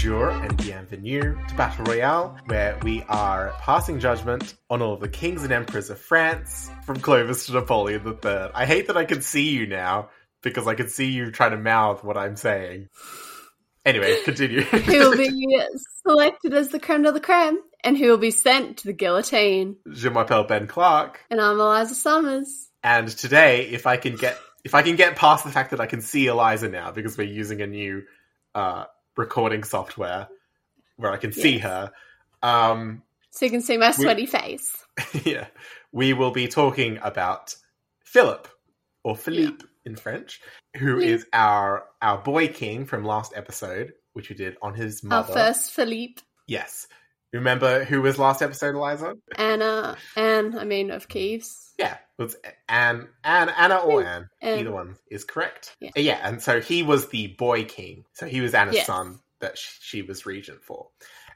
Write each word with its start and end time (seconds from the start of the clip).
Bonjour 0.00 0.30
and 0.30 0.56
bienvenue 0.56 1.36
to 1.46 1.54
Battle 1.56 1.84
Royale, 1.84 2.34
where 2.46 2.78
we 2.82 3.02
are 3.10 3.52
passing 3.60 4.00
judgment 4.00 4.54
on 4.70 4.80
all 4.80 4.94
of 4.94 5.00
the 5.00 5.10
kings 5.10 5.44
and 5.44 5.52
emperors 5.52 5.90
of 5.90 5.98
France, 5.98 6.70
from 6.86 7.00
Clovis 7.00 7.44
to 7.44 7.52
Napoleon 7.52 8.00
III. 8.06 8.48
I 8.54 8.64
hate 8.64 8.86
that 8.86 8.96
I 8.96 9.04
can 9.04 9.20
see 9.20 9.50
you 9.50 9.66
now, 9.66 10.08
because 10.42 10.66
I 10.66 10.74
can 10.74 10.88
see 10.88 11.08
you 11.10 11.30
trying 11.30 11.50
to 11.50 11.58
mouth 11.58 12.02
what 12.02 12.16
I'm 12.16 12.36
saying. 12.36 12.88
Anyway, 13.84 14.16
continue. 14.24 14.62
who 14.62 14.98
will 15.00 15.18
be 15.18 15.58
selected 16.06 16.54
as 16.54 16.68
the 16.68 16.80
creme 16.80 17.02
de 17.02 17.12
la 17.12 17.18
creme, 17.18 17.58
and 17.84 17.98
who 17.98 18.06
will 18.06 18.16
be 18.16 18.30
sent 18.30 18.78
to 18.78 18.86
the 18.86 18.94
guillotine. 18.94 19.76
Je 19.92 20.08
m'appelle 20.08 20.48
Ben 20.48 20.66
Clark, 20.66 21.20
And 21.30 21.42
I'm 21.42 21.60
Eliza 21.60 21.94
Summers. 21.94 22.70
and 22.82 23.08
today, 23.08 23.68
if 23.68 23.86
I 23.86 23.98
can 23.98 24.16
get 24.16 24.38
if 24.64 24.74
I 24.74 24.80
can 24.80 24.96
get 24.96 25.16
past 25.16 25.44
the 25.44 25.50
fact 25.50 25.72
that 25.72 25.80
I 25.80 25.84
can 25.84 26.00
see 26.00 26.26
Eliza 26.26 26.70
now 26.70 26.90
because 26.90 27.18
we're 27.18 27.24
using 27.24 27.60
a 27.60 27.66
new 27.66 28.04
uh, 28.54 28.84
recording 29.20 29.62
software 29.64 30.28
where 30.96 31.12
I 31.12 31.16
can 31.16 31.32
see 31.32 31.58
her, 31.58 31.92
um, 32.42 33.02
So 33.30 33.44
you 33.46 33.50
can 33.50 33.60
see 33.62 33.76
my 33.76 33.92
sweaty 33.92 34.26
face. 34.26 34.84
yeah, 35.24 35.46
we 35.92 36.12
will 36.12 36.30
be 36.32 36.48
talking 36.48 36.98
about 37.02 37.54
Philip 38.04 38.48
or 39.04 39.16
Philippe 39.16 39.64
in 39.84 39.96
French, 39.96 40.40
who 40.76 40.94
Philippe. 41.00 41.10
is 41.12 41.26
our 41.32 41.84
our 42.02 42.18
boy 42.18 42.48
king 42.48 42.84
from 42.86 43.04
last 43.04 43.32
episode, 43.36 43.92
which 44.14 44.28
we 44.28 44.36
did 44.36 44.56
on 44.62 44.74
his 44.74 45.02
Our 45.04 45.08
mother. 45.08 45.32
first 45.32 45.70
Philippe, 45.72 46.22
Yes, 46.46 46.88
remember 47.32 47.84
who 47.84 48.02
was 48.02 48.18
last 48.18 48.42
episode, 48.42 48.74
Eliza? 48.74 49.14
Anna, 49.36 49.96
Anne, 50.16 50.58
I 50.58 50.64
mean, 50.64 50.90
of 50.90 51.08
Kieves. 51.08 51.72
Yeah, 51.78 51.94
it 52.18 52.22
was 52.22 52.36
Anne, 52.68 53.08
Anne, 53.24 53.48
Anna 53.50 53.76
or 53.78 54.02
Anne. 54.04 54.28
Anne. 54.42 54.58
Either 54.60 54.72
one 54.72 54.96
is 55.10 55.24
correct. 55.24 55.74
Yeah. 55.80 55.90
yeah, 55.96 56.20
and 56.22 56.42
so 56.42 56.60
he 56.60 56.82
was 56.82 57.08
the 57.08 57.28
boy 57.28 57.64
king. 57.64 58.04
So 58.12 58.26
he 58.26 58.40
was 58.40 58.54
Anna's 58.54 58.74
Yes. 58.76 58.86
son 58.86 59.20
that 59.40 59.56
sh- 59.56 59.78
she 59.80 60.02
was 60.02 60.26
regent 60.26 60.62
for. 60.62 60.88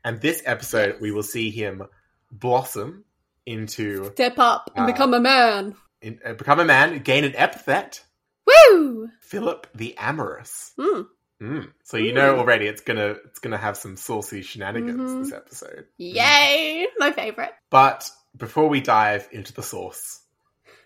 And 0.04 0.20
this 0.20 0.42
episode, 0.44 0.94
Yes. 0.94 1.00
we 1.00 1.12
will 1.12 1.22
see 1.22 1.50
him 1.50 1.82
blossom 2.30 3.04
into 3.46 4.10
Step 4.12 4.38
up 4.38 4.70
and 4.74 4.84
Uh, 4.84 4.86
become 4.86 5.14
a 5.14 5.20
man. 5.20 5.76
in, 6.02 6.20
uh, 6.24 6.34
become 6.34 6.60
a 6.60 6.64
man, 6.64 6.98
gain 6.98 7.24
an 7.24 7.34
epithet, 7.36 8.02
Woo! 8.46 9.08
Philip 9.20 9.66
the 9.74 9.96
Amorous. 9.96 10.72
Mm. 10.78 11.06
Mm. 11.42 11.72
So 11.82 11.96
you 11.96 12.12
know 12.12 12.38
already 12.38 12.66
it's 12.66 12.80
gonna 12.80 13.16
it's 13.26 13.38
gonna 13.40 13.58
have 13.58 13.76
some 13.76 13.96
saucy 13.96 14.42
shenanigans 14.42 15.10
Mhm. 15.10 15.22
this 15.24 15.32
episode. 15.32 15.86
Yay! 15.98 16.86
My 16.98 17.10
favorite. 17.12 17.52
But 17.70 18.08
before 18.36 18.68
we 18.68 18.80
dive 18.80 19.28
into 19.32 19.52
the 19.52 19.62
sauce, 19.62 20.20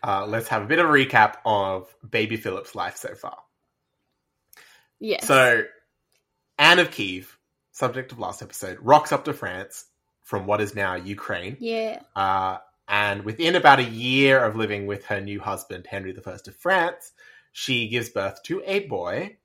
uh, 0.02 0.26
let's 0.26 0.48
have 0.48 0.62
a 0.62 0.66
bit 0.66 0.78
of 0.78 0.86
a 0.86 0.92
recap 0.92 1.36
of 1.44 1.94
baby 2.08 2.36
Philip's 2.36 2.74
life 2.74 2.96
so 2.96 3.14
far. 3.14 3.38
Yes. 5.00 5.26
So, 5.26 5.62
Anne 6.58 6.78
of 6.78 6.90
Kiev, 6.90 7.38
subject 7.72 8.12
of 8.12 8.18
last 8.18 8.42
episode, 8.42 8.78
rocks 8.80 9.12
up 9.12 9.24
to 9.26 9.32
France 9.32 9.86
from 10.22 10.46
what 10.46 10.60
is 10.60 10.74
now 10.74 10.94
Ukraine. 10.94 11.56
yeah. 11.60 12.00
Uh, 12.16 12.58
and 12.88 13.22
within 13.24 13.54
about 13.54 13.78
a 13.80 13.84
year 13.84 14.42
of 14.42 14.56
living 14.56 14.86
with 14.86 15.04
her 15.06 15.20
new 15.20 15.40
husband, 15.40 15.86
Henry 15.86 16.14
I 16.16 16.30
of 16.30 16.56
France, 16.56 17.12
she 17.52 17.88
gives 17.88 18.08
birth 18.08 18.42
to 18.44 18.62
a 18.64 18.80
boy, 18.86 19.36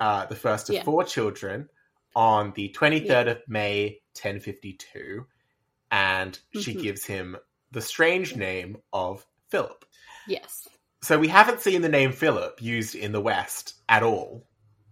uh, 0.00 0.26
the 0.26 0.36
first 0.36 0.68
of 0.68 0.74
Yeah. 0.76 0.84
four 0.84 1.04
children, 1.04 1.68
on 2.14 2.52
the 2.56 2.68
23rd 2.70 3.28
of 3.28 3.42
May, 3.48 4.00
1052. 4.14 5.26
And 5.90 6.38
she 6.60 6.74
Mhm. 6.74 6.82
gives 6.82 7.04
him 7.06 7.36
the 7.70 7.80
strange 7.80 8.36
name 8.36 8.76
of 8.92 9.26
Philip. 9.48 9.84
Yes. 10.28 10.68
So 11.02 11.18
we 11.18 11.28
haven't 11.28 11.60
seen 11.60 11.82
the 11.82 11.88
name 11.88 12.12
Philip 12.12 12.60
used 12.62 12.94
in 12.94 13.12
the 13.12 13.20
West 13.20 13.74
at 13.88 14.02
all 14.02 14.46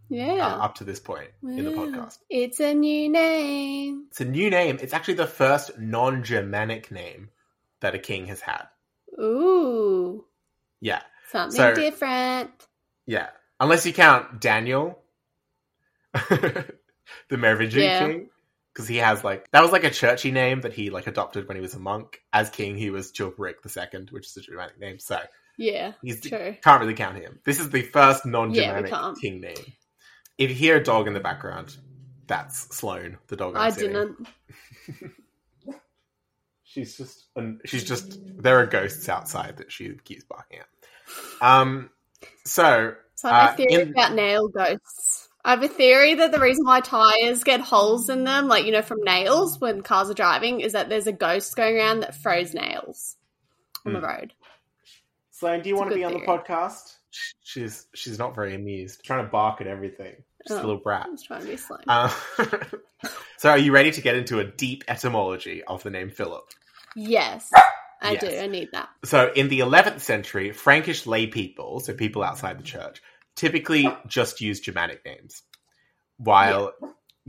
Yeah. 0.08 0.34
uh, 0.46 0.64
up 0.64 0.74
to 0.76 0.84
this 0.84 0.98
point 0.98 1.30
in 1.42 1.64
the 1.64 1.70
podcast. 1.72 2.18
It's 2.30 2.58
a 2.58 2.74
new 2.74 3.08
name. 3.08 4.06
It's 4.10 4.20
a 4.20 4.24
new 4.24 4.50
name. 4.50 4.78
It's 4.80 4.92
actually 4.92 5.14
the 5.14 5.26
first 5.26 5.78
non 5.78 6.24
Germanic 6.24 6.90
name 6.90 7.30
that 7.80 7.94
a 7.94 7.98
king 7.98 8.26
has 8.26 8.40
had. 8.40 8.66
Ooh. 9.20 10.26
Yeah, 10.80 11.02
Something 11.30 11.56
So- 11.58 11.74
different. 11.74 12.66
yeah. 13.06 13.30
Unless 13.60 13.84
you 13.86 13.92
count 13.92 14.40
Daniel, 14.40 14.98
the 16.12 16.66
Merovingian 17.30 17.82
Yeah. 17.82 17.98
king, 18.08 18.30
because 18.72 18.88
he 18.88 18.96
has 18.96 19.22
like 19.22 19.50
that 19.50 19.62
was 19.62 19.70
like 19.72 19.84
a 19.84 19.90
churchy 19.90 20.30
name 20.30 20.62
that 20.62 20.72
he 20.72 20.90
like 20.90 21.06
adopted 21.06 21.46
when 21.46 21.56
he 21.56 21.60
was 21.60 21.74
a 21.74 21.78
monk. 21.78 22.22
As 22.32 22.50
king, 22.50 22.76
he 22.76 22.90
was 22.90 23.12
Chilperic 23.12 23.56
II, 23.64 24.06
which 24.10 24.26
is 24.26 24.36
a 24.36 24.40
Germanic 24.40 24.78
name. 24.80 24.98
So 24.98 25.20
Yeah. 25.58 25.92
he's 26.02 26.20
True. 26.20 26.56
can't 26.62 26.80
really 26.80 26.94
count 26.94 27.18
him. 27.18 27.38
This 27.44 27.60
is 27.60 27.70
the 27.70 27.82
first 27.82 28.24
non-Germanic 28.26 28.90
can't. 28.90 29.18
king 29.20 29.40
name. 29.40 29.54
If 30.38 30.48
you 30.50 30.56
hear 30.56 30.76
a 30.78 30.82
dog 30.82 31.06
in 31.06 31.12
the 31.12 31.20
background, 31.20 31.76
that's 32.26 32.74
Sloane, 32.74 33.18
the 33.26 33.36
dog. 33.36 33.56
I'm 33.56 33.62
I 33.62 33.70
sitting. 33.70 33.92
didn't. 33.92 34.26
She's 36.62 36.96
just, 36.96 37.26
and 37.34 37.60
she's 37.64 37.82
just. 37.82 38.20
There 38.40 38.58
are 38.60 38.66
ghosts 38.66 39.08
outside 39.08 39.56
that 39.56 39.72
she 39.72 39.94
keeps 40.04 40.22
barking 40.24 40.60
at. 40.60 40.68
Um. 41.42 41.90
So 42.44 42.94
So 43.20 43.28
I 43.28 43.40
have 43.40 43.50
Uh, 43.50 43.52
a 43.52 43.56
theory 43.68 43.82
in- 43.82 43.90
about 43.90 44.12
nail 44.14 44.48
ghosts. 44.48 45.28
I 45.44 45.50
have 45.50 45.62
a 45.62 45.68
theory 45.68 46.14
that 46.14 46.32
the 46.32 46.40
reason 46.40 46.64
why 46.64 46.80
tires 46.80 47.44
get 47.44 47.60
holes 47.60 48.08
in 48.08 48.24
them, 48.24 48.48
like 48.48 48.64
you 48.64 48.72
know, 48.72 48.80
from 48.82 49.02
nails 49.02 49.60
when 49.60 49.82
cars 49.82 50.08
are 50.08 50.14
driving, 50.14 50.60
is 50.60 50.72
that 50.72 50.88
there's 50.88 51.06
a 51.06 51.12
ghost 51.12 51.54
going 51.54 51.76
around 51.76 52.00
that 52.00 52.14
throws 52.14 52.54
nails 52.54 53.16
on 53.84 53.92
the 53.92 53.98
Hmm. 54.00 54.04
road. 54.06 54.32
Sloane, 55.30 55.60
do 55.62 55.68
you 55.68 55.74
It's 55.74 55.78
want 55.80 55.90
to 55.90 55.94
good 55.96 56.00
be 56.00 56.04
on 56.04 56.12
the 56.14 56.26
podcast? 56.26 56.96
She's 57.42 57.86
she's 57.94 58.18
not 58.18 58.34
very 58.34 58.54
amused. 58.54 59.04
Trying 59.04 59.24
to 59.24 59.30
bark 59.30 59.60
at 59.60 59.66
everything. 59.66 60.16
She's 60.46 60.56
a 60.56 60.60
Oh. 60.60 60.62
little 60.66 60.76
brat. 60.80 61.06
I 61.06 61.10
was 61.10 61.22
trying 61.22 61.42
to 61.42 61.46
be 61.48 61.56
slow. 61.58 61.76
Uh, 61.88 62.10
so 63.36 63.50
are 63.50 63.58
you 63.58 63.72
ready 63.72 63.90
to 63.92 64.00
get 64.00 64.14
into 64.16 64.38
a 64.40 64.44
deep 64.44 64.84
etymology 64.88 65.62
of 65.64 65.82
the 65.82 65.90
name 65.90 66.08
Philip? 66.10 66.44
yes, 66.96 67.50
I 68.02 68.12
yes. 68.12 68.20
do. 68.22 68.38
I 68.38 68.46
need 68.46 68.68
that. 68.72 68.88
So 69.04 69.30
in 69.34 69.48
the 69.48 69.60
11th 69.60 70.00
century, 70.00 70.52
Frankish 70.52 71.06
lay 71.06 71.26
people, 71.26 71.80
so 71.80 71.92
people 71.94 72.22
outside 72.22 72.58
the 72.58 72.62
church, 72.64 73.02
typically 73.36 73.88
just 74.06 74.40
used 74.40 74.64
Germanic 74.64 75.04
names, 75.04 75.42
while 76.18 76.72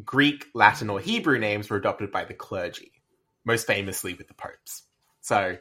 Greek, 0.04 0.46
Latin, 0.54 0.90
or 0.90 1.00
Hebrew 1.00 1.38
names 1.40 1.70
were 1.70 1.78
adopted 1.78 2.12
by 2.12 2.26
the 2.26 2.34
clergy, 2.34 2.92
most 3.46 3.68
famously 3.68 4.14
with 4.14 4.28
the 4.28 4.34
popes. 4.34 4.84
So, 5.22 5.58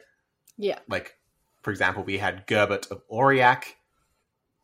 Yeah. 0.57 0.79
like, 0.87 1.15
for 1.61 1.71
example, 1.71 2.03
we 2.03 2.17
had 2.17 2.47
Gerbert 2.47 2.87
of 2.91 3.01
Aurillac, 3.09 3.63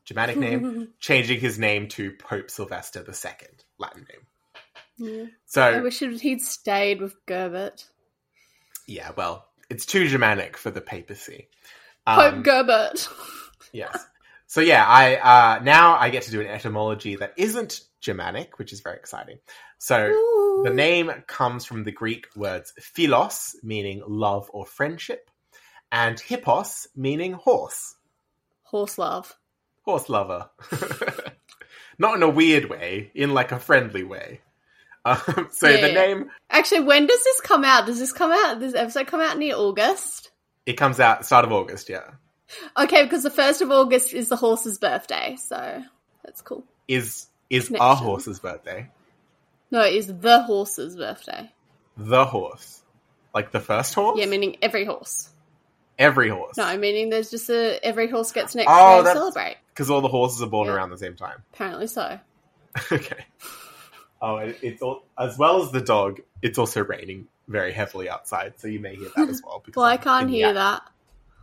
Germanic 0.05 0.37
name, 0.37 0.93
changing 0.99 1.39
his 1.39 1.59
name 1.59 1.87
to 1.89 2.11
Pope 2.13 2.49
Sylvester 2.49 3.05
II, 3.07 3.47
Latin 3.77 4.05
name. 4.09 4.27
Yeah. 4.97 5.23
I 5.25 5.29
So, 5.45 5.81
wish 5.83 5.99
he'd 5.99 6.41
stayed 6.41 7.01
with 7.01 7.15
Gerbert. 7.27 7.85
yeah, 8.87 9.11
well, 9.15 9.47
it's 9.69 9.85
too 9.85 10.07
Germanic 10.07 10.57
for 10.57 10.71
the 10.71 10.81
papacy. 10.81 11.49
Pope 12.07 12.33
Um, 12.35 12.43
Gerbert. 12.43 13.07
Yes. 13.73 14.05
So 14.47 14.61
yeah, 14.61 14.85
I 14.85 15.15
uh, 15.17 15.59
now 15.63 15.97
I 15.97 16.09
get 16.09 16.23
to 16.23 16.31
do 16.31 16.41
an 16.41 16.47
etymology 16.47 17.15
that 17.17 17.33
isn't 17.37 17.81
Germanic, 18.01 18.57
which 18.59 18.71
is 18.73 18.79
very 18.81 18.95
exciting. 18.97 19.39
So 19.77 20.07
Ooh. 20.07 20.61
the 20.65 20.73
name 20.73 21.11
comes 21.27 21.65
from 21.65 21.83
the 21.83 21.91
Greek 21.91 22.27
words 22.35 22.73
philos, 22.79 23.55
meaning 23.61 24.01
love 24.07 24.49
or 24.53 24.65
friendship, 24.65 25.29
and 25.91 26.19
hippos, 26.19 26.87
meaning 26.95 27.33
horse, 27.33 27.95
Horse 28.63 28.97
love. 28.97 29.35
horse 29.83 30.09
lover. 30.09 30.49
Not 31.99 32.15
in 32.15 32.23
a 32.23 32.29
weird 32.29 32.69
way, 32.69 33.11
in 33.15 33.33
like 33.33 33.51
a 33.51 33.59
friendly 33.59 34.03
way. 34.03 34.41
Um, 35.03 35.49
so 35.51 35.67
Yeah, 35.67 35.81
the 35.81 35.87
yeah. 35.89 35.93
name 35.93 36.31
Actually, 36.49 36.81
when 36.81 37.05
does 37.07 37.23
this 37.23 37.41
come 37.41 37.63
out? 37.63 37.85
Does 37.85 37.99
this 37.99 38.13
come 38.13 38.31
out? 38.31 38.59
Does 38.59 38.73
this 38.73 38.81
episode 38.81 39.07
come 39.07 39.21
out 39.21 39.37
near 39.37 39.55
August? 39.55 40.31
it 40.65 40.73
comes 40.73 40.99
out 40.99 41.25
start 41.25 41.45
of 41.45 41.51
August. 41.53 41.89
Yeah, 41.89 42.11
Okay, 42.77 43.03
because 43.03 43.23
the 43.23 43.29
first 43.29 43.61
of 43.61 43.71
August 43.71 44.13
is 44.13 44.29
the 44.29 44.35
horse's 44.37 44.77
birthday, 44.77 45.35
so 45.37 45.83
that's 46.23 46.41
cool. 46.41 46.63
is 46.87 47.27
is 47.49 47.71
our 47.79 47.95
horse's 47.95 48.39
birthday 48.39 48.89
No, 49.71 49.81
it 49.81 49.93
is 49.95 50.07
the 50.07 50.41
horse's 50.43 50.95
birthday. 50.95 51.51
the 51.97 52.25
horse, 52.25 52.81
like 53.33 53.51
the 53.51 53.59
first 53.59 53.93
horse? 53.93 54.19
Yeah, 54.19 54.25
meaning 54.27 54.57
every 54.61 54.85
horse. 54.85 55.29
every 55.99 56.29
horse. 56.29 56.55
No, 56.57 56.77
meaning 56.77 57.09
there's 57.09 57.29
just 57.31 57.49
a 57.49 57.79
every 57.85 58.09
horse 58.09 58.31
gets 58.31 58.55
an 58.55 58.63
Oh, 58.67 59.03
day 59.03 59.09
to 59.09 59.13
celebrate. 59.13 59.57
because 59.69 59.89
all 59.89 60.01
the 60.01 60.07
horses 60.07 60.41
are 60.41 60.47
born 60.47 60.67
Yeah. 60.67 60.75
around 60.75 60.89
the 60.91 60.97
same 60.97 61.15
time. 61.15 61.43
Apparently 61.53 61.87
so. 61.87 62.19
okay. 62.91 63.25
Oh, 64.21 64.37
it's 64.37 64.81
all, 64.81 65.03
as 65.19 65.37
well 65.37 65.61
as 65.63 65.71
the 65.71 65.81
dog. 65.81 66.21
It's 66.41 66.57
also 66.57 66.83
raining 66.83 67.27
very 67.47 67.71
heavily 67.71 68.09
outside, 68.09 68.53
so 68.57 68.67
you 68.67 68.79
may 68.79 68.95
hear 68.95 69.09
that 69.15 69.29
as 69.29 69.41
well. 69.45 69.61
Because 69.63 69.77
Well, 69.77 69.85
I 69.85 69.97
can't 69.97 70.29
hear 70.29 70.53
that. 70.53 70.81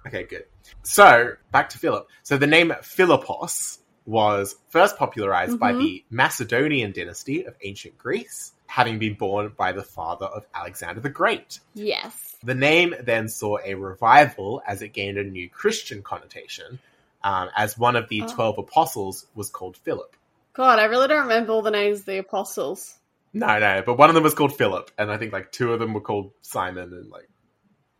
Okay, 0.06 0.25
good. 0.25 0.45
So 0.83 1.33
back 1.53 1.69
to 1.71 1.79
Philip. 1.79 2.09
So 2.23 2.37
the 2.37 2.47
name 2.47 2.71
Philippos 2.83 3.79
was 4.06 4.56
first 4.69 4.97
popularized 4.99 5.59
by 5.59 5.73
Mhm. 5.73 5.79
the 5.79 6.05
Macedonian 6.11 6.93
dynasty 6.93 7.45
of 7.45 7.55
ancient 7.62 7.97
Greece, 7.97 8.53
having 8.67 8.99
been 8.99 9.15
born 9.15 9.53
by 9.56 9.73
the 9.73 9.83
father 9.83 10.27
of 10.27 10.45
Alexander 10.55 11.01
the 11.01 11.09
Great. 11.09 11.61
Yes. 11.73 12.37
The 12.43 12.55
name 12.55 12.95
then 13.01 13.29
saw 13.29 13.56
a 13.65 13.75
revival 13.75 14.62
as 14.67 14.83
it 14.83 14.89
gained 14.89 15.17
a 15.17 15.25
new 15.25 15.49
Christian 15.49 16.03
connotation, 16.03 16.79
um, 17.23 17.49
as 17.57 17.79
one 17.79 17.97
of 17.97 18.11
the 18.11 18.23
Oh. 18.23 18.29
twelve 18.35 18.59
apostles 18.59 19.27
was 19.35 19.49
called 19.49 19.79
Philip. 19.79 20.15
God, 20.53 20.79
I 20.79 20.85
really 20.85 21.09
don't 21.09 21.23
remember 21.23 21.53
all 21.53 21.62
the 21.62 21.71
names 21.71 22.00
of 22.00 22.05
the 22.07 22.19
apostles. 22.19 22.99
No, 23.33 23.59
no, 23.59 23.83
but 23.85 23.95
one 23.97 24.11
of 24.11 24.15
them 24.15 24.23
was 24.23 24.35
called 24.35 24.55
Philip, 24.57 24.91
and 24.99 25.11
I 25.11 25.17
think 25.17 25.33
like 25.33 25.50
two 25.50 25.73
of 25.73 25.81
them 25.81 25.95
were 25.95 26.00
called 26.03 26.31
Simon, 26.43 26.93
and 26.93 27.11
like 27.11 27.29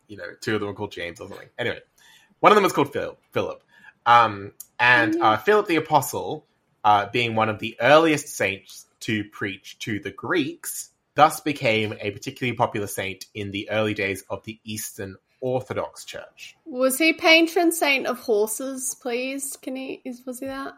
you 0.07 0.17
know, 0.17 0.35
two 0.39 0.53
of 0.53 0.61
them 0.61 0.67
were 0.67 0.75
called 0.75 0.91
James 0.91 1.19
or 1.19 1.27
something. 1.27 1.49
Anyway, 1.57 1.79
one 2.39 2.51
of 2.51 2.55
them 2.55 2.63
was 2.63 2.73
called 2.73 2.93
Phil, 2.93 3.17
Philip, 3.31 3.63
um, 4.05 4.51
and 4.79 5.21
uh, 5.21 5.37
Philip 5.37 5.67
the 5.67 5.77
Apostle, 5.77 6.45
uh, 6.83 7.07
being 7.11 7.35
one 7.35 7.49
of 7.49 7.59
the 7.59 7.75
earliest 7.81 8.27
saints 8.29 8.85
to 9.01 9.23
preach 9.25 9.79
to 9.79 9.99
the 9.99 10.11
Greeks, 10.11 10.89
thus 11.15 11.39
became 11.39 11.93
a 11.99 12.11
particularly 12.11 12.55
popular 12.55 12.87
saint 12.87 13.25
in 13.33 13.51
the 13.51 13.69
early 13.69 13.93
days 13.93 14.23
of 14.29 14.43
the 14.43 14.59
Eastern 14.63 15.15
Orthodox 15.41 16.05
Church. 16.05 16.55
Was 16.65 16.97
he 16.97 17.13
patron 17.13 17.71
saint 17.71 18.07
of 18.07 18.19
horses, 18.19 18.95
please? 19.01 19.57
Can 19.57 19.75
he 19.75 20.01
is 20.03 20.23
was 20.25 20.39
he 20.39 20.47
that? 20.47 20.73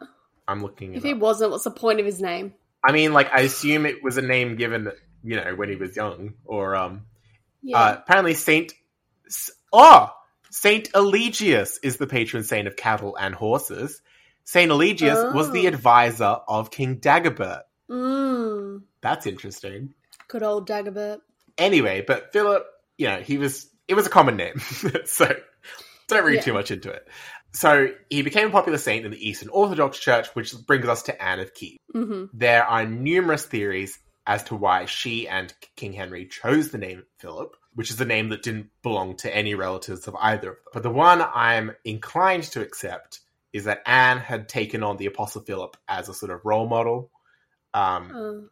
I'm 0.48 0.62
looking. 0.62 0.94
If 0.94 1.04
it 1.04 1.08
he 1.08 1.14
up. 1.14 1.20
wasn't, 1.20 1.52
what's 1.52 1.64
the 1.66 1.72
point 1.72 2.00
of 2.00 2.06
his 2.06 2.22
name? 2.22 2.54
I 2.84 2.92
mean, 2.92 3.14
like 3.14 3.32
I 3.34 3.42
assume 3.42 3.86
it 3.86 4.04
was 4.04 4.18
a 4.18 4.22
name 4.22 4.56
given, 4.56 4.92
you 5.24 5.36
know, 5.36 5.56
when 5.56 5.70
he 5.70 5.76
was 5.76 5.96
young, 5.96 6.34
or 6.46 6.76
um, 6.76 7.06
Yeah. 7.62 7.78
Uh, 7.78 7.98
apparently, 8.00 8.34
Saint 8.34 8.74
oh 9.74 10.14
Saint 10.62 10.90
Eligius 10.96 11.78
is 11.84 11.98
the 11.98 12.08
patron 12.08 12.44
saint 12.44 12.68
of 12.68 12.76
cattle 12.76 13.16
and 13.16 13.36
horses. 13.36 14.02
Saint 14.44 14.72
Eligius 14.72 15.24
was 15.32 15.52
the 15.52 15.66
Oh. 15.66 15.68
advisor 15.68 16.38
of 16.48 16.72
King 16.72 17.00
Dagobert. 17.00 17.62
mm, 17.90 18.82
That's 19.02 19.28
interesting. 19.28 19.94
good 20.28 20.42
old 20.42 20.68
Dagobert. 20.68 21.20
Anyway, 21.60 22.04
but 22.08 22.34
Philip, 22.34 22.66
you 22.98 23.08
know, 23.08 23.20
he 23.20 23.38
was 23.38 23.70
it 23.88 23.94
was 23.94 24.08
a 24.08 24.10
common 24.10 24.36
name, 24.36 24.58
so 25.06 25.32
don't 26.08 26.26
read 26.26 26.36
Yeah. 26.38 26.42
too 26.42 26.54
much 26.54 26.72
into 26.72 26.90
it. 26.90 27.08
So 27.54 27.90
he 28.10 28.24
became 28.24 28.48
a 28.48 28.52
popular 28.52 28.78
saint 28.80 29.06
in 29.06 29.12
the 29.12 29.30
Eastern 29.30 29.50
Orthodox 29.50 30.00
Church, 30.00 30.28
which 30.34 30.54
brings 30.66 30.88
us 30.88 31.04
to 31.04 31.22
Anne 31.24 31.40
of 31.40 31.54
Kiev. 31.54 31.78
hmm 31.94 32.26
There 32.34 32.66
are 32.66 32.84
numerous 32.86 33.46
theories 33.46 34.00
as 34.26 34.44
to 34.46 34.56
why 34.56 34.86
she 34.86 35.28
and 35.28 35.54
King 35.76 35.94
Henry 35.94 36.26
chose 36.26 36.72
the 36.72 36.78
name 36.80 37.04
Philip, 37.20 37.56
which 37.78 37.92
is 37.92 38.02
a 38.02 38.06
name 38.06 38.30
that 38.30 38.42
didn't 38.42 38.72
belong 38.82 39.16
to 39.16 39.36
any 39.36 39.54
relatives 39.54 40.08
of 40.08 40.16
either 40.20 40.50
of 40.50 40.56
them. 40.56 40.64
But 40.74 40.82
the 40.82 40.90
one 40.90 41.22
I'm 41.22 41.76
inclined 41.86 42.46
to 42.54 42.62
accept 42.62 43.20
is 43.54 43.66
that 43.66 43.84
Anne 43.86 44.18
had 44.18 44.50
taken 44.50 44.82
on 44.82 44.98
the 44.98 45.06
Apostle 45.06 45.44
Philip 45.44 45.78
as 45.88 46.10
a 46.10 46.14
sort 46.16 46.32
of 46.32 46.44
role 46.44 46.68
model, 46.68 47.12
um, 47.76 48.12
Uh, 48.16 48.48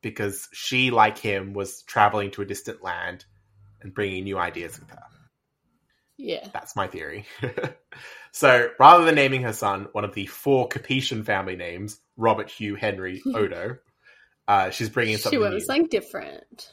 because 0.00 0.48
she, 0.54 0.90
like 0.90 1.18
him, 1.18 1.52
was 1.52 1.82
traveling 1.82 2.30
to 2.30 2.40
a 2.40 2.46
distant 2.46 2.82
land 2.82 3.26
and 3.82 3.92
bringing 3.92 4.24
new 4.24 4.38
ideas 4.38 4.80
with 4.80 4.88
her. 4.90 5.02
yeah. 6.16 6.48
That's 6.54 6.74
my 6.74 6.86
theory. 6.86 7.26
so 8.32 8.70
rather 8.78 9.04
than 9.04 9.16
naming 9.16 9.42
her 9.42 9.52
son 9.52 9.88
one 9.92 10.04
of 10.04 10.14
the 10.14 10.24
four 10.26 10.66
Capetian 10.68 11.26
family 11.26 11.56
names, 11.56 12.00
Robert 12.16 12.48
Hugh 12.50 12.74
Henry 12.74 13.20
Odo, 13.34 13.76
uh, 14.48 14.70
she's 14.70 14.88
bringing 14.88 15.18
something. 15.18 15.38
She 15.38 15.42
went 15.42 15.54
with 15.54 15.64
something 15.64 15.88
different, 15.88 16.72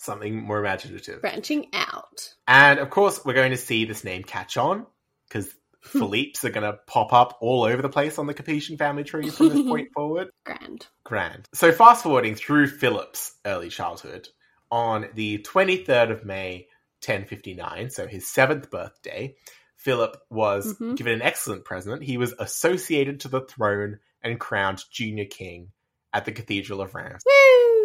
something 0.00 0.34
more 0.42 0.58
imaginative. 0.58 1.20
branching 1.20 1.66
out. 1.72 2.34
And 2.48 2.78
of 2.78 2.90
course, 2.90 3.24
we're 3.24 3.34
going 3.34 3.50
to 3.52 3.56
see 3.56 3.84
this 3.84 4.02
name 4.04 4.22
catch 4.24 4.56
on 4.56 4.86
because 5.28 5.54
Philippe's 5.82 6.44
are 6.44 6.50
going 6.50 6.70
to 6.70 6.78
pop 6.86 7.12
up 7.12 7.38
all 7.40 7.64
over 7.64 7.80
the 7.82 7.88
place 7.88 8.18
on 8.18 8.26
the 8.26 8.34
Capetian 8.34 8.76
family 8.78 9.04
tree 9.04 9.28
from 9.30 9.48
this 9.50 9.62
point 9.62 9.88
forward. 9.94 10.28
Grand. 10.44 10.86
Grand. 11.04 11.46
So 11.54 11.72
fast 11.72 12.02
forwarding 12.02 12.34
through 12.34 12.66
Philip's 12.68 13.32
early 13.46 13.68
childhood, 13.68 14.28
on 14.70 15.06
the 15.14 15.38
23rd 15.38 16.10
of 16.12 16.24
May, 16.24 16.68
1059, 17.04 17.90
so 17.90 18.06
his 18.06 18.26
seventh 18.28 18.70
birthday, 18.70 19.34
Philip 19.76 20.16
was 20.30 20.76
Mhm. 20.78 20.96
given 20.96 21.14
an 21.14 21.22
excellent 21.22 21.64
present. 21.64 22.02
He 22.02 22.18
was 22.18 22.34
associated 22.38 23.20
to 23.20 23.28
the 23.28 23.40
throne 23.40 23.98
and 24.22 24.38
crowned 24.38 24.82
junior 24.92 25.24
king 25.24 25.72
at 26.12 26.24
the 26.26 26.32
Cathedral 26.32 26.80
of 26.82 26.94
Reims. 26.94 27.22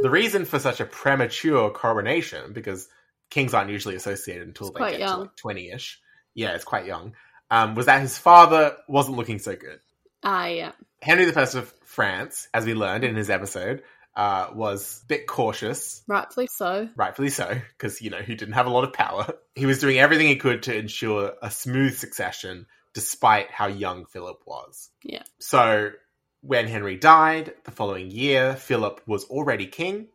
The 0.01 0.09
reason 0.09 0.45
for 0.45 0.59
such 0.59 0.80
a 0.80 0.86
premature 0.86 1.69
coronation, 1.71 2.53
because 2.53 2.88
kings 3.30 3.53
aren't 3.53 3.69
usually 3.71 3.95
associated 3.95 4.47
until 4.47 4.68
It's 4.68 4.77
they 4.80 4.92
get 4.92 5.00
young. 5.00 5.30
to 5.36 5.47
like 5.47 5.57
20-ish. 5.57 6.00
Yeah, 6.33 6.51
it's 6.56 6.63
quite 6.65 6.86
young. 6.86 7.13
Um, 7.50 7.75
was 7.75 7.86
that 7.86 8.01
his 8.01 8.18
father 8.18 8.75
wasn't 8.88 9.18
looking 9.18 9.39
so 9.39 9.56
good. 9.56 9.80
Ah, 10.24 10.47
yeah. 10.47 10.71
Henry 11.01 11.25
I 11.25 11.42
of 11.42 11.74
France, 11.83 12.47
as 12.53 12.65
we 12.65 12.74
learned 12.74 13.03
in 13.03 13.15
his 13.15 13.30
episode, 13.30 13.83
uh, 14.15 14.47
was 14.53 15.01
a 15.03 15.07
bit 15.07 15.27
cautious, 15.27 16.01
Rightfully 16.07 16.47
so. 16.47 16.89
rightfully 16.95 17.30
so, 17.30 17.59
because, 17.77 18.01
you 18.01 18.09
know, 18.09 18.21
he 18.21 18.36
didn't 18.36 18.53
have 18.56 18.65
a 18.65 18.69
lot 18.69 18.83
of 18.83 18.94
power. 18.94 19.33
He 19.56 19.65
was 19.65 19.80
doing 19.80 19.97
everything 20.00 20.27
he 20.27 20.36
could 20.36 20.63
to 20.63 20.75
ensure 20.77 21.31
a 21.42 21.50
smooth 21.50 21.95
succession, 21.97 22.65
despite 22.94 23.50
how 23.51 23.68
young 23.68 24.06
Philip 24.06 24.42
was. 24.45 24.89
Yeah. 25.01 25.24
So, 25.39 25.92
when 26.45 26.68
Henry 26.68 26.95
died 26.97 27.53
the 27.63 27.71
following 27.71 28.12
year, 28.12 28.56
Philip 28.56 29.01
was 29.07 29.25
already 29.25 29.68
king. 29.68 30.07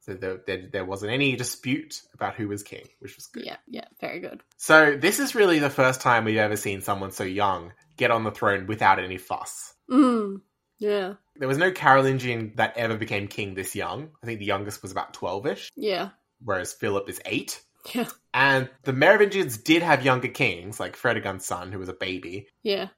So 0.00 0.14
there, 0.14 0.40
there, 0.46 0.68
there 0.72 0.84
wasn't 0.84 1.12
any 1.12 1.36
dispute 1.36 2.02
about 2.14 2.34
who 2.34 2.48
was 2.48 2.62
king, 2.62 2.86
which 2.98 3.16
was 3.16 3.26
good. 3.26 3.44
Yeah, 3.44 3.56
yeah. 3.66 3.84
Very 4.00 4.20
good. 4.20 4.42
So 4.56 4.96
this 4.96 5.18
is 5.18 5.34
really 5.34 5.58
the 5.58 5.68
first 5.70 6.00
time 6.00 6.24
we've 6.24 6.38
ever 6.38 6.56
seen 6.56 6.80
someone 6.80 7.10
so 7.10 7.24
young 7.24 7.72
get 7.96 8.10
on 8.10 8.24
the 8.24 8.30
throne 8.30 8.66
without 8.66 8.98
any 8.98 9.18
fuss. 9.18 9.74
Mm. 9.90 10.40
Yeah. 10.78 11.14
There 11.36 11.48
was 11.48 11.58
no 11.58 11.70
Carolingian 11.72 12.52
that 12.56 12.76
ever 12.76 12.96
became 12.96 13.26
king 13.28 13.54
this 13.54 13.74
young. 13.74 14.10
I 14.22 14.26
think 14.26 14.38
the 14.38 14.44
youngest 14.46 14.80
was 14.82 14.92
about 14.92 15.12
12ish, 15.14 15.68
Yeah. 15.76 16.10
whereas 16.42 16.72
Philip 16.72 17.08
is 17.08 17.20
8. 17.26 17.60
Yeah. 17.94 18.08
And 18.34 18.68
the 18.84 18.92
Merovingians 18.92 19.56
did 19.58 19.82
have 19.82 20.04
younger 20.04 20.28
kings, 20.28 20.78
like 20.80 20.96
Fredegund's 20.96 21.46
son, 21.46 21.72
who 21.72 21.78
was 21.78 21.88
a 21.88 21.94
baby, 21.94 22.46
Yeah. 22.62 22.88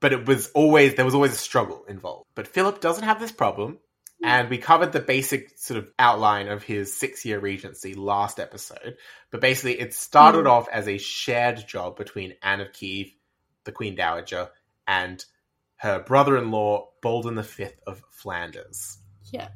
But 0.00 0.12
it 0.12 0.26
was 0.26 0.50
always 0.54 0.94
there 0.94 1.04
was 1.04 1.14
always 1.14 1.32
a 1.32 1.36
struggle 1.38 1.84
involved. 1.88 2.26
But 2.34 2.48
Philip 2.48 2.80
doesn't 2.80 3.04
have 3.04 3.20
this 3.20 3.32
problem, 3.32 3.78
and 4.22 4.48
we 4.50 4.58
covered 4.58 4.92
the 4.92 5.00
basic 5.00 5.58
sort 5.58 5.78
of 5.78 5.88
outline 5.98 6.48
of 6.48 6.62
his 6.62 6.92
six-year 6.98 7.38
regency 7.38 7.94
last 7.94 8.38
episode. 8.40 8.96
But 9.30 9.40
basically, 9.40 9.78
it 9.80 9.94
started 9.94 10.42
Hmm. 10.42 10.46
off 10.48 10.68
as 10.68 10.88
a 10.88 10.98
shared 10.98 11.66
job 11.66 11.96
between 11.96 12.34
Anne 12.42 12.60
of 12.60 12.72
Kiev, 12.72 13.08
the 13.64 13.72
Queen 13.72 13.94
Dowager, 13.94 14.50
and 14.86 15.24
her 15.76 15.98
brother-in-law 16.00 16.88
Baldwin 17.02 17.40
V 17.42 17.66
of 17.86 18.02
Flanders, 18.10 18.98
Yeah. 19.30 19.48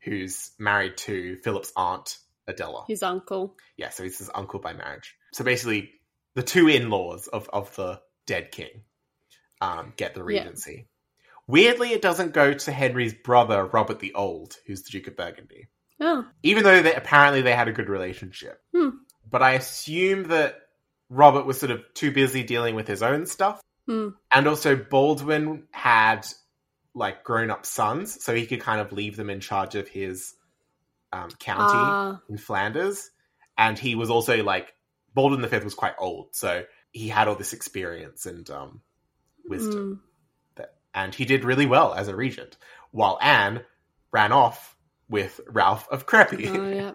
who's 0.00 0.50
married 0.58 0.96
to 0.98 1.36
Philip's 1.36 1.72
aunt 1.76 2.18
Adela. 2.46 2.84
His 2.86 3.02
uncle. 3.02 3.56
Yeah, 3.78 3.88
so 3.88 4.02
he's 4.02 4.18
his 4.18 4.30
uncle 4.34 4.60
by 4.60 4.74
marriage. 4.74 5.16
So 5.32 5.44
basically, 5.44 5.92
the 6.34 6.42
two 6.42 6.68
in-laws 6.68 7.26
of, 7.28 7.48
of 7.52 7.74
the 7.76 8.02
dead 8.26 8.52
king 8.52 8.82
um, 9.60 9.92
get 9.96 10.14
the 10.14 10.20
Yeah. 10.20 10.40
regency. 10.40 10.86
Weirdly, 11.46 11.92
it 11.92 12.02
doesn't 12.02 12.32
go 12.32 12.54
to 12.54 12.72
Henry's 12.72 13.14
brother 13.14 13.64
Robert 13.66 13.98
the 14.00 14.14
Old, 14.14 14.56
who's 14.66 14.82
the 14.82 14.90
Duke 14.90 15.08
of 15.08 15.16
Burgundy, 15.16 15.68
Oh. 16.00 16.26
even 16.42 16.64
though 16.64 16.82
they, 16.82 16.94
apparently 16.94 17.42
they 17.42 17.54
had 17.54 17.68
a 17.68 17.72
good 17.72 17.88
relationship. 17.88 18.62
Hmm. 18.74 18.90
But 19.30 19.42
I 19.42 19.52
assume 19.52 20.24
that 20.28 20.60
Robert 21.10 21.44
was 21.44 21.58
sort 21.60 21.70
of 21.70 21.82
too 21.94 22.10
busy 22.12 22.42
dealing 22.42 22.74
with 22.74 22.88
his 22.88 23.02
own 23.02 23.26
stuff, 23.26 23.60
Hmm. 23.86 24.10
and 24.32 24.46
also 24.48 24.74
Baldwin 24.76 25.68
had 25.70 26.26
like 26.94 27.24
grown-up 27.24 27.66
sons, 27.66 28.22
so 28.24 28.34
he 28.34 28.46
could 28.46 28.60
kind 28.60 28.80
of 28.80 28.92
leave 28.92 29.16
them 29.16 29.28
in 29.28 29.40
charge 29.40 29.74
of 29.74 29.88
his 29.88 30.34
um, 31.12 31.30
county 31.38 31.62
Ah. 31.76 32.20
in 32.28 32.38
Flanders, 32.38 33.10
and 33.58 33.78
he 33.78 33.94
was 33.94 34.10
also 34.10 34.42
like 34.42 34.74
Baldwin 35.12 35.42
the 35.42 35.48
Fifth 35.48 35.62
was 35.64 35.74
quite 35.74 35.94
old, 35.98 36.34
so 36.34 36.64
he 36.92 37.08
had 37.08 37.28
all 37.28 37.34
this 37.36 37.52
experience 37.52 38.26
and 38.26 38.48
um, 38.50 38.80
wisdom, 39.48 40.02
Mm. 40.56 40.66
and 40.94 41.14
he 41.14 41.24
did 41.24 41.44
really 41.44 41.66
well 41.66 41.92
as 41.94 42.08
a 42.08 42.16
regent. 42.16 42.56
While 42.90 43.18
Anne 43.20 43.64
ran 44.12 44.32
off 44.32 44.76
with 45.08 45.40
Ralph 45.48 45.88
of 45.90 46.06
Crepy, 46.06 46.48
Oh, 46.48 46.70
yeah. 46.70 46.92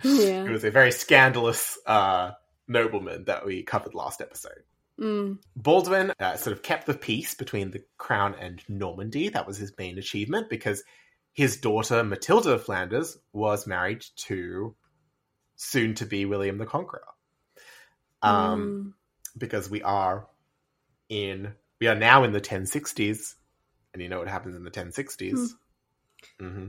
who 0.00 0.14
yeah. 0.24 0.42
was 0.50 0.64
a 0.64 0.70
very 0.70 0.92
scandalous 0.92 1.78
uh, 1.86 2.32
nobleman 2.68 3.24
that 3.24 3.44
we 3.44 3.62
covered 3.62 3.94
last 3.94 4.20
episode. 4.20 4.62
Mm. 5.00 5.38
Baldwin 5.54 6.12
uh, 6.18 6.36
sort 6.36 6.56
of 6.56 6.62
kept 6.62 6.86
the 6.86 6.94
peace 6.94 7.34
between 7.34 7.70
the 7.70 7.84
crown 7.98 8.34
and 8.40 8.62
Normandy. 8.68 9.28
That 9.28 9.46
was 9.46 9.58
his 9.58 9.72
main 9.76 9.98
achievement 9.98 10.48
because 10.48 10.82
his 11.34 11.58
daughter 11.58 12.02
Matilda 12.02 12.52
of 12.52 12.64
Flanders 12.64 13.18
was 13.32 13.66
married 13.66 14.02
to 14.28 14.74
soon 15.56 15.94
to 15.96 16.06
be 16.06 16.24
William 16.24 16.56
the 16.58 16.64
Conqueror. 16.66 17.02
Um, 18.22 18.94
Mm. 18.96 19.38
because 19.38 19.68
we 19.68 19.82
are 19.82 20.26
in 21.08 21.52
we 21.80 21.86
are 21.88 21.94
now 21.94 22.24
in 22.24 22.32
the 22.32 22.40
1060s, 22.40 23.34
and 23.92 24.02
you 24.02 24.08
know 24.08 24.18
what 24.18 24.28
happens 24.28 24.54
in 24.56 24.64
the 24.64 24.70
1060s. 24.70 25.50
hmm 26.40 26.68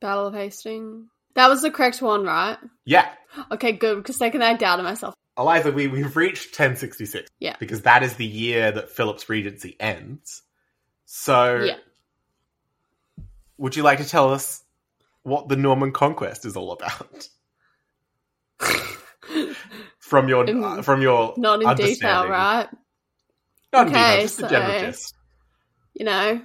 Battle 0.00 0.26
of 0.28 0.34
Hastings. 0.34 1.08
That 1.34 1.48
was 1.48 1.62
the 1.62 1.70
correct 1.70 2.00
one, 2.02 2.24
right? 2.24 2.56
Yeah, 2.84 3.08
Okay, 3.52 3.72
good. 3.72 3.96
Because 3.98 4.16
second 4.16 4.42
I 4.42 4.54
doubted 4.54 4.82
myself. 4.82 5.14
Eliza, 5.36 5.70
we 5.70 5.86
we've 5.86 6.16
reached 6.16 6.50
1066. 6.58 7.28
Yeah. 7.38 7.54
because 7.60 7.82
that 7.82 8.02
is 8.02 8.14
the 8.16 8.26
year 8.26 8.72
that 8.72 8.90
Philip's 8.90 9.28
regency 9.28 9.76
ends. 9.78 10.42
So, 11.04 11.56
Yeah. 11.64 11.76
would 13.56 13.76
you 13.76 13.82
like 13.84 13.98
to 13.98 14.08
tell 14.08 14.32
us 14.32 14.64
what 15.22 15.48
the 15.48 15.56
Norman 15.56 15.92
conquest 15.92 16.44
is 16.44 16.56
all 16.56 16.72
about 16.72 17.28
from 19.98 20.28
your 20.28 20.44
In- 20.46 20.64
uh, 20.64 20.82
from 20.82 21.02
your 21.02 21.34
Not 21.36 21.62
in 21.62 21.74
detail, 21.76 22.28
right? 22.28 22.68
Not 23.72 23.88
Okay, 23.88 24.22
just 24.22 24.38
the 24.38 24.48
general 24.48 24.92
so-. 24.92 25.12
You 25.94 26.04
know, 26.06 26.40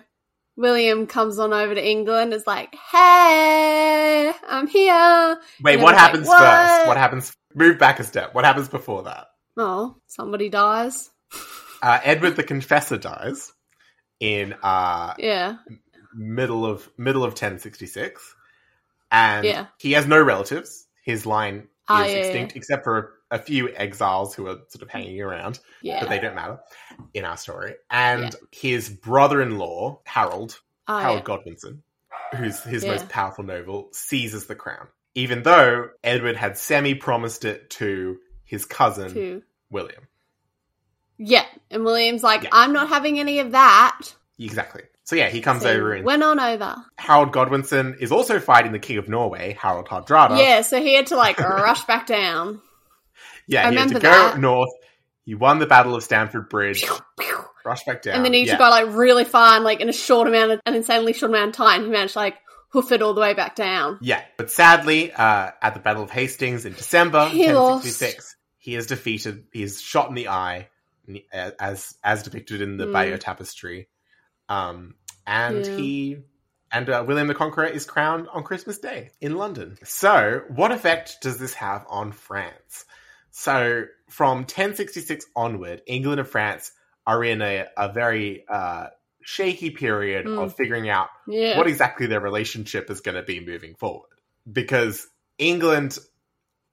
William 0.55 1.07
comes 1.07 1.39
on 1.39 1.53
over 1.53 1.73
to 1.73 1.83
England. 1.85 2.33
Is 2.33 2.45
like, 2.45 2.75
"Hey, 2.91 4.31
I'm 4.47 4.67
here." 4.67 5.37
Wait, 5.63 5.79
what 5.79 5.95
everyone's 5.95 5.95
like, 5.95 5.97
happens 5.97 6.27
"What?" 6.27 6.39
first? 6.39 6.87
What 6.87 6.97
happens? 6.97 7.33
Move 7.55 7.77
back 7.79 7.99
a 7.99 8.03
step. 8.03 8.33
What 8.33 8.45
happens 8.45 8.67
before 8.67 9.03
that? 9.03 9.27
Oh, 9.57 9.97
somebody 10.07 10.49
dies. 10.49 11.09
Uh, 11.81 11.99
Edward 12.03 12.35
the 12.35 12.43
Confessor 12.43 12.97
dies 12.97 13.53
in 14.19 14.53
uh, 14.63 15.13
Yeah, 15.19 15.57
middle 16.15 16.65
of 16.65 16.89
middle 16.97 17.23
of 17.23 17.31
1066, 17.33 18.35
and 19.11 19.45
Yeah. 19.45 19.65
he 19.77 19.91
has 19.93 20.07
no 20.07 20.21
relatives. 20.21 20.87
His 21.03 21.25
line 21.25 21.67
Ah, 21.89 22.05
is 22.05 22.13
yeah, 22.13 22.19
extinct, 22.19 22.55
except 22.55 22.83
for 22.85 23.19
a, 23.33 23.39
few 23.39 23.69
exiles 23.75 24.33
who 24.35 24.47
are 24.47 24.57
sort 24.69 24.81
of 24.81 24.89
hanging 24.89 25.21
around, 25.21 25.59
yeah. 25.81 25.99
but 25.99 26.09
they 26.09 26.19
don't 26.19 26.35
matter 26.35 26.59
in 27.13 27.25
our 27.25 27.37
story. 27.37 27.75
And 27.89 28.35
his 28.51 28.89
brother-in-law 28.89 30.01
Harold, 30.05 30.59
oh, 30.87 30.97
Harold 30.99 31.19
yeah. 31.19 31.23
Godwinson, 31.23 31.83
who's 32.35 32.61
his 32.63 32.83
Yeah. 32.83 32.91
most 32.91 33.09
powerful 33.09 33.43
noble, 33.43 33.89
seizes 33.91 34.45
the 34.47 34.55
crown, 34.55 34.87
even 35.15 35.43
though 35.43 35.89
Edward 36.03 36.35
had 36.35 36.57
semi-promised 36.57 37.45
it 37.45 37.69
to 37.71 38.17
his 38.45 38.65
cousin 38.65 39.13
Two. 39.13 39.43
William. 39.69 40.07
Yeah, 41.17 41.45
and 41.69 41.83
William's 41.83 42.23
like, 42.23 42.43
Yeah. 42.43 42.49
"I'm 42.51 42.73
not 42.73 42.89
having 42.89 43.19
any 43.19 43.39
of 43.39 43.51
that." 43.51 44.01
Exactly. 44.39 44.83
So 45.05 45.15
yeah, 45.15 45.29
he 45.29 45.41
comes 45.41 45.63
So 45.63 45.69
over 45.69 45.93
and 45.93 46.05
went 46.05 46.23
on 46.23 46.39
over. 46.39 46.75
Harold 46.97 47.31
Godwinson 47.33 47.97
is 47.99 48.11
also 48.11 48.39
fighting 48.39 48.71
the 48.71 48.79
King 48.79 48.97
of 48.97 49.09
Norway, 49.09 49.57
Harold 49.59 49.87
Hardrada. 49.87 50.37
Yeah, 50.37 50.61
so 50.61 50.81
he 50.81 50.95
had 50.95 51.07
to 51.07 51.17
like 51.17 51.39
rush 51.39 51.83
back 51.83 52.07
down. 52.07 52.61
Yeah, 53.47 53.67
I 53.67 53.71
he 53.71 53.77
had 53.77 53.87
to 53.89 53.93
go 53.95 53.99
that. 54.01 54.39
north. 54.39 54.69
He 55.25 55.35
won 55.35 55.59
the 55.59 55.65
Battle 55.67 55.95
of 55.95 56.03
Stamford 56.03 56.49
Bridge, 56.49 56.83
rush 57.65 57.83
back 57.85 58.01
down. 58.01 58.15
and 58.15 58.25
then 58.25 58.33
he 58.33 58.45
yeah. 58.45 58.53
to 58.53 58.57
go 58.57 58.69
like 58.69 58.87
really 58.93 59.23
far 59.23 59.55
and 59.55 59.63
like 59.63 59.79
in 59.79 59.87
a 59.89 59.93
short 59.93 60.27
amount 60.27 60.51
of 60.51 60.59
an 60.65 60.75
insanely 60.75 61.13
short 61.13 61.31
amount 61.31 61.49
of 61.49 61.55
time. 61.55 61.83
He 61.83 61.89
managed 61.89 62.13
to 62.13 62.19
like 62.19 62.37
hoof 62.69 62.91
it 62.91 63.01
all 63.01 63.13
the 63.13 63.21
way 63.21 63.33
back 63.33 63.55
down. 63.55 63.99
Yeah, 64.01 64.21
but 64.37 64.51
sadly, 64.51 65.11
uh, 65.13 65.51
at 65.61 65.73
the 65.73 65.79
Battle 65.79 66.03
of 66.03 66.09
Hastings 66.09 66.65
in 66.65 66.73
December 66.73 67.29
He 67.29 67.45
1066, 67.45 68.35
he 68.57 68.75
is 68.75 68.87
defeated. 68.87 69.45
He 69.53 69.63
is 69.63 69.79
shot 69.81 70.09
in 70.09 70.15
the 70.15 70.27
eye, 70.27 70.67
as 71.31 71.95
as 72.03 72.23
depicted 72.23 72.61
in 72.61 72.77
the 72.77 72.87
Mm. 72.87 72.93
Bayeux 72.93 73.17
Tapestry. 73.17 73.87
Um, 74.49 74.95
and 75.25 75.65
Yeah. 75.65 75.75
he 75.77 76.17
and 76.71 76.89
uh, 76.89 77.03
William 77.07 77.27
the 77.27 77.35
Conqueror 77.35 77.67
is 77.67 77.85
crowned 77.85 78.27
on 78.29 78.43
Christmas 78.43 78.79
Day 78.79 79.11
in 79.21 79.37
London. 79.37 79.77
So, 79.83 80.41
what 80.49 80.71
effect 80.71 81.17
does 81.21 81.37
this 81.37 81.53
have 81.53 81.85
on 81.87 82.11
France? 82.11 82.85
So, 83.35 83.85
from 84.09 84.39
1066 84.41 85.25
onward, 85.35 85.81
England 85.87 86.19
and 86.19 86.29
France 86.29 86.71
are 87.07 87.23
in 87.23 87.41
a, 87.41 87.65
a 87.75 87.91
very 87.91 88.45
uh, 88.47 88.87
shaky 89.23 89.71
period 89.71 90.27
Mm. 90.27 90.43
of 90.43 90.55
figuring 90.55 90.87
out 90.87 91.07
Yeah, 91.27 91.57
what 91.57 91.65
exactly 91.67 92.05
their 92.05 92.19
relationship 92.21 92.91
is 92.91 93.01
going 93.01 93.15
to 93.15 93.23
be 93.23 93.39
moving 93.43 93.73
forward. 93.73 94.09
Because 94.49 95.07
England 95.39 95.97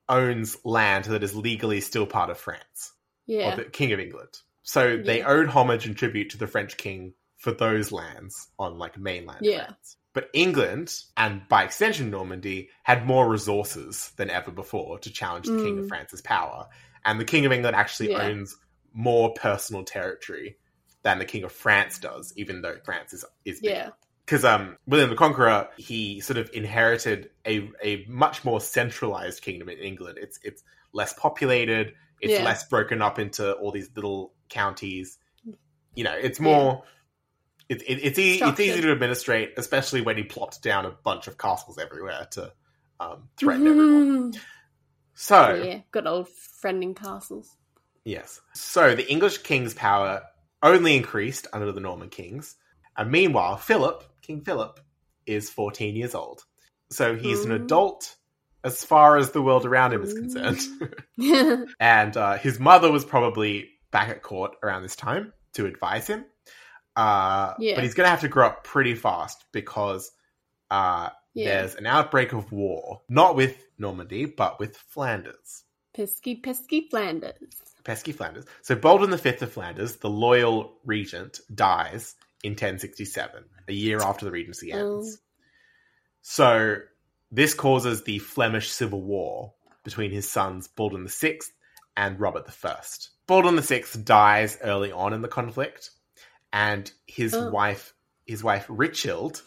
owns 0.06 0.58
land 0.62 1.06
that 1.06 1.22
is 1.22 1.34
legally 1.34 1.80
still 1.80 2.04
part 2.06 2.28
of 2.28 2.36
France, 2.36 2.92
yeah, 3.26 3.54
or 3.54 3.56
the 3.56 3.64
King 3.64 3.92
of 3.92 4.00
England. 4.00 4.28
So 4.62 4.98
they 4.98 5.22
owed 5.22 5.48
homage 5.48 5.86
and 5.86 5.96
tribute 5.96 6.30
to 6.30 6.38
the 6.38 6.46
French 6.46 6.76
king 6.76 7.14
for 7.38 7.52
those 7.52 7.90
lands 7.90 8.48
on 8.58 8.76
like 8.78 8.98
mainland 8.98 9.38
Yeah. 9.46 9.64
France. 9.64 9.96
But 10.12 10.28
England, 10.32 10.92
and 11.16 11.42
by 11.48 11.62
extension 11.64 12.10
Normandy, 12.10 12.70
had 12.82 13.06
more 13.06 13.28
resources 13.28 14.10
than 14.16 14.28
ever 14.30 14.50
before 14.50 14.98
to 15.00 15.10
challenge 15.12 15.46
the 15.46 15.56
King 15.62 15.78
of 15.78 15.84
Mm. 15.84 15.88
France's 15.88 16.20
power. 16.20 16.68
And 17.04 17.20
the 17.20 17.24
King 17.24 17.46
of 17.46 17.52
England 17.52 17.76
actually 17.76 18.10
Yeah. 18.10 18.22
owns 18.26 18.56
more 18.92 19.32
personal 19.34 19.84
territory 19.84 20.56
than 21.02 21.18
the 21.18 21.24
King 21.24 21.44
of 21.44 21.52
France 21.52 21.98
does, 21.98 22.32
even 22.36 22.60
though 22.62 22.76
France 22.84 23.12
is 23.12 23.24
is 23.44 23.60
bigger 23.60 23.74
yeah, 23.74 23.90
because 24.26 24.44
um, 24.44 24.76
William 24.86 25.10
the 25.10 25.16
Conqueror 25.16 25.68
he 25.76 26.20
sort 26.20 26.36
of 26.38 26.50
inherited 26.52 27.30
a 27.46 27.70
a 27.82 28.04
much 28.06 28.44
more 28.44 28.60
centralized 28.60 29.42
kingdom 29.42 29.68
in 29.68 29.78
England. 29.78 30.18
It's 30.20 30.38
it's 30.42 30.62
less 30.92 31.12
populated. 31.14 31.94
It's 32.20 32.32
Yeah. 32.34 32.44
less 32.44 32.66
broken 32.68 33.00
up 33.00 33.18
into 33.18 33.52
all 33.54 33.70
these 33.70 33.88
little 33.94 34.34
counties. 34.48 35.18
You 35.94 36.04
know, 36.04 36.14
it's 36.14 36.40
more. 36.40 36.82
It, 37.70 37.82
it, 37.82 38.00
it's 38.02 38.18
e- 38.18 38.40
it's 38.42 38.58
easy 38.58 38.80
to 38.80 38.90
administrate, 38.90 39.52
especially 39.56 40.00
when 40.00 40.16
he 40.16 40.24
plopped 40.24 40.60
down 40.60 40.86
a 40.86 40.90
bunch 40.90 41.28
of 41.28 41.38
castles 41.38 41.78
everywhere 41.78 42.26
to 42.32 42.52
um, 42.98 43.28
threaten 43.36 43.66
everyone. 43.68 44.32
Mhm. 44.32 44.40
So 45.14 45.54
yeah, 45.54 45.80
good 45.92 46.08
old 46.08 46.26
friending 46.62 46.96
castles. 46.96 47.56
Yes. 48.04 48.40
So 48.54 48.96
the 48.96 49.08
English 49.08 49.38
king's 49.38 49.72
power 49.72 50.22
only 50.64 50.96
increased 50.96 51.46
under 51.52 51.70
the 51.70 51.80
Norman 51.80 52.08
kings. 52.08 52.56
And 52.96 53.12
meanwhile, 53.12 53.56
Philip, 53.56 54.02
King 54.20 54.40
Philip, 54.40 54.80
is 55.26 55.48
14 55.48 55.94
years 55.94 56.16
old. 56.16 56.44
So 56.90 57.14
he's 57.14 57.44
an 57.44 57.52
adult 57.52 58.16
as 58.64 58.84
far 58.84 59.16
as 59.16 59.30
the 59.30 59.42
world 59.42 59.64
around 59.64 59.92
him 59.92 60.02
is 60.02 60.12
concerned. 60.12 60.60
and 61.80 62.16
uh, 62.16 62.36
his 62.36 62.58
mother 62.58 62.90
was 62.90 63.04
probably 63.04 63.70
back 63.92 64.08
at 64.08 64.22
court 64.22 64.56
around 64.62 64.82
this 64.82 64.96
time 64.96 65.32
to 65.52 65.66
advise 65.66 66.08
him. 66.08 66.24
Uh, 67.00 67.54
Yeah. 67.58 67.74
But 67.76 67.84
he's 67.84 67.94
going 67.94 68.06
to 68.06 68.10
have 68.10 68.20
to 68.20 68.28
grow 68.28 68.46
up 68.46 68.64
pretty 68.64 68.94
fast 68.94 69.44
because 69.52 70.10
uh, 70.70 71.10
there's 71.34 71.74
an 71.74 71.86
outbreak 71.86 72.32
of 72.32 72.52
war, 72.52 73.02
not 73.08 73.36
with 73.36 73.56
Normandy, 73.78 74.26
but 74.26 74.58
with 74.58 74.76
Flanders. 74.76 75.64
pesky, 75.94 76.36
pesky 76.36 76.88
Flanders. 76.90 77.54
pesky 77.84 78.12
Flanders. 78.12 78.44
So 78.62 78.74
Baldwin 78.74 79.16
V 79.16 79.28
of 79.28 79.52
Flanders, 79.52 79.96
the 79.96 80.10
loyal 80.10 80.78
regent, 80.84 81.40
dies 81.54 82.14
in 82.42 82.52
1067, 82.52 83.44
a 83.68 83.72
year 83.72 83.98
after 84.00 84.24
the 84.24 84.30
regency 84.30 84.72
ends. 84.72 85.18
Oh. 85.18 85.24
So 86.22 86.76
this 87.30 87.54
causes 87.54 88.02
the 88.02 88.18
Flemish 88.18 88.70
Civil 88.70 89.02
War 89.02 89.54
between 89.84 90.10
his 90.10 90.28
sons 90.28 90.68
Baldwin 90.68 91.08
VI 91.08 91.38
and 91.96 92.20
Robert 92.20 92.46
I. 92.64 92.76
Baldwin 93.26 93.60
VI 93.60 93.84
dies 94.04 94.58
early 94.62 94.92
on 94.92 95.12
in 95.12 95.22
the 95.22 95.28
conflict, 95.28 95.90
and 96.52 96.90
his 97.06 97.36
Oh. 97.40 97.50
wife, 97.50 97.94
his 98.26 98.42
wife 98.42 98.66
Richild, 98.68 99.42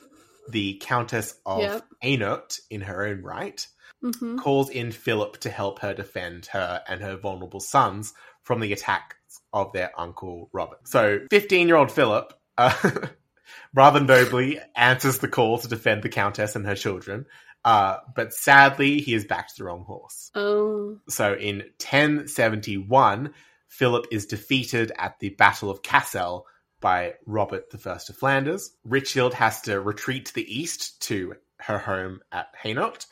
the 0.50 0.76
Countess 0.82 1.36
of 1.46 1.62
Yep. 1.62 1.86
Hainaut 2.04 2.60
in 2.70 2.82
her 2.82 3.06
own 3.06 3.22
right, 3.22 3.66
hmm 4.02 4.38
calls 4.38 4.70
in 4.70 4.92
Philip 4.92 5.38
to 5.40 5.50
help 5.50 5.80
her 5.80 5.94
defend 5.94 6.48
her 6.48 6.82
and 6.88 7.02
her 7.02 7.16
vulnerable 7.16 7.60
sons 7.62 8.14
from 8.44 8.60
the 8.60 8.74
attacks 8.74 9.16
of 9.54 9.72
their 9.74 9.92
uncle 9.98 10.50
Robert. 10.52 10.88
So, 10.88 11.20
15 11.30 11.68
year 11.68 11.78
old 11.78 11.92
Philip, 11.92 12.34
uh, 12.58 12.74
rather 13.74 14.00
nobly, 14.02 14.60
answers 14.76 15.20
the 15.20 15.28
call 15.30 15.60
to 15.60 15.68
defend 15.68 16.04
the 16.04 16.10
Countess 16.10 16.56
and 16.56 16.66
her 16.66 16.76
children, 16.76 17.26
uh, 17.64 17.98
but 18.16 18.34
sadly, 18.34 19.00
he 19.00 19.14
is 19.14 19.26
backed 19.26 19.58
the 19.58 19.64
wrong 19.64 19.84
horse. 19.86 20.32
Oh, 20.36 21.00
So, 21.08 21.34
in 21.34 21.60
1071, 21.80 23.34
Philip 23.68 24.08
is 24.12 24.26
defeated 24.26 24.92
at 24.98 25.20
the 25.20 25.30
Battle 25.30 25.70
of 25.70 25.82
Cassel 25.82 26.46
by 26.84 27.14
Robert 27.26 27.66
I 27.74 27.92
of 27.92 28.18
Flanders. 28.18 28.76
Richard 28.84 29.34
has 29.34 29.62
to 29.62 29.80
retreat 29.80 30.26
to 30.28 30.34
the 30.36 30.62
east 30.62 31.02
to 31.04 31.36
her 31.58 31.78
home 31.78 32.20
at 32.32 32.54
Hainaut, 32.62 33.08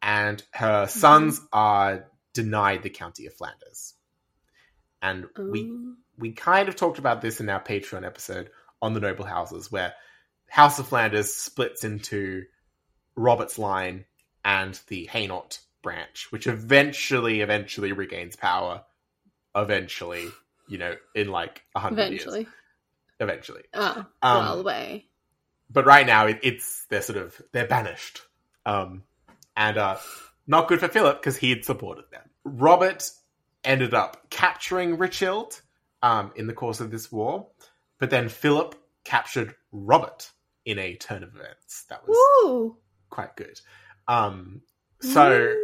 and 0.00 0.40
her 0.52 0.84
mm-hmm. 0.84 0.98
sons 0.98 1.40
are 1.52 2.06
denied 2.32 2.84
the 2.84 2.90
county 2.90 3.26
of 3.26 3.34
Flanders. 3.34 3.94
And 5.02 5.26
we 5.36 5.68
oh. 5.68 5.94
we 6.16 6.30
kind 6.30 6.68
of 6.68 6.76
talked 6.76 7.00
about 7.00 7.20
this 7.20 7.40
in 7.40 7.48
our 7.50 7.62
Patreon 7.62 8.06
episode 8.06 8.50
on 8.80 8.94
the 8.94 9.00
noble 9.00 9.24
houses, 9.24 9.70
where 9.70 9.94
House 10.48 10.78
of 10.78 10.86
Flanders 10.86 11.34
splits 11.34 11.82
into 11.82 12.44
Robert's 13.16 13.58
line 13.58 14.04
and 14.44 14.80
the 14.86 15.08
Hainaut 15.08 15.58
branch, 15.82 16.28
which 16.30 16.46
eventually, 16.46 17.40
eventually 17.40 17.90
regains 17.92 18.36
power. 18.36 18.84
Eventually, 19.56 20.28
you 20.68 20.78
know, 20.78 20.94
in 21.16 21.28
like 21.28 21.62
a 21.74 21.80
hundred 21.80 22.12
years. 22.12 22.46
Eventually. 23.20 23.62
Oh, 23.74 24.04
Um, 24.22 24.38
well 24.44 24.60
away. 24.60 25.06
but 25.70 25.86
right 25.86 26.06
now 26.06 26.26
it, 26.26 26.38
it's 26.42 26.86
they're 26.90 27.02
sort 27.02 27.18
of 27.18 27.40
they're 27.52 27.66
banished, 27.66 28.20
um, 28.66 29.02
and 29.56 29.76
uh, 29.76 29.96
not 30.46 30.68
good 30.68 30.80
for 30.80 30.88
Philip 30.88 31.20
because 31.20 31.36
he 31.36 31.50
had 31.50 31.64
supported 31.64 32.04
them. 32.10 32.22
Robert 32.44 33.10
ended 33.64 33.92
up 33.94 34.30
capturing 34.30 34.96
Richild 34.96 35.60
um, 36.02 36.32
in 36.36 36.46
the 36.46 36.52
course 36.54 36.80
of 36.80 36.90
this 36.90 37.10
war, 37.12 37.48
but 37.98 38.10
then 38.10 38.28
Philip 38.28 38.74
captured 39.04 39.54
Robert 39.72 40.30
in 40.64 40.78
a 40.78 40.94
turn 40.96 41.22
of 41.22 41.34
events 41.34 41.84
that 41.90 42.06
was 42.06 42.16
quite 43.10 43.36
good. 43.36 43.60
Um, 44.06 44.62
so. 45.00 45.54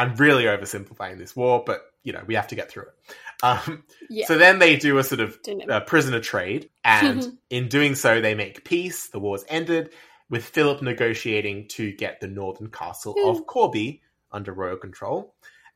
I'm 0.00 0.14
really 0.14 0.44
oversimplifying 0.44 1.18
this 1.18 1.34
war, 1.34 1.64
but 1.66 1.82
you 2.04 2.12
know 2.12 2.22
we 2.24 2.36
have 2.36 2.46
to 2.48 2.54
get 2.54 2.70
through 2.70 2.84
it. 2.84 3.14
Um, 3.42 3.84
yeah, 4.10 4.26
So 4.26 4.36
then 4.36 4.58
they 4.58 4.76
do 4.76 4.98
a 4.98 5.04
sort 5.04 5.20
of 5.20 5.38
uh, 5.68 5.80
prisoner 5.80 6.20
trade, 6.20 6.70
and 6.84 7.38
in 7.50 7.68
doing 7.68 7.94
so, 7.94 8.20
they 8.20 8.34
make 8.34 8.64
peace. 8.64 9.08
The 9.08 9.20
war's 9.20 9.44
ended, 9.48 9.92
with 10.30 10.44
Philip 10.44 10.82
negotiating 10.82 11.68
to 11.68 11.92
get 11.92 12.20
the 12.20 12.26
northern 12.28 12.70
castle 12.70 13.14
Hmm. 13.18 13.28
of 13.28 13.46
Corbie 13.46 14.02
under 14.32 14.52
royal 14.52 14.76
control, 14.76 15.34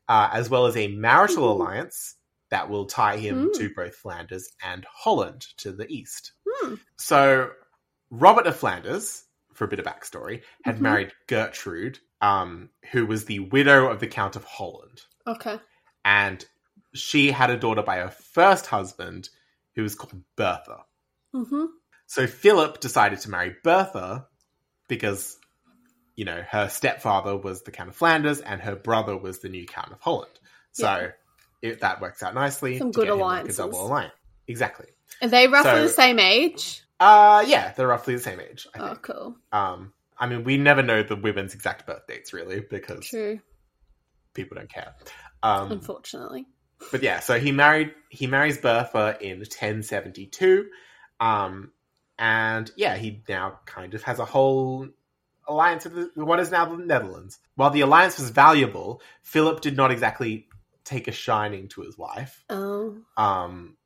uh, 0.09 0.29
as 0.33 0.49
well 0.49 0.65
as 0.65 0.75
a 0.77 0.87
marital 0.89 1.47
Mhm. 1.47 1.51
alliance 1.51 2.15
that 2.49 2.69
will 2.69 2.85
tie 2.85 3.17
him 3.17 3.45
Hmm. 3.47 3.51
to 3.59 3.73
both 3.73 3.95
Flanders 3.95 4.49
and 4.61 4.85
Holland 4.91 5.41
to 5.57 5.71
the 5.71 5.87
east. 5.91 6.33
Hmm. 6.47 6.75
So 6.97 7.49
Robert 8.11 8.45
of 8.45 8.55
Flanders, 8.55 9.23
for 9.53 9.65
a 9.65 9.67
bit 9.67 9.79
of 9.79 9.85
backstory, 9.85 10.43
had 10.65 10.77
Mhm. 10.77 10.81
married 10.81 11.13
Gertrude, 11.27 11.99
um, 12.21 12.69
who 12.91 13.05
was 13.07 13.25
the 13.25 13.39
widow 13.39 13.89
of 13.89 13.99
the 13.99 14.07
Count 14.07 14.35
of 14.35 14.43
Holland. 14.43 15.01
Okay. 15.25 15.59
And 16.05 16.45
she 16.93 17.31
had 17.31 17.49
a 17.49 17.57
daughter 17.57 17.81
by 17.83 17.97
her 17.97 18.09
first 18.09 18.67
husband, 18.67 19.29
who 19.75 19.81
was 19.83 19.95
called 19.95 20.21
Bertha. 20.35 20.83
Mm-hmm. 21.35 21.65
So 22.05 22.27
Philip 22.27 22.79
decided 22.79 23.19
to 23.21 23.29
marry 23.29 23.55
Bertha 23.63 24.27
because, 24.87 25.37
you 26.15 26.25
know, 26.25 26.43
her 26.47 26.69
stepfather 26.69 27.35
was 27.35 27.63
the 27.63 27.71
Count 27.71 27.89
of 27.89 27.95
Flanders 27.95 28.39
and 28.39 28.61
her 28.61 28.75
brother 28.75 29.17
was 29.17 29.39
the 29.39 29.49
new 29.49 29.65
Count 29.65 29.91
of 29.91 29.99
Holland. 30.01 30.31
So 30.73 30.85
Yeah. 31.63 31.69
it, 31.71 31.79
that 31.81 32.01
works 32.01 32.21
out 32.21 32.35
nicely. 32.35 32.77
Some 32.77 32.91
good 32.91 33.07
like, 33.07 33.17
alliances. 33.17 33.57
a 33.59 33.63
double 33.63 33.87
alliance. 33.87 34.13
Exactly. 34.47 34.87
Are 35.21 35.27
they 35.29 35.47
roughly 35.47 35.71
So- 35.71 35.83
the 35.83 35.89
same 35.89 36.19
age? 36.19 36.83
Uh, 36.99 37.43
yeah, 37.47 37.73
they're 37.73 37.87
roughly 37.87 38.15
the 38.15 38.21
same 38.21 38.39
age. 38.39 38.67
I 38.75 38.79
Oh, 38.79 38.87
think. 38.89 39.01
cool. 39.01 39.35
Um, 39.51 39.93
I 40.17 40.27
mean, 40.27 40.43
we 40.43 40.57
never 40.57 40.83
know 40.83 41.01
the 41.03 41.15
women's 41.15 41.53
exact 41.55 41.85
birth 41.87 42.05
dates 42.07 42.31
really 42.31 42.59
because 42.61 43.05
True. 43.07 43.39
people 44.33 44.55
don't 44.55 44.69
care. 44.71 44.93
Um, 45.41 45.71
Unfortunately. 45.71 46.45
But 46.91 47.03
yeah, 47.03 47.19
so 47.19 47.39
he 47.39 47.51
married 47.51 47.93
he 48.09 48.27
marries 48.27 48.57
Bertha 48.57 49.17
in 49.19 49.39
1072, 49.39 50.67
um, 51.19 51.71
and 52.17 52.71
yeah, 52.75 52.95
he 52.95 53.23
now 53.27 53.59
kind 53.65 53.93
of 53.93 54.03
has 54.03 54.19
a 54.19 54.25
whole 54.25 54.87
alliance 55.47 55.85
with, 55.85 56.09
what 56.15 56.39
is 56.39 56.51
now 56.51 56.65
the 56.65 56.77
Netherlands. 56.77 57.39
While 57.55 57.71
the 57.71 57.81
alliance 57.81 58.19
was 58.19 58.29
valuable, 58.29 59.01
Philip 59.21 59.61
did 59.61 59.75
not 59.75 59.91
exactly 59.91 60.47
take 60.83 61.07
a 61.07 61.11
shining 61.11 61.69
to 61.69 61.81
his 61.81 61.97
wife. 61.97 62.43
Oh. 62.49 62.97
Um, 63.17 63.77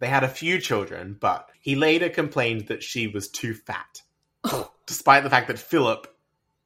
they 0.00 0.08
had 0.08 0.24
a 0.24 0.28
few 0.28 0.58
children, 0.58 1.16
but 1.18 1.48
he 1.60 1.76
later 1.76 2.08
complained 2.08 2.68
that 2.68 2.82
she 2.82 3.06
was 3.06 3.28
too 3.28 3.54
fat, 3.54 4.02
despite 4.86 5.22
the 5.22 5.30
fact 5.30 5.48
that 5.48 5.58
Philip 5.58 6.06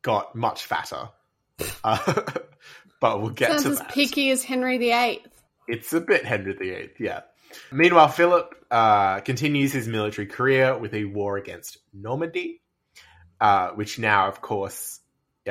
got 0.02 0.34
much 0.34 0.64
fatter. 0.64 1.10
Uh, 1.82 2.22
but 3.00 3.22
we'll 3.22 3.30
get 3.30 3.50
Sounds 3.52 3.62
to 3.62 3.70
as 3.70 3.78
that. 3.78 3.88
picky 3.88 4.30
as 4.30 4.42
Henry 4.42 4.76
VIII. 4.76 5.22
It's 5.68 5.92
a 5.92 6.00
bit 6.00 6.24
Henry 6.24 6.54
VIII, 6.54 6.90
yeah. 6.98 7.22
Meanwhile, 7.72 8.08
Philip 8.08 8.54
uh, 8.70 9.20
continues 9.20 9.72
his 9.72 9.88
military 9.88 10.26
career 10.26 10.76
with 10.78 10.94
a 10.94 11.04
war 11.04 11.36
against 11.36 11.78
Normandy, 11.92 12.60
uh, 13.40 13.70
which 13.70 13.98
now, 13.98 14.28
of 14.28 14.40
course, 14.40 15.00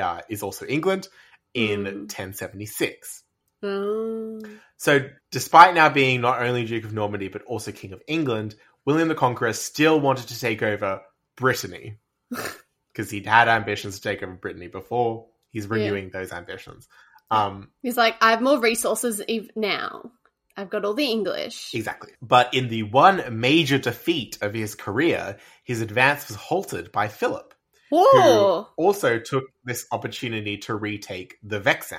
uh, 0.00 0.20
is 0.28 0.42
also 0.42 0.66
England 0.66 1.08
in 1.54 1.84
Mm. 1.84 2.00
1076. 2.08 3.22
Oh. 3.62 4.40
So, 4.76 5.08
despite 5.30 5.74
now 5.74 5.88
being 5.88 6.20
not 6.20 6.42
only 6.42 6.66
Duke 6.66 6.84
of 6.84 6.92
Normandy 6.92 7.28
but 7.28 7.42
also 7.42 7.72
King 7.72 7.92
of 7.92 8.02
England, 8.06 8.54
William 8.84 9.08
the 9.08 9.14
Conqueror 9.14 9.54
still 9.54 9.98
wanted 9.98 10.28
to 10.28 10.38
take 10.38 10.62
over 10.62 11.00
Brittany 11.36 11.98
because 12.88 13.10
he'd 13.10 13.26
had 13.26 13.48
ambitions 13.48 13.96
to 13.96 14.02
take 14.02 14.22
over 14.22 14.34
Brittany 14.34 14.68
before. 14.68 15.26
He's 15.50 15.66
renewing 15.66 16.10
those 16.10 16.32
ambitions. 16.32 16.86
Um, 17.30 17.70
He's 17.82 17.96
like, 17.96 18.16
I 18.20 18.30
have 18.30 18.42
more 18.42 18.58
resources 18.60 19.20
ev- 19.28 19.50
now. 19.56 20.10
I've 20.56 20.70
got 20.70 20.84
all 20.84 20.94
the 20.94 21.04
English. 21.10 21.74
Exactly. 21.74 22.12
But 22.22 22.54
in 22.54 22.68
the 22.68 22.84
one 22.84 23.40
major 23.40 23.78
defeat 23.78 24.38
of 24.40 24.54
his 24.54 24.74
career, 24.74 25.36
his 25.64 25.80
advance 25.82 26.28
was 26.28 26.36
halted 26.36 26.90
by 26.92 27.08
Philip, 27.08 27.52
Whoa! 27.90 28.62
who 28.76 28.82
also 28.82 29.18
took 29.18 29.44
this 29.64 29.86
opportunity 29.92 30.56
to 30.58 30.74
retake 30.74 31.36
the 31.42 31.60
Vexin, 31.60 31.98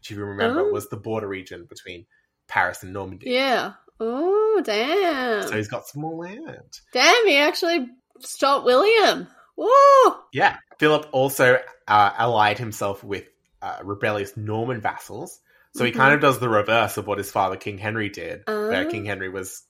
which, 0.00 0.10
if 0.10 0.16
you 0.18 0.24
remember, 0.24 0.60
Oh. 0.60 0.72
was 0.72 0.88
the 0.90 0.96
border 0.98 1.28
region 1.28 1.64
between 1.68 2.04
Paris 2.46 2.82
and 2.82 2.92
Normandy. 2.92 3.30
Yeah. 3.30 3.72
Oh, 4.00 4.60
damn. 4.64 5.48
So 5.48 5.56
he's 5.56 5.68
got 5.68 5.86
some 5.86 6.02
more 6.02 6.24
land. 6.26 6.78
Damn, 6.92 7.26
he 7.26 7.36
actually 7.38 7.88
stopped 8.20 8.66
William. 8.66 9.28
Whoa! 9.56 10.16
Yeah. 10.32 10.56
Philip 10.78 11.06
also 11.12 11.58
uh, 11.88 12.10
allied 12.18 12.58
himself 12.58 13.02
with 13.04 13.24
uh, 13.64 13.78
rebellious 13.82 14.36
Norman 14.36 14.80
vassals. 14.80 15.40
So 15.74 15.84
he 15.84 15.90
Mhm. 15.90 15.96
kind 15.96 16.14
of 16.14 16.20
does 16.20 16.38
the 16.38 16.48
reverse 16.48 16.96
of 16.98 17.06
what 17.06 17.18
his 17.18 17.30
father, 17.30 17.56
King 17.56 17.78
Henry, 17.78 18.08
did, 18.10 18.42
where 18.46 18.86
Oh. 18.86 18.90
King 18.90 19.04
Henry 19.06 19.28
was 19.28 19.62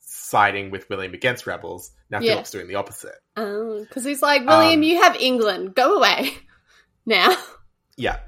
siding 0.00 0.70
with 0.70 0.88
William 0.88 1.12
against 1.14 1.46
rebels. 1.46 1.90
Now 2.10 2.20
Yeah. 2.20 2.32
Philip's 2.32 2.50
doing 2.50 2.68
the 2.68 2.76
opposite. 2.76 3.16
Oh, 3.36 3.80
because 3.80 4.04
he's 4.04 4.22
like, 4.22 4.46
William, 4.46 4.80
Um, 4.80 4.82
you 4.82 5.02
have 5.02 5.16
England. 5.16 5.74
Go 5.74 5.96
away. 5.96 6.30
Now. 7.06 7.34
Yeah. 7.96 8.18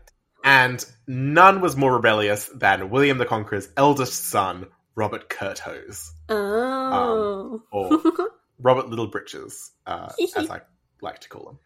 And 0.45 0.85
none 1.07 1.61
was 1.61 1.77
more 1.77 1.93
rebellious 1.95 2.47
than 2.55 2.91
William 2.91 3.19
the 3.19 3.27
Conqueror's 3.27 3.69
eldest 3.77 4.25
son, 4.29 4.67
Robert 4.97 5.29
Curthose, 5.29 6.11
Oh. 6.29 7.63
or 7.71 7.91
Robert 8.59 8.89
Little 8.89 9.07
Britches, 9.07 9.71
uh, 9.87 10.11
as 10.37 10.51
I 10.51 10.63
like 11.01 11.21
to 11.21 11.29
call 11.29 11.51
him. 11.51 11.59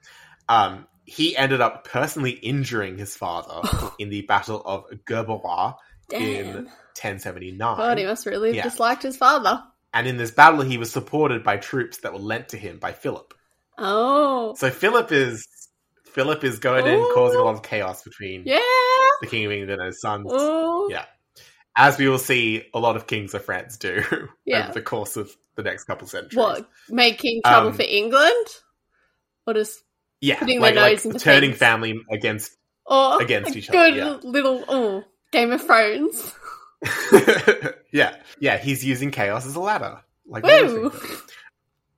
Um, 0.49 0.87
he 1.07 1.37
ended 1.37 1.61
up 1.61 1.85
personally 1.87 2.33
injuring 2.33 2.99
his 2.99 3.17
father 3.17 3.67
in 3.99 4.11
the 4.11 4.23
Battle 4.23 4.61
of 4.65 4.85
Gerberoy 5.09 5.75
in 6.13 6.67
1079. 6.97 7.59
God, 7.59 7.99
he 7.99 8.05
must 8.05 8.27
really 8.27 8.49
have 8.49 8.57
Yeah. 8.57 8.63
disliked 8.65 9.03
his 9.03 9.17
father. 9.17 9.63
And 9.95 10.07
in 10.07 10.17
this 10.19 10.31
battle, 10.31 10.61
he 10.61 10.77
was 10.79 10.91
supported 10.91 11.43
by 11.43 11.57
troops 11.57 11.99
that 11.99 12.13
were 12.13 12.19
lent 12.19 12.51
to 12.51 12.59
him 12.59 12.79
by 12.79 12.93
Philip. 12.93 13.33
Oh. 13.79 14.55
So 14.59 14.71
Philip 14.71 15.11
is 15.13 15.47
Philip 16.13 16.45
is 16.45 16.59
going 16.59 16.87
in, 16.87 17.01
causing 17.15 17.39
a 17.41 17.43
lot 17.45 17.55
of 17.55 17.63
chaos 17.63 18.03
between 18.03 18.43
Yeah. 18.47 18.59
the 19.21 19.27
King 19.29 19.45
of 19.47 19.53
England 19.53 19.81
and 19.81 19.87
his 19.87 20.01
sons. 20.01 20.27
Oh. 20.31 20.89
Yeah. 20.91 21.05
as 21.79 21.99
we 21.99 22.09
will 22.09 22.19
see 22.19 22.65
a 22.73 22.79
lot 22.79 22.97
of 22.97 23.07
kings 23.07 23.35
of 23.35 23.45
France 23.45 23.77
do 23.77 24.03
Yeah. 24.47 24.65
over 24.65 24.73
the 24.73 24.83
course 24.83 25.17
of 25.19 25.31
the 25.57 25.63
next 25.63 25.85
couple 25.85 26.07
centuries. 26.09 26.37
What? 26.37 26.69
Making 26.89 27.43
trouble 27.45 27.69
Um, 27.69 27.75
for 27.75 27.83
England? 27.87 28.47
Or 29.47 29.53
just 29.55 29.83
Yeah, 30.21 30.39
Putting 30.39 30.61
like, 30.61 30.75
their 30.75 30.83
like 30.83 30.93
nose 30.95 31.07
into 31.07 31.19
turning 31.19 31.51
things. 31.51 31.59
family 31.59 32.01
against. 32.11 32.53
or 32.87 33.21
Against 33.23 33.57
each 33.57 33.69
other, 33.69 33.79
good 33.91 33.97
yeah. 33.97 34.19
little 34.23 34.65
oh 34.69 35.05
Game 35.33 35.53
of 35.53 35.63
Thrones. 35.63 36.33
yeah, 37.93 38.17
yeah, 38.39 38.59
he's 38.59 38.85
using 38.85 39.11
chaos 39.11 39.47
as 39.47 39.55
a 39.57 39.61
ladder. 39.61 40.01
Like 40.27 40.45
Woo! 40.45 40.93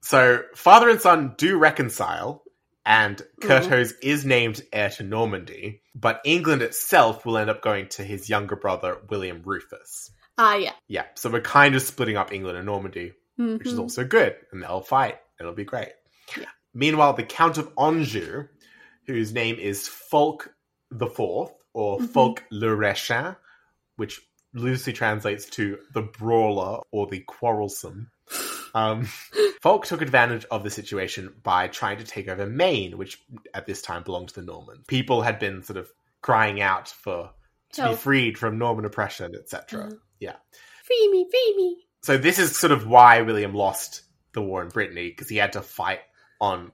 So 0.00 0.42
father 0.54 0.88
and 0.88 1.00
son 1.00 1.34
do 1.36 1.58
reconcile, 1.58 2.42
and 2.86 3.22
Mm-hmm. 3.42 3.92
Is 4.02 4.24
named 4.24 4.62
heir 4.72 4.90
to 4.90 5.02
Normandy, 5.02 5.82
but 5.94 6.20
England 6.24 6.62
itself 6.62 7.24
will 7.26 7.38
end 7.38 7.50
up 7.50 7.62
going 7.62 7.88
to 7.90 8.02
his 8.04 8.28
younger 8.28 8.56
brother 8.56 8.98
William 9.08 9.42
Rufus. 9.44 10.10
Ah, 10.38 10.54
yeah. 10.56 10.72
Yeah, 10.86 11.04
so 11.14 11.30
we're 11.30 11.40
kind 11.40 11.74
of 11.74 11.82
splitting 11.82 12.16
up 12.16 12.32
England 12.32 12.56
and 12.56 12.66
Normandy, 12.66 13.12
which 13.36 13.66
is 13.66 13.74
Mhm. 13.74 13.80
also 13.80 14.04
good, 14.04 14.36
and 14.52 14.62
they'll 14.62 14.80
fight. 14.80 15.18
It'll 15.40 15.52
be 15.52 15.64
great. 15.64 15.88
Yeah. 16.36 16.46
Meanwhile, 16.74 17.14
the 17.14 17.22
Count 17.24 17.58
of 17.58 17.72
Anjou, 17.78 18.44
whose 19.06 19.32
name 19.32 19.56
is 19.56 19.88
Fulk 19.88 20.52
the 20.90 21.06
Fourth, 21.06 21.52
or 21.74 21.98
Mhm. 21.98 22.08
Fulk 22.10 22.44
le 22.50 22.68
Rechin, 22.74 23.36
which 23.96 24.20
loosely 24.54 24.92
translates 24.92 25.46
to 25.46 25.78
the 25.92 26.02
brawler 26.02 26.80
or 26.90 27.06
the 27.06 27.20
quarrelsome. 27.20 28.10
Um, 28.74 29.04
Fulk 29.62 29.86
took 29.86 30.02
advantage 30.02 30.44
of 30.50 30.62
the 30.62 30.70
situation 30.70 31.34
by 31.42 31.68
trying 31.68 31.98
to 31.98 32.04
take 32.04 32.28
over 32.28 32.46
Maine, 32.46 32.96
which 32.96 33.20
at 33.54 33.66
this 33.66 33.82
time 33.82 34.02
belonged 34.02 34.28
to 34.30 34.34
the 34.40 34.46
Normans. 34.46 34.84
People 34.86 35.22
had 35.22 35.38
been 35.38 35.62
sort 35.62 35.76
of 35.78 35.90
crying 36.22 36.60
out 36.60 36.88
for 36.88 37.30
to 37.74 37.90
be 37.90 37.94
freed 37.96 38.38
from 38.38 38.56
Norman 38.58 38.84
oppression, 38.86 39.34
etc. 39.34 39.88
Mhm. 39.88 39.98
Yeah. 40.20 40.36
Free 40.84 41.08
me, 41.12 41.28
free 41.30 41.54
me. 41.56 41.86
So 42.02 42.16
this 42.16 42.38
is 42.38 42.56
sort 42.56 42.72
of 42.72 42.86
why 42.86 43.20
William 43.22 43.54
lost 43.54 44.02
the 44.32 44.40
war 44.40 44.62
in 44.62 44.68
Brittany 44.68 45.08
because 45.10 45.28
he 45.28 45.36
had 45.36 45.52
to 45.52 45.60
fight 45.62 46.00
on 46.40 46.72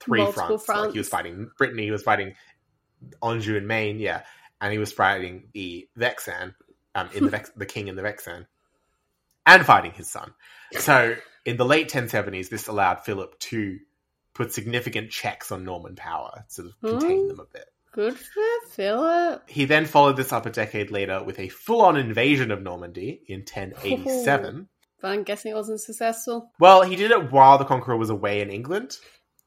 three 0.00 0.20
Multiple 0.20 0.58
fronts. 0.58 0.84
Like 0.86 0.92
he 0.92 0.98
was 0.98 1.08
fighting 1.08 1.50
Brittany, 1.58 1.84
he 1.84 1.90
was 1.90 2.02
fighting 2.02 2.34
Anjou 3.22 3.56
and 3.56 3.66
Maine, 3.68 3.98
yeah, 4.00 4.22
and 4.60 4.72
he 4.72 4.78
was 4.78 4.92
fighting 4.92 5.48
the 5.52 5.88
Vexin, 5.98 6.54
um, 6.94 7.08
in 7.14 7.24
the 7.24 7.30
Vex- 7.36 7.50
the 7.56 7.66
king 7.66 7.88
in 7.88 7.96
the 7.96 8.02
Vexin, 8.02 8.46
and 9.46 9.64
fighting 9.66 9.92
his 9.92 10.10
son. 10.10 10.32
So 10.78 11.16
in 11.44 11.56
the 11.56 11.64
late 11.64 11.90
1070s, 11.90 12.48
this 12.48 12.68
allowed 12.68 13.00
Philip 13.04 13.38
to 13.40 13.78
put 14.34 14.52
significant 14.52 15.10
checks 15.10 15.52
on 15.52 15.64
Norman 15.64 15.96
power, 15.96 16.44
sort 16.48 16.68
of 16.68 16.80
contain 16.80 17.24
Mm. 17.24 17.28
them 17.28 17.40
a 17.40 17.44
bit. 17.52 17.66
Good 17.92 18.18
for 18.18 18.68
Philip. 18.70 19.42
He 19.50 19.66
then 19.66 19.84
followed 19.84 20.16
this 20.16 20.32
up 20.32 20.46
a 20.46 20.50
decade 20.50 20.90
later 20.90 21.22
with 21.22 21.38
a 21.38 21.48
full-on 21.48 21.96
invasion 21.98 22.50
of 22.50 22.62
Normandy 22.62 23.22
in 23.26 23.40
1087. 23.46 24.68
But 25.02 25.10
I'm 25.10 25.24
guessing 25.24 25.50
it 25.52 25.56
wasn't 25.56 25.80
successful. 25.80 26.50
Well, 26.60 26.82
he 26.82 26.96
did 26.96 27.10
it 27.10 27.30
while 27.32 27.58
the 27.58 27.64
Conqueror 27.64 27.96
was 27.98 28.08
away 28.10 28.40
in 28.40 28.50
England. 28.50 28.96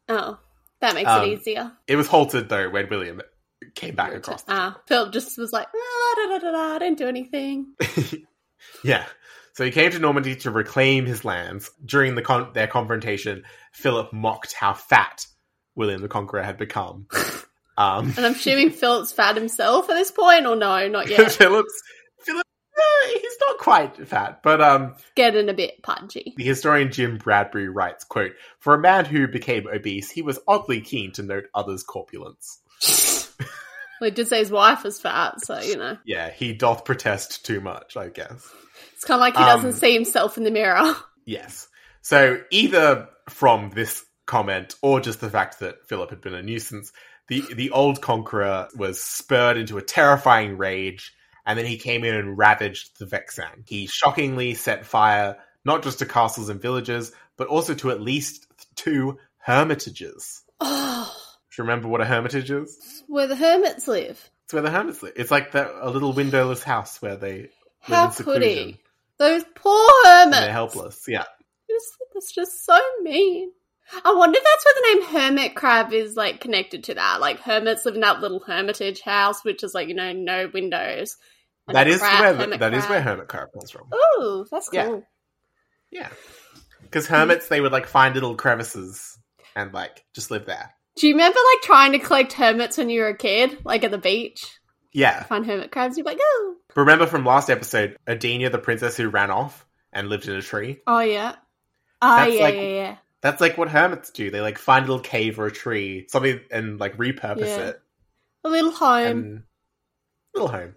Oh, 0.10 0.38
that 0.82 0.94
makes 0.94 1.10
Um, 1.10 1.24
it 1.24 1.40
easier. 1.40 1.72
It 1.88 1.96
was 1.96 2.08
halted 2.08 2.50
though 2.50 2.70
when 2.70 2.90
William 2.90 3.22
came 3.74 3.96
back 3.96 4.14
across. 4.14 4.44
Ah, 4.48 4.80
Philip 4.88 5.14
just 5.14 5.38
was 5.38 5.54
like, 5.54 5.68
ah, 5.74 6.28
da, 6.30 6.38
da, 6.40 6.52
da, 6.52 6.80
didn't 6.80 6.98
do 6.98 7.08
anything. 7.08 7.68
yeah. 8.84 9.06
So 9.54 9.64
he 9.64 9.72
came 9.72 9.92
to 9.92 10.00
Normandy 10.00 10.36
to 10.38 10.52
reclaim 10.52 11.06
his 11.06 11.24
lands. 11.24 11.72
During 11.86 12.16
the 12.16 12.22
con- 12.22 12.52
their 12.54 12.68
confrontation, 12.68 13.44
Philip 13.72 14.12
mocked 14.12 14.52
how 14.54 14.74
fat 14.74 15.26
William 15.76 16.02
the 16.02 16.10
Conqueror 16.10 16.44
had 16.44 16.58
become. 16.58 17.08
Um, 17.78 18.14
And 18.16 18.26
I'm 18.26 18.32
assuming 18.32 18.70
Philip's 18.70 19.12
fat 19.12 19.36
himself 19.36 19.90
at 19.90 19.96
this 19.96 20.10
point, 20.10 20.46
or 20.46 20.56
no, 20.56 20.88
not 20.88 21.10
yet. 21.10 21.18
Philip's 21.18 21.36
Philip, 21.36 21.66
he's 23.08 23.38
not 23.48 23.58
quite 23.60 24.08
fat, 24.08 24.42
but 24.44 24.62
um, 24.62 24.96
Getting 25.16 25.50
a 25.50 25.54
bit 25.54 25.82
pudgy. 25.84 26.34
the 26.38 26.44
historian 26.44 26.92
Jim 26.92 27.18
Bradbury 27.18 27.70
writes, 27.70 28.04
"quote 28.04 28.34
For 28.60 28.74
a 28.74 28.80
man 28.80 29.06
who 29.06 29.28
became 29.28 29.68
obese, 29.68 30.10
he 30.12 30.22
was 30.22 30.40
oddly 30.48 30.82
keen 30.82 31.12
to 31.14 31.24
note 31.24 31.46
others' 31.54 31.84
corpulence. 31.84 32.60
Well, 34.02 34.10
he 34.10 34.14
did 34.14 34.28
say 34.28 34.40
his 34.40 34.52
wife 34.52 34.84
was 34.84 35.00
fat, 35.00 35.40
so 35.40 35.58
you 35.62 35.78
know. 35.78 35.98
Yeah, 36.04 36.30
he 36.30 36.52
doth 36.52 36.84
protest 36.84 37.46
too 37.46 37.62
much, 37.62 37.96
I 37.96 38.10
guess. 38.10 38.46
It's 38.94 39.06
kind 39.06 39.16
of 39.16 39.22
like 39.22 39.38
he 39.38 39.42
Um, 39.42 39.48
doesn't 39.56 39.80
see 39.80 39.94
himself 39.94 40.38
in 40.38 40.44
the 40.44 40.52
mirror. 40.52 40.94
Yes. 41.28 41.68
So 42.02 42.42
either 42.52 43.08
from 43.30 43.72
this 43.72 44.04
comment 44.28 44.76
or 44.84 45.00
just 45.00 45.22
the 45.22 45.30
fact 45.30 45.60
that 45.62 45.88
Philip 45.88 46.10
had 46.12 46.20
been 46.22 46.36
a 46.36 46.44
nuisance, 46.44 46.92
the 47.30 47.42
the 47.54 47.72
old 47.72 48.02
conqueror 48.02 48.68
was 48.76 49.02
spurred 49.02 49.56
into 49.58 49.78
a 49.78 49.82
terrifying 49.82 50.58
rage, 50.58 51.14
and 51.46 51.58
then 51.58 51.66
he 51.66 51.78
came 51.78 52.04
in 52.04 52.16
and 52.16 52.38
ravaged 52.38 52.98
the 53.00 53.06
Vexin. 53.06 53.68
He 53.68 53.88
shockingly 53.88 54.54
set 54.54 54.86
fire 54.86 55.38
not 55.64 55.84
just 55.84 56.00
to 56.00 56.06
castles 56.06 56.50
and 56.50 56.62
villages, 56.62 57.12
but 57.38 57.48
also 57.48 57.74
to 57.76 57.92
at 57.92 58.02
least 58.02 58.48
two 58.76 59.18
hermitages. 59.38 60.44
Oh, 60.62 61.12
Do 61.52 61.62
you 61.62 61.64
remember 61.68 61.88
what 61.88 62.02
a 62.02 62.06
hermitage 62.06 62.52
is? 62.52 63.04
where 63.08 63.28
the 63.28 63.36
hermits 63.36 63.88
live. 63.88 64.30
It's 64.46 64.54
where 64.54 64.62
the 64.62 64.70
hermits 64.70 65.02
live. 65.02 65.14
It's 65.16 65.32
like 65.32 65.52
the, 65.52 65.72
a 65.86 65.90
little 65.90 66.14
windowless 66.14 66.64
house 66.64 67.02
where 67.02 67.16
they 67.16 67.42
live 67.42 67.50
How 67.82 68.04
in 68.06 68.08
could 68.10 68.16
seclusion 68.18 68.68
he? 68.70 68.80
Those 69.18 69.44
poor 69.56 69.90
and 70.06 70.26
hermits. 70.26 70.40
they're 70.40 70.52
helpless. 70.52 71.04
Yeah. 71.08 71.24
It's, 71.68 71.98
it's 72.16 72.32
just 72.34 72.64
so 72.66 72.80
mean. 73.02 73.52
I 74.04 74.14
wonder 74.16 74.38
if 74.38 74.44
that's 74.44 74.66
where 74.66 74.74
the 74.76 75.00
name 75.00 75.22
hermit 75.22 75.56
crab 75.56 75.94
is 75.94 76.16
like 76.16 76.42
connected 76.42 76.84
to 76.86 76.96
that. 76.96 77.22
Like 77.22 77.40
hermits 77.40 77.86
live 77.86 77.96
in 77.96 78.02
that 78.02 78.20
little 78.22 78.40
hermitage 78.40 79.02
house, 79.02 79.44
which 79.44 79.64
is 79.64 79.74
like 79.74 79.88
you 79.88 79.94
know 79.94 80.12
no 80.12 80.50
windows. 80.54 81.18
That 81.68 81.88
crab- 82.00 82.38
where 82.38 82.48
the, 82.48 82.58
that 82.58 82.74
is 82.74 82.86
where 82.86 83.02
hermit 83.02 83.28
crab 83.28 83.48
comes 83.54 83.72
from. 83.72 83.88
Oh, 83.92 84.46
that's 84.52 84.70
cool. 84.70 85.04
Yeah. 85.92 86.10
Because 86.84 87.08
hermits, 87.08 87.48
they 87.48 87.62
would 87.62 87.72
like 87.72 87.88
find 87.88 88.14
little 88.14 88.36
crevices 88.36 89.18
and 89.56 89.74
like 89.74 90.06
just 90.14 90.30
live 90.32 90.46
there. 90.46 90.72
Do 90.96 91.08
you 91.08 91.14
remember 91.16 91.40
like 91.54 91.62
trying 91.64 91.92
to 91.94 92.00
collect 92.00 92.34
hermits 92.34 92.78
when 92.78 92.90
you 92.90 93.02
were 93.02 93.08
a 93.10 93.18
kid, 93.18 93.58
like 93.66 93.84
at 93.84 93.92
the 93.92 93.98
beach? 93.98 94.46
Yeah. 94.94 95.24
Find 95.24 95.46
hermit 95.46 95.72
crabs. 95.72 95.98
You're 95.98 96.06
like, 96.06 96.20
oh, 96.22 96.56
But 96.70 96.82
remember 96.82 97.06
from 97.08 97.26
last 97.26 97.50
episode, 97.50 97.98
Adenia, 98.08 98.52
the 98.52 98.60
princess 98.60 98.96
who 98.96 99.10
ran 99.10 99.32
off 99.32 99.66
and 99.92 100.08
lived 100.10 100.28
in 100.28 100.36
a 100.36 100.42
tree? 100.42 100.80
oh 100.88 101.00
yeah, 101.00 101.36
ah 102.02 102.18
That's 102.26 102.36
yeah, 102.36 102.42
like- 102.44 102.56
yeah, 102.56 102.62
yeah. 102.62 102.96
That's 103.22 103.42
like 103.42 103.58
what 103.58 103.70
hermits 103.70 104.12
do. 104.12 104.30
They 104.30 104.40
like 104.42 104.60
find 104.60 104.86
a 104.86 104.88
little 104.88 105.02
cave 105.04 105.40
or 105.40 105.48
a 105.48 105.52
tree, 105.52 106.06
something, 106.10 106.40
and 106.52 106.80
like 106.80 106.96
repurpose 106.98 107.40
Yeah. 107.40 107.70
it. 107.70 107.82
A 108.44 108.50
little 108.50 108.70
home. 108.72 109.06
And 109.08 109.44
little 110.36 110.48
home. 110.50 110.76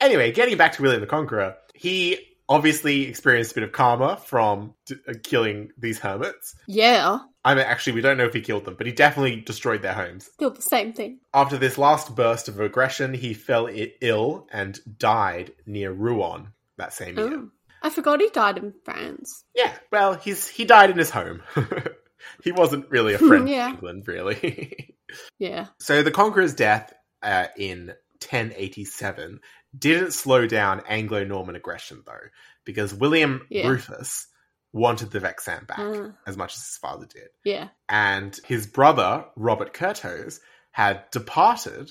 Anyway, 0.00 0.32
getting 0.32 0.56
back 0.56 0.72
to 0.74 0.82
William 0.82 1.00
the 1.00 1.06
Conqueror, 1.06 1.56
he 1.74 2.18
obviously 2.48 3.02
experienced 3.02 3.52
a 3.52 3.54
bit 3.56 3.64
of 3.64 3.72
karma 3.72 4.16
from 4.16 4.74
d- 4.86 4.94
uh, 5.08 5.12
killing 5.22 5.70
these 5.76 5.98
hermits. 5.98 6.54
yeah, 6.66 7.18
I 7.44 7.54
mean, 7.54 7.64
actually, 7.64 7.94
we 7.94 8.00
don't 8.02 8.16
know 8.18 8.26
if 8.26 8.34
he 8.34 8.40
killed 8.42 8.64
them, 8.64 8.74
but 8.76 8.86
he 8.86 8.92
definitely 8.92 9.40
destroyed 9.40 9.80
their 9.82 9.94
homes. 9.94 10.26
still 10.34 10.50
the 10.50 10.60
same 10.62 10.92
thing. 10.92 11.18
After 11.32 11.56
this 11.56 11.78
last 11.78 12.14
burst 12.14 12.48
of 12.48 12.60
aggression, 12.60 13.14
he 13.14 13.32
fell 13.34 13.68
I- 13.68 13.92
ill 14.00 14.46
and 14.52 14.78
died 14.98 15.52
near 15.66 15.90
Rouen 15.92 16.48
that 16.76 16.92
same 16.92 17.16
year. 17.18 17.32
Oh. 17.32 17.48
I 17.82 17.90
forgot 17.90 18.20
he 18.20 18.28
died 18.30 18.58
in 18.58 18.74
France. 18.84 19.44
Yeah, 19.54 19.72
well, 19.92 20.14
he's 20.14 20.48
he 20.48 20.64
died 20.64 20.90
in 20.90 20.98
his 20.98 21.10
home. 21.10 21.42
he 22.44 22.50
wasn't 22.52 22.90
really 22.90 23.14
a 23.14 23.18
friend 23.28 23.48
Yeah. 23.48 23.68
of 23.68 23.74
England, 23.74 24.08
really. 24.08 24.94
Yeah. 25.38 25.68
so 25.80 26.02
the 26.02 26.10
Conqueror's 26.10 26.52
death 26.54 26.92
uh, 27.22 27.46
in 27.56 27.94
1087 28.22 29.40
didn't 29.76 30.12
slow 30.12 30.46
down 30.46 30.82
Anglo-Norman 30.88 31.54
aggression, 31.56 32.02
though, 32.06 32.28
because 32.64 32.94
William 32.94 33.46
Yeah. 33.50 33.68
Rufus 33.68 34.26
wanted 34.72 35.10
the 35.10 35.20
Vexin 35.20 35.66
back 35.66 35.78
Ah. 35.78 36.12
as 36.26 36.36
much 36.36 36.54
as 36.54 36.60
his 36.66 36.76
father 36.78 37.06
did. 37.06 37.28
Yeah. 37.44 37.68
and 37.88 38.38
his 38.44 38.66
brother 38.66 39.24
Robert 39.36 39.72
Curthose 39.72 40.40
had 40.72 41.10
departed 41.10 41.90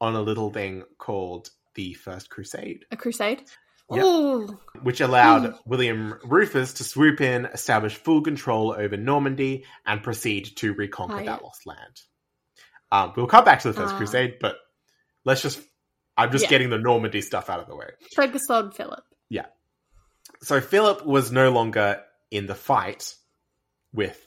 on 0.00 0.14
a 0.14 0.22
little 0.22 0.50
thing 0.50 0.84
called 0.98 1.50
the 1.74 1.94
First 1.94 2.30
Crusade, 2.30 2.84
A 2.90 2.96
crusade. 2.96 3.42
Yeah. 3.90 4.02
Oh, 4.04 4.58
which 4.82 5.00
allowed 5.00 5.46
Hmm. 5.50 5.56
William 5.66 6.18
Rufus 6.24 6.72
to 6.74 6.84
swoop 6.84 7.20
in, 7.20 7.46
establish 7.46 7.96
full 7.96 8.22
control 8.22 8.72
over 8.72 8.96
Normandy, 8.96 9.64
and 9.84 10.02
proceed 10.02 10.56
to 10.56 10.72
reconquer 10.74 11.18
yeah. 11.20 11.26
that 11.32 11.42
lost 11.42 11.66
land. 11.66 12.00
Um, 12.90 13.12
we'll 13.16 13.26
come 13.26 13.44
back 13.44 13.60
to 13.60 13.68
the 13.68 13.74
First 13.74 13.94
Ah. 13.94 13.98
Crusade, 13.98 14.38
but 14.40 14.56
let's 15.24 15.42
just. 15.42 15.60
I'm 16.16 16.30
just 16.30 16.44
Yeah. 16.44 16.50
getting 16.50 16.68
the 16.70 16.78
Normandy 16.78 17.22
stuff 17.22 17.48
out 17.48 17.60
of 17.60 17.66
the 17.68 17.74
way. 17.76 17.86
focus 18.14 18.42
on 18.50 18.70
Philip. 18.72 19.02
Yeah. 19.30 19.46
So 20.42 20.60
Philip 20.60 21.06
was 21.06 21.32
no 21.32 21.50
longer 21.50 22.02
in 22.30 22.46
the 22.46 22.54
fight 22.54 23.14
with 23.94 24.20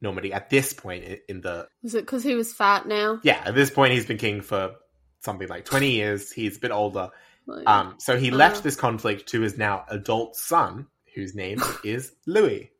Normandy 0.00 0.32
at 0.32 0.50
this 0.50 0.72
point 0.72 1.04
in 1.28 1.40
the 1.40 1.66
Is 1.82 1.94
it 1.96 2.02
because 2.02 2.22
he 2.22 2.34
was 2.36 2.52
fat 2.52 2.86
now? 2.86 3.18
yeah, 3.24 3.42
at 3.44 3.54
this 3.56 3.70
point 3.70 3.92
he's 3.92 4.06
been 4.06 4.18
king 4.18 4.40
for 4.40 4.76
something 5.20 5.48
like 5.48 5.64
20 5.64 5.90
years. 5.90 6.30
He's 6.30 6.56
a 6.56 6.60
bit 6.60 6.70
older. 6.70 7.10
Like, 7.46 7.68
Um, 7.68 7.96
so 7.98 8.16
he 8.16 8.30
left 8.30 8.58
Uh. 8.58 8.60
this 8.60 8.76
conflict 8.76 9.28
to 9.30 9.40
his 9.40 9.58
now 9.58 9.84
adult 9.88 10.36
son, 10.36 10.86
whose 11.14 11.34
name 11.34 11.60
is 11.84 12.12
Louis. 12.26 12.70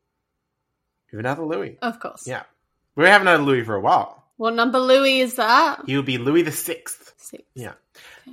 We 1.12 1.16
have 1.16 1.20
another 1.20 1.44
Louis. 1.44 1.78
of 1.82 1.98
course. 1.98 2.26
Yeah. 2.28 2.44
We 2.94 3.06
haven't 3.06 3.26
had 3.26 3.40
Louis 3.40 3.64
for 3.64 3.74
a 3.74 3.80
while. 3.80 4.24
What 4.36 4.54
number 4.54 4.78
Louis 4.78 5.20
is 5.20 5.34
that? 5.34 5.82
He 5.86 5.96
will 5.96 6.02
be 6.04 6.18
Louis 6.18 6.42
the 6.42 6.52
Sixth. 6.52 7.01
Six. 7.22 7.42
Yeah. 7.54 7.74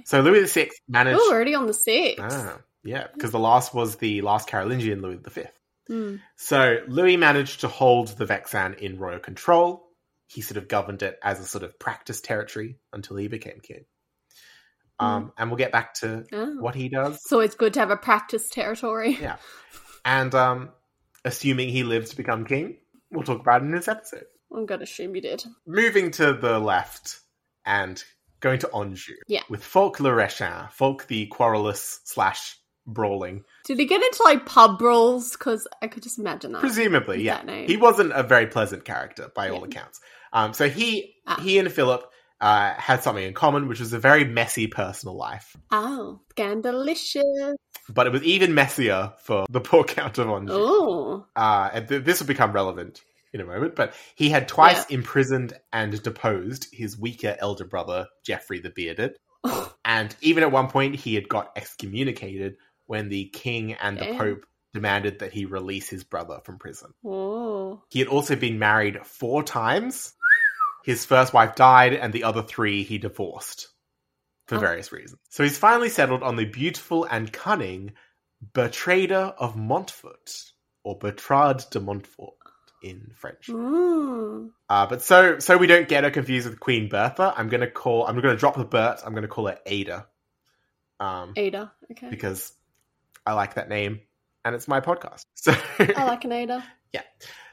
So 0.05 0.21
Louis 0.21 0.51
Sixth 0.51 0.79
managed. 0.87 1.19
Oh, 1.21 1.31
already 1.31 1.55
on 1.55 1.67
the 1.67 1.73
six. 1.73 2.19
Ah, 2.23 2.57
yeah, 2.83 3.07
because 3.13 3.31
the 3.31 3.39
last 3.39 3.73
was 3.73 3.95
the 3.97 4.21
last 4.21 4.47
Carolingian 4.49 5.01
Louis 5.01 5.17
the 5.17 5.29
Fifth. 5.29 5.59
Hmm. 5.87 6.17
So 6.35 6.77
Louis 6.87 7.17
managed 7.17 7.61
to 7.61 7.67
hold 7.67 8.09
the 8.09 8.25
Vexin 8.25 8.77
in 8.79 8.99
royal 8.99 9.19
control. 9.19 9.87
He 10.27 10.41
sort 10.41 10.57
of 10.57 10.67
governed 10.67 11.01
it 11.01 11.17
as 11.23 11.39
a 11.39 11.45
sort 11.45 11.63
of 11.63 11.79
practice 11.79 12.21
territory 12.21 12.77
until 12.93 13.17
he 13.17 13.27
became 13.27 13.59
king. 13.61 13.85
Um, 14.99 15.31
and 15.37 15.49
we'll 15.49 15.57
get 15.57 15.71
back 15.71 15.93
to 15.95 16.25
Oh. 16.33 16.57
what 16.59 16.75
he 16.75 16.89
does. 16.89 17.19
So 17.25 17.39
it's 17.39 17.55
good 17.55 17.73
to 17.75 17.79
have 17.79 17.89
a 17.89 17.97
practice 17.97 18.49
territory. 18.49 19.17
Yeah. 19.19 19.37
And 20.05 20.33
um, 20.35 20.69
assuming 21.25 21.69
he 21.69 21.83
lives 21.83 22.09
to 22.11 22.17
become 22.17 22.45
king, 22.45 22.77
we'll 23.11 23.23
talk 23.23 23.39
about 23.41 23.61
it 23.61 23.65
in 23.65 23.71
this 23.71 23.87
episode. 23.87 24.25
I'm 24.53 24.65
gonna 24.65 24.83
assume 24.83 25.15
you 25.15 25.21
did. 25.21 25.43
Moving 25.65 26.11
to 26.11 26.33
the 26.33 26.59
left 26.59 27.19
and 27.65 28.03
going 28.39 28.59
to 28.59 28.69
Anjou. 28.73 29.15
Yeah. 29.27 29.43
With 29.49 29.63
Fulk 29.63 29.99
le 29.99 30.09
Rechin, 30.11 30.69
Fulk 30.71 31.07
the 31.07 31.27
querulous 31.27 31.99
slash 32.03 32.57
brawling. 32.87 33.43
Did 33.65 33.77
he 33.79 33.85
get 33.85 34.01
into 34.01 34.23
like 34.23 34.45
pub 34.45 34.79
brawls? 34.79 35.31
Because 35.33 35.67
I 35.81 35.87
could 35.87 36.03
just 36.03 36.17
imagine 36.19 36.53
that. 36.53 36.59
Presumably, 36.61 37.21
yeah. 37.23 37.43
that. 37.43 37.69
He 37.69 37.77
wasn't 37.77 38.11
a 38.13 38.23
very 38.23 38.47
pleasant 38.47 38.83
character 38.85 39.31
by 39.35 39.49
all 39.49 39.63
accounts. 39.63 39.99
Um, 40.33 40.53
so 40.53 40.69
he 40.69 41.15
Ah. 41.27 41.39
he 41.41 41.59
and 41.59 41.71
Philip 41.71 42.03
uh, 42.41 42.73
had 42.73 43.03
something 43.03 43.23
in 43.23 43.33
common, 43.33 43.67
which 43.67 43.79
was 43.79 43.93
a 43.93 43.99
very 43.99 44.23
messy 44.23 44.67
personal 44.67 45.15
life. 45.15 45.55
Oh, 45.71 46.21
scandalicious. 46.35 47.55
But 47.89 48.07
it 48.07 48.13
was 48.13 48.23
even 48.23 48.53
messier 48.53 49.13
for 49.23 49.45
the 49.49 49.59
poor 49.59 49.83
Count 49.83 50.17
of 50.17 50.29
Anjou. 50.29 50.53
Oh, 50.53 51.25
uh, 51.35 51.69
and 51.73 51.87
th- 51.87 52.03
this 52.03 52.19
will 52.19 52.27
become 52.27 52.51
relevant 52.53 53.01
in 53.33 53.41
a 53.41 53.45
moment, 53.45 53.75
but 53.75 53.93
he 54.15 54.29
had 54.29 54.47
twice 54.47 54.85
imprisoned 54.87 55.53
and 55.71 56.01
deposed 56.01 56.67
his 56.73 56.97
weaker 56.97 57.35
elder 57.39 57.65
brother, 57.65 58.07
Geoffrey 58.25 58.59
the 58.59 58.69
Bearded. 58.71 59.17
And 59.85 60.15
even 60.21 60.43
at 60.43 60.51
one 60.51 60.67
point, 60.67 60.95
he 60.95 61.15
had 61.15 61.27
got 61.27 61.51
excommunicated 61.55 62.57
when 62.85 63.09
the 63.09 63.25
king 63.29 63.73
and 63.73 63.97
the 63.97 64.05
Damn. 64.05 64.17
pope 64.19 64.45
demanded 64.73 65.19
that 65.19 65.33
he 65.33 65.45
release 65.45 65.89
his 65.89 66.03
brother 66.03 66.41
from 66.43 66.59
prison. 66.59 66.91
oh, 67.03 67.81
He 67.89 67.97
had 67.99 68.07
also 68.07 68.35
been 68.35 68.59
married 68.59 69.03
four 69.05 69.41
times. 69.41 70.13
His 70.83 71.05
first 71.05 71.33
wife 71.33 71.55
died, 71.55 71.93
and 71.93 72.13
the 72.13 72.23
other 72.25 72.43
three 72.43 72.83
he 72.83 72.99
divorced 72.99 73.69
for 74.47 74.57
Oh. 74.57 74.59
various 74.59 74.91
reasons. 74.91 75.19
So 75.29 75.43
he's 75.43 75.57
finally 75.57 75.89
settled 75.89 76.21
on 76.21 76.35
the 76.35 76.45
beautiful 76.45 77.05
and 77.05 77.31
cunning 77.33 77.93
Bertrada 78.53 79.33
of 79.37 79.55
Montfort, 79.55 80.43
or 80.83 80.99
Bertrade 80.99 81.69
de 81.71 81.79
Montfort 81.79 82.35
in 82.81 83.11
French. 83.15 83.47
mm. 83.47 84.49
Uh, 84.69 84.85
but 84.87 85.01
so 85.01 85.39
so 85.39 85.57
we 85.57 85.67
don't 85.67 85.87
get 85.87 86.03
her 86.03 86.11
confused 86.11 86.47
with 86.49 86.59
Queen 86.59 86.89
Bertha, 86.89 87.33
I'm 87.35 87.49
gonna 87.49 87.69
call 87.69 88.05
I'm 88.05 88.19
gonna 88.19 88.37
drop 88.37 88.55
the 88.55 88.65
Bert. 88.65 88.99
I'm 89.05 89.13
gonna 89.13 89.27
call 89.27 89.47
her 89.47 89.59
Ada, 89.65 90.07
um, 90.99 91.33
Ada. 91.35 91.71
Okay, 91.91 92.09
because 92.09 92.53
I 93.25 93.33
like 93.33 93.55
that 93.55 93.69
name, 93.69 94.01
and 94.45 94.55
it's 94.55 94.67
my 94.67 94.81
podcast. 94.81 95.25
So 95.35 95.55
I 95.79 96.05
like 96.05 96.25
an 96.25 96.31
Ada. 96.31 96.63
Yeah. 96.93 97.03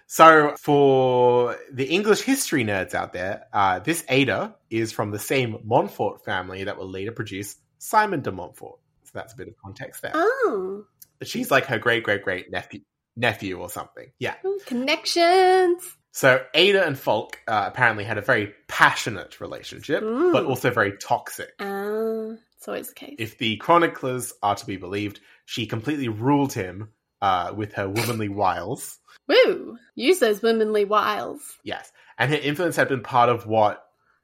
So, 0.08 0.54
for 0.60 1.56
the 1.72 1.84
English 1.84 2.20
history 2.22 2.64
nerds 2.64 2.94
out 2.94 3.12
there, 3.12 3.46
uh, 3.52 3.80
this 3.80 4.04
Ada 4.08 4.54
is 4.70 4.92
from 4.92 5.10
the 5.10 5.18
same 5.18 5.58
Montfort 5.64 6.24
family 6.24 6.64
that 6.64 6.78
will 6.78 6.88
later 6.88 7.10
produce 7.10 7.56
Simon 7.78 8.20
de 8.20 8.30
Montfort. 8.30 8.78
So 9.04 9.10
that's 9.14 9.32
a 9.32 9.36
bit 9.36 9.48
of 9.48 9.54
context 9.62 10.02
there. 10.02 10.12
Oh, 10.14 10.84
She's 11.22 11.50
like 11.50 11.66
her 11.66 11.78
great 11.78 12.04
great 12.04 12.22
great 12.22 12.50
nephew 12.50 12.80
nephew 13.16 13.58
or 13.58 13.68
something. 13.70 14.10
Yeah. 14.18 14.34
Ooh, 14.44 14.60
connections. 14.66 15.82
So 16.12 16.42
Ada 16.54 16.86
and 16.86 16.98
Fulk 16.98 17.38
uh, 17.46 17.64
apparently 17.66 18.04
had 18.04 18.16
a 18.18 18.22
very 18.22 18.52
passionate 18.68 19.40
relationship, 19.40 20.02
Mm. 20.02 20.32
but 20.32 20.46
also 20.46 20.70
very 20.70 20.96
toxic. 20.96 21.50
Ah, 21.60 22.32
It's 22.56 22.66
always 22.68 22.88
the 22.88 22.94
case. 22.94 23.16
If 23.18 23.36
the 23.38 23.56
chroniclers 23.58 24.32
are 24.42 24.54
to 24.54 24.66
be 24.66 24.76
believed, 24.76 25.20
she 25.44 25.66
completely 25.66 26.08
ruled 26.08 26.52
him 26.54 26.88
uh, 27.20 27.52
with 27.54 27.74
her 27.74 27.88
womanly 27.88 28.28
wiles. 28.42 28.98
Woo! 29.28 29.76
Use 29.94 30.18
those 30.20 30.40
womanly 30.42 30.84
wiles. 30.84 31.40
Yes, 31.64 31.92
and 32.18 32.30
her 32.30 32.38
influence 32.38 32.76
had 32.76 32.88
been 32.88 33.02
part 33.02 33.28
of 33.28 33.46
what 33.46 33.82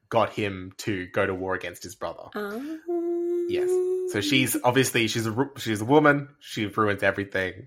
got 0.09 0.31
him 0.31 0.73
to 0.79 1.07
go 1.07 1.25
to 1.27 1.35
war 1.35 1.55
against 1.55 1.83
his 1.83 1.95
brother. 1.95 2.25
Um, 2.35 2.81
Yes. 3.49 3.69
So 4.13 4.21
she's 4.21 4.57
obviously 4.63 5.09
she's 5.09 5.27
a 5.27 5.51
she's 5.59 5.81
a 5.81 5.85
woman. 5.85 6.29
She 6.41 6.67
ruins 6.67 7.03
everything. 7.03 7.67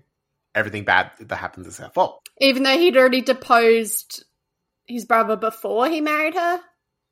Everything 0.56 0.84
bad 0.84 1.12
that 1.20 1.36
happens 1.36 1.66
is 1.68 1.76
her 1.78 1.90
fault. 1.94 2.28
Even 2.40 2.64
though 2.64 2.76
he'd 2.76 2.96
already 2.96 3.20
deposed 3.20 4.24
his 4.88 5.04
brother 5.04 5.36
before 5.36 5.88
he 5.88 6.00
married 6.00 6.34
her? 6.34 6.60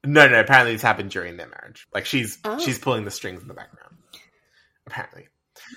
No, 0.04 0.26
no. 0.28 0.40
Apparently, 0.40 0.72
this 0.72 0.82
happened 0.82 1.10
during 1.10 1.36
their 1.36 1.46
marriage. 1.48 1.86
Like 1.94 2.06
she's 2.06 2.38
Oh. 2.44 2.58
she's 2.58 2.78
pulling 2.78 3.04
the 3.04 3.10
strings 3.12 3.42
in 3.42 3.48
the 3.48 3.54
background. 3.54 3.96
Apparently. 4.86 5.28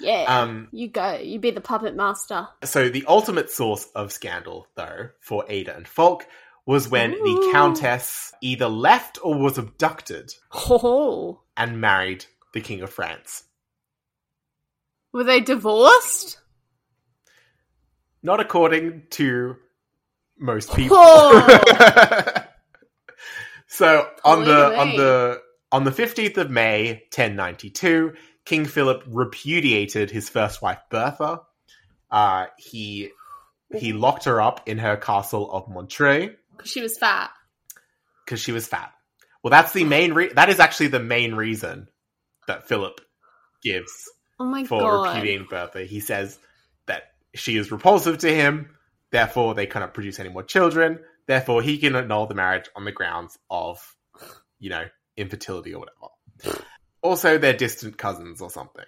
Yeah. 0.02 0.24
Um. 0.28 0.70
you 0.72 0.88
go. 0.88 1.16
You 1.18 1.40
be 1.40 1.52
the 1.52 1.62
puppet 1.62 1.96
master. 1.96 2.48
So 2.64 2.90
the 2.90 3.06
ultimate 3.08 3.52
source 3.52 3.86
of 3.96 4.12
scandal, 4.12 4.68
though, 4.76 5.10
for 5.20 5.46
Ada 5.48 5.76
and 5.76 5.88
Fulk 5.88 6.26
was 6.66 6.90
when 6.90 7.12
the 7.12 7.50
Countess 7.54 8.34
either 8.42 8.68
left 8.68 9.20
or 9.24 9.38
was 9.38 9.58
abducted 9.58 10.34
Oh. 10.54 11.42
and 11.56 11.80
married 11.80 12.26
the 12.54 12.60
King 12.62 12.82
of 12.82 12.90
France. 12.92 13.44
Were 15.14 15.24
they 15.24 15.40
divorced? 15.40 16.40
Not 18.24 18.40
according 18.40 19.04
to 19.12 19.56
most 20.40 20.74
people. 20.76 20.98
Oh. 21.00 22.34
so 23.68 24.08
on 24.24 24.44
the 24.44 24.78
on 24.80 24.90
the 24.96 25.42
on 25.72 25.84
the 25.84 25.92
fifteenth 25.92 26.38
of 26.38 26.50
May, 26.50 27.04
1092, 27.16 28.14
King 28.46 28.66
Philip 28.66 29.04
repudiated 29.08 30.10
his 30.12 30.30
first 30.30 30.62
wife 30.62 30.80
Bertha. 30.90 31.42
Uh, 32.10 32.46
he 32.58 33.10
he 33.76 33.94
locked 33.94 34.26
her 34.26 34.42
up 34.42 34.68
in 34.68 34.78
her 34.78 34.96
castle 34.96 35.52
of 35.52 35.68
Montreuil 35.68 36.30
Because 36.56 36.72
she 36.72 36.82
was 36.82 36.98
fat. 36.98 37.32
because 38.26 38.40
she 38.40 38.52
was 38.54 38.66
fat. 38.68 38.94
Well, 39.44 39.52
that's 39.52 39.74
the 39.74 39.84
main. 39.84 40.14
Re- 40.14 40.34
that 40.34 40.50
is 40.50 40.60
actually 40.60 40.88
the 40.88 41.00
main 41.02 41.36
reason 41.36 41.88
that 42.48 42.68
Philip 42.68 43.02
gives 43.62 43.92
Oh 44.40 44.46
my 44.46 44.64
for 44.64 44.80
god. 44.80 45.08
repudiating 45.16 45.48
Bertha. 45.50 45.84
He 45.84 46.00
says 46.00 46.38
she 47.38 47.58
is 47.58 47.71
repulsive 47.71 48.17
to 48.19 48.34
him, 48.34 48.69
therefore 49.12 49.54
they 49.54 49.65
cannot 49.65 49.93
produce 49.93 50.19
any 50.19 50.30
more 50.30 50.43
children. 50.43 51.00
Therefore, 51.28 51.62
he 51.62 51.78
can 51.78 51.95
annul 51.95 52.26
the 52.26 52.36
marriage 52.36 52.69
on 52.76 52.86
the 52.86 52.91
grounds 52.91 53.38
of, 53.50 53.95
you 54.60 54.69
know, 54.69 54.86
infertility 55.17 55.73
or 55.73 55.80
whatever. 55.82 56.63
Also, 57.02 57.38
they're 57.38 57.54
distant 57.54 57.97
cousins 57.97 58.41
or 58.41 58.50
something, 58.50 58.86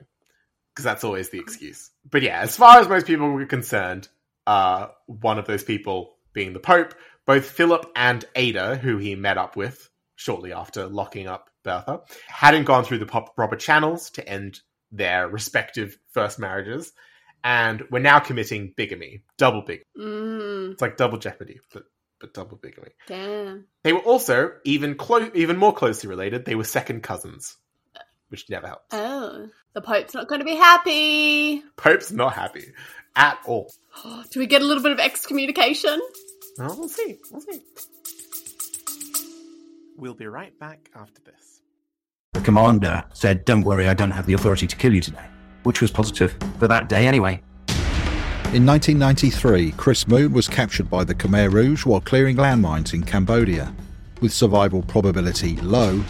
because 0.72 0.86
that's 0.86 1.04
always 1.04 1.30
the 1.30 1.40
excuse. 1.40 1.92
But 2.10 2.22
yeah, 2.22 2.40
as 2.40 2.56
far 2.56 2.80
as 2.80 2.88
most 2.88 3.06
people 3.06 3.30
were 3.30 3.46
concerned, 3.46 4.08
uh, 4.48 4.88
one 5.06 5.38
of 5.38 5.48
those 5.48 5.64
people 5.64 6.16
being 6.32 6.54
the 6.54 6.60
Pope, 6.60 6.94
both 7.26 7.46
Philip 7.46 7.86
and 7.96 8.24
Ada, 8.36 8.78
who 8.78 8.98
he 8.98 9.16
met 9.16 9.38
up 9.38 9.56
with 9.56 9.90
shortly 10.16 10.54
after 10.54 10.88
locking 10.88 11.28
up 11.28 11.50
Bertha, 11.64 12.02
hadn't 12.28 12.66
gone 12.66 12.84
through 12.84 13.00
the 13.00 13.06
proper 13.06 13.56
channels 13.56 14.10
to 14.12 14.28
end 14.28 14.62
their 14.92 15.28
respective 15.28 15.98
first 16.12 16.40
marriages, 16.40 16.94
and 17.44 17.84
we're 17.92 18.00
now 18.00 18.20
committing 18.20 18.74
bigamy, 18.76 19.22
double 19.38 19.62
bigamy. 19.62 19.86
Mm, 19.98 20.72
It's 20.74 20.82
like 20.82 20.98
double 20.98 21.18
jeopardy, 21.18 21.60
but 21.74 21.84
but 22.20 22.34
double 22.34 22.58
bigamy. 22.58 22.90
damn. 23.08 23.66
They 23.84 23.94
were 23.94 24.00
also 24.00 24.52
even 24.66 24.96
close, 24.96 25.30
even 25.36 25.58
more 25.58 25.74
closely 25.74 26.10
related. 26.10 26.44
They 26.46 26.56
were 26.56 26.66
second 26.66 27.02
cousins, 27.02 27.56
which 28.28 28.50
never 28.50 28.68
helps. 28.68 28.86
Oh. 28.92 29.48
The 29.74 29.82
Pope's 29.82 30.14
not 30.16 30.28
going 30.28 30.40
to 30.40 30.46
be 30.46 30.56
happy. 30.56 31.64
Pope's 31.78 32.12
not 32.12 32.34
happy 32.34 32.74
at 33.16 33.38
all. 33.46 33.72
Do 34.32 34.40
we 34.40 34.48
get 34.48 34.62
a 34.62 34.66
little 34.66 34.82
bit 34.84 34.92
of 34.92 35.00
excommunication? 35.00 36.02
Well, 36.58 36.76
we'll 36.78 36.90
see. 36.90 37.20
We'll 37.32 37.42
see. 37.42 37.62
We'll 39.98 40.14
be 40.14 40.28
right 40.28 40.58
back 40.60 40.90
after 40.96 41.22
this. 41.24 41.62
The 42.34 42.42
commander 42.42 43.04
said, 43.14 43.46
Don't 43.46 43.64
worry, 43.64 43.88
I 43.88 43.94
don't 43.94 44.12
have 44.12 44.26
the 44.26 44.34
authority 44.34 44.68
to 44.68 44.76
kill 44.76 44.94
you 44.94 45.02
today, 45.02 45.26
which 45.64 45.82
was 45.82 45.92
positive 45.92 46.36
for 46.58 46.68
that 46.68 46.90
day 46.90 47.08
anyway. 47.08 47.42
In 48.52 48.66
1993, 48.66 49.74
Chris 49.74 50.08
Moon 50.08 50.34
was 50.34 50.48
captured 50.48 50.90
by 50.90 51.04
the 51.04 51.14
Khmer 51.14 51.52
Rouge 51.52 51.86
while 51.86 52.02
clearing 52.02 52.36
landmines 52.36 52.96
in 52.96 53.04
Cambodia. 53.04 53.74
With 54.22 54.34
survival 54.34 54.82
probability 54.82 55.58
low, 55.58 56.04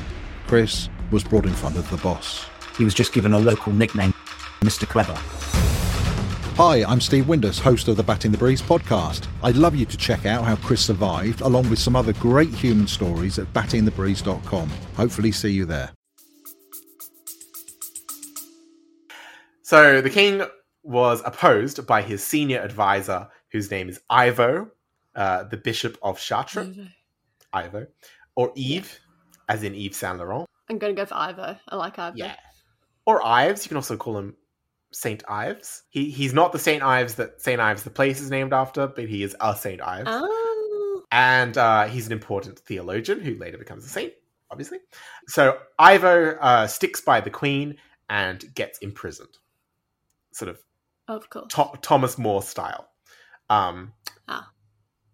Chris 0.48 0.88
was 1.12 1.24
brought 1.24 1.46
in 1.46 1.54
front 1.54 1.76
of 1.76 1.90
the 1.90 1.98
boss. 1.98 2.46
He 2.78 2.86
was 2.86 2.94
just 2.94 3.12
given 3.12 3.34
a 3.34 3.40
local 3.40 3.74
nickname, 3.74 4.14
Mr. 4.62 4.88
Clever. 4.88 5.20
Hi, 6.56 6.84
I'm 6.84 7.02
Steve 7.02 7.26
Windus, 7.26 7.60
host 7.60 7.88
of 7.88 7.98
the 7.98 8.04
Batting 8.04 8.32
the 8.32 8.38
Breeze 8.38 8.62
podcast. 8.62 9.28
I'd 9.44 9.56
love 9.56 9.76
you 9.76 9.86
to 9.86 9.98
check 9.98 10.26
out 10.26 10.46
how 10.46 10.56
Chris 10.56 10.82
survived, 10.86 11.42
along 11.42 11.70
with 11.70 11.80
some 11.80 11.96
other 11.96 12.14
great 12.14 12.54
human 12.54 12.88
stories 12.88 13.38
at 13.38 13.52
battingthebreeze.com. 13.54 14.70
Hopefully, 14.96 15.32
see 15.32 15.52
you 15.52 15.66
there. 15.66 15.92
So 19.70 20.02
the 20.02 20.10
king 20.10 20.42
was 20.82 21.22
opposed 21.24 21.86
by 21.86 22.02
his 22.02 22.24
senior 22.24 22.60
advisor, 22.60 23.28
whose 23.52 23.70
name 23.70 23.88
is 23.88 24.02
Ivo, 24.10 24.72
uh, 25.14 25.44
the 25.44 25.58
Bishop 25.58 25.96
of 26.02 26.20
Chartres. 26.20 26.76
Ivo, 27.54 27.86
or 28.36 28.52
Yves, 28.56 29.00
as 29.48 29.62
in 29.62 29.76
Yves 29.76 29.98
Saint 29.98 30.18
Laurent. 30.18 30.48
I'm 30.72 30.80
going 30.80 30.96
to 30.96 31.00
go 31.00 31.06
for 31.06 31.14
Ivo. 31.14 31.56
I 31.68 31.76
like 31.76 32.00
Ivo. 32.00 32.18
Yeah. 32.18 32.36
Or 33.06 33.24
Ives. 33.24 33.64
You 33.64 33.68
can 33.68 33.78
also 33.78 33.96
call 33.96 34.18
him 34.18 34.36
Saint 34.92 35.24
Ives. 35.30 35.84
He 35.92 36.10
he's 36.10 36.34
not 36.34 36.52
the 36.52 36.58
Saint 36.58 36.82
Ives 36.82 37.14
that 37.14 37.40
Saint 37.40 37.62
Ives 37.62 37.84
the 37.84 37.92
place 37.92 38.22
is 38.22 38.32
named 38.32 38.54
after, 38.54 38.88
but 38.88 39.08
he 39.08 39.22
is 39.22 39.36
a 39.40 39.56
Saint 39.56 39.82
Ives. 39.82 40.10
Oh. 40.10 41.04
And 41.12 41.56
uh, 41.60 41.86
he's 41.86 42.08
an 42.08 42.14
important 42.14 42.58
theologian 42.58 43.20
who 43.20 43.36
later 43.36 43.60
becomes 43.60 43.86
a 43.86 43.90
saint, 43.90 44.14
obviously. 44.50 44.80
So 45.28 45.60
Ivo 45.78 46.38
uh, 46.42 46.66
sticks 46.66 47.02
by 47.02 47.22
the 47.22 47.30
queen 47.30 47.78
and 48.10 48.52
gets 48.56 48.80
imprisoned. 48.80 49.38
Sort 50.32 50.50
of 50.50 50.60
Of 51.08 51.30
course. 51.30 51.54
Tho- 51.54 51.76
Thomas 51.82 52.18
More 52.18 52.42
style. 52.42 52.89
Um, 53.50 53.94
Ah. 54.28 54.52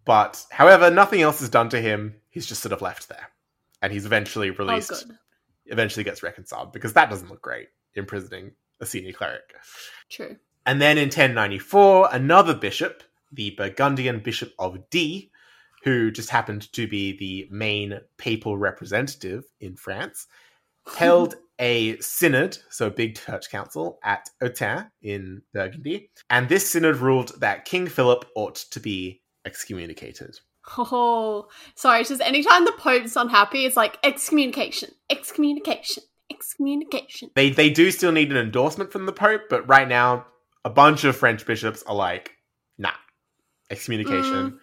But 0.04 0.45
however, 0.51 0.91
nothing 0.91 1.21
else 1.21 1.41
is 1.41 1.49
done 1.49 1.69
to 1.69 1.82
him. 1.82 2.15
He's 2.30 2.45
just 2.45 2.62
sort 2.62 2.73
of 2.73 2.82
left 2.82 3.08
there, 3.10 3.30
and 3.82 3.91
he's 3.93 4.06
eventually 4.06 4.49
Oh, 4.51 4.54
released. 4.54 4.89
good. 4.89 5.17
Eventually 5.67 6.04
gets 6.04 6.21
reconciled 6.21 6.71
because 6.73 6.93
that 6.93 7.10
doesn't 7.10 7.30
look 7.30 7.41
great, 7.41 7.69
imprisoning 7.95 8.51
a 8.82 8.86
senior 8.86 9.13
cleric. 9.13 9.56
True. 10.10 10.38
And 10.65 10.82
then 10.82 10.97
in 10.97 11.10
1094, 11.10 12.10
another 12.12 12.54
bishop, 12.54 13.04
the 13.32 13.51
Burgundian 13.51 14.19
Bishop 14.19 14.54
of 14.60 14.89
Die, 14.91 15.30
who 15.84 16.12
just 16.12 16.30
happened 16.30 16.71
to 16.73 16.88
be 16.88 17.15
the 17.17 17.47
main 17.51 17.99
papal 18.17 18.58
representative 18.58 19.45
in 19.60 19.75
France, 19.75 20.28
held 20.97 21.36
a 21.60 21.98
synod, 22.00 22.58
so 22.70 22.88
a 22.88 22.91
big 22.91 23.18
church 23.18 23.50
council, 23.50 24.00
at 24.04 24.30
Autun 24.44 24.89
in 25.02 25.41
Burgundy. 25.54 26.10
And 26.30 26.50
this 26.50 26.70
synod 26.70 26.98
ruled 26.98 27.39
that 27.39 27.65
King 27.65 27.88
Philip 27.88 28.26
ought 28.36 28.56
to 28.56 28.80
be 28.80 29.22
excommunicated. 29.46 30.39
Oh, 30.78 31.48
sorry. 31.76 32.02
It's 32.02 32.10
just 32.10 32.22
anytime 32.22 32.65
the 32.65 32.74
Pope's 32.74 33.15
unhappy, 33.15 33.65
it's 33.65 33.78
like 33.78 33.98
excommunication, 34.04 34.89
excommunication, 35.10 36.04
excommunication. 36.32 37.30
They 37.36 37.52
they 37.52 37.70
do 37.70 37.91
still 37.91 38.12
need 38.12 38.32
an 38.32 38.38
endorsement 38.38 38.91
from 38.91 39.06
the 39.06 39.13
Pope, 39.13 39.44
but 39.50 39.68
right 39.68 39.88
now 39.88 40.26
a 40.63 40.70
bunch 40.70 41.04
of 41.04 41.15
French 41.15 41.46
bishops 41.46 41.84
are 41.84 41.96
like, 41.96 42.32
nah, 42.80 42.89
excommunication. 43.70 44.52
Mm. 44.52 44.58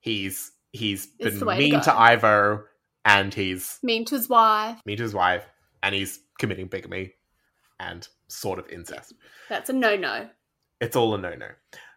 He's 0.00 0.50
he's 0.72 1.08
It's 1.20 1.38
been 1.38 1.46
way 1.46 1.54
to 1.54 1.60
mean 1.60 1.80
to, 1.82 1.94
Ivo, 1.94 2.64
and 3.04 3.32
he's 3.32 3.78
Mean 3.82 4.04
to 4.06 4.16
his 4.16 4.28
wife. 4.28 4.80
mean 4.84 4.96
to 4.96 5.04
his 5.04 5.14
wife, 5.14 5.46
and 5.84 5.94
he's 5.94 6.18
committing 6.38 6.66
bigamy 6.66 7.14
and 7.80 8.06
sort 8.28 8.58
of 8.58 8.68
incest. 8.70 9.12
That's 9.48 9.70
a 9.70 9.72
no 9.72 9.96
no. 9.96 10.28
It's 10.80 10.96
all 10.96 11.14
a 11.14 11.18
no 11.18 11.34
no. 11.34 11.48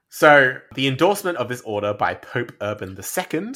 So 0.10 0.58
the 0.76 0.88
endorsement 0.88 1.38
of 1.38 1.50
this 1.50 1.62
order 1.62 1.94
by 1.94 2.14
Pope 2.14 2.54
Urban 2.62 2.98
II, 2.98 3.54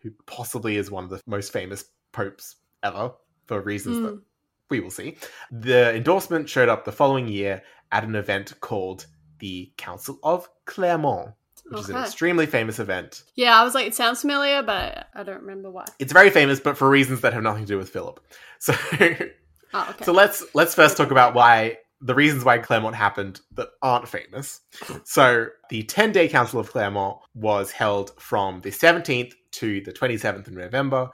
who 0.00 0.10
possibly 0.26 0.76
is 0.76 0.90
one 0.90 1.04
of 1.04 1.10
the 1.10 1.22
most 1.26 1.52
famous 1.52 1.84
popes 2.12 2.56
ever 2.82 3.12
for 3.46 3.60
reasons 3.62 4.00
that 4.00 4.14
Mm. 4.14 4.22
we 4.70 4.80
will 4.80 4.90
see. 4.90 5.16
The 5.50 5.94
endorsement 5.94 6.48
showed 6.48 6.68
up 6.68 6.84
the 6.84 6.92
following 6.92 7.26
year 7.28 7.62
at 7.90 8.04
an 8.04 8.14
event 8.14 8.60
called 8.60 9.06
the 9.38 9.72
Council 9.78 10.18
of 10.22 10.48
Clermont, 10.66 11.30
which 11.70 11.80
is 11.80 11.88
an 11.90 11.96
extremely 11.96 12.44
famous 12.44 12.78
event. 12.78 13.22
Yeah, 13.34 13.58
I 13.58 13.64
was 13.64 13.74
like, 13.74 13.86
it 13.86 13.94
sounds 13.94 14.20
familiar, 14.20 14.62
but 14.62 15.06
I 15.14 15.22
don't 15.22 15.40
remember 15.40 15.70
why. 15.70 15.86
It's 15.98 16.12
very 16.12 16.28
famous, 16.30 16.60
but 16.60 16.76
for 16.76 16.88
reasons 16.90 17.22
that 17.22 17.32
have 17.32 17.42
nothing 17.42 17.62
to 17.64 17.66
do 17.68 17.78
with 17.78 17.88
Philip. 17.88 18.20
So, 18.58 18.74
Oh, 19.74 19.86
okay. 19.90 20.04
so 20.04 20.12
let's 20.12 20.44
let's 20.54 20.74
first 20.74 20.96
talk 20.96 21.10
about 21.10 21.34
why 21.34 21.78
the 22.00 22.14
reasons 22.14 22.44
why 22.44 22.58
Clermont 22.58 22.94
happened 22.94 23.40
that 23.54 23.68
aren't 23.82 24.08
famous. 24.08 24.60
So 25.04 25.48
the 25.68 25.82
10-day 25.82 26.28
Council 26.28 26.60
of 26.60 26.70
Clermont 26.70 27.18
was 27.34 27.72
held 27.72 28.12
from 28.20 28.60
the 28.60 28.70
17th 28.70 29.32
to 29.52 29.80
the 29.80 29.92
27th 29.92 30.46
of 30.46 30.52
November, 30.52 31.10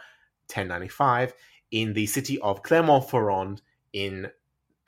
1095, 0.53 1.33
in 1.71 1.95
the 1.95 2.05
city 2.05 2.39
of 2.41 2.63
Clermont-Ferrand 2.63 3.63
in 3.95 4.31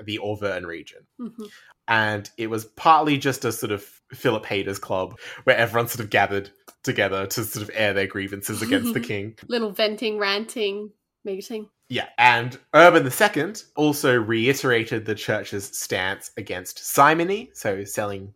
the 0.03 0.19
Auvergne 0.19 0.67
region. 0.67 1.07
Mhm. 1.19 1.49
And 1.89 2.29
it 2.37 2.49
was 2.49 2.67
partly 2.67 3.17
just 3.17 3.47
a 3.47 3.53
sort 3.53 3.73
of 3.73 3.83
Philip 4.13 4.45
Hader's 4.45 4.79
club 4.79 5.19
where 5.45 5.57
everyone 5.57 5.89
sort 5.89 6.01
of 6.01 6.11
gathered 6.11 6.51
together 6.83 7.27
to 7.27 7.45
sort 7.45 7.63
of 7.63 7.71
air 7.73 7.95
their 7.95 8.07
grievances 8.07 8.61
against 8.61 8.93
the 8.93 9.01
king. 9.13 9.39
Little 9.49 9.71
venting, 9.71 10.19
ranting 10.19 10.91
meeting. 11.27 11.69
Yeah, 11.89 12.09
and 12.19 12.59
Urban 12.75 13.05
II 13.07 13.53
also 13.77 14.17
reiterated 14.17 15.05
the 15.05 15.15
church's 15.15 15.65
stance 15.77 16.31
against 16.37 16.85
simony, 16.85 17.51
so 17.53 17.85
selling 17.85 18.33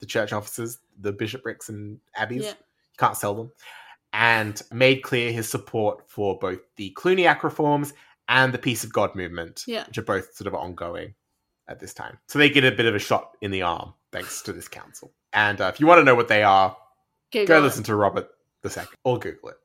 the 0.00 0.06
church 0.06 0.32
offices, 0.32 0.78
the 1.00 1.12
bishoprics 1.12 1.68
and 1.68 1.98
abbeys. 2.16 2.44
Yeah. 2.44 2.50
You 2.50 2.96
can't 2.98 3.16
sell 3.16 3.34
them. 3.34 3.52
And 4.12 4.60
made 4.72 5.02
clear 5.02 5.30
his 5.30 5.48
support 5.48 6.08
for 6.10 6.38
both 6.38 6.60
the 6.76 6.92
Cluniac 6.96 7.42
reforms 7.42 7.92
and 8.28 8.52
the 8.54 8.58
Peace 8.58 8.82
of 8.84 8.92
God 8.92 9.14
movement, 9.14 9.64
Yeah. 9.66 9.86
which 9.86 9.98
are 9.98 10.02
both 10.02 10.34
sort 10.34 10.46
of 10.48 10.54
ongoing 10.54 11.14
at 11.68 11.78
this 11.78 11.92
time. 11.92 12.18
So 12.28 12.38
they 12.38 12.48
get 12.48 12.64
a 12.64 12.72
bit 12.72 12.86
of 12.86 12.94
a 12.94 12.98
shot 12.98 13.36
in 13.42 13.50
the 13.50 13.62
arm 13.62 13.92
thanks 14.10 14.40
to 14.42 14.52
this 14.52 14.66
council. 14.68 15.12
And 15.34 15.60
uh, 15.60 15.70
if 15.72 15.78
you 15.78 15.86
want 15.86 15.98
to 15.98 16.04
know 16.04 16.14
what 16.14 16.28
they 16.28 16.42
are, 16.42 16.76
Google 17.32 17.46
go 17.46 17.58
it. 17.58 17.62
listen 17.62 17.84
to 17.84 17.94
Robert 17.94 18.28
II 18.64 18.82
or 19.04 19.18
Google 19.18 19.50
it. 19.50 19.56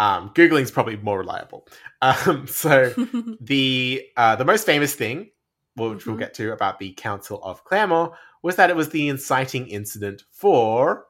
Um, 0.00 0.30
Googling's 0.34 0.70
probably 0.70 0.96
more 0.96 1.18
reliable. 1.18 1.68
Um, 2.02 2.46
so 2.48 2.92
the 3.40 4.02
uh, 4.16 4.36
the 4.36 4.44
most 4.44 4.66
famous 4.66 4.94
thing, 4.94 5.30
which 5.76 6.06
we'll 6.06 6.16
Mhm. 6.16 6.20
get 6.20 6.34
to 6.34 6.52
about 6.52 6.78
the 6.78 6.92
Council 6.94 7.42
of 7.44 7.64
Clermont, 7.64 8.12
was 8.42 8.56
that 8.56 8.70
it 8.70 8.76
was 8.76 8.88
the 8.88 9.08
inciting 9.08 9.68
incident 9.68 10.24
for 10.30 11.06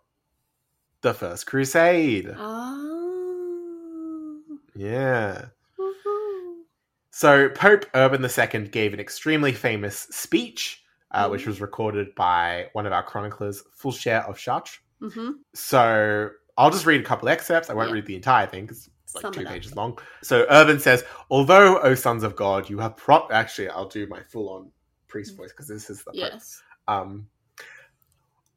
the 1.03 1.15
First 1.15 1.47
Crusade. 1.47 2.35
Oh. 2.37 4.41
Yeah. 4.75 5.47
Woohoo. 5.79 6.63
So 7.11 7.49
Pope 7.51 7.87
Urban 7.95 8.25
II 8.25 8.69
gave 8.69 8.93
an 8.95 9.01
extremely 9.01 9.53
famous 9.53 10.01
speech, 10.11 10.83
uh, 11.13 11.29
which 11.29 11.43
Mhm. 11.45 11.49
was 11.49 11.61
recorded 11.61 12.15
by 12.15 12.69
one 12.73 12.87
of 12.87 12.93
our 12.93 13.03
chroniclers, 13.03 13.63
Fulcher 13.73 14.25
of 14.29 14.39
Chartres. 14.39 14.79
Mhm. 15.01 15.35
So 15.55 16.31
I'll 16.59 16.71
just 16.71 16.87
read 16.87 17.01
a 17.01 17.05
couple 17.05 17.29
excerpts. 17.29 17.71
I 17.71 17.75
won't 17.75 17.89
Yeah. 17.89 17.95
read 17.95 18.07
the 18.07 18.17
entire 18.17 18.47
thing 18.47 18.67
because 18.67 18.89
it's 19.05 19.15
like 19.15 19.33
two 19.33 19.45
pages 19.45 19.75
long. 19.75 19.99
So 20.23 20.47
Urban 20.51 20.79
says, 20.79 21.05
"Although, 21.31 21.79
O 21.81 21.95
sons 21.95 22.23
of 22.23 22.37
God, 22.37 22.69
you 22.69 22.79
have 22.79 22.97
pro." 22.97 23.29
Actually, 23.31 23.69
I'll 23.71 23.89
do 23.89 24.07
my 24.07 24.23
full-on 24.23 24.71
priest 25.09 25.37
voice 25.37 25.51
because 25.51 25.69
this 25.69 25.91
is 25.91 26.03
the. 26.05 26.13
Yes. 26.15 26.63
Um, 26.89 27.27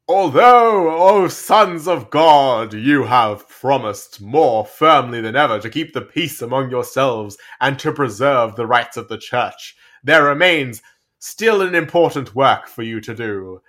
Although, 0.06 1.00
O 1.00 1.28
sons 1.28 1.88
of 1.88 2.10
God, 2.10 2.74
you 2.74 3.04
have 3.04 3.48
promised 3.48 4.20
more 4.20 4.66
firmly 4.66 5.22
than 5.22 5.34
ever 5.34 5.58
to 5.58 5.70
keep 5.70 5.94
the 5.94 6.02
peace 6.02 6.42
among 6.42 6.70
yourselves 6.70 7.38
and 7.62 7.78
to 7.78 7.90
preserve 7.90 8.54
the 8.54 8.66
rights 8.66 8.98
of 8.98 9.08
the 9.08 9.16
church, 9.16 9.74
there 10.02 10.24
remains 10.24 10.82
still 11.20 11.62
an 11.62 11.74
important 11.74 12.34
work 12.34 12.68
for 12.68 12.82
you 12.82 13.00
to 13.00 13.14
do. 13.14 13.62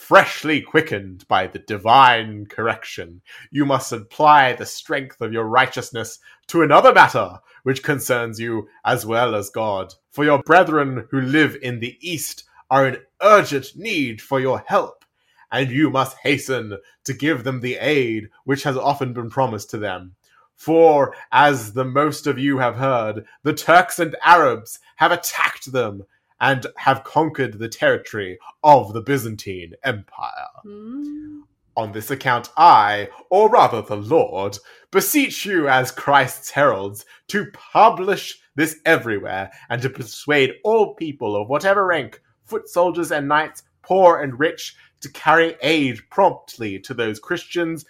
Freshly 0.00 0.62
quickened 0.62 1.28
by 1.28 1.46
the 1.46 1.58
divine 1.58 2.46
correction, 2.46 3.20
you 3.50 3.66
must 3.66 3.92
apply 3.92 4.54
the 4.54 4.64
strength 4.64 5.20
of 5.20 5.32
your 5.32 5.44
righteousness 5.44 6.18
to 6.48 6.62
another 6.62 6.92
matter 6.92 7.38
which 7.64 7.84
concerns 7.84 8.40
you 8.40 8.66
as 8.84 9.04
well 9.04 9.36
as 9.36 9.50
God. 9.50 9.94
For 10.10 10.24
your 10.24 10.42
brethren 10.42 11.06
who 11.10 11.20
live 11.20 11.54
in 11.62 11.78
the 11.78 11.96
East 12.00 12.44
are 12.70 12.88
in 12.88 12.96
urgent 13.22 13.76
need 13.76 14.20
for 14.22 14.40
your 14.40 14.64
help 14.66 15.04
and 15.52 15.70
you 15.70 15.90
must 15.90 16.16
hasten 16.16 16.78
to 17.04 17.12
give 17.12 17.44
them 17.44 17.60
the 17.60 17.76
aid 17.76 18.30
which 18.44 18.62
has 18.64 18.78
often 18.78 19.12
been 19.12 19.30
promised 19.30 19.70
to 19.70 19.78
them. 19.78 20.16
For, 20.56 21.14
as 21.30 21.74
the 21.74 21.84
most 21.84 22.26
of 22.26 22.38
you 22.38 22.58
have 22.58 22.76
heard, 22.76 23.26
the 23.44 23.54
Turks 23.54 23.98
and 23.98 24.16
Arabs 24.24 24.80
have 24.96 25.12
attacked 25.12 25.70
them 25.70 26.04
and 26.40 26.66
have 26.76 27.04
conquered 27.04 27.58
the 27.58 27.68
territory 27.68 28.38
of 28.62 28.92
the 28.92 29.02
Byzantine 29.02 29.74
Empire. 29.84 30.48
Mm. 30.64 31.42
On 31.76 31.92
this 31.92 32.10
account, 32.10 32.50
I, 32.56 33.08
or 33.30 33.48
rather 33.48 33.82
the 33.82 33.96
Lord, 33.96 34.58
beseech 34.90 35.46
you 35.46 35.68
as 35.68 35.90
Christ's 35.90 36.50
heralds 36.50 37.04
to 37.28 37.50
publish 37.52 38.40
this 38.56 38.80
everywhere 38.84 39.50
and 39.68 39.80
to 39.82 39.90
persuade 39.90 40.54
all 40.64 40.94
people 40.94 41.36
of 41.36 41.48
whatever 41.48 41.86
rank, 41.86 42.20
foot 42.44 42.68
soldiers 42.68 43.12
and 43.12 43.28
knights, 43.28 43.62
poor 43.82 44.20
and 44.20 44.38
rich, 44.38 44.76
to 45.00 45.08
carry 45.10 45.56
aid 45.62 45.98
promptly 46.10 46.78
to 46.80 46.92
those 46.92 47.18
Christians 47.18 47.84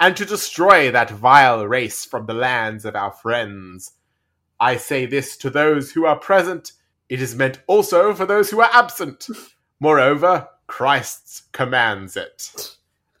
and 0.00 0.16
to 0.16 0.24
destroy 0.24 0.90
that 0.90 1.10
vile 1.10 1.66
race 1.66 2.04
from 2.04 2.26
the 2.26 2.34
lands 2.34 2.84
of 2.84 2.96
our 2.96 3.12
friends. 3.12 3.92
I 4.58 4.76
say 4.76 5.06
this 5.06 5.36
to 5.38 5.50
those 5.50 5.92
who 5.92 6.06
are 6.06 6.18
present. 6.18 6.72
It 7.08 7.22
is 7.22 7.36
meant 7.36 7.60
also 7.66 8.14
for 8.14 8.26
those 8.26 8.50
who 8.50 8.60
are 8.60 8.70
absent. 8.72 9.28
Moreover, 9.80 10.48
Christ 10.66 11.52
commands 11.52 12.16
it. 12.16 12.76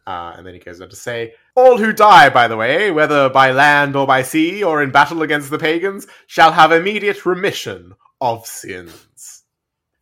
Uh, 0.06 0.34
and 0.36 0.46
then 0.46 0.54
he 0.54 0.60
goes 0.60 0.80
on 0.80 0.88
to 0.88 0.96
say, 0.96 1.34
All 1.54 1.78
who 1.78 1.92
die, 1.92 2.28
by 2.30 2.48
the 2.48 2.56
way, 2.56 2.90
whether 2.90 3.28
by 3.28 3.50
land 3.50 3.96
or 3.96 4.06
by 4.06 4.22
sea 4.22 4.62
or 4.62 4.82
in 4.82 4.90
battle 4.90 5.22
against 5.22 5.50
the 5.50 5.58
pagans, 5.58 6.06
shall 6.26 6.52
have 6.52 6.72
immediate 6.72 7.26
remission 7.26 7.92
of 8.20 8.46
sins. 8.46 9.42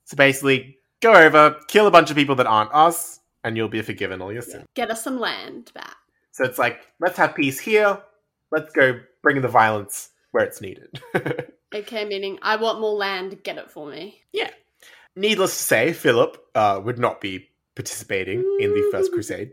So 0.04 0.16
basically, 0.16 0.78
go 1.00 1.14
over, 1.14 1.58
kill 1.68 1.86
a 1.86 1.90
bunch 1.90 2.10
of 2.10 2.16
people 2.16 2.34
that 2.36 2.46
aren't 2.46 2.72
us, 2.74 3.20
and 3.44 3.56
you'll 3.56 3.68
be 3.68 3.82
forgiven 3.82 4.20
all 4.20 4.32
your 4.32 4.42
sins. 4.42 4.66
Get 4.74 4.90
us 4.90 5.02
some 5.02 5.18
land 5.18 5.72
back. 5.74 5.96
So 6.32 6.44
it's 6.44 6.58
like, 6.58 6.86
let's 7.00 7.16
have 7.16 7.34
peace 7.34 7.58
here, 7.58 7.98
let's 8.50 8.72
go 8.72 9.00
bring 9.22 9.40
the 9.40 9.48
violence 9.48 10.10
where 10.32 10.44
it's 10.44 10.60
needed. 10.60 11.00
Okay, 11.74 12.04
meaning 12.04 12.38
I 12.42 12.56
want 12.56 12.80
more 12.80 12.94
land. 12.94 13.42
Get 13.42 13.58
it 13.58 13.70
for 13.70 13.86
me. 13.86 14.22
Yeah. 14.32 14.50
Needless 15.16 15.56
to 15.56 15.62
say, 15.62 15.92
Philip 15.92 16.36
uh, 16.54 16.80
would 16.84 16.98
not 16.98 17.20
be 17.20 17.48
participating 17.74 18.40
in 18.60 18.70
the 18.72 18.88
First 18.92 19.12
Crusade. 19.12 19.52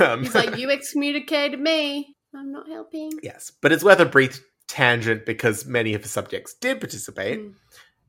Um, 0.00 0.22
He's 0.22 0.34
like, 0.34 0.56
you 0.56 0.70
excommunicated 0.70 1.60
me. 1.60 2.16
I'm 2.34 2.52
not 2.52 2.68
helping. 2.68 3.12
Yes, 3.22 3.52
but 3.60 3.72
it's 3.72 3.84
worth 3.84 4.00
a 4.00 4.06
brief 4.06 4.42
tangent 4.68 5.26
because 5.26 5.66
many 5.66 5.92
of 5.94 6.02
the 6.02 6.08
subjects 6.08 6.54
did 6.54 6.80
participate 6.80 7.40
Mm. 7.40 7.54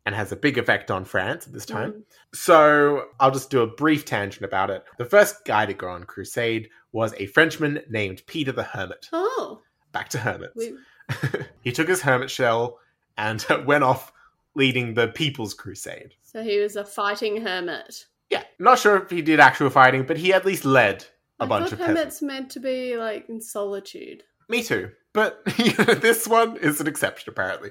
and 0.05 0.15
has 0.15 0.31
a 0.31 0.35
big 0.37 0.57
effect 0.57 0.89
on 0.91 1.03
France 1.03 1.45
at 1.47 1.51
this 1.53 1.65
time. 1.65 1.91
Mm. 1.91 2.03
So 2.33 3.05
I'll 3.19 3.31
just 3.31 3.49
do 3.49 3.61
a 3.61 3.67
brief 3.67 4.05
tangent 4.05 4.43
about 4.45 4.69
it. 4.69 4.83
The 4.97 5.05
first 5.05 5.43
guy 5.45 5.65
to 5.65 5.73
go 5.73 5.89
on 5.89 6.05
crusade 6.05 6.69
was 6.93 7.13
a 7.17 7.25
Frenchman 7.27 7.81
named 7.89 8.21
Peter 8.27 8.51
the 8.53 8.63
Hermit. 8.63 9.07
Oh, 9.11 9.61
Back 9.91 10.09
to 10.09 10.17
hermits. 10.17 10.53
we, 10.55 10.73
he 11.61 11.71
took 11.73 11.87
his 11.89 12.01
hermit 12.01 12.31
shell 12.31 12.79
and 13.17 13.45
went 13.65 13.83
off 13.83 14.11
leading 14.55 14.93
the 14.93 15.07
People's 15.07 15.53
Crusade. 15.53 16.13
so 16.23 16.43
he 16.43 16.59
was 16.59 16.75
a 16.75 16.85
fighting 16.85 17.41
hermit. 17.41 18.05
Yeah, 18.29 18.43
not 18.59 18.79
sure 18.79 18.97
if 19.03 19.09
he 19.09 19.21
did 19.21 19.39
actual 19.39 19.69
fighting, 19.69 20.03
but 20.05 20.17
he 20.17 20.33
at 20.33 20.45
least 20.45 20.65
led 20.65 21.05
a 21.39 21.43
I 21.43 21.47
bunch 21.47 21.71
of 21.71 21.79
hermits 21.79 21.95
peasants. 22.19 22.21
meant 22.21 22.49
to 22.51 22.59
be 22.59 22.95
like 22.97 23.27
in 23.29 23.41
solitude, 23.41 24.23
Me 24.49 24.63
too. 24.63 24.91
But 25.13 25.43
this 25.45 26.27
one 26.27 26.57
is 26.57 26.81
an 26.81 26.87
exception, 26.87 27.29
apparently. 27.29 27.69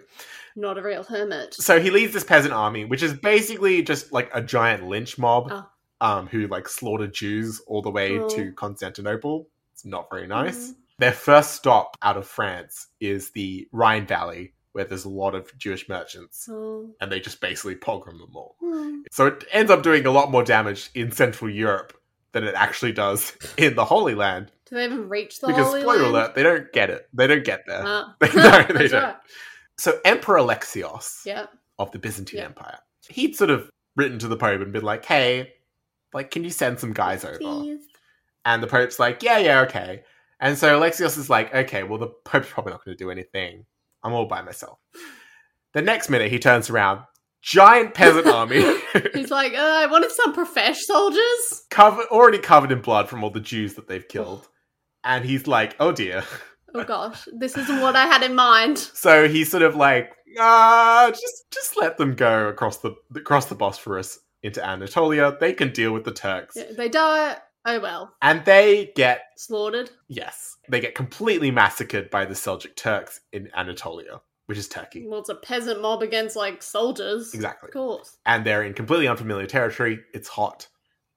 not 0.54 0.78
a 0.78 0.82
real 0.82 1.02
hermit. 1.02 1.54
So 1.54 1.80
he 1.80 1.90
leads 1.90 2.12
this 2.12 2.22
peasant 2.22 2.54
army, 2.54 2.84
which 2.84 3.02
is 3.02 3.12
basically 3.14 3.82
just 3.82 4.12
like 4.12 4.30
a 4.32 4.40
giant 4.40 4.86
lynch 4.86 5.18
mob 5.18 5.48
Oh. 5.50 5.66
um, 6.00 6.26
who 6.28 6.46
like 6.46 6.68
slaughtered 6.68 7.12
Jews 7.12 7.60
all 7.66 7.82
the 7.82 7.90
way 7.90 8.18
Oh. 8.18 8.28
to 8.28 8.52
Constantinople. 8.52 9.48
It's 9.72 9.84
not 9.84 10.08
very 10.10 10.26
nice. 10.28 10.70
Mm. 10.70 10.74
Their 10.98 11.12
first 11.12 11.54
stop 11.54 11.96
out 12.02 12.16
of 12.16 12.28
France 12.28 12.86
is 13.00 13.30
the 13.30 13.66
Rhine 13.72 14.06
Valley, 14.06 14.52
where 14.72 14.84
there's 14.84 15.04
a 15.04 15.08
lot 15.10 15.34
of 15.34 15.56
Jewish 15.58 15.88
merchants, 15.88 16.48
Oh. 16.50 16.90
and 17.00 17.10
they 17.12 17.20
just 17.20 17.40
basically 17.40 17.74
pogrom 17.76 18.18
them 18.18 18.34
all. 18.34 18.56
Hmm. 18.60 19.00
So 19.10 19.26
it 19.26 19.44
ends 19.52 19.70
up 19.70 19.82
doing 19.82 20.06
a 20.06 20.10
lot 20.10 20.30
more 20.30 20.42
damage 20.42 20.90
in 20.94 21.10
Central 21.12 21.50
Europe 21.50 21.92
than 22.32 22.44
it 22.44 22.54
actually 22.54 22.92
does 22.92 23.32
in 23.58 23.74
the 23.74 23.84
Holy 23.84 24.14
Land. 24.14 24.50
Do 24.66 24.76
they 24.76 24.84
even 24.86 25.08
reach 25.08 25.40
the 25.40 25.48
because 25.48 25.66
Holy 25.66 25.82
spoiler 25.82 26.04
alert, 26.04 26.34
they 26.34 26.42
don't 26.42 26.72
get 26.72 26.88
it. 26.88 27.06
They 27.12 27.26
don't 27.26 27.44
get 27.44 27.64
there. 27.66 27.82
Ah. 27.84 28.14
They- 28.20 28.32
no, 28.32 28.62
they 28.78 28.88
don't. 28.88 29.02
right. 29.02 29.16
So 29.78 29.98
Emperor 30.04 30.38
Alexios 30.38 31.24
Yeah. 31.26 31.46
of 31.78 31.90
the 31.92 31.98
Byzantine 31.98 32.38
Yeah. 32.40 32.46
Empire, 32.46 32.78
he'd 33.08 33.36
sort 33.36 33.50
of 33.50 33.68
written 33.96 34.18
to 34.20 34.28
the 34.28 34.36
Pope 34.36 34.60
and 34.62 34.72
been 34.72 34.82
like, 34.84 35.04
"Hey, 35.04 35.52
like, 36.14 36.30
can 36.30 36.44
you 36.44 36.50
send 36.50 36.80
some 36.80 36.92
guys 36.94 37.24
over?" 37.26 37.38
Please. 37.38 37.84
And 38.46 38.62
the 38.62 38.66
Pope's 38.66 38.98
like, 38.98 39.22
"Yeah, 39.22 39.36
yeah, 39.38 39.60
okay." 39.62 40.04
And 40.40 40.56
so 40.58 40.80
Alexios 40.80 41.18
is 41.18 41.28
like, 41.30 41.54
"Okay, 41.54 41.82
well, 41.82 41.98
the 41.98 42.08
Pope's 42.08 42.48
probably 42.48 42.72
not 42.72 42.84
going 42.84 42.96
to 42.96 43.04
do 43.04 43.10
anything. 43.10 43.66
I'm 44.02 44.12
all 44.12 44.26
by 44.26 44.42
myself." 44.42 44.78
The 45.74 45.82
next 45.82 46.10
minute, 46.10 46.30
he 46.30 46.38
turns 46.38 46.68
around, 46.68 47.00
giant 47.42 47.94
peasant 47.94 48.26
army, 48.38 48.62
He's 49.14 49.30
like, 49.30 49.54
uh, 49.54 49.56
I 49.82 49.86
wanted 49.86 50.10
some 50.10 50.34
profesh 50.34 50.84
soldiers. 50.84 51.62
covered, 51.70 52.06
already 52.08 52.38
covered 52.38 52.70
in 52.72 52.82
blood 52.82 53.08
from 53.08 53.24
all 53.24 53.30
the 53.30 53.40
Jews 53.40 53.74
that 53.74 53.88
they've 53.88 54.06
killed, 54.06 54.48
and 55.04 55.24
he's 55.24 55.46
like, 55.46 55.74
"Oh 55.80 55.92
dear." 55.92 56.24
Oh 56.74 56.84
gosh, 56.84 57.28
this 57.36 57.56
isn't 57.58 57.80
what 57.82 57.96
I 57.96 58.06
had 58.06 58.22
in 58.22 58.34
mind. 58.34 58.78
So 58.78 59.28
he's 59.28 59.50
sort 59.50 59.62
of 59.62 59.76
like, 59.76 60.10
ah, 60.38 61.08
just 61.10 61.44
just 61.52 61.76
let 61.76 61.98
them 61.98 62.14
go 62.14 62.48
across 62.48 62.78
the 62.78 62.94
across 63.14 63.46
the 63.46 63.54
Bosphorus 63.54 64.18
into 64.42 64.64
Anatolia. 64.64 65.36
They 65.38 65.52
can 65.52 65.70
deal 65.72 65.92
with 65.92 66.04
the 66.04 66.12
Turks, 66.12 66.56
Yeah, 66.56 66.72
They 66.74 66.88
die. 66.88 67.36
Oh 67.64 67.78
well, 67.80 68.14
and 68.22 68.44
they 68.44 68.92
get 68.96 69.22
slaughtered. 69.36 69.90
yes, 70.08 70.56
they 70.68 70.80
get 70.80 70.94
completely 70.94 71.50
massacred 71.50 72.10
by 72.10 72.24
the 72.24 72.34
Seljuk 72.34 72.74
Turks 72.76 73.20
in 73.32 73.48
Anatolia. 73.56 74.20
which 74.46 74.58
is 74.58 74.68
Turkey. 74.68 75.06
Well, 75.06 75.20
it's 75.20 75.28
a 75.28 75.36
peasant 75.36 75.80
mob 75.80 76.02
against 76.02 76.34
like 76.36 76.62
soldiers. 76.62 77.32
Exactly. 77.34 77.68
Of 77.68 77.72
course. 77.72 78.18
And 78.26 78.44
they're 78.44 78.64
in 78.64 78.74
completely 78.74 79.06
unfamiliar 79.08 79.46
territory. 79.46 80.00
It's 80.12 80.28
hot. 80.28 80.66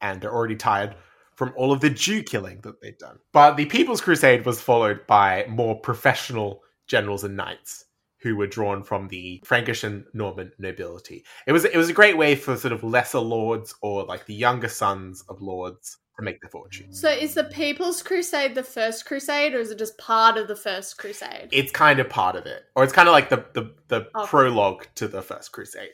And 0.02 0.22
they're 0.22 0.34
already 0.34 0.56
tired 0.56 0.96
from 1.36 1.52
all 1.58 1.72
of 1.74 1.82
the 1.82 1.90
Jew 1.90 2.22
killing 2.22 2.62
that 2.62 2.80
they'd 2.82 2.98
done. 3.00 3.18
But 3.34 3.56
the 3.58 3.66
People's 3.66 4.00
Crusade 4.02 4.46
was 4.46 4.62
followed 4.62 5.06
by 5.08 5.46
more 5.50 5.80
professional 5.80 6.62
generals 6.88 7.24
and 7.24 7.36
knights 7.36 7.86
who 8.20 8.36
were 8.36 8.48
drawn 8.48 8.84
from 8.84 9.08
the 9.08 9.42
Frankish 9.44 9.84
and 9.84 10.06
Norman 10.14 10.52
nobility. 10.60 11.26
It 11.48 11.52
was 11.52 11.66
it 11.66 11.76
was 11.76 11.90
a 11.90 11.94
great 11.94 12.18
way 12.18 12.36
for 12.36 12.56
sort 12.56 12.72
of 12.74 12.84
lesser 12.84 13.20
lords 13.20 13.74
or 13.82 14.04
like 14.04 14.28
the 14.28 14.34
younger 14.36 14.70
sons 14.70 15.24
of 15.28 15.42
lords 15.42 15.98
to 16.18 16.24
make 16.24 16.42
the 16.42 16.48
fortune. 16.48 16.94
So 16.94 17.10
is 17.10 17.34
the 17.34 17.44
People's 17.46 18.02
Crusade 18.02 18.56
the 18.56 18.64
first 18.64 19.06
crusade 19.06 19.54
or 19.54 19.60
is 19.60 19.72
it 19.72 19.78
just 19.80 19.98
part 19.98 20.38
of 20.38 20.48
the 20.48 20.56
first 20.56 20.98
crusade? 20.98 21.50
It's 21.52 21.72
kind 21.72 22.00
of 22.00 22.10
part 22.10 22.36
of 22.36 22.46
it. 22.46 22.64
Or 22.76 22.84
it's 22.84 22.94
kind 22.94 23.08
of 23.08 23.14
like 23.14 23.30
the 23.30 23.46
the, 23.54 23.74
the 23.88 24.08
Okay. 24.16 24.28
prologue 24.28 24.88
to 24.96 25.08
the 25.08 25.22
first 25.22 25.52
crusade. 25.52 25.90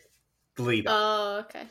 The 0.57 0.63
lead 0.63 0.87
up. 0.87 0.93
Oh, 0.95 1.39
okay. 1.45 1.65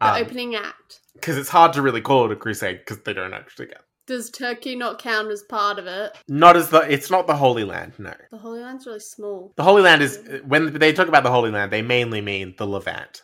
The 0.00 0.06
Um, 0.12 0.22
opening 0.22 0.54
act. 0.56 1.00
because 1.14 1.36
it's 1.38 1.48
hard 1.48 1.72
to 1.74 1.82
really 1.82 2.00
call 2.00 2.24
it 2.26 2.32
a 2.32 2.36
crusade 2.36 2.78
because 2.80 2.98
they 3.04 3.12
don't 3.12 3.34
actually 3.34 3.66
get. 3.66 3.82
Does 4.06 4.28
Turkey 4.30 4.76
not 4.76 4.98
count 4.98 5.30
as 5.30 5.42
part 5.44 5.78
of 5.78 5.86
it? 5.86 6.12
Not 6.28 6.56
as 6.56 6.68
the 6.68 6.80
it's 6.80 7.10
not 7.10 7.26
the 7.26 7.36
Holy 7.36 7.64
Land, 7.64 7.94
no. 7.98 8.12
The 8.30 8.36
Holy 8.38 8.60
Land's 8.60 8.86
really 8.86 9.00
small. 9.00 9.52
The 9.56 9.62
Holy 9.62 9.82
Land 9.82 10.02
is 10.02 10.18
when 10.46 10.74
they 10.78 10.92
talk 10.92 11.08
about 11.08 11.22
the 11.22 11.30
Holy 11.30 11.50
Land, 11.50 11.72
they 11.72 11.80
mainly 11.80 12.20
mean 12.20 12.54
the 12.58 12.66
Levant. 12.66 13.22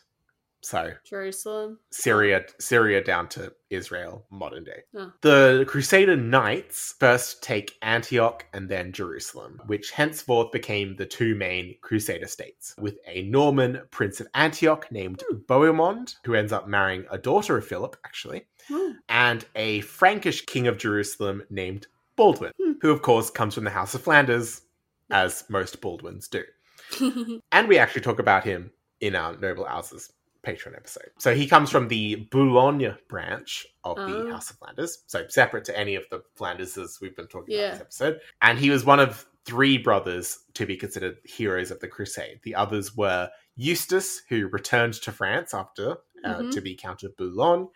So 0.63 0.93
Jerusalem. 1.05 1.79
Syria, 1.91 2.45
Syria 2.59 3.03
down 3.03 3.29
to 3.31 3.53
Israel, 3.71 4.25
modern 4.31 4.65
day. 4.65 4.83
Oh. 4.97 5.13
The 5.23 5.65
Crusader 5.67 6.17
Knights 6.17 6.95
first 7.01 7.43
take 7.43 7.77
Antioch 7.83 8.45
and 8.53 8.69
then 8.69 8.93
Jerusalem, 8.93 9.61
which 9.67 9.91
henceforth 9.91 10.53
became 10.53 10.97
the 10.97 11.07
two 11.07 11.35
main 11.35 11.77
Crusader 11.81 12.27
states, 12.27 12.75
with 12.79 12.99
a 13.07 13.23
Norman 13.23 13.81
Prince 13.91 14.21
of 14.21 14.29
Antioch 14.35 14.87
named 14.93 15.23
Bohemond, 15.47 16.17
who 16.25 16.35
ends 16.35 16.53
up 16.53 16.69
marrying 16.69 17.07
a 17.11 17.19
daughter 17.19 17.57
of 17.57 17.67
Philip, 17.67 17.97
actually, 18.05 18.47
Hmm. 18.69 18.93
and 19.09 19.45
a 19.57 19.81
Frankish 19.81 20.45
king 20.47 20.67
of 20.67 20.77
Jerusalem 20.79 21.43
named 21.49 21.87
Baldwin, 22.17 22.53
Hmm. 22.63 22.73
who 22.83 22.91
of 22.91 23.01
course 23.03 23.31
comes 23.31 23.55
from 23.55 23.65
the 23.65 23.71
House 23.71 23.95
of 23.95 24.03
Flanders, 24.03 24.63
as 25.11 25.45
most 25.49 25.81
Baldwins 25.81 26.29
do. 26.29 26.45
And 27.53 27.67
we 27.69 27.79
actually 27.79 28.03
talk 28.03 28.19
about 28.19 28.45
him 28.45 28.71
in 29.01 29.15
our 29.17 29.37
Noble 29.39 29.65
Houses 29.65 30.13
Patreon 30.47 30.77
episode. 30.77 31.11
So 31.19 31.35
he 31.35 31.47
comes 31.47 31.71
from 31.71 31.89
the 31.89 32.17
Boulogne 32.31 32.97
branch 33.09 33.67
of 33.85 33.97
the 33.97 34.03
Oh. 34.27 34.31
House 34.31 34.51
of 34.51 34.57
Flanders, 34.59 35.03
so 35.07 35.27
separate 35.29 35.65
to 35.67 35.79
any 35.79 35.95
of 35.97 36.05
the 36.11 36.23
Flanderses 36.39 37.01
we've 37.01 37.17
been 37.17 37.27
talking 37.27 37.55
about 37.55 37.73
this 37.73 37.81
episode. 37.81 38.21
And 38.43 38.59
he 38.59 38.71
was 38.71 38.85
one 38.85 39.01
of 39.01 39.27
three 39.45 39.79
brothers 39.79 40.41
to 40.55 40.67
be 40.67 40.77
considered 40.77 41.19
heroes 41.25 41.71
of 41.71 41.81
the 41.81 41.89
Crusade. 41.89 42.41
The 42.43 42.55
others 42.55 42.97
were 42.97 43.31
Eustace, 43.57 44.23
who 44.29 44.49
returned 44.49 44.95
to 44.95 45.13
France 45.13 45.53
after 45.55 45.97
uh, 46.25 46.41
Mhm. 46.41 46.53
to 46.53 46.61
be 46.61 46.75
Count 46.75 47.03
of 47.03 47.17
Boulogne, 47.17 47.69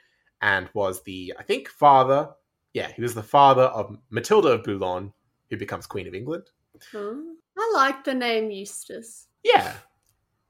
and 0.43 0.69
was 0.75 1.03
the, 1.05 1.33
I 1.39 1.43
think, 1.43 1.69
father. 1.69 2.29
Yeah, 2.75 2.89
he 2.93 3.01
was 3.01 3.15
the 3.15 3.23
father 3.23 3.63
of 3.63 3.97
Matilda 4.11 4.49
of 4.49 4.63
Boulogne, 4.65 5.13
who 5.49 5.57
becomes 5.57 5.87
Queen 5.87 6.07
of 6.07 6.15
England. 6.15 6.51
Oh, 6.93 7.37
I 7.57 7.71
like 7.75 8.05
the 8.05 8.13
name 8.15 8.51
Eustace. 8.51 9.29
Yeah, 9.43 9.77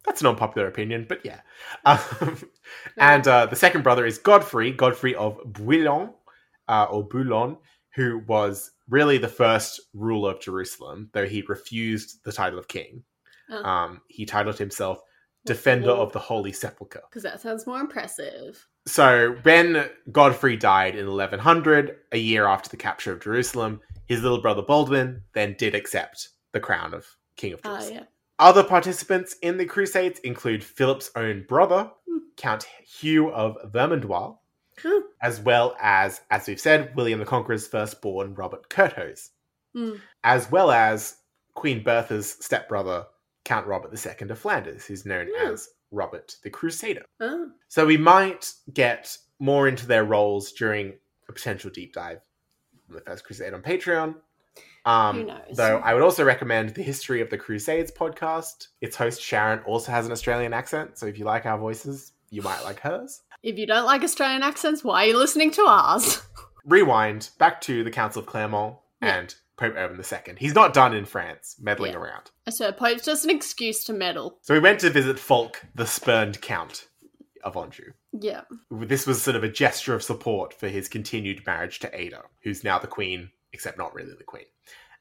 that's 0.04 0.20
an 0.20 0.26
unpopular 0.26 0.66
opinion, 0.68 1.06
but 1.08 1.24
yeah. 1.24 1.40
Um, 1.84 1.98
and 2.98 3.26
uh, 3.26 3.46
the 3.46 3.56
second 3.56 3.82
brother 3.82 4.06
is 4.06 4.18
Godfrey, 4.18 4.70
Godfrey 4.72 5.14
of 5.14 5.38
Bouillon, 5.44 6.10
uh, 6.68 6.84
or 6.90 7.02
Boulogne, 7.04 7.56
who 7.94 8.18
was 8.26 8.70
really 8.88 9.18
the 9.18 9.28
first 9.28 9.80
ruler 9.94 10.32
of 10.32 10.40
Jerusalem, 10.40 11.10
though 11.12 11.26
he 11.26 11.42
refused 11.48 12.24
the 12.24 12.32
title 12.32 12.58
of 12.58 12.68
king. 12.68 13.02
Oh. 13.50 13.62
Um, 13.64 14.00
he 14.08 14.24
titled 14.26 14.58
himself 14.58 15.00
Defender 15.46 15.90
of 15.90 16.12
the 16.12 16.18
Holy 16.18 16.52
Sepulchre. 16.52 17.02
Because 17.10 17.22
that 17.22 17.40
sounds 17.40 17.66
more 17.66 17.78
impressive. 17.80 18.66
So 18.86 19.36
when 19.42 19.88
Godfrey 20.10 20.56
died 20.56 20.96
in 20.96 21.06
1100, 21.06 21.96
a 22.12 22.18
year 22.18 22.46
after 22.46 22.68
the 22.68 22.76
capture 22.76 23.12
of 23.12 23.22
Jerusalem, 23.22 23.80
his 24.06 24.22
little 24.22 24.40
brother 24.40 24.62
Baldwin 24.62 25.22
then 25.34 25.54
did 25.58 25.74
accept 25.74 26.30
the 26.52 26.60
crown 26.60 26.92
of 26.94 27.06
King 27.36 27.52
of 27.54 27.60
Ah, 27.64 27.76
Jerusalem. 27.76 27.94
yeah. 27.94 28.04
Other 28.38 28.64
participants 28.64 29.36
in 29.42 29.56
the 29.58 29.64
Crusades 29.66 30.18
include 30.20 30.64
Philip's 30.64 31.10
own 31.16 31.44
brother. 31.48 31.90
Count 32.36 32.64
Hugh 32.84 33.30
of 33.32 33.56
Vermandois, 33.72 34.36
Hmm. 34.82 34.98
as 35.22 35.40
well 35.40 35.76
as, 35.80 36.20
as 36.30 36.48
we've 36.48 36.60
said, 36.60 36.94
William 36.96 37.20
the 37.20 37.24
Conqueror's 37.24 37.68
firstborn, 37.68 38.34
Robert 38.34 38.68
Curthose, 38.68 39.30
Hmm. 39.72 39.94
as 40.24 40.50
well 40.50 40.72
as 40.72 41.18
Queen 41.54 41.84
Bertha's 41.84 42.32
stepbrother, 42.40 43.06
Count 43.44 43.66
Robert 43.68 43.92
II 43.92 44.28
of 44.30 44.38
Flanders, 44.38 44.84
who's 44.84 45.06
known 45.06 45.28
Hmm. 45.28 45.52
as 45.52 45.68
Robert 45.92 46.36
the 46.42 46.50
Crusader. 46.50 47.04
Oh. 47.20 47.52
So 47.68 47.86
we 47.86 47.96
might 47.96 48.52
get 48.72 49.16
more 49.38 49.68
into 49.68 49.86
their 49.86 50.04
roles 50.04 50.50
during 50.52 50.98
a 51.28 51.32
potential 51.32 51.70
deep 51.70 51.92
dive 51.92 52.20
on 52.88 52.96
the 52.96 53.00
First 53.02 53.24
Crusade 53.24 53.54
on 53.54 53.62
Patreon. 53.62 54.20
Um, 54.86 55.16
Who 55.20 55.24
knows? 55.26 55.56
Though 55.56 55.78
I 55.78 55.94
would 55.94 56.02
also 56.02 56.24
recommend 56.24 56.70
the 56.70 56.82
History 56.82 57.20
of 57.22 57.30
the 57.30 57.38
Crusades 57.38 57.90
podcast. 57.90 58.68
Its 58.80 58.96
host 58.96 59.22
Sharon 59.22 59.60
also 59.60 59.90
has 59.92 60.04
an 60.06 60.12
Australian 60.12 60.52
accent, 60.52 60.98
so 60.98 61.06
if 61.06 61.18
you 61.18 61.24
like 61.24 61.46
our 61.46 61.56
voices, 61.58 62.12
you 62.30 62.42
might 62.42 62.62
like 62.64 62.80
hers. 62.80 63.22
If 63.42 63.58
you 63.58 63.66
don't 63.66 63.86
like 63.86 64.02
Australian 64.02 64.42
accents, 64.42 64.84
why 64.84 65.04
are 65.04 65.08
you 65.08 65.18
listening 65.18 65.50
to 65.52 65.62
ours? 65.62 66.22
Rewind 66.66 67.30
back 67.38 67.60
to 67.62 67.84
the 67.84 67.90
Council 67.90 68.20
of 68.20 68.26
Clermont 68.26 68.76
Yeah. 69.02 69.18
and 69.20 69.34
Pope 69.56 69.74
Urban 69.76 69.98
II. 69.98 70.34
He's 70.38 70.54
not 70.54 70.74
done 70.74 70.94
in 70.94 71.04
France, 71.04 71.56
meddling 71.60 71.92
Yeah. 71.92 71.98
around. 71.98 72.30
So 72.50 72.72
Pope's 72.72 73.04
just 73.04 73.24
an 73.24 73.30
excuse 73.30 73.84
to 73.84 73.92
meddle. 73.92 74.38
So 74.42 74.52
we 74.54 74.60
went 74.60 74.80
to 74.80 74.90
visit 74.90 75.18
Fulk, 75.18 75.62
the 75.74 75.86
spurned 75.86 76.40
Count 76.40 76.88
of 77.42 77.56
Anjou. 77.56 77.92
Yeah. 78.12 78.42
this 78.70 79.06
was 79.06 79.22
sort 79.22 79.36
of 79.36 79.44
a 79.44 79.48
gesture 79.48 79.94
of 79.94 80.02
support 80.02 80.54
for 80.54 80.68
his 80.68 80.88
continued 80.88 81.44
marriage 81.46 81.78
to 81.80 81.98
Ada, 81.98 82.22
who's 82.42 82.64
now 82.64 82.78
the 82.78 82.86
queen, 82.86 83.30
except 83.54 83.78
not 83.78 83.94
really 83.94 84.12
the 84.18 84.24
queen. 84.24 84.44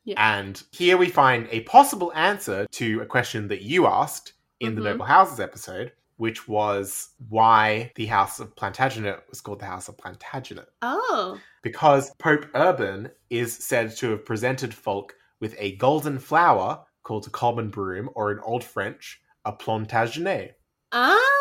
Yeah. 0.06 0.36
And 0.38 0.62
here 0.72 0.96
we 0.98 1.10
find 1.10 1.48
a 1.52 1.62
possible 1.62 2.12
answer 2.14 2.66
to 2.72 3.02
a 3.02 3.06
question 3.06 3.48
that 3.50 3.62
you 3.62 3.88
asked 3.88 4.34
in 4.60 4.76
the 4.76 4.82
Mhm. 4.82 4.86
Noble 4.86 5.06
Houses 5.06 5.40
episode, 5.40 5.92
which 6.18 6.48
was 6.48 7.10
why 7.30 7.92
the 7.96 8.06
House 8.06 8.40
of 8.40 8.56
Plantagenet 8.56 9.24
was 9.30 9.42
called 9.42 9.60
the 9.60 9.66
House 9.66 9.88
of 9.88 9.98
Plantagenet. 9.98 10.68
Oh. 10.82 11.40
Because 11.62 12.14
Pope 12.20 12.46
Urban 12.54 13.12
is 13.30 13.56
said 13.58 13.96
to 13.98 14.12
have 14.12 14.26
presented 14.26 14.74
Fulk 14.74 15.16
with 15.40 15.56
a 15.58 15.76
golden 15.78 16.20
flower 16.20 16.86
called 17.04 17.28
a 17.28 17.30
common 17.30 17.70
broom, 17.70 18.10
or 18.16 18.32
in 18.32 18.40
Old 18.40 18.64
French, 18.64 19.22
a 19.46 19.52
plantagenet. 19.52 20.54
Oh. 20.92 21.40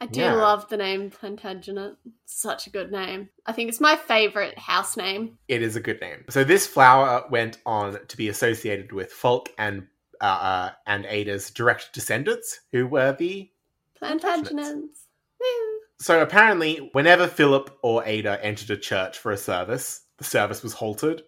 I 0.00 0.06
do 0.06 0.20
Yeah. 0.20 0.34
love 0.34 0.68
the 0.68 0.78
name 0.78 1.10
Plantagenet. 1.10 1.96
Such 2.24 2.66
a 2.66 2.70
good 2.70 2.90
name. 2.90 3.28
I 3.44 3.52
think 3.52 3.68
it's 3.68 3.80
my 3.80 3.96
favorite 3.96 4.58
house 4.58 4.96
name. 4.96 5.38
It 5.46 5.60
is 5.62 5.76
a 5.76 5.80
good 5.80 6.00
name. 6.00 6.24
So 6.30 6.42
this 6.42 6.66
flower 6.66 7.26
went 7.30 7.58
on 7.66 7.98
to 8.06 8.16
be 8.16 8.28
associated 8.28 8.92
with 8.92 9.12
Fulk 9.12 9.50
and 9.58 9.86
uh, 10.22 10.24
uh, 10.24 10.70
and 10.86 11.06
Ada's 11.06 11.50
direct 11.50 11.92
descendants, 11.94 12.60
who 12.72 12.86
were 12.86 13.12
the. 13.12 13.50
Plantagenets. 14.00 15.06
Woo. 15.40 15.80
So 15.98 16.20
apparently, 16.22 16.90
whenever 16.92 17.26
Philip 17.26 17.78
or 17.82 18.04
Ada 18.04 18.42
entered 18.44 18.70
a 18.70 18.76
church 18.76 19.18
for 19.18 19.32
a 19.32 19.36
service, 19.36 20.02
the 20.18 20.24
service 20.24 20.62
was 20.62 20.74
halted, 20.74 21.22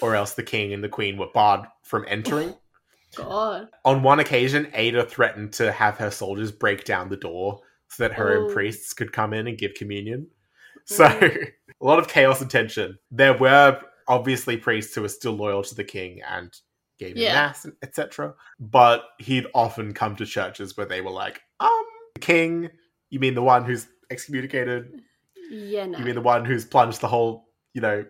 or 0.00 0.14
else 0.14 0.34
the 0.34 0.42
king 0.42 0.72
and 0.72 0.82
the 0.84 0.88
queen 0.88 1.16
were 1.16 1.28
barred 1.32 1.66
from 1.82 2.04
entering. 2.08 2.54
God. 3.16 3.68
On 3.86 4.02
one 4.02 4.20
occasion, 4.20 4.70
Ada 4.74 5.04
threatened 5.06 5.54
to 5.54 5.72
have 5.72 5.96
her 5.96 6.10
soldiers 6.10 6.52
break 6.52 6.84
down 6.84 7.08
the 7.08 7.16
door 7.16 7.60
so 7.88 8.02
that 8.08 8.14
her 8.14 8.32
Oh. 8.32 8.44
own 8.44 8.52
priests 8.52 8.92
could 8.92 9.12
come 9.12 9.32
in 9.32 9.46
and 9.46 9.58
give 9.58 9.74
communion. 9.74 10.28
So, 10.84 11.04
Mm. 11.06 11.52
a 11.82 11.84
lot 11.84 11.98
of 11.98 12.08
chaos 12.08 12.40
and 12.40 12.50
tension. 12.50 12.98
There 13.10 13.36
were 13.36 13.78
obviously 14.06 14.56
priests 14.56 14.94
who 14.94 15.02
were 15.02 15.08
still 15.10 15.32
loyal 15.32 15.62
to 15.64 15.74
the 15.74 15.84
king 15.84 16.22
and 16.22 16.50
gave 16.98 17.14
him 17.14 17.22
Yeah. 17.22 17.34
mass, 17.34 17.66
etc. 17.82 18.34
But 18.58 19.04
he'd 19.18 19.46
often 19.54 19.92
come 19.92 20.16
to 20.16 20.24
churches 20.24 20.76
where 20.78 20.86
they 20.86 21.02
were 21.02 21.10
like, 21.10 21.42
um, 21.60 21.84
the 22.14 22.20
king, 22.22 22.70
you 23.10 23.20
mean 23.20 23.34
the 23.34 23.42
one 23.42 23.64
who's 23.66 23.86
excommunicated? 24.10 25.02
Yeah, 25.50 25.84
no. 25.86 25.98
You 25.98 26.04
mean 26.06 26.14
the 26.14 26.22
one 26.22 26.44
who's 26.46 26.64
plunged 26.64 27.02
the 27.02 27.08
whole, 27.08 27.48
you 27.74 27.82
know, 27.82 28.06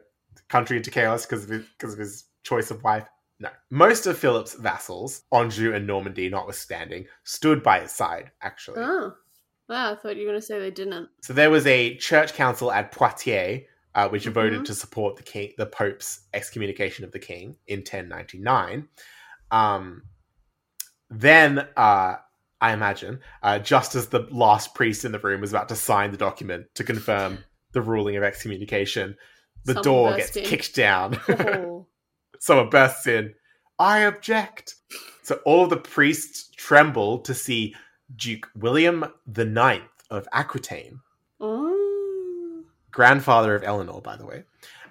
country 0.49 0.76
into 0.76 0.91
chaos 0.93 1.26
because 1.26 1.43
of 1.45 1.51
his, 1.51 1.66
because 1.66 1.95
of 1.95 1.99
his 1.99 2.26
choice 2.45 2.70
of 2.70 2.85
wife? 2.85 3.09
No. 3.41 3.51
Most 3.70 4.07
of 4.07 4.16
Philip's 4.16 4.55
vassals, 4.55 5.22
Anjou 5.33 5.72
and 5.74 5.85
Normandy 5.87 6.29
notwithstanding, 6.29 7.07
stood 7.24 7.62
by 7.64 7.81
his 7.81 7.91
side, 7.93 8.31
actually. 8.41 8.81
Oh. 8.83 9.14
Wow, 9.69 9.93
I 9.93 9.97
thought 9.97 10.16
you 10.16 10.25
were 10.27 10.31
going 10.33 10.41
to 10.41 10.47
say 10.47 10.59
they 10.59 10.71
didn't. 10.71 11.09
So 11.23 11.33
there 11.33 11.51
was 11.51 11.66
a 11.66 11.97
church 11.97 12.33
council 12.35 12.73
at 12.73 12.91
Poitiers, 12.93 13.62
uh, 13.95 14.09
which 14.09 14.25
Mhm. 14.25 14.33
voted 14.33 14.64
to 14.66 14.75
support 14.75 15.16
the 15.16 15.23
king, 15.23 15.53
the 15.59 15.66
Pope's 15.66 16.21
excommunication 16.33 17.05
of 17.05 17.12
the 17.12 17.19
king 17.19 17.57
in 17.66 17.83
1099. 17.83 18.89
Um, 19.51 20.03
then, 21.11 21.61
uh, 21.77 22.16
I 22.61 22.73
imagine, 22.73 23.21
uh, 23.43 23.59
just 23.59 23.95
as 23.95 24.09
the 24.09 24.21
last 24.31 24.75
priest 24.75 25.05
in 25.05 25.12
the 25.12 25.19
room 25.19 25.41
was 25.41 25.53
about 25.53 25.69
to 25.69 25.77
sign 25.77 26.11
the 26.11 26.16
document 26.16 26.66
to 26.75 26.85
confirm 26.85 27.39
the 27.73 27.81
ruling 27.83 28.16
of 28.16 28.23
excommunication, 28.23 29.16
the 29.64 29.75
Someone 29.75 29.83
door 29.85 30.16
gets 30.16 30.37
in. 30.37 30.45
kicked 30.45 30.75
down. 30.75 31.21
Oh. 31.29 31.87
Someone 32.41 32.71
bursts 32.71 33.07
in. 33.07 33.35
I 33.81 34.01
object. 34.01 34.75
So 35.23 35.41
all 35.45 35.64
of 35.64 35.71
the 35.71 35.77
priests 35.77 36.51
tremble 36.57 37.19
to 37.21 37.35
see 37.35 37.75
Duke 38.17 38.49
William 38.57 39.05
the 39.27 39.45
Ninth 39.45 39.83
of 40.11 40.27
Aquitaine, 40.33 41.01
Oh. 41.41 42.65
grandfather 42.91 43.55
of 43.55 43.63
Eleanor, 43.63 44.01
by 44.01 44.17
the 44.17 44.25
way, 44.27 44.45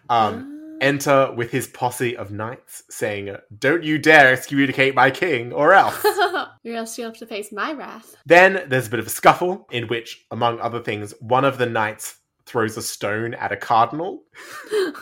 um, 0.09 0.53
Ah. 0.81 0.85
enter 0.85 1.31
with 1.33 1.49
his 1.51 1.67
posse 1.67 2.15
of 2.15 2.31
knights, 2.31 2.83
saying, 2.89 3.35
"Don't 3.59 3.83
you 3.83 3.97
dare 3.97 4.31
excommunicate 4.33 4.93
my 4.95 5.09
king, 5.11 5.51
or 5.51 5.73
else." 5.73 6.03
or 6.05 6.73
else 6.73 6.97
you'll 6.97 7.09
have 7.09 7.17
to 7.17 7.25
face 7.25 7.51
my 7.51 7.73
wrath. 7.73 8.15
then 8.25 8.63
there's 8.67 8.87
a 8.87 8.89
bit 8.91 8.99
of 8.99 9.07
a 9.07 9.09
scuffle 9.09 9.67
in 9.71 9.87
which, 9.87 10.25
among 10.31 10.59
other 10.59 10.79
things, 10.81 11.13
one 11.19 11.43
of 11.45 11.57
the 11.57 11.65
knights 11.65 12.17
throws 12.45 12.77
a 12.77 12.81
stone 12.81 13.33
at 13.33 13.51
a 13.51 13.57
cardinal. 13.57 14.23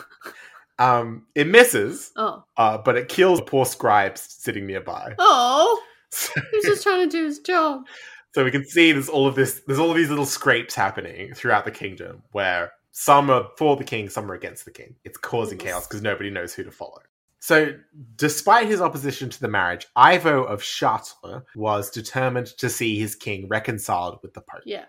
Um, 0.78 1.26
it 1.34 1.46
misses, 1.46 2.12
oh. 2.16 2.44
uh, 2.58 2.76
but 2.76 2.96
it 2.98 3.08
kills 3.08 3.38
a 3.40 3.42
poor 3.42 3.64
scribe 3.64 4.18
sitting 4.18 4.66
nearby. 4.66 5.14
Oh. 5.18 5.80
So, 6.16 6.40
He's 6.52 6.64
just 6.64 6.82
trying 6.82 7.08
to 7.08 7.16
do 7.16 7.24
his 7.24 7.38
job. 7.40 7.84
so 8.34 8.44
we 8.44 8.50
can 8.50 8.64
see 8.64 8.92
there's 8.92 9.08
all 9.08 9.26
of 9.26 9.34
this, 9.34 9.60
there's 9.66 9.78
all 9.78 9.90
of 9.90 9.96
these 9.96 10.08
little 10.10 10.24
scrapes 10.26 10.74
happening 10.74 11.34
throughout 11.34 11.64
the 11.64 11.70
kingdom, 11.70 12.22
where 12.32 12.72
some 12.92 13.28
are 13.30 13.48
for 13.58 13.76
the 13.76 13.84
king, 13.84 14.08
some 14.08 14.30
are 14.30 14.34
against 14.34 14.64
the 14.64 14.70
king. 14.70 14.94
It's 15.04 15.18
causing 15.18 15.58
chaos 15.58 15.86
because 15.86 16.00
nobody 16.02 16.30
knows 16.30 16.54
who 16.54 16.64
to 16.64 16.70
follow. 16.70 17.00
So, 17.38 17.74
despite 18.16 18.66
his 18.66 18.80
opposition 18.80 19.28
to 19.30 19.40
the 19.40 19.48
marriage, 19.48 19.86
Ivo 19.94 20.44
of 20.44 20.62
Chartres 20.62 21.42
was 21.54 21.90
determined 21.90 22.46
to 22.58 22.68
see 22.70 22.98
his 22.98 23.14
king 23.14 23.46
reconciled 23.48 24.18
with 24.22 24.32
the 24.34 24.40
Pope 24.40 24.62
Yeah. 24.64 24.86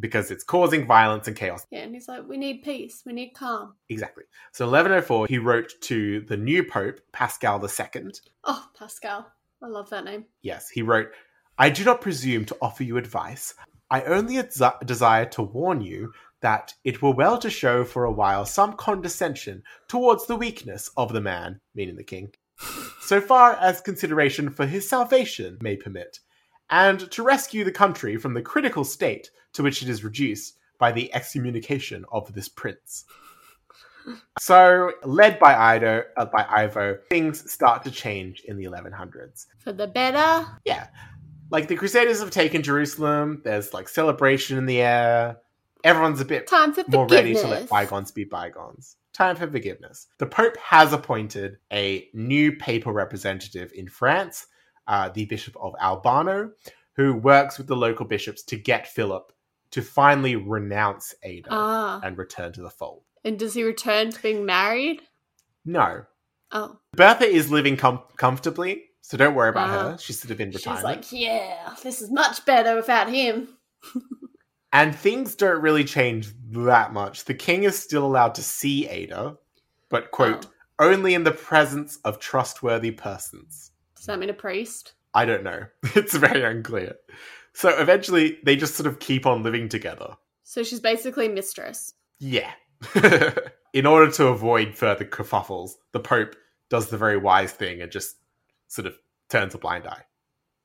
because 0.00 0.30
it's 0.32 0.42
causing 0.42 0.86
violence 0.86 1.28
and 1.28 1.36
chaos. 1.36 1.64
Yeah. 1.70 1.80
And 1.80 1.94
he's 1.94 2.08
like, 2.08 2.26
we 2.26 2.36
need 2.38 2.62
peace. 2.64 3.02
We 3.06 3.12
need 3.12 3.30
calm. 3.34 3.74
Exactly. 3.90 4.24
So, 4.52 4.64
1104, 4.64 5.26
he 5.28 5.38
wrote 5.38 5.72
to 5.82 6.20
the 6.22 6.36
new 6.38 6.64
Pope, 6.64 6.98
Pascal 7.12 7.62
II. 7.62 8.10
Oh, 8.44 8.64
Pascal. 8.76 9.30
I 9.64 9.68
love 9.68 9.88
that 9.90 10.04
name. 10.04 10.26
Yes, 10.42 10.68
he 10.68 10.82
wrote, 10.82 11.08
I 11.56 11.70
do 11.70 11.84
not 11.84 12.02
presume 12.02 12.44
to 12.46 12.56
offer 12.60 12.84
you 12.84 12.98
advice. 12.98 13.54
I 13.90 14.02
only 14.02 14.34
adzi- 14.34 14.86
desire 14.86 15.24
to 15.26 15.42
warn 15.42 15.80
you 15.80 16.12
that 16.42 16.74
it 16.84 17.00
were 17.00 17.12
well 17.12 17.38
to 17.38 17.48
show 17.48 17.82
for 17.82 18.04
a 18.04 18.12
while 18.12 18.44
some 18.44 18.74
condescension 18.74 19.62
towards 19.88 20.26
the 20.26 20.36
weakness 20.36 20.90
of 20.98 21.14
the 21.14 21.20
man, 21.22 21.62
meaning 21.74 21.96
the 21.96 22.04
king, 22.04 22.34
so 23.00 23.22
far 23.22 23.54
as 23.54 23.80
consideration 23.80 24.50
for 24.50 24.66
his 24.66 24.86
salvation 24.86 25.56
may 25.62 25.76
permit, 25.76 26.20
and 26.68 27.10
to 27.10 27.22
rescue 27.22 27.64
the 27.64 27.72
country 27.72 28.18
from 28.18 28.34
the 28.34 28.42
critical 28.42 28.84
state 28.84 29.30
to 29.54 29.62
which 29.62 29.82
it 29.82 29.88
is 29.88 30.04
reduced 30.04 30.58
by 30.78 30.92
the 30.92 31.14
excommunication 31.14 32.04
of 32.12 32.34
this 32.34 32.50
prince. 32.50 33.06
So, 34.40 34.92
led 35.04 35.38
by 35.38 35.76
Ido, 35.76 36.02
uh, 36.16 36.26
by 36.26 36.44
Ivo, 36.48 36.98
things 37.08 37.50
start 37.50 37.84
to 37.84 37.90
change 37.90 38.42
in 38.46 38.56
the 38.56 38.64
1100s 38.64 39.46
For 39.58 39.72
the 39.72 39.86
better. 39.86 40.46
yeah. 40.64 40.88
Like 41.50 41.68
the 41.68 41.76
crusaders 41.76 42.20
have 42.20 42.30
taken 42.30 42.62
jerusalem. 42.62 43.40
There's 43.44 43.72
like 43.72 43.88
celebration 43.88 44.58
in 44.58 44.66
the 44.66 44.80
air. 44.82 45.36
Everyone's 45.84 46.20
a 46.20 46.24
bit 46.24 46.46
Time 46.48 46.72
for 46.72 46.82
more 46.88 47.06
ready 47.06 47.34
to 47.34 47.46
let 47.46 47.68
bygones 47.68 48.10
be 48.10 48.24
bygones. 48.24 48.96
Time 49.12 49.36
for 49.36 49.48
forgiveness. 49.48 50.08
The 50.18 50.26
pope 50.26 50.56
has 50.56 50.92
appointed 50.92 51.58
a 51.72 52.08
new 52.14 52.56
papal 52.56 52.92
representative 52.92 53.70
in 53.74 53.86
france 53.88 54.46
uh, 54.88 55.08
the 55.10 55.26
bishop 55.26 55.54
of 55.60 55.74
albano 55.80 56.50
who 56.96 57.14
works 57.14 57.56
with 57.58 57.66
the 57.68 57.76
local 57.76 58.04
bishops 58.06 58.42
to 58.44 58.56
get 58.56 58.86
philip 58.88 59.32
to 59.70 59.82
finally 59.82 60.36
renounce 60.36 61.14
ada 61.22 61.48
Ah. 61.50 62.00
and 62.02 62.18
return 62.18 62.52
to 62.54 62.62
the 62.62 62.70
fold 62.70 63.02
And 63.24 63.38
does 63.38 63.54
he 63.54 63.62
return 63.62 64.10
to 64.10 64.22
being 64.22 64.44
married? 64.46 65.00
no 65.64 66.04
Oh. 66.52 66.78
bertha 66.92 67.24
is 67.24 67.50
living 67.50 67.76
com- 67.76 68.02
comfortably 68.16 68.84
so 69.00 69.16
don't 69.16 69.34
worry 69.34 69.48
about 69.48 69.70
Ah. 69.70 69.72
her 69.92 69.98
she's 69.98 70.20
sort 70.20 70.30
of 70.30 70.40
in 70.40 70.50
retirement. 70.50 71.04
She's 71.04 71.12
like, 71.12 71.20
yeah, 71.22 71.74
this 71.82 72.00
is 72.02 72.10
much 72.10 72.44
better 72.44 72.76
without 72.76 73.08
him. 73.08 73.48
And 74.72 74.92
things 74.94 75.36
don't 75.36 75.62
really 75.62 75.84
change 75.84 76.32
that 76.50 76.92
much. 76.92 77.26
The 77.26 77.34
king 77.34 77.62
is 77.62 77.78
still 77.80 78.04
allowed 78.04 78.34
to 78.34 78.42
see 78.42 78.88
Ada, 78.88 79.36
but, 79.88 80.10
quote, 80.10 80.46
Oh. 80.80 80.86
only 80.90 81.14
in 81.14 81.22
the 81.22 81.30
presence 81.30 81.98
of 82.04 82.18
trustworthy 82.18 82.90
persons. 82.90 83.70
Does 83.94 84.06
that 84.06 84.18
mean 84.18 84.30
a 84.30 84.34
priest? 84.34 84.94
I 85.14 85.26
don't 85.26 85.44
know. 85.44 85.66
It's 85.94 86.16
very 86.16 86.42
unclear. 86.42 86.96
So 87.52 87.68
eventually, 87.68 88.40
they 88.42 88.56
just 88.56 88.74
sort 88.74 88.88
of 88.88 88.98
keep 88.98 89.26
on 89.26 89.44
living 89.44 89.68
together. 89.68 90.16
So 90.42 90.64
she's 90.64 90.80
basically 90.80 91.28
mistress. 91.28 91.94
Yeah. 92.18 92.50
in 93.72 93.86
order 93.86 94.10
to 94.12 94.26
avoid 94.28 94.76
further 94.76 95.04
kerfuffles, 95.04 95.72
the 95.92 96.00
Pope 96.00 96.36
does 96.70 96.88
the 96.88 96.98
very 96.98 97.16
wise 97.16 97.52
thing 97.52 97.82
and 97.82 97.90
just 97.92 98.16
sort 98.68 98.86
of 98.86 98.96
turns 99.28 99.54
a 99.54 99.58
blind 99.58 99.86
eye. 99.86 100.02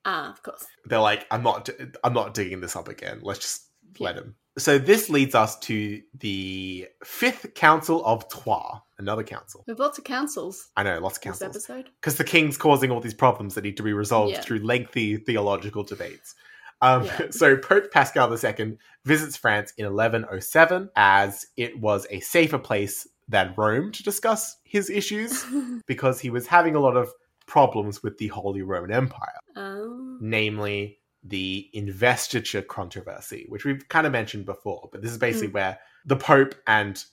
Ah, 0.05 0.31
of 0.31 0.41
course. 0.43 0.65
they're 0.85 0.99
like, 0.99 1.25
I'm 1.29 1.43
not, 1.43 1.69
I'm 2.03 2.13
not 2.13 2.33
digging 2.33 2.61
this 2.61 2.75
up 2.75 2.87
again. 2.87 3.19
Let's 3.21 3.39
just 3.39 3.63
let 3.99 4.15
him. 4.15 4.35
So 4.57 4.77
this 4.77 5.09
leads 5.09 5.35
us 5.35 5.57
to 5.59 6.01
the 6.17 6.87
fifth 7.03 7.53
council 7.53 8.03
of 8.05 8.27
Troyes, 8.29 8.81
another 8.97 9.23
council. 9.23 9.63
We 9.67 9.71
have 9.71 9.79
lots 9.79 9.97
of 9.97 10.03
councils 10.03 10.69
I 10.75 10.83
know, 10.83 10.99
lots 10.99 11.17
of 11.17 11.23
this 11.23 11.39
councils, 11.39 11.55
episode. 11.69 11.89
because 12.01 12.17
the 12.17 12.23
king's 12.23 12.57
causing 12.57 12.91
all 12.91 12.99
these 12.99 13.13
problems 13.13 13.55
that 13.55 13.63
need 13.63 13.77
to 13.77 13.83
be 13.83 13.93
resolved 13.93 14.33
Yeah. 14.33 14.41
through 14.41 14.59
lengthy 14.59 15.17
theological 15.17 15.83
debates. 15.83 16.35
Um, 16.81 17.05
Yeah. 17.05 17.27
So 17.31 17.57
Pope 17.57 17.91
Pascal 17.91 18.31
II 18.31 18.77
visits 19.05 19.37
France 19.37 19.73
in 19.77 19.85
1107, 19.85 20.89
as 20.95 21.47
it 21.57 21.79
was 21.79 22.07
a 22.09 22.19
safer 22.19 22.57
place 22.59 23.07
than 23.27 23.53
Rome 23.55 23.91
to 23.91 24.03
discuss 24.03 24.57
his 24.63 24.89
issues, 24.89 25.45
because 25.85 26.19
he 26.19 26.29
was 26.29 26.47
having 26.47 26.75
a 26.75 26.79
lot 26.79 26.97
of 26.97 27.11
problems 27.45 28.03
with 28.03 28.17
the 28.17 28.27
Holy 28.27 28.61
Roman 28.61 28.91
Empire 28.91 29.39
oh. 29.55 30.17
namely 30.21 30.99
the 31.23 31.69
investiture 31.73 32.61
controversy, 32.61 33.45
which 33.49 33.65
we've 33.65 33.87
kind 33.89 34.07
of 34.07 34.13
mentioned 34.13 34.45
before, 34.45 34.87
but 34.91 35.01
this 35.01 35.11
is 35.11 35.17
basically 35.17 35.49
where 35.49 35.77
the 36.05 36.15
Pope 36.15 36.55
and 36.65 37.03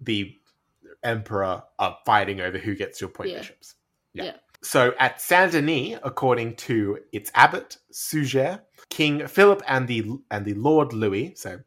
the 0.00 0.34
Emperor 1.02 1.62
are 1.78 1.98
fighting 2.06 2.40
over 2.40 2.58
who 2.58 2.74
gets 2.74 2.98
to 2.98 3.06
appoint 3.06 3.30
Yeah. 3.30 3.38
bishops. 3.38 3.74
Yeah. 4.14 4.36
So 4.62 4.94
at 4.98 5.20
Saint 5.20 5.52
Denis, 5.52 5.98
according 6.04 6.56
to 6.56 6.98
its 7.12 7.30
abbot 7.34 7.78
Suger, 7.90 8.62
King 8.90 9.26
Philip 9.26 9.62
and 9.66 9.88
the 9.88 10.04
and 10.30 10.44
the 10.44 10.54
Lord 10.54 10.92
Louis, 10.92 11.34
so 11.36 11.58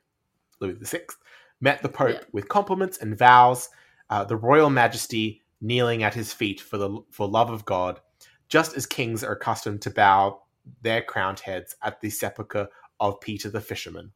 Louis 0.61 0.73
the 0.73 0.85
Sixth, 0.85 1.17
met 1.59 1.81
the 1.81 1.89
Pope 1.89 2.13
Yeah. 2.21 2.23
with 2.31 2.47
compliments 2.47 2.99
and 2.99 3.17
vows. 3.17 3.69
Uh, 4.09 4.23
the 4.23 4.37
royal 4.37 4.69
majesty 4.69 5.41
kneeling 5.61 6.03
at 6.03 6.13
his 6.13 6.31
feet 6.31 6.61
for 6.61 6.77
the 6.77 7.01
for 7.11 7.27
love 7.27 7.49
of 7.49 7.65
God, 7.65 7.99
just 8.47 8.77
as 8.77 8.85
kings 8.85 9.23
are 9.23 9.33
accustomed 9.33 9.81
to 9.81 9.89
bow 9.89 10.41
their 10.81 11.01
crowned 11.01 11.39
heads 11.39 11.75
at 11.83 11.99
the 12.01 12.09
sepulchre 12.09 12.67
of 12.99 13.19
Peter 13.19 13.49
the 13.49 13.61
fisherman. 13.61 14.11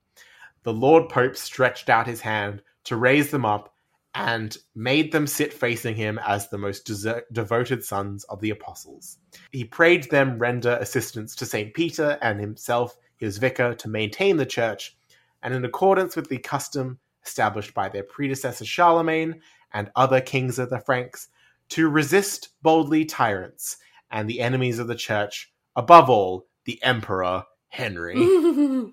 The 0.63 0.73
Lord 0.73 1.09
Pope 1.09 1.35
stretched 1.35 1.89
out 1.89 2.07
his 2.07 2.21
hand 2.21 2.61
to 2.85 2.95
raise 2.97 3.31
them 3.31 3.45
up 3.45 3.73
and 4.15 4.57
made 4.75 5.11
them 5.11 5.27
sit 5.27 5.53
facing 5.53 5.95
him 5.95 6.19
as 6.25 6.49
the 6.49 6.57
most 6.57 6.89
devoted 7.31 7.83
sons 7.83 8.23
of 8.25 8.41
the 8.41 8.49
apostles. 8.49 9.17
He 9.51 9.63
prayed 9.63 10.09
them 10.09 10.39
render 10.39 10.77
assistance 10.81 11.35
to 11.35 11.45
St. 11.45 11.73
Peter 11.73 12.17
and 12.21 12.39
himself, 12.39 12.97
his 13.17 13.37
vicar, 13.37 13.75
to 13.75 13.87
maintain 13.87 14.37
the 14.37 14.45
church, 14.45 14.97
and 15.43 15.53
in 15.53 15.63
accordance 15.63 16.15
with 16.15 16.27
the 16.27 16.39
custom 16.39 16.99
established 17.25 17.73
by 17.73 17.89
their 17.89 18.03
predecessor 18.03 18.65
Charlemagne 18.65 19.41
and 19.73 19.91
other 19.95 20.21
kings 20.21 20.57
of 20.57 20.69
the 20.69 20.79
Franks, 20.79 21.27
to 21.69 21.87
resist 21.87 22.49
boldly 22.63 23.05
tyrants 23.05 23.77
and 24.09 24.27
the 24.27 24.41
enemies 24.41 24.79
of 24.79 24.87
the 24.87 24.95
church, 24.95 25.51
above 25.75 26.09
all, 26.09 26.47
the 26.65 26.81
Emperor 26.81 27.43
Henry. 27.67 28.15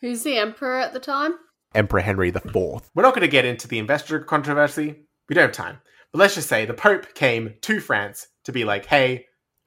Who's 0.00 0.22
the 0.22 0.36
emperor 0.36 0.78
at 0.78 0.92
the 0.92 1.00
time? 1.00 1.34
Emperor 1.74 2.00
Henry 2.00 2.28
IV. 2.28 2.54
We're 2.54 3.02
not 3.02 3.14
going 3.14 3.22
to 3.22 3.28
get 3.28 3.44
into 3.44 3.68
the 3.68 3.78
investiture 3.78 4.20
controversy. 4.20 5.06
We 5.28 5.34
don't 5.34 5.44
have 5.44 5.52
time. 5.52 5.78
But 6.12 6.18
let's 6.18 6.34
just 6.34 6.48
say 6.48 6.64
the 6.64 6.74
Pope 6.74 7.14
came 7.14 7.54
to 7.62 7.80
France 7.80 8.26
to 8.44 8.52
be 8.52 8.64
like, 8.64 8.86
hey, 8.86 9.26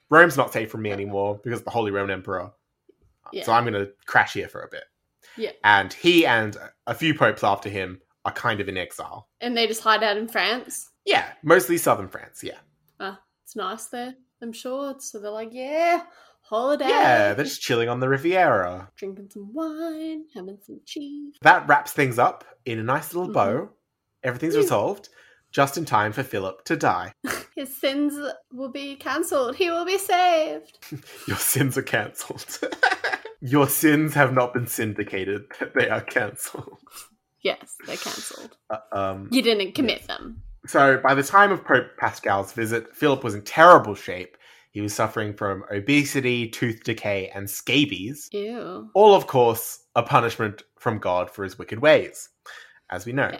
Rome's 0.09 0.37
not 0.37 0.53
safe 0.53 0.69
from 0.69 0.83
me 0.83 0.91
anymore 0.91 1.39
because 1.43 1.59
of 1.59 1.65
the 1.65 1.71
Holy 1.71 1.91
Roman 1.91 2.11
Emperor. 2.11 2.51
Yeah. 3.31 3.43
So 3.43 3.53
I'm 3.53 3.63
going 3.63 3.73
to 3.73 3.91
crash 4.05 4.33
here 4.33 4.47
for 4.47 4.61
a 4.61 4.69
bit. 4.69 4.83
Yeah. 5.37 5.51
And 5.63 5.91
he 5.91 6.25
and 6.25 6.55
a 6.87 6.93
few 6.93 7.13
popes 7.15 7.43
after 7.43 7.69
him 7.69 7.99
are 8.23 8.31
kind 8.31 8.59
of 8.59 8.69
in 8.69 8.77
exile. 8.77 9.27
And 9.41 9.57
they 9.57 9.67
just 9.67 9.81
hide 9.81 10.03
out 10.03 10.17
in 10.17 10.27
France. 10.27 10.89
Yeah, 11.05 11.25
mostly 11.43 11.77
southern 11.77 12.07
France, 12.07 12.43
yeah. 12.43 12.57
Ah, 12.99 13.19
it's 13.43 13.55
nice 13.55 13.85
there, 13.85 14.15
I'm 14.41 14.53
sure. 14.53 14.95
So 14.99 15.19
they're 15.19 15.31
like, 15.31 15.49
yeah, 15.51 16.03
holiday. 16.49 16.87
Yeah, 16.87 17.33
they're 17.33 17.45
just 17.45 17.61
chilling 17.61 17.89
on 17.89 17.99
the 17.99 18.09
Riviera. 18.09 18.89
drinking 18.95 19.29
some 19.31 19.53
wine, 19.53 20.25
having 20.33 20.57
some 20.65 20.79
cheese. 20.85 21.35
That 21.41 21.67
wraps 21.67 21.91
things 21.93 22.19
up 22.19 22.45
in 22.65 22.79
a 22.79 22.83
nice 22.83 23.13
little 23.13 23.29
Mhm. 23.29 23.33
bow. 23.33 23.69
Everything's 24.23 24.55
Yeah. 24.55 24.61
resolved 24.61 25.09
just 25.51 25.77
in 25.77 25.85
time 25.85 26.11
for 26.11 26.23
Philip 26.23 26.63
to 26.65 26.75
die. 26.75 27.13
His 27.55 27.75
sins 27.75 28.13
will 28.51 28.69
be 28.69 28.95
cancelled. 28.95 29.55
He 29.55 29.69
will 29.69 29.85
be 29.85 29.97
saved. 29.97 30.77
Your 31.27 31.37
sins 31.37 31.77
are 31.77 31.81
cancelled. 31.83 32.59
Your 33.41 33.67
sins 33.69 34.13
have 34.15 34.33
not 34.33 34.53
been 34.53 34.67
syndicated. 34.67 35.45
They 35.75 35.89
are 35.89 36.01
cancelled. 36.01 36.79
Yes, 37.41 37.75
they're 37.85 37.95
cancelled. 37.97 38.57
Uh, 38.69 38.77
um, 38.91 39.27
You 39.31 39.41
didn't 39.43 39.73
commit 39.73 40.07
them. 40.07 40.41
so 40.65 40.97
by 40.97 41.13
the 41.13 41.21
time 41.23 41.51
of 41.51 41.63
Pope 41.63 41.95
Pascal's 41.97 42.53
visit, 42.53 42.95
Philip 42.95 43.23
was 43.23 43.35
in 43.35 43.43
terrible 43.43 43.93
shape. 43.95 44.35
He 44.75 44.81
was 44.81 44.93
suffering 44.93 45.33
from 45.33 45.63
obesity, 45.71 46.49
tooth 46.49 46.83
decay, 46.83 47.29
and 47.33 47.49
scabies. 47.49 48.27
Ew. 48.33 48.89
All, 48.93 49.15
of 49.15 49.25
course, 49.25 49.85
a 49.95 50.03
punishment 50.03 50.63
from 50.77 50.99
God 50.99 51.31
for 51.31 51.45
his 51.45 51.57
wicked 51.57 51.79
ways, 51.79 52.27
as 52.89 53.05
we 53.05 53.13
know. 53.13 53.29
Yeah. 53.31 53.39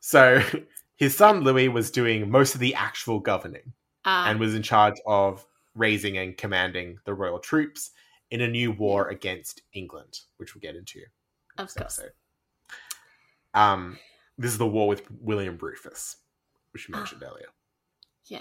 So 0.00 0.42
his 0.96 1.16
son 1.16 1.42
Louis 1.44 1.68
was 1.68 1.92
doing 1.92 2.28
most 2.28 2.56
of 2.56 2.60
the 2.60 2.74
actual 2.74 3.20
governing 3.20 3.72
Uh, 4.04 4.24
and 4.26 4.40
was 4.40 4.56
in 4.56 4.62
charge 4.64 4.96
of 5.06 5.46
raising 5.76 6.18
and 6.18 6.36
commanding 6.36 6.98
the 7.04 7.14
royal 7.14 7.38
troops 7.38 7.92
in 8.32 8.40
a 8.40 8.48
new 8.48 8.72
war 8.72 9.08
against 9.10 9.62
England, 9.74 10.18
which 10.38 10.52
we'll 10.52 10.62
get 10.62 10.74
into 10.74 10.98
of 11.58 11.72
course. 11.72 11.76
episode. 12.00 12.10
Um, 13.54 14.00
this 14.36 14.50
is 14.50 14.58
the 14.58 14.66
war 14.66 14.88
with 14.88 15.08
William 15.20 15.56
Rufus, 15.60 16.16
which 16.72 16.88
you 16.88 16.94
mentioned 16.96 17.22
earlier. 17.22 17.46
Yeah. 18.26 18.40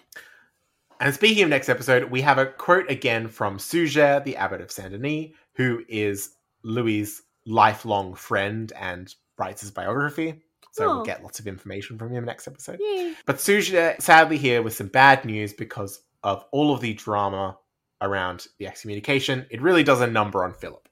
And 1.01 1.13
speaking 1.15 1.43
of 1.43 1.49
next 1.49 1.67
episode, 1.67 2.11
we 2.11 2.21
have 2.21 2.37
a 2.37 2.45
quote 2.45 2.89
again 2.89 3.27
from 3.27 3.57
Suger, 3.57 4.21
the 4.23 4.37
abbot 4.37 4.61
of 4.61 4.71
Saint 4.71 4.91
Denis, 4.91 5.31
who 5.55 5.83
is 5.89 6.35
Louis' 6.63 7.21
lifelong 7.45 8.13
friend 8.13 8.71
and 8.79 9.13
writes 9.37 9.61
his 9.61 9.71
biography. 9.71 10.43
So 10.73 10.85
Oh. 10.85 10.95
we'll 10.97 11.05
get 11.05 11.23
lots 11.23 11.39
of 11.39 11.47
information 11.47 11.97
from 11.97 12.11
him 12.11 12.23
next 12.23 12.47
episode. 12.47 12.79
Yay. 12.79 13.15
But 13.25 13.41
Suger 13.41 13.95
sadly 13.99 14.37
here 14.37 14.61
with 14.61 14.73
some 14.75 14.87
bad 14.87 15.25
news 15.25 15.53
because 15.53 16.01
of 16.23 16.45
all 16.51 16.71
of 16.73 16.81
the 16.81 16.93
drama 16.93 17.57
around 17.99 18.47
the 18.59 18.67
excommunication. 18.67 19.47
It 19.49 19.61
really 19.61 19.83
does 19.83 20.01
a 20.01 20.07
number 20.07 20.43
on 20.43 20.53
Philip. 20.53 20.87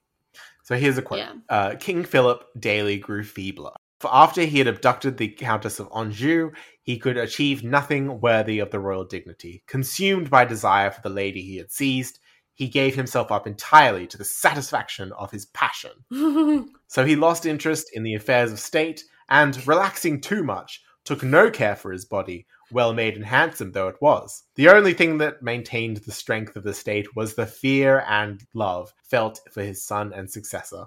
So 0.64 0.76
here's 0.76 0.98
a 0.98 1.02
quote 1.02 1.20
Yeah. 1.20 1.32
uh, 1.48 1.74
King 1.78 2.04
Philip 2.04 2.44
daily 2.58 2.98
grew 2.98 3.22
feebler. 3.24 3.72
For 4.00 4.08
after 4.10 4.44
he 4.44 4.56
had 4.56 4.66
abducted 4.66 5.18
the 5.18 5.28
Countess 5.28 5.78
of 5.78 5.90
Anjou, 5.94 6.52
he 6.82 6.98
could 6.98 7.18
achieve 7.18 7.62
nothing 7.62 8.18
worthy 8.18 8.58
of 8.58 8.70
the 8.70 8.80
royal 8.80 9.04
dignity. 9.04 9.62
Consumed 9.66 10.30
by 10.30 10.46
desire 10.46 10.90
for 10.90 11.02
the 11.02 11.10
lady 11.10 11.42
he 11.42 11.58
had 11.58 11.70
seized, 11.70 12.18
he 12.54 12.66
gave 12.66 12.94
himself 12.94 13.30
up 13.30 13.46
entirely 13.46 14.06
to 14.06 14.16
the 14.16 14.24
satisfaction 14.24 15.12
of 15.12 15.30
his 15.30 15.46
passion. 15.46 15.92
So 16.88 17.04
he 17.04 17.14
lost 17.14 17.46
interest 17.46 17.90
in 17.92 18.02
the 18.02 18.14
affairs 18.14 18.50
of 18.50 18.58
state 18.58 19.04
and, 19.28 19.64
relaxing 19.64 20.20
too 20.20 20.42
much, 20.42 20.82
took 21.04 21.22
no 21.22 21.50
care 21.50 21.76
for 21.76 21.92
his 21.92 22.04
body, 22.04 22.46
well 22.72 22.92
made 22.92 23.14
and 23.14 23.24
handsome 23.24 23.70
though 23.70 23.86
it 23.86 24.00
was. 24.00 24.44
The 24.56 24.70
only 24.70 24.92
thing 24.94 25.18
that 25.18 25.42
maintained 25.42 25.98
the 25.98 26.10
strength 26.10 26.56
of 26.56 26.64
the 26.64 26.74
state 26.74 27.14
was 27.14 27.34
the 27.34 27.46
fear 27.46 28.02
and 28.08 28.42
love 28.54 28.92
felt 29.04 29.40
for 29.52 29.62
his 29.62 29.84
son 29.84 30.12
and 30.14 30.28
successor. 30.28 30.86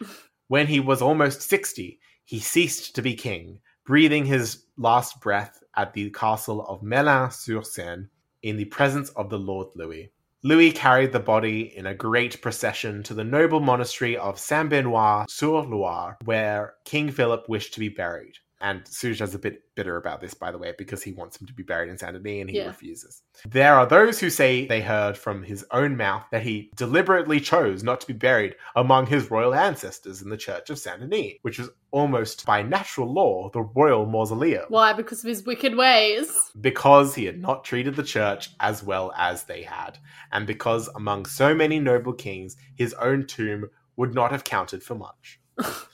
When 0.48 0.66
he 0.66 0.80
was 0.80 1.00
almost 1.00 1.42
60, 1.42 2.00
he 2.30 2.38
ceased 2.38 2.94
to 2.94 3.02
be 3.02 3.12
king, 3.12 3.58
breathing 3.84 4.24
his 4.24 4.66
last 4.76 5.20
breath 5.20 5.64
at 5.74 5.92
the 5.94 6.08
castle 6.10 6.64
of 6.68 6.80
Melun 6.80 7.32
sur 7.32 7.60
Seine 7.64 8.06
in 8.44 8.56
the 8.56 8.66
presence 8.66 9.10
of 9.16 9.30
the 9.30 9.38
Lord 9.38 9.66
Louis. 9.74 10.12
Louis 10.44 10.70
carried 10.70 11.10
the 11.10 11.18
body 11.18 11.76
in 11.76 11.86
a 11.86 11.94
great 11.94 12.40
procession 12.40 13.02
to 13.02 13.14
the 13.14 13.24
noble 13.24 13.58
monastery 13.58 14.16
of 14.16 14.38
Saint 14.38 14.70
Benoit 14.70 15.28
sur 15.28 15.62
Loire, 15.62 16.18
where 16.24 16.74
King 16.84 17.10
Philip 17.10 17.48
wished 17.48 17.74
to 17.74 17.80
be 17.80 17.88
buried. 17.88 18.36
And 18.62 18.84
Suger's 18.84 19.34
a 19.34 19.38
bit 19.38 19.62
bitter 19.74 19.96
about 19.96 20.20
this, 20.20 20.34
by 20.34 20.50
the 20.50 20.58
way, 20.58 20.74
because 20.76 21.02
he 21.02 21.12
wants 21.12 21.40
him 21.40 21.46
to 21.46 21.54
be 21.54 21.62
buried 21.62 21.88
in 21.88 21.96
Saint 21.96 22.12
Denis 22.12 22.40
and 22.42 22.50
he 22.50 22.58
Yeah. 22.58 22.66
refuses. 22.66 23.22
There 23.48 23.74
are 23.74 23.86
those 23.86 24.20
who 24.20 24.28
say 24.28 24.66
they 24.66 24.82
heard 24.82 25.16
from 25.16 25.42
his 25.42 25.64
own 25.70 25.96
mouth 25.96 26.24
that 26.30 26.42
he 26.42 26.70
deliberately 26.76 27.40
chose 27.40 27.82
not 27.82 28.02
to 28.02 28.06
be 28.06 28.12
buried 28.12 28.56
among 28.76 29.06
his 29.06 29.30
royal 29.30 29.54
ancestors 29.54 30.20
in 30.20 30.28
the 30.28 30.36
Church 30.36 30.68
of 30.68 30.78
Saint 30.78 31.00
Denis, 31.00 31.38
which 31.40 31.58
was 31.58 31.70
almost 31.90 32.44
by 32.44 32.62
natural 32.62 33.10
law 33.10 33.48
the 33.54 33.62
royal 33.62 34.04
mausoleum 34.04 34.64
Why? 34.68 34.92
Because 34.92 35.24
of 35.24 35.28
his 35.28 35.42
wicked 35.44 35.74
ways. 35.74 36.30
because 36.60 37.14
he 37.14 37.24
had 37.24 37.40
not 37.40 37.64
treated 37.64 37.96
the 37.96 38.02
church 38.02 38.50
as 38.60 38.82
well 38.82 39.10
as 39.16 39.44
they 39.44 39.62
had, 39.62 39.98
and 40.32 40.46
because 40.46 40.88
among 40.88 41.24
so 41.24 41.54
many 41.54 41.80
noble 41.80 42.12
kings, 42.12 42.56
his 42.76 42.92
own 42.94 43.26
tomb 43.26 43.70
would 43.96 44.14
not 44.14 44.30
have 44.32 44.44
counted 44.44 44.82
for 44.82 44.94
much. 44.94 45.40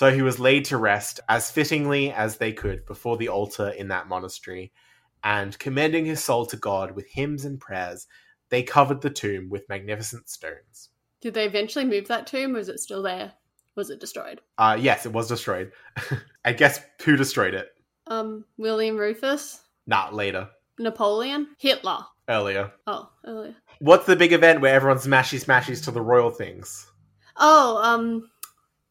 so 0.00 0.10
he 0.10 0.22
was 0.22 0.40
laid 0.40 0.64
to 0.64 0.78
rest 0.78 1.20
as 1.28 1.50
fittingly 1.50 2.10
as 2.10 2.38
they 2.38 2.54
could 2.54 2.86
before 2.86 3.18
the 3.18 3.28
altar 3.28 3.68
in 3.68 3.88
that 3.88 4.08
monastery, 4.08 4.72
and 5.22 5.58
commending 5.58 6.06
his 6.06 6.24
soul 6.24 6.46
to 6.46 6.56
God 6.56 6.92
with 6.92 7.06
hymns 7.06 7.44
and 7.44 7.60
prayers, 7.60 8.06
they 8.48 8.62
covered 8.62 9.02
the 9.02 9.10
tomb 9.10 9.50
with 9.50 9.68
magnificent 9.68 10.26
stones. 10.30 10.88
Did 11.20 11.34
they 11.34 11.44
eventually 11.44 11.84
move 11.84 12.08
that 12.08 12.26
tomb, 12.26 12.56
or 12.56 12.60
is 12.60 12.70
it 12.70 12.80
still 12.80 13.02
there? 13.02 13.32
Was 13.74 13.90
it 13.90 14.00
destroyed? 14.00 14.40
Uh, 14.56 14.78
yes, 14.80 15.04
it 15.04 15.12
was 15.12 15.28
destroyed. 15.28 15.70
I 16.46 16.54
guess 16.54 16.80
who 17.04 17.18
destroyed 17.18 17.52
it? 17.52 17.68
Um, 18.06 18.46
William 18.56 18.96
Rufus, 18.96 19.60
Not 19.86 20.14
later, 20.14 20.48
Napoleon, 20.78 21.48
Hitler. 21.58 21.98
earlier. 22.26 22.72
Oh, 22.86 23.10
earlier. 23.26 23.54
What's 23.80 24.06
the 24.06 24.16
big 24.16 24.32
event 24.32 24.62
where 24.62 24.74
everyone 24.74 24.96
smashy 24.96 25.44
smashies 25.44 25.84
to 25.84 25.90
the 25.90 26.00
royal 26.00 26.30
things? 26.30 26.90
Oh, 27.36 27.82
um, 27.82 28.30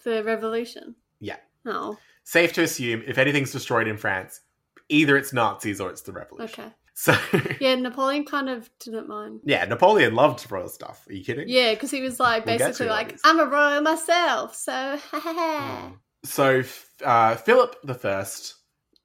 the 0.04 0.24
revolution. 0.24 0.95
Yeah. 1.20 1.38
Oh, 1.66 1.97
safe 2.24 2.54
to 2.54 2.64
assume 2.64 3.04
if 3.08 3.18
anything's 3.18 3.52
destroyed 3.52 3.88
in 3.88 3.97
France, 3.97 4.41
either 4.89 5.18
it's 5.18 5.34
Nazis 5.34 5.80
or 5.82 5.89
it's 5.89 6.02
the 6.02 6.12
revolution. 6.14 6.64
okay. 6.66 6.74
So 6.95 7.16
Yeah, 7.62 7.76
Napoleon 7.76 8.26
kind 8.26 8.50
of 8.50 8.70
didn't 8.80 9.08
mind. 9.08 9.39
yeah, 9.45 9.64
Napoleon 9.66 10.16
loved 10.16 10.50
royal 10.52 10.68
stuff. 10.68 11.06
Are 11.08 11.14
you 11.14 11.24
kidding? 11.24 11.47
Yeah, 11.47 11.74
because 11.74 11.91
he 11.91 12.02
was 12.02 12.20
like 12.20 12.45
We'll 12.45 12.58
basically 12.58 12.88
like, 12.88 13.12
those. 13.12 13.22
I'm 13.24 13.39
a 13.39 13.45
royal 13.45 13.82
myself, 13.82 14.54
so 14.56 14.72
ha 15.12 15.20
ha 15.20 15.34
ha. 15.34 15.91
So 16.26 16.64
uh, 17.06 17.36
Philip 17.38 17.78
the 17.84 17.93
First 17.93 18.56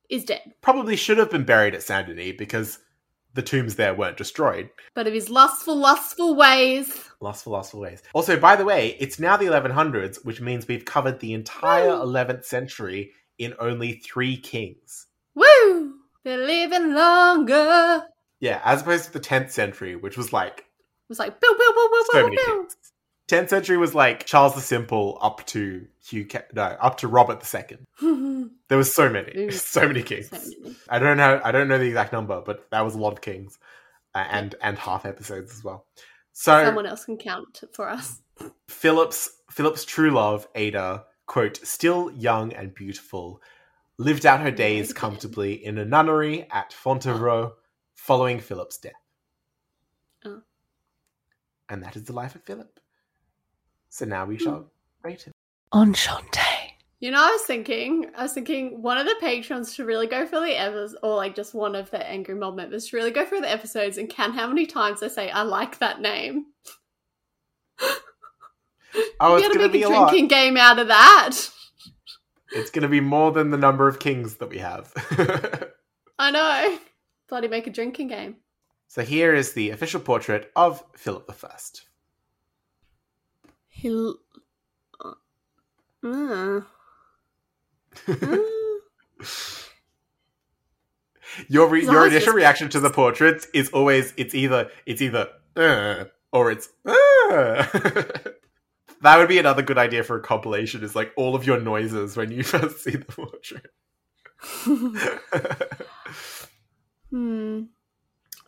Is 0.09 0.24
dead. 0.24 0.55
probably 0.61 0.97
should 0.97 1.18
have 1.18 1.30
been 1.30 1.45
buried 1.45 1.74
at 1.74 1.82
Saint 1.84 2.09
Denis 2.09 2.34
because 2.36 2.80
the 3.35 3.43
tombs 3.43 3.74
there 3.76 3.95
weren't 3.95 4.16
destroyed. 4.16 4.70
But 4.95 5.07
of 5.07 5.12
his 5.12 5.28
lustful, 5.28 5.76
lustful 5.76 6.35
ways. 6.37 7.05
Lustful, 7.20 7.53
lustful 7.53 7.80
ways. 7.80 8.03
Also, 8.12 8.39
by 8.39 8.57
the 8.57 8.64
way, 8.64 8.97
it's 9.01 9.18
now 9.18 9.37
the 9.37 9.47
1100s, 9.47 10.24
which 10.24 10.41
means 10.41 10.66
we've 10.68 10.85
covered 10.85 11.20
the 11.20 11.32
entire 11.35 11.89
Woo. 11.89 12.07
11th 12.07 12.45
century 12.45 13.12
in 13.39 13.55
only 13.59 13.95
three 13.95 14.37
kings. 14.37 15.07
Woo! 15.35 15.95
They're 16.24 16.39
living 16.39 16.95
longer. 16.95 18.05
Yeah, 18.41 18.61
as 18.64 18.82
opposed 18.82 19.07
to 19.07 19.12
the 19.12 19.20
10th 19.20 19.51
century, 19.51 19.97
which 19.97 20.16
was 20.16 20.32
like 20.32 20.59
It 20.61 20.64
was 21.09 21.18
like, 21.18 21.41
boo, 21.41 21.55
boo, 21.59 21.72
boo, 21.74 21.89
boo, 21.91 22.05
so 22.12 22.22
boo, 22.22 22.30
boo. 22.30 22.37
kings. 22.45 22.76
10th 23.29 23.49
century 23.49 23.77
was 23.77 23.95
like 23.95 24.27
Charles 24.27 24.55
the 24.55 24.61
Simple 24.61 25.18
up 25.22 25.45
to 25.47 25.87
Hugh, 26.07 26.27
Ca- 26.27 26.45
no, 26.53 26.62
up 26.62 26.99
to 26.99 27.09
Robert 27.09 27.41
the 27.41 27.47
Second. 27.47 27.87
There 28.68 28.79
was 28.79 28.95
so 28.95 29.11
many, 29.11 29.51
so 29.53 29.87
many 29.87 30.03
kings. 30.03 30.31
So 30.31 30.39
many. 30.62 30.75
I 30.89 30.99
don't 30.99 31.18
know, 31.18 31.41
I 31.45 31.53
don't 31.53 31.68
know 31.68 31.79
the 31.79 31.87
exact 31.87 32.12
number, 32.12 32.41
but 32.41 32.68
that 32.70 32.81
was 32.81 32.95
a 32.95 32.99
lot 32.99 33.12
of 33.12 33.20
kings, 33.20 33.59
uh, 34.14 34.25
and 34.31 34.55
and 34.62 34.79
half 34.79 35.05
episodes 35.05 35.53
as 35.53 35.62
well. 35.62 35.87
So 36.33 36.64
Someone 36.64 36.87
else 36.87 37.05
can 37.05 37.18
count 37.18 37.62
for 37.72 37.89
us. 37.89 38.22
Philip's 38.68 39.31
Philip's 39.51 39.85
true 39.85 40.11
love, 40.11 40.49
Ada, 40.55 41.05
quote, 41.27 41.59
still 41.59 42.11
young 42.12 42.53
and 42.55 42.75
beautiful, 42.75 43.41
lived 43.99 44.27
out 44.27 44.41
her 44.41 44.51
days 44.51 44.93
comfortably 44.93 45.64
in 45.64 45.79
a 45.79 45.85
nunnery 45.85 46.49
at 46.51 46.72
Fontevraud 46.72 47.53
following 47.95 48.41
Philip's 48.41 48.79
death. 48.79 48.93
Oh. 50.25 50.41
And 51.68 51.83
that 51.83 51.97
is 51.97 52.05
the 52.05 52.12
life 52.12 52.35
of 52.35 52.43
Philip. 52.43 52.81
So 53.95 54.05
now 54.07 54.24
we 54.24 54.34
hmm. 54.34 54.42
shall 54.42 54.64
rate 55.05 55.22
him. 55.22 55.32
Enchante. 55.72 56.40
You 56.99 57.12
know, 57.12 57.22
I 57.22 57.30
was 57.30 57.42
thinking, 57.42 58.11
I 58.16 58.24
was 58.24 58.32
thinking 58.32 58.82
one 58.82 58.99
of 58.99 59.07
the 59.07 59.14
patrons 59.20 59.72
should 59.72 59.86
really 59.86 60.09
go 60.09 60.26
through 60.26 60.40
the 60.40 60.61
episodes, 60.61 60.97
or 61.05 61.14
like 61.14 61.36
just 61.36 61.55
one 61.55 61.76
of 61.76 61.92
the 61.92 62.05
Angry 62.05 62.34
Mob 62.34 62.57
members 62.57 62.88
should 62.88 62.97
really 62.97 63.12
go 63.12 63.24
through 63.24 63.42
the 63.42 63.51
episodes 63.51 63.97
and 63.97 64.11
count 64.11 64.34
how 64.34 64.49
many 64.49 64.66
times 64.66 64.99
they 64.99 65.09
say, 65.09 65.30
I 65.30 65.42
like 65.42 65.78
that 65.78 66.01
name. 66.01 66.47
Oh, 69.18 69.30
you 69.30 69.38
it's 69.38 69.49
gotta 69.49 69.59
going 69.59 69.72
to 69.72 69.72
make 69.72 69.72
be 69.72 69.82
a 69.82 69.88
a 69.88 69.90
lot. 69.90 70.11
drinking 70.11 70.28
game 70.28 70.57
out 70.57 70.78
of 70.78 70.86
that. 70.86 71.36
It's 72.53 72.70
going 72.70 72.84
to 72.84 72.88
be 72.88 73.01
more 73.01 73.32
than 73.32 73.51
the 73.51 73.57
number 73.57 73.88
of 73.88 73.99
kings 73.99 74.36
that 74.36 74.49
we 74.49 74.59
have. 74.59 74.92
I 76.20 76.30
know. 76.30 76.78
Bloody 77.28 77.49
make 77.49 77.66
a 77.66 77.70
drinking 77.70 78.07
game. 78.07 78.36
so 78.86 79.03
here 79.03 79.34
is 79.34 79.53
the 79.53 79.70
official 79.70 79.99
portrait 79.99 80.53
of 80.55 80.84
Philip 80.95 81.28
I. 81.42 81.59
He. 83.85 84.12
uh. 85.05 85.12
Mm. 86.03 86.64
Your 91.49 91.68
re- 91.68 91.82
your 91.85 92.07
initial 92.07 92.26
just- 92.26 92.37
reaction 92.37 92.68
to 92.70 92.80
the 92.80 92.89
portraits 92.91 93.47
is 93.53 93.68
always 93.70 94.14
it's 94.16 94.35
either 94.35 94.70
it's 94.87 95.03
either 95.03 95.28
uh, 95.57 96.05
or 96.32 96.51
it's 96.53 96.68
uh. 96.87 96.93
that 99.03 99.18
would 99.18 99.28
be 99.28 99.39
another 99.39 99.61
good 99.62 99.76
idea 99.76 100.03
for 100.05 100.16
a 100.16 100.22
compilation 100.22 100.82
is 100.85 100.95
like 100.97 101.12
all 101.16 101.35
of 101.35 101.45
your 101.45 101.61
noises 101.61 102.16
when 102.16 102.30
you 102.30 102.43
first 102.45 102.85
see 102.85 102.93
the 102.93 103.05
portrait. 103.05 103.70
hmm. 107.11 107.62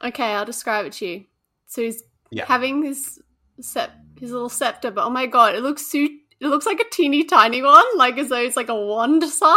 Okay, 0.03 0.33
I'll 0.35 0.45
describe 0.47 0.87
it 0.87 0.93
to 0.95 1.07
you. 1.07 1.25
So 1.67 1.83
he's 1.83 2.03
Yeah. 2.31 2.47
having 2.47 2.83
his 2.85 3.21
sep- 3.61 3.95
his 4.19 4.33
little 4.33 4.49
scepter, 4.49 4.91
but 4.91 5.05
oh 5.05 5.11
my 5.11 5.27
god, 5.27 5.55
it 5.55 5.63
looks 5.63 5.87
so 5.91 5.99
it 5.99 6.49
looks 6.49 6.67
like 6.67 6.81
a 6.81 6.91
teeny 6.91 7.25
tiny 7.25 7.63
one, 7.63 7.85
like 7.97 8.19
as 8.19 8.29
though 8.29 8.37
it's 8.37 8.57
like 8.57 8.69
a 8.69 8.75
wand 8.75 9.23
size. 9.29 9.57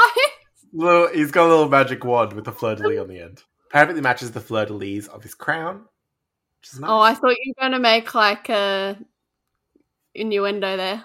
little, 0.73 1.07
he's 1.09 1.31
got 1.31 1.47
a 1.47 1.49
little 1.49 1.69
magic 1.69 2.03
wand 2.03 2.33
with 2.33 2.47
a 2.47 2.51
fleur 2.51 2.75
de 2.75 2.87
lis 2.87 2.99
on 2.99 3.07
the 3.07 3.21
end. 3.21 3.43
Perfectly 3.69 4.01
matches 4.01 4.31
the 4.31 4.41
fleur 4.41 4.65
de 4.65 4.73
lis 4.73 5.07
of 5.07 5.23
his 5.23 5.35
crown. 5.35 5.85
which 6.59 6.73
is 6.73 6.79
nice. 6.79 6.89
Oh, 6.89 6.99
I 6.99 7.13
thought 7.13 7.35
you 7.43 7.53
were 7.55 7.61
going 7.61 7.73
to 7.73 7.79
make 7.79 8.15
like 8.15 8.49
a 8.49 8.97
innuendo 10.15 10.77
there. 10.77 11.03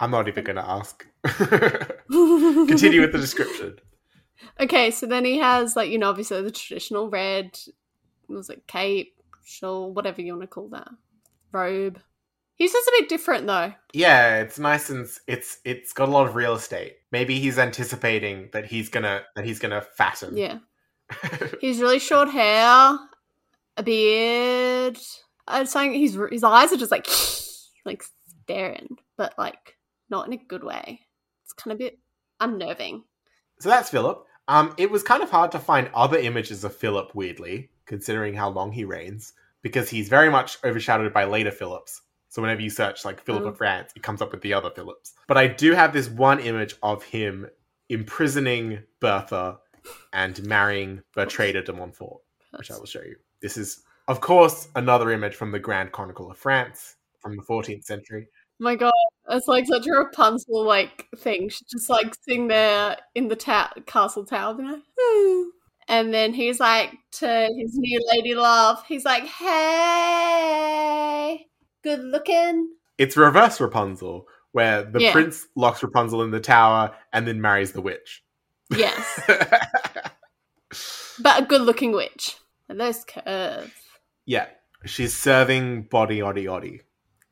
I'm 0.00 0.10
not 0.10 0.26
even 0.26 0.44
going 0.44 0.56
to 0.56 0.68
ask. 0.68 1.06
Continue 2.10 3.00
with 3.00 3.12
the 3.12 3.18
description. 3.18 3.76
Okay, 4.58 4.90
so 4.90 5.06
then 5.06 5.24
he 5.24 5.38
has 5.38 5.76
like 5.76 5.90
you 5.90 5.98
know 5.98 6.10
obviously 6.10 6.42
the 6.42 6.50
traditional 6.50 7.08
red, 7.08 7.58
was 8.28 8.50
it 8.50 8.66
cape, 8.66 9.14
shawl, 9.44 9.92
whatever 9.92 10.20
you 10.20 10.32
want 10.32 10.42
to 10.42 10.46
call 10.46 10.68
that, 10.68 10.88
robe. 11.52 12.00
He's 12.54 12.72
just 12.72 12.86
a 12.88 12.96
bit 13.00 13.08
different 13.08 13.46
though. 13.46 13.72
Yeah, 13.92 14.40
it's 14.40 14.58
nice 14.58 14.88
and 14.90 15.08
it's 15.26 15.58
it's 15.64 15.92
got 15.92 16.08
a 16.08 16.12
lot 16.12 16.28
of 16.28 16.36
real 16.36 16.54
estate. 16.54 16.96
Maybe 17.10 17.40
he's 17.40 17.58
anticipating 17.58 18.50
that 18.52 18.66
he's 18.66 18.88
gonna 18.88 19.22
that 19.34 19.44
he's 19.44 19.58
gonna 19.58 19.80
fatten. 19.80 20.36
Yeah, 20.36 20.58
he's 21.60 21.80
really 21.80 21.98
short 21.98 22.28
hair, 22.28 22.98
a 23.76 23.82
beard. 23.82 24.98
I'm 25.48 25.66
saying 25.66 25.94
his 25.94 26.18
his 26.30 26.44
eyes 26.44 26.72
are 26.72 26.76
just 26.76 26.92
like 26.92 27.08
like 27.84 28.04
staring, 28.44 28.96
but 29.16 29.34
like 29.38 29.76
not 30.08 30.26
in 30.26 30.34
a 30.34 30.36
good 30.36 30.62
way. 30.62 31.00
It's 31.44 31.52
kind 31.52 31.72
of 31.72 31.80
a 31.80 31.84
bit 31.84 31.98
unnerving. 32.38 33.02
so 33.60 33.70
that's 33.70 33.90
Philip. 33.90 34.24
Um, 34.48 34.74
it 34.76 34.90
was 34.90 35.02
kind 35.02 35.22
of 35.22 35.30
hard 35.30 35.52
to 35.52 35.58
find 35.58 35.90
other 35.94 36.18
images 36.18 36.62
of 36.64 36.76
Philip. 36.76 37.12
Weirdly, 37.14 37.70
considering 37.86 38.34
how 38.34 38.48
long 38.48 38.72
he 38.72 38.84
reigns, 38.84 39.32
because 39.62 39.88
he's 39.90 40.08
very 40.08 40.30
much 40.30 40.58
overshadowed 40.64 41.12
by 41.12 41.24
later 41.24 41.50
Philips. 41.50 42.02
So 42.28 42.40
whenever 42.42 42.62
you 42.62 42.70
search 42.70 43.04
like 43.04 43.20
Philip 43.20 43.44
Oh. 43.44 43.48
of 43.48 43.58
France, 43.58 43.92
it 43.94 44.02
comes 44.02 44.22
up 44.22 44.32
with 44.32 44.40
the 44.40 44.54
other 44.54 44.70
Philips. 44.70 45.12
But 45.28 45.36
I 45.36 45.46
do 45.48 45.72
have 45.72 45.92
this 45.92 46.08
one 46.08 46.40
image 46.40 46.74
of 46.82 47.02
him 47.02 47.48
imprisoning 47.90 48.82
Bertha 49.00 49.58
and 50.12 50.42
marrying 50.46 51.02
Bertrada 51.16 51.64
de 51.64 51.72
Montfort. 51.72 52.20
which 52.56 52.70
I 52.70 52.76
will 52.76 52.84
show 52.86 53.00
you. 53.02 53.16
This 53.40 53.56
is, 53.56 53.82
of 54.08 54.20
course, 54.20 54.68
another 54.76 55.10
image 55.10 55.34
from 55.34 55.52
the 55.52 55.58
Grand 55.58 55.90
Chronicle 55.92 56.30
of 56.30 56.36
France 56.36 56.96
from 57.20 57.34
the 57.36 57.42
14th 57.42 57.84
century. 57.84 58.28
My 58.58 58.76
god, 58.76 58.92
it's 59.30 59.48
like 59.48 59.66
such 59.66 59.86
a 59.86 59.90
Rapunzel 59.92 60.64
like 60.64 61.08
thing. 61.16 61.48
She's 61.48 61.66
just 61.70 61.88
like 61.88 62.14
sitting 62.24 62.48
there 62.48 62.96
in 63.14 63.28
the 63.28 63.36
ta- 63.36 63.72
castle 63.86 64.24
tower, 64.26 64.54
like, 64.54 64.82
"Hmm." 65.00 65.42
And 65.88 66.12
then 66.14 66.32
he's 66.34 66.60
like 66.60 66.90
to 67.12 67.26
his 67.56 67.76
new 67.76 68.00
lady 68.12 68.34
love. 68.34 68.82
He's 68.86 69.04
like, 69.04 69.24
"Hey, 70.12 71.46
good 71.82 72.00
looking." 72.00 72.68
It's 72.98 73.16
reverse 73.16 73.60
Rapunzel, 73.60 74.26
where 74.52 74.82
the 74.84 75.00
Yeah. 75.00 75.12
prince 75.12 75.46
locks 75.56 75.82
Rapunzel 75.82 76.22
in 76.22 76.30
the 76.30 76.40
tower 76.40 76.94
and 77.12 77.26
then 77.26 77.40
marries 77.40 77.72
the 77.72 77.80
witch. 77.80 78.22
Yes, 78.70 79.20
but 81.20 81.42
a 81.42 81.46
good 81.46 81.62
looking 81.62 81.92
witch. 81.92 82.36
And 82.68 82.80
those 82.80 83.04
curves. 83.04 83.70
yeah, 84.24 84.46
she's 84.86 85.14
serving 85.14 85.82
body 85.84 86.22
oddy 86.22 86.46
oddy 86.46 86.80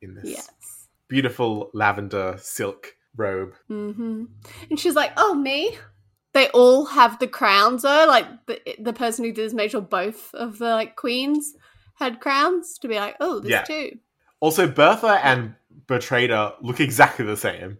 in 0.01 0.13
this 0.13 0.25
Yes. 0.29 0.87
beautiful 1.07 1.71
lavender 1.73 2.37
silk 2.39 2.95
robe. 3.15 3.53
hmm 3.67 4.25
And 4.69 4.79
she's 4.79 4.93
like, 4.95 5.13
"Oh, 5.17 5.33
me." 5.33 5.77
They 6.33 6.47
all 6.49 6.85
have 6.85 7.19
the 7.19 7.27
crowns 7.27 7.81
though. 7.81 8.05
Like 8.07 8.25
the 8.45 8.59
the 8.79 8.93
person 8.93 9.25
who 9.25 9.31
did 9.31 9.45
this 9.45 9.53
made 9.53 9.71
sure 9.71 9.81
both 9.81 10.33
of 10.33 10.57
the 10.59 10.69
like 10.69 10.95
queens 10.95 11.53
had 11.95 12.19
crowns 12.21 12.77
to 12.79 12.87
be 12.87 12.95
like, 12.95 13.15
"Oh, 13.19 13.39
this 13.39 13.51
Yeah. 13.51 13.63
too." 13.63 13.99
Also, 14.39 14.67
Bertha 14.67 15.19
and 15.23 15.55
Bertrada 15.87 16.55
look 16.61 16.79
exactly 16.79 17.25
the 17.25 17.37
same. 17.37 17.77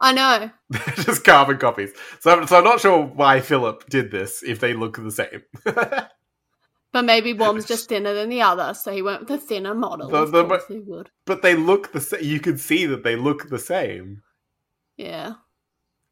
I 0.00 0.12
know. 0.12 0.50
They're 0.70 0.94
just 1.04 1.24
carbon 1.24 1.58
copies. 1.58 1.92
So, 2.20 2.30
I'm- 2.30 2.46
so 2.46 2.56
I'm 2.56 2.64
not 2.64 2.80
sure 2.80 3.04
why 3.04 3.40
Philip 3.40 3.88
did 3.90 4.10
this 4.10 4.42
if 4.42 4.58
they 4.60 4.72
look 4.72 4.96
the 4.96 5.10
same. 5.10 5.42
But 6.92 7.04
maybe 7.04 7.34
one's 7.34 7.66
just 7.66 7.88
thinner 7.88 8.14
than 8.14 8.30
the 8.30 8.42
other, 8.42 8.74
so 8.74 8.90
he 8.92 9.00
went 9.02 9.20
with 9.20 9.30
a 9.30 9.38
thinner 9.38 9.74
model. 9.76 10.08
The- 10.08 10.24
the- 10.26 10.64
he 10.68 10.80
would. 10.80 11.10
but 11.24 11.42
they 11.42 11.54
look 11.54 11.92
the 11.92 12.00
same. 12.00 12.24
You 12.24 12.40
can 12.40 12.58
see 12.58 12.86
that 12.86 13.04
they 13.04 13.14
look 13.14 13.48
the 13.48 13.60
same. 13.60 14.22
Yeah. 14.96 15.34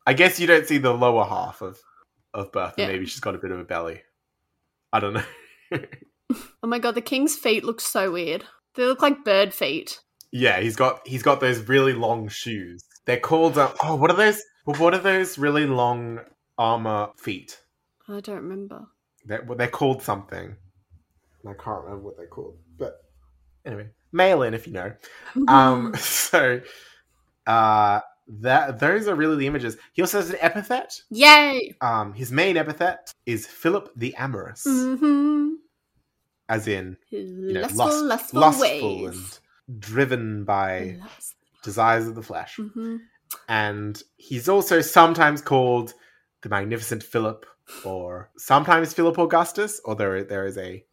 I 0.08 0.14
guess 0.14 0.40
you 0.40 0.46
don't 0.46 0.66
see 0.66 0.78
the 0.78 0.94
lower 0.94 1.26
half 1.26 1.60
of 1.60 1.78
of 2.32 2.50
Bertha. 2.50 2.76
Yeah. 2.78 2.86
Maybe 2.86 3.04
she's 3.04 3.20
got 3.20 3.34
a 3.34 3.38
bit 3.38 3.50
of 3.50 3.58
a 3.58 3.64
belly. 3.64 4.00
I 4.92 5.00
don't 5.00 5.12
know. 5.14 5.24
Oh 6.62 6.66
my 6.66 6.78
god, 6.78 6.94
the 6.94 7.00
king's 7.00 7.36
feet 7.36 7.64
look 7.64 7.80
so 7.80 8.12
weird. 8.12 8.44
They 8.74 8.84
look 8.84 9.00
like 9.00 9.24
bird 9.24 9.54
feet. 9.54 10.00
yeah, 10.30 10.60
he's 10.60 10.76
got 10.76 11.06
he's 11.08 11.22
got 11.22 11.40
those 11.40 11.66
really 11.68 11.94
long 11.94 12.28
shoes. 12.28 12.82
They're 13.06 13.18
called 13.18 13.56
uh, 13.56 13.72
oh, 13.82 13.94
what 13.96 14.10
are 14.10 14.16
those? 14.16 14.42
What 14.66 14.92
are 14.92 15.00
those 15.00 15.38
really 15.38 15.66
long 15.66 16.20
armor 16.58 17.08
feet? 17.16 17.58
I 18.08 18.20
don't 18.20 18.36
remember. 18.36 18.86
They're, 19.24 19.42
well, 19.42 19.56
they're 19.56 19.68
called 19.68 20.02
something. 20.02 20.54
I 21.46 21.52
can't 21.54 21.84
remember 21.84 22.04
what 22.04 22.18
they're 22.18 22.26
called. 22.26 22.58
But 22.76 22.98
anyway, 23.64 23.88
mail 24.12 24.42
in 24.42 24.52
if 24.52 24.66
you 24.66 24.74
know. 24.74 24.92
Um, 25.48 25.94
so 25.98 26.60
uh, 27.46 28.00
that 28.28 28.78
those 28.78 29.08
are 29.08 29.14
really 29.14 29.36
the 29.36 29.46
images. 29.46 29.76
He 29.92 30.02
also 30.02 30.18
has 30.18 30.30
an 30.30 30.36
epithet. 30.40 31.02
Yay! 31.10 31.74
Um, 31.80 32.12
his 32.12 32.30
main 32.30 32.56
epithet 32.56 33.12
is 33.26 33.46
Philip 33.46 33.90
the 33.96 34.14
Amorous, 34.16 34.64
Mm-hmm. 34.66 35.54
as 36.48 36.66
in 36.68 36.96
you 37.10 37.52
know, 37.54 37.60
lustful, 37.62 37.86
lust- 38.04 38.34
lustful, 38.34 38.40
lustful 38.40 39.02
ways. 39.04 39.40
and 39.68 39.80
driven 39.80 40.44
by 40.44 40.96
Lust. 41.00 41.34
desires 41.62 42.06
of 42.08 42.14
the 42.14 42.22
flesh. 42.22 42.56
hmm 42.56 42.96
And 43.48 44.02
he's 44.16 44.48
also 44.48 44.80
sometimes 44.80 45.42
called 45.42 45.94
the 46.42 46.48
Magnificent 46.48 47.02
Philip, 47.02 47.44
or 47.84 48.30
sometimes 48.36 48.94
Philip 48.94 49.18
Augustus, 49.18 49.80
or 49.84 49.94
there 49.94 50.22
there 50.24 50.46
is 50.46 50.56
a 50.56 50.84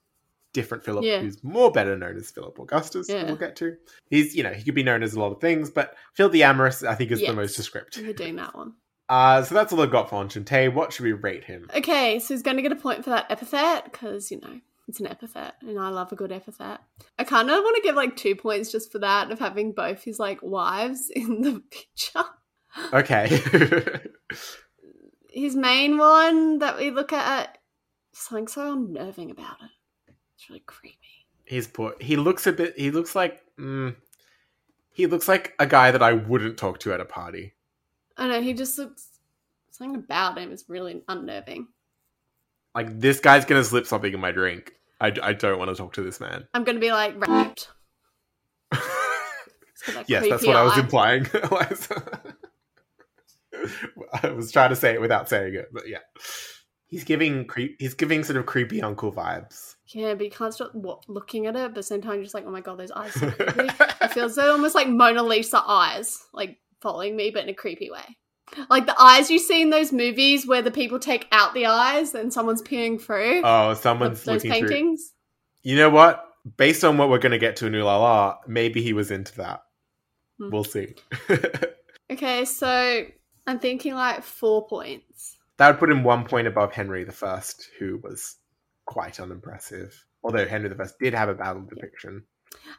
different 0.56 0.84
Philip 0.84 1.03
Yeah. 1.06 1.20
who's 1.20 1.43
more 1.43 1.72
better 1.72 1.95
known 1.95 2.18
as 2.18 2.32
Philip 2.32 2.58
Augustus. 2.58 3.08
Yeah. 3.08 3.26
We'll 3.26 3.36
get 3.36 3.56
to. 3.58 3.76
He's 4.10 4.36
you 4.36 4.41
know 4.41 4.51
he 4.53 4.64
could 4.64 4.74
be 4.74 4.82
known 4.84 5.03
as 5.03 5.14
a 5.14 5.20
lot 5.20 5.32
of 5.32 5.39
things, 5.39 5.70
but 5.70 5.95
Phil 6.16 6.30
the 6.30 6.41
Amorous 6.41 6.82
I 6.84 6.95
think 6.95 7.12
is 7.12 7.22
Yes. 7.22 7.30
the 7.30 7.36
most 7.36 7.56
descriptive. 7.56 8.03
You're 8.03 8.14
doing 8.14 8.38
that 8.38 8.56
one. 8.56 8.74
Uh, 9.08 9.43
so 9.43 9.53
that's 9.53 9.72
all 9.72 9.82
I've 9.82 9.91
got 9.91 10.10
for 10.10 10.20
Enchante. 10.24 10.68
What 10.70 10.91
should 10.91 11.03
we 11.03 11.12
rate 11.12 11.43
him? 11.43 11.70
Okay, 11.76 12.18
so 12.18 12.34
he's 12.34 12.41
going 12.41 12.58
to 12.58 12.64
get 12.64 12.72
a 12.72 12.76
point 12.76 13.03
for 13.03 13.12
that 13.12 13.30
epithet 13.30 13.84
because, 13.84 14.32
you 14.32 14.39
know, 14.39 14.60
it's 14.88 14.99
an 14.99 15.06
epithet 15.06 15.53
and 15.62 15.78
I 15.80 15.89
love 15.89 16.12
a 16.12 16.16
good 16.16 16.32
epithet. 16.32 16.80
I 17.20 17.24
kind 17.24 17.47
of 17.51 17.64
want 17.64 17.76
to 17.76 17.84
give 17.84 17.95
like 17.95 18.16
two 18.16 18.36
points 18.36 18.72
just 18.72 18.91
for 18.91 18.97
that 18.99 19.30
of 19.30 19.38
having 19.38 19.74
both 19.74 20.03
his 20.03 20.18
like 20.18 20.39
wives 20.41 21.12
in 21.16 21.41
the 21.41 21.62
picture. 21.70 22.24
Okay. 22.93 23.30
His 25.30 25.56
main 25.56 25.97
one 25.97 26.60
that 26.60 26.78
we 26.78 26.91
look 26.91 27.12
at, 27.14 27.58
something 28.14 28.47
so 28.47 28.72
unnerving 28.74 29.32
about 29.32 29.58
it. 29.62 29.70
It's 30.45 30.49
really 30.51 30.63
creepy. 30.67 30.97
He's 31.45 31.67
poor. 31.67 31.95
He 31.99 32.17
looks 32.17 32.45
a 32.45 32.51
bit. 32.51 32.77
He 32.77 32.91
looks 32.91 33.15
like. 33.15 33.41
Mm, 33.59 33.95
he 34.91 35.07
looks 35.07 35.27
like 35.27 35.55
a 35.57 35.65
guy 35.65 35.89
that 35.91 36.03
I 36.03 36.13
wouldn't 36.13 36.57
talk 36.57 36.79
to 36.81 36.93
at 36.93 36.99
a 36.99 37.05
party. 37.05 37.53
I 38.15 38.27
know, 38.27 38.41
he 38.41 38.53
just 38.53 38.77
looks. 38.77 39.07
Something 39.71 39.95
about 39.95 40.37
him 40.37 40.51
is 40.51 40.65
really 40.67 41.01
unnerving. 41.07 41.67
Like 42.75 42.99
this 42.99 43.19
guy's 43.19 43.43
gonna 43.45 43.63
slip 43.63 43.87
something 43.87 44.13
in 44.13 44.19
my 44.19 44.31
drink. 44.31 44.73
I, 45.01 45.13
I 45.21 45.33
don't 45.33 45.57
want 45.57 45.69
to 45.69 45.75
talk 45.75 45.93
to 45.93 46.01
this 46.01 46.19
man. 46.19 46.47
I'm 46.53 46.63
going 46.63 46.75
to 46.75 46.81
be 46.81 46.91
like 46.91 47.19
that 47.19 47.67
yes, 50.07 50.25
that's 50.29 50.45
what 50.47 50.55
I 50.55 50.63
was 50.63 50.73
eye. 50.73 50.79
implying. 50.79 51.27
I 54.23 54.29
was 54.29 54.51
trying 54.51 54.69
to 54.69 54.75
say 54.75 54.93
it 54.93 55.01
without 55.01 55.27
saying 55.29 55.55
it, 55.55 55.69
but 55.71 55.87
yeah, 55.87 55.99
he's 56.87 57.03
giving 57.03 57.45
creep. 57.45 57.75
He's 57.79 57.93
giving 57.93 58.23
sort 58.23 58.37
of 58.37 58.45
creepy 58.45 58.81
uncle 58.81 59.11
vibes. 59.11 59.74
Yeah, 59.95 60.13
but 60.13 60.25
you 60.25 60.31
can't 60.31 60.53
stop 60.53 60.75
wa- 60.75 60.99
looking 61.07 61.47
at 61.47 61.55
it. 61.55 61.59
But 61.59 61.65
at 61.69 61.75
the 61.75 61.83
same 61.83 62.01
time, 62.01 62.15
you're 62.15 62.23
just 62.23 62.35
like, 62.35 62.45
oh 62.45 62.51
my 62.51 62.59
god, 62.59 62.77
those 62.77 62.91
eyes. 62.91 63.13
So. 63.13 63.33
I 64.01 64.09
feel 64.09 64.29
so 64.29 64.51
almost 64.51 64.75
like 64.75 64.89
Mona 64.89 65.23
Lisa 65.23 65.63
eyes, 65.65 66.21
like 66.33 66.57
following 66.81 67.15
me, 67.15 67.31
but 67.31 67.43
in 67.43 67.49
a 67.49 67.53
creepy 67.53 67.89
way. 67.89 68.17
Like 68.69 68.85
the 68.85 69.01
eyes 69.01 69.31
you 69.31 69.39
see 69.39 69.61
in 69.61 69.69
those 69.69 69.93
movies 69.93 70.45
where 70.45 70.61
the 70.61 70.69
people 70.69 70.99
take 70.99 71.27
out 71.31 71.53
the 71.53 71.65
eyes 71.65 72.13
and 72.13 72.31
someone's 72.31 72.61
peering 72.61 72.99
through 72.99 73.41
oh, 73.43 73.73
someone's 73.73 74.21
those 74.23 74.43
looking 74.43 74.59
through. 74.59 74.69
paintings. 74.69 75.13
You 75.63 75.77
know 75.77 75.89
what? 75.89 76.23
Based 76.57 76.83
on 76.83 76.97
what 76.97 77.09
we're 77.09 77.17
going 77.17 77.31
to 77.31 77.39
get 77.39 77.55
to 77.57 77.65
in 77.65 77.73
Ulala, 77.73 78.37
maybe 78.47 78.83
he 78.83 78.93
was 78.93 79.09
into 79.09 79.35
that. 79.37 79.61
Hmm. 80.37 80.49
We'll 80.51 80.63
see. 80.63 80.95
Okay, 82.11 82.45
so 82.45 83.03
I'm 83.47 83.57
thinking 83.57 83.95
like 83.95 84.23
four 84.23 84.67
points. 84.67 85.37
that 85.57 85.69
would 85.69 85.79
put 85.79 85.89
him 85.89 86.03
one 86.03 86.23
point 86.23 86.47
above 86.47 86.71
Henry 86.71 87.03
the 87.03 87.11
First, 87.11 87.67
who 87.79 87.99
was 88.03 88.35
quite 88.86 89.19
unimpressive. 89.19 90.03
Although 90.23 90.47
Henry 90.47 90.69
the 90.69 90.75
First 90.75 90.95
did 90.99 91.13
have 91.13 91.29
a 91.29 91.33
battle 91.36 91.63
depiction. 91.63 92.23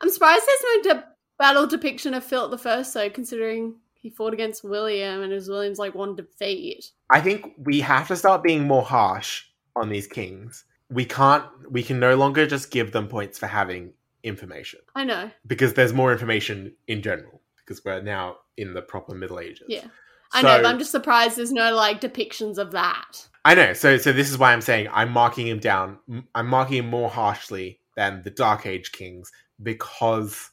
I'm 0.00 0.10
surprised 0.10 0.44
there's 0.46 0.84
no 0.86 0.94
de- 0.94 1.04
battle 1.38 1.66
depiction 1.66 2.14
of 2.14 2.24
Philip 2.24 2.50
the 2.50 2.58
First, 2.58 2.92
though, 2.94 3.10
considering 3.10 3.76
he 3.94 4.10
fought 4.10 4.32
against 4.32 4.64
William 4.64 5.22
and 5.22 5.32
it 5.32 5.34
was 5.34 5.48
William's 5.48 5.78
like 5.78 5.94
one 5.94 6.16
defeat. 6.16 6.90
I 7.10 7.20
think 7.20 7.52
we 7.58 7.80
have 7.80 8.08
to 8.08 8.16
start 8.16 8.42
being 8.42 8.66
more 8.66 8.82
harsh 8.82 9.44
on 9.74 9.88
these 9.88 10.06
kings. 10.06 10.64
We 10.90 11.04
can't. 11.04 11.44
We 11.70 11.82
can 11.82 11.98
no 11.98 12.14
longer 12.16 12.46
just 12.46 12.70
give 12.70 12.92
them 12.92 13.08
points 13.08 13.38
for 13.38 13.46
having 13.46 13.92
information 14.22 14.80
I 14.94 15.04
know. 15.04 15.30
because 15.46 15.74
there's 15.74 15.92
more 15.92 16.12
information 16.12 16.74
in 16.88 17.02
general. 17.02 17.42
Because 17.58 17.84
we're 17.84 18.00
now 18.00 18.36
in 18.56 18.74
the 18.74 18.82
proper 18.82 19.14
Middle 19.14 19.40
Ages. 19.40 19.66
Yeah. 19.68 19.86
I 20.32 20.42
know, 20.42 20.58
but 20.62 20.66
I'm 20.66 20.78
just 20.78 20.90
surprised 20.90 21.36
there's 21.36 21.52
no 21.52 21.74
like 21.74 22.00
depictions 22.00 22.58
of 22.58 22.72
that. 22.72 23.28
I 23.44 23.54
know. 23.54 23.72
So 23.72 23.96
so 23.96 24.12
this 24.12 24.30
is 24.30 24.38
why 24.38 24.52
I'm 24.52 24.60
saying 24.60 24.88
I'm 24.92 25.10
marking 25.10 25.46
him 25.46 25.58
down. 25.60 25.98
I'm 26.34 26.46
marking 26.48 26.78
him 26.78 26.90
more 26.90 27.08
harshly 27.08 27.80
than 27.96 28.22
the 28.22 28.30
Dark 28.30 28.66
Age 28.66 28.92
kings 28.92 29.30
because 29.62 30.50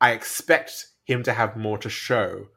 I 0.00 0.12
expect 0.12 0.86
him 1.04 1.22
to 1.24 1.32
have 1.32 1.56
more 1.56 1.78
to 1.78 1.88
show 1.88 2.48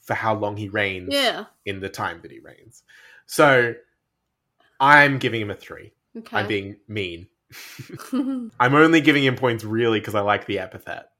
for 0.00 0.14
how 0.14 0.34
long 0.34 0.56
he 0.56 0.68
reigns 0.68 1.08
Yeah. 1.12 1.44
in 1.64 1.80
the 1.80 1.88
time 1.88 2.20
that 2.22 2.30
he 2.30 2.38
reigns. 2.40 2.82
So 3.26 3.74
I'm 4.80 5.18
giving 5.18 5.40
him 5.40 5.50
a 5.50 5.54
three. 5.54 5.92
Okay. 6.16 6.36
I'm 6.36 6.46
being 6.48 6.76
mean. 6.88 7.26
I'm 8.12 8.74
only 8.74 9.00
giving 9.00 9.24
him 9.24 9.36
points 9.36 9.64
really 9.64 10.00
because 10.00 10.14
I 10.14 10.20
like 10.20 10.46
the 10.46 10.58
epithet. 10.58 11.10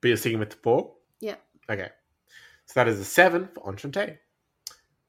But 0.00 0.08
you're 0.08 0.16
sticking 0.16 0.38
with 0.38 0.50
the 0.50 0.56
four? 0.56 0.92
Yeah. 1.20 1.36
Okay. 1.70 1.90
So 2.72 2.80
that 2.80 2.88
is 2.88 2.98
a 2.98 3.04
seven 3.04 3.48
for 3.54 3.70
Enchante. 3.70 4.16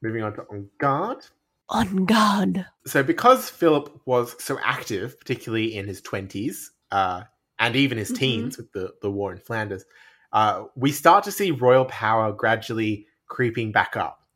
Moving 0.02 0.22
on 0.22 0.34
to 0.34 0.42
On 0.52 0.70
Guard. 0.80 1.26
On 1.70 2.06
guard. 2.06 2.66
So 2.86 3.04
because 3.04 3.50
Philip 3.50 4.02
was 4.06 4.36
so 4.44 4.60
active, 4.62 5.18
particularly 5.18 5.78
in 5.78 5.88
his 5.88 6.02
20s, 6.02 6.72
uh, 6.92 7.24
and 7.60 7.78
even 7.78 7.98
his 7.98 8.12
Mhm. 8.12 8.18
teens 8.18 8.58
with 8.58 8.70
the, 8.74 8.94
the 9.02 9.10
war 9.10 9.32
in 9.32 9.38
Flanders, 9.38 9.86
uh, 10.34 10.66
we 10.76 10.92
start 10.92 11.24
to 11.24 11.32
see 11.32 11.52
royal 11.52 11.86
power 11.86 12.34
gradually 12.34 13.08
creeping 13.28 13.72
back 13.72 13.96
up. 13.96 14.28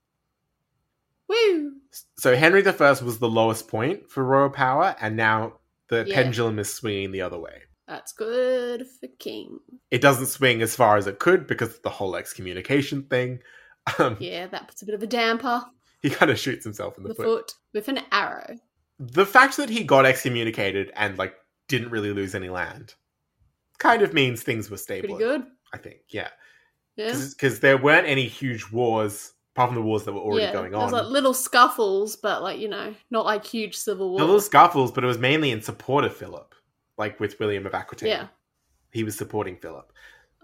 Woo. 1.28 1.74
So 2.18 2.34
Henry 2.34 2.66
I 2.66 2.72
was 2.72 3.20
the 3.20 3.30
lowest 3.30 3.68
point 3.68 4.10
for 4.10 4.24
royal 4.24 4.50
power, 4.50 4.96
and 5.02 5.18
now 5.18 5.60
the 5.90 6.06
Yeah. 6.08 6.16
pendulum 6.16 6.60
is 6.60 6.74
swinging 6.74 7.12
the 7.12 7.24
other 7.24 7.38
way. 7.38 7.64
That's 7.88 8.12
good 8.12 8.86
for 9.00 9.08
King. 9.20 9.60
It 9.92 10.02
doesn't 10.02 10.26
swing 10.28 10.62
as 10.62 10.76
far 10.76 10.98
as 10.98 11.08
it 11.08 11.20
could 11.20 11.48
because 11.48 11.76
of 11.76 11.82
the 11.84 11.90
whole 11.90 12.16
excommunication 12.16 13.04
thing. 13.04 13.40
Um, 14.00 14.18
Yeah, 14.20 14.48
that 14.48 14.68
puts 14.68 14.82
a 14.82 14.86
bit 14.86 14.96
of 14.96 15.02
a 15.04 15.08
damper. 15.08 15.64
He 16.02 16.10
kind 16.10 16.30
of 16.30 16.38
shoots 16.38 16.66
himself 16.66 16.98
in 16.98 17.04
the, 17.04 17.10
The 17.10 17.16
foot. 17.16 17.26
foot 17.26 17.54
with 17.74 17.88
an 17.88 18.00
arrow. 18.12 18.58
The 19.00 19.26
fact 19.26 19.56
that 19.58 19.70
he 19.70 19.84
got 19.86 20.06
excommunicated 20.06 20.92
and 20.96 21.18
like 21.18 21.36
didn't 21.70 21.92
really 21.92 22.12
lose 22.12 22.36
any 22.36 22.50
land 22.50 22.94
kind 23.78 24.02
of 24.02 24.14
means 24.14 24.44
things 24.44 24.70
were 24.70 24.78
stable. 24.78 25.16
Pretty 25.16 25.24
good. 25.24 25.44
I 25.74 25.78
think, 25.78 25.98
yeah, 26.10 26.30
Yeah. 26.98 27.14
because 27.30 27.60
there 27.62 27.78
weren't 27.78 28.08
any 28.08 28.28
huge 28.28 28.70
wars 28.72 29.34
apart 29.56 29.70
from 29.70 29.76
the 29.76 29.82
wars 29.82 30.04
that 30.04 30.14
were 30.14 30.20
already 30.20 30.44
yeah. 30.46 30.52
going 30.54 30.72
There 30.72 30.80
on. 30.80 30.86
was 30.86 30.94
like 30.94 31.06
little 31.06 31.34
scuffles, 31.34 32.16
but 32.16 32.42
like, 32.44 32.60
you 32.60 32.68
know, 32.68 32.94
not 33.12 33.26
like 33.26 33.46
huge 33.46 33.76
civil 33.76 34.10
wars. 34.10 34.20
The 34.20 34.26
little 34.26 34.42
scuffles, 34.42 34.92
but 34.92 35.04
it 35.04 35.08
was 35.08 35.18
mainly 35.18 35.52
in 35.52 35.62
support 35.62 36.04
of 36.06 36.16
Philip, 36.16 36.54
like 36.98 37.20
with 37.20 37.40
William 37.40 37.66
of 37.66 37.74
Aquitaine. 37.74 38.10
yeah. 38.10 38.28
he 38.92 39.04
was 39.04 39.18
supporting 39.18 39.58
Philip. 39.58 39.92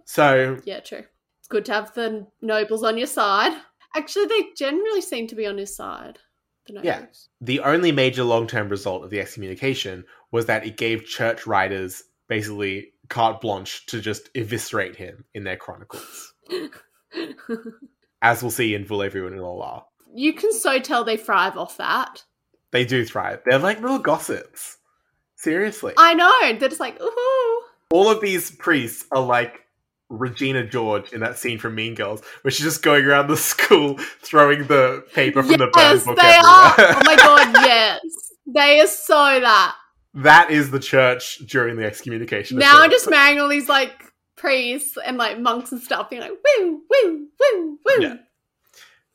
So 0.05 0.57
Yeah, 0.65 0.79
true. 0.79 1.03
It's 1.39 1.47
good 1.47 1.65
to 1.65 1.73
have 1.73 1.93
the 1.93 2.27
nobles 2.41 2.83
on 2.83 2.97
your 2.97 3.07
side. 3.07 3.59
Actually, 3.95 4.25
they 4.25 4.49
generally 4.55 5.01
seem 5.01 5.27
to 5.27 5.35
be 5.35 5.45
on 5.45 5.57
his 5.57 5.75
side. 5.75 6.19
The 6.67 6.73
nobles. 6.73 6.85
Yeah. 6.85 7.05
the 7.41 7.59
only 7.59 7.91
major 7.91 8.23
long-term 8.23 8.69
result 8.69 9.03
of 9.03 9.09
the 9.09 9.19
excommunication 9.19 10.05
was 10.31 10.45
that 10.45 10.65
it 10.65 10.77
gave 10.77 11.05
church 11.05 11.45
writers 11.45 12.03
basically 12.27 12.93
carte 13.09 13.41
blanche 13.41 13.85
to 13.87 13.99
just 13.99 14.29
eviscerate 14.35 14.95
him 14.95 15.25
in 15.33 15.43
their 15.43 15.57
chronicles, 15.57 16.33
as 18.21 18.41
we'll 18.41 18.49
see 18.49 18.73
in 18.73 18.85
Voulez-vous 18.85 19.27
and 19.27 19.41
Lola. 19.41 19.85
you 20.15 20.33
can 20.33 20.53
so 20.53 20.79
tell 20.79 21.03
they 21.03 21.17
thrive 21.17 21.57
off 21.57 21.77
that. 21.77 22.23
They 22.71 22.85
do 22.85 23.05
thrive. 23.05 23.41
They're 23.45 23.59
like 23.59 23.81
little 23.81 23.99
gossips. 23.99 24.77
Seriously. 25.43 25.93
I 25.97 26.13
know. 26.13 26.57
They're 26.57 26.69
just 26.69 26.79
like, 26.79 27.01
ooh. 27.01 27.61
All 27.91 28.09
of 28.09 28.21
these 28.21 28.49
priests 28.49 29.05
are 29.11 29.21
like 29.21 29.59
Regina 30.07 30.65
George 30.65 31.11
in 31.11 31.19
that 31.19 31.37
scene 31.37 31.59
from 31.59 31.75
Mean 31.75 31.95
Girls, 31.95 32.23
where 32.43 32.51
she's 32.51 32.65
just 32.65 32.81
going 32.81 33.03
around 33.03 33.27
the 33.27 33.35
school 33.51 33.97
throwing 34.21 34.67
the 34.67 35.05
paper 35.13 35.43
from 35.43 35.57
the 35.57 35.67
burn 35.67 35.99
book 35.99 36.17
they 36.17 36.37
are. 36.37 36.73
Oh 36.77 37.01
my 37.03 37.15
god, 37.17 37.53
yes. 37.65 37.99
They 38.47 38.79
are 38.79 38.87
so 38.87 39.41
that. 39.41 39.75
that 40.13 40.49
is 40.49 40.71
the 40.71 40.79
church 40.79 41.39
during 41.39 41.75
the 41.75 41.83
excommunication. 41.85 42.57
Now 42.57 42.81
I'm 42.81 42.89
just 42.89 43.09
marrying 43.09 43.41
all 43.41 43.49
these 43.49 43.67
like 43.67 44.13
priests 44.37 44.97
and 45.05 45.17
like 45.17 45.39
monks 45.39 45.73
and 45.73 45.81
stuff, 45.81 46.09
being 46.09 46.21
like, 46.21 46.31
woo, 46.31 46.81
woo, 46.89 47.27
woo, 47.37 47.79
woo. 47.85 48.01
Yeah. 48.01 48.15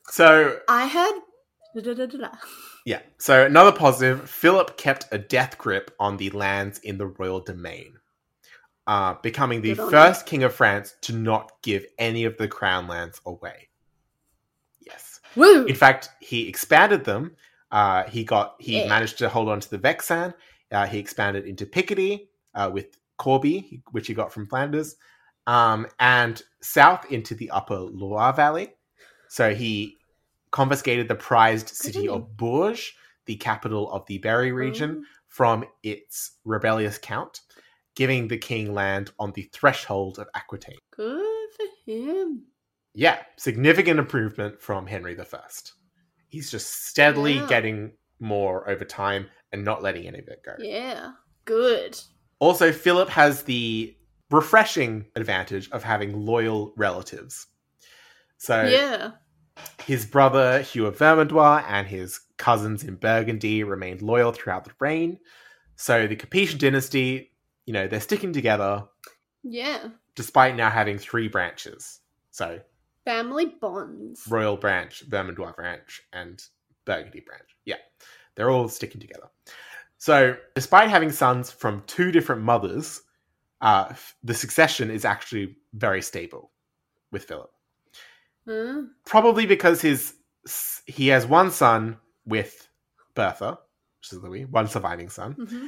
So 0.09 0.59
I 0.67 0.85
had. 0.85 1.11
Da-da-da-da-da. 1.73 2.29
Yeah. 2.85 3.01
So 3.17 3.45
another 3.45 3.71
positive, 3.71 4.29
Philip 4.29 4.77
kept 4.77 5.05
a 5.11 5.17
death 5.17 5.57
grip 5.57 5.91
on 5.99 6.17
the 6.17 6.29
lands 6.31 6.79
in 6.79 6.97
the 6.97 7.07
royal 7.07 7.41
domain, 7.41 7.93
uh, 8.87 9.15
becoming 9.21 9.61
the 9.61 9.75
first 9.75 10.25
king 10.25 10.43
of 10.43 10.53
France 10.53 10.95
to 11.01 11.13
not 11.13 11.51
give 11.61 11.85
any 11.97 12.23
of 12.23 12.37
the 12.37 12.47
crown 12.47 12.87
lands 12.87 13.21
away. 13.25 13.69
Yes. 14.79 15.19
Woo! 15.35 15.65
In 15.65 15.75
fact, 15.75 16.09
he 16.19 16.47
expanded 16.47 17.03
them. 17.03 17.35
Uh, 17.71 18.03
he 18.05 18.23
got 18.23 18.55
he 18.59 18.79
Yeah. 18.79 18.87
managed 18.87 19.19
to 19.19 19.29
hold 19.29 19.49
on 19.49 19.59
to 19.59 19.69
the 19.69 19.77
Vexin. 19.77 20.33
Uh, 20.71 20.87
he 20.87 20.97
expanded 20.97 21.45
into 21.45 21.65
Picardy 21.65 22.29
uh, 22.55 22.69
with 22.73 22.97
Corbie, 23.17 23.83
which 23.91 24.07
he 24.07 24.13
got 24.13 24.33
from 24.33 24.47
Flanders, 24.47 24.95
um, 25.45 25.85
and 25.99 26.41
south 26.61 27.11
into 27.11 27.35
the 27.35 27.51
Upper 27.51 27.77
Loire 27.77 28.33
Valley. 28.33 28.73
So 29.27 29.53
he 29.53 29.98
confiscated 30.51 31.07
the 31.07 31.15
prized 31.15 31.67
oh, 31.71 31.73
city 31.73 32.07
on 32.07 32.21
of 32.21 32.37
Bourges, 32.37 32.91
the 33.25 33.35
capital 33.35 33.91
of 33.91 34.05
the 34.07 34.17
Berry 34.17 34.51
region, 34.51 35.01
Oh, 35.03 35.07
from 35.27 35.63
its 35.83 36.37
rebellious 36.45 36.97
count, 36.97 37.41
giving 37.95 38.27
the 38.27 38.37
king 38.37 38.73
land 38.73 39.11
on 39.19 39.31
the 39.33 39.49
threshold 39.53 40.17
of 40.19 40.27
Aquitaine. 40.35 40.77
Good 40.95 41.49
for 41.55 41.91
him. 41.91 42.45
Yeah, 42.95 43.19
significant 43.37 43.99
improvement 43.99 44.59
from 44.61 44.87
Henry 44.87 45.13
the 45.13 45.25
First. 45.25 45.73
He's 46.29 46.49
just 46.49 46.87
steadily 46.87 47.35
Yeah. 47.35 47.47
getting 47.47 47.91
more 48.19 48.67
over 48.69 48.83
time 48.83 49.27
and 49.51 49.63
not 49.63 49.81
letting 49.83 50.07
any 50.07 50.19
of 50.19 50.27
it 50.27 50.41
go. 50.43 50.53
Yeah. 50.59 51.11
Good. 51.45 51.99
Also, 52.39 52.71
Philip 52.71 53.09
has 53.09 53.43
the 53.43 53.95
refreshing 54.31 55.05
advantage 55.15 55.69
of 55.71 55.83
having 55.83 56.25
loyal 56.25 56.73
relatives. 56.77 57.47
So 58.37 58.63
yeah. 58.63 59.11
His 59.85 60.05
brother 60.05 60.61
Hugh 60.61 60.85
of 60.85 60.97
Vermandois 60.97 61.63
and 61.67 61.87
his 61.87 62.19
cousins 62.37 62.83
in 62.83 62.95
Burgundy 62.95 63.63
remained 63.63 64.01
loyal 64.01 64.31
throughout 64.31 64.65
the 64.65 64.71
reign. 64.79 65.19
So 65.75 66.07
the 66.07 66.15
Capetian 66.15 66.59
dynasty, 66.59 67.31
you 67.65 67.73
know, 67.73 67.87
they're 67.87 67.99
sticking 68.01 68.33
together 68.33 68.85
Yeah. 69.43 69.89
despite 70.15 70.55
now 70.55 70.69
having 70.69 70.97
three 70.97 71.27
branches. 71.27 71.99
So 72.31 72.59
Family 73.05 73.45
bonds. 73.59 74.23
Royal 74.29 74.57
Branch, 74.57 75.09
Vermandois 75.09 75.55
Branch, 75.55 76.01
and 76.13 76.43
Burgundy 76.85 77.21
Branch. 77.21 77.49
Yeah, 77.65 77.77
they're 78.35 78.51
all 78.51 78.67
sticking 78.67 79.01
together. 79.01 79.29
So, 79.97 80.35
despite 80.53 80.89
having 80.89 81.11
sons 81.11 81.49
from 81.51 81.83
two 81.87 82.11
different 82.11 82.41
mothers, 82.43 83.01
uh, 83.61 83.93
the 84.23 84.33
succession 84.33 84.91
is 84.91 85.05
actually 85.05 85.57
very 85.73 86.01
stable 86.01 86.51
with 87.11 87.23
Philip. 87.23 87.51
Huh? 88.47 88.83
Probably 89.05 89.45
because 89.45 89.81
his 89.81 90.13
he 90.85 91.07
has 91.09 91.25
one 91.25 91.51
son 91.51 91.97
with 92.25 92.67
Bertha, 93.15 93.59
which 93.99 94.11
is 94.13 94.19
Louis, 94.23 94.45
one 94.45 94.67
surviving 94.67 95.09
son, 95.09 95.33
hmm 95.33 95.67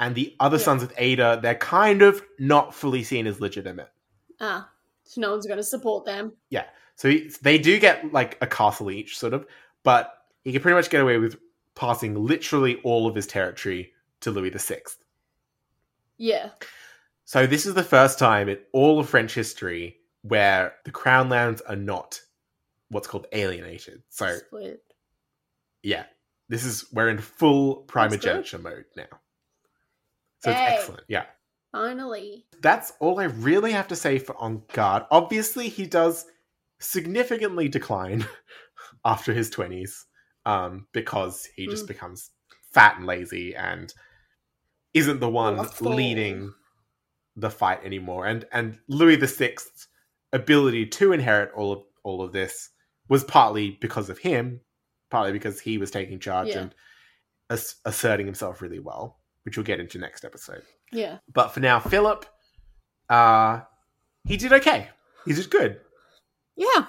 and 0.00 0.16
the 0.16 0.34
other 0.40 0.56
Yeah. 0.56 0.62
sons 0.64 0.82
with 0.82 0.92
Ada, 0.96 1.38
they're 1.42 1.54
kind 1.54 2.02
of 2.02 2.20
not 2.40 2.74
fully 2.74 3.04
seen 3.04 3.26
as 3.28 3.40
legitimate. 3.40 3.92
Ah. 4.40 4.68
So 5.04 5.20
no 5.20 5.30
one's 5.30 5.46
going 5.46 5.58
to 5.58 5.62
support 5.62 6.04
them. 6.04 6.32
Yeah, 6.50 6.64
so 6.96 7.08
he, 7.08 7.30
they 7.42 7.56
do 7.58 7.78
get 7.78 8.12
like 8.12 8.36
a 8.40 8.46
castle 8.48 8.90
each, 8.90 9.16
sort 9.16 9.32
of, 9.32 9.46
but 9.84 10.12
he 10.42 10.50
can 10.52 10.60
pretty 10.60 10.74
much 10.74 10.90
get 10.90 11.02
away 11.02 11.18
with 11.18 11.36
passing 11.76 12.14
literally 12.24 12.80
all 12.82 13.06
of 13.06 13.14
his 13.14 13.28
territory 13.28 13.92
to 14.22 14.30
Louis 14.32 14.50
VI. 14.50 14.80
Yeah. 16.18 16.50
So 17.24 17.46
this 17.46 17.64
is 17.66 17.74
the 17.74 17.84
first 17.84 18.18
time 18.18 18.48
in 18.48 18.58
all 18.72 18.98
of 18.98 19.08
French 19.08 19.34
history 19.34 19.98
where 20.22 20.74
the 20.84 20.90
crown 20.90 21.28
lands 21.28 21.60
are 21.62 21.76
not 21.76 22.20
what's 22.88 23.06
called 23.08 23.26
alienated. 23.32 24.02
So 24.10 24.36
Split. 24.36 24.82
yeah, 25.82 26.04
this 26.48 26.64
is 26.64 26.86
we're 26.92 27.08
in 27.08 27.18
full 27.18 27.76
primogeniture 27.82 28.58
mode 28.58 28.84
now. 28.96 29.06
So 30.40 30.52
Hey. 30.52 30.64
it's 30.74 30.80
excellent. 30.82 31.04
Yeah. 31.08 31.24
Finally. 31.72 32.44
that's 32.60 32.92
all 33.00 33.18
I 33.18 33.24
really 33.24 33.72
have 33.72 33.88
to 33.88 33.96
say 33.96 34.18
for 34.18 34.36
On 34.36 34.62
Guard. 34.74 35.04
Obviously, 35.10 35.68
he 35.70 35.86
does 35.86 36.26
significantly 36.80 37.68
decline 37.68 38.26
after 39.06 39.32
his 39.32 39.50
20s 39.50 40.04
um, 40.44 40.86
because 40.92 41.48
he 41.56 41.66
just 41.66 41.84
Mm. 41.84 41.88
becomes 41.88 42.30
fat 42.72 42.96
and 42.98 43.06
lazy 43.06 43.54
and 43.56 43.92
isn't 44.92 45.20
the 45.20 45.28
one 45.30 45.66
leading 45.80 46.52
the 47.36 47.48
fight 47.50 47.82
anymore. 47.84 48.26
And 48.26 48.44
and 48.52 48.78
Louis 48.88 49.16
VI's 49.16 49.88
ability 50.32 50.86
to 50.86 51.12
inherit 51.12 51.52
all 51.54 51.72
of 51.72 51.82
all 52.04 52.22
of 52.22 52.32
this 52.32 52.70
was 53.08 53.22
partly 53.24 53.78
because 53.80 54.08
of 54.10 54.18
him, 54.18 54.60
partly 55.10 55.32
because 55.32 55.60
he 55.60 55.78
was 55.78 55.90
taking 55.90 56.18
charge 56.18 56.48
Yeah. 56.48 56.58
and 56.60 56.74
ass- 57.50 57.76
asserting 57.84 58.26
himself 58.26 58.60
really 58.62 58.78
well, 58.80 59.18
which 59.44 59.56
we'll 59.56 59.64
get 59.66 59.78
into 59.80 59.98
next 59.98 60.24
episode. 60.24 60.62
Yeah. 60.90 61.18
But 61.32 61.48
for 61.48 61.60
now, 61.60 61.78
Philip, 61.80 62.26
uh, 63.08 63.60
he 64.26 64.36
did 64.36 64.52
okay. 64.52 64.88
He 65.26 65.32
did 65.32 65.50
good. 65.50 65.80
Yeah. 66.56 66.86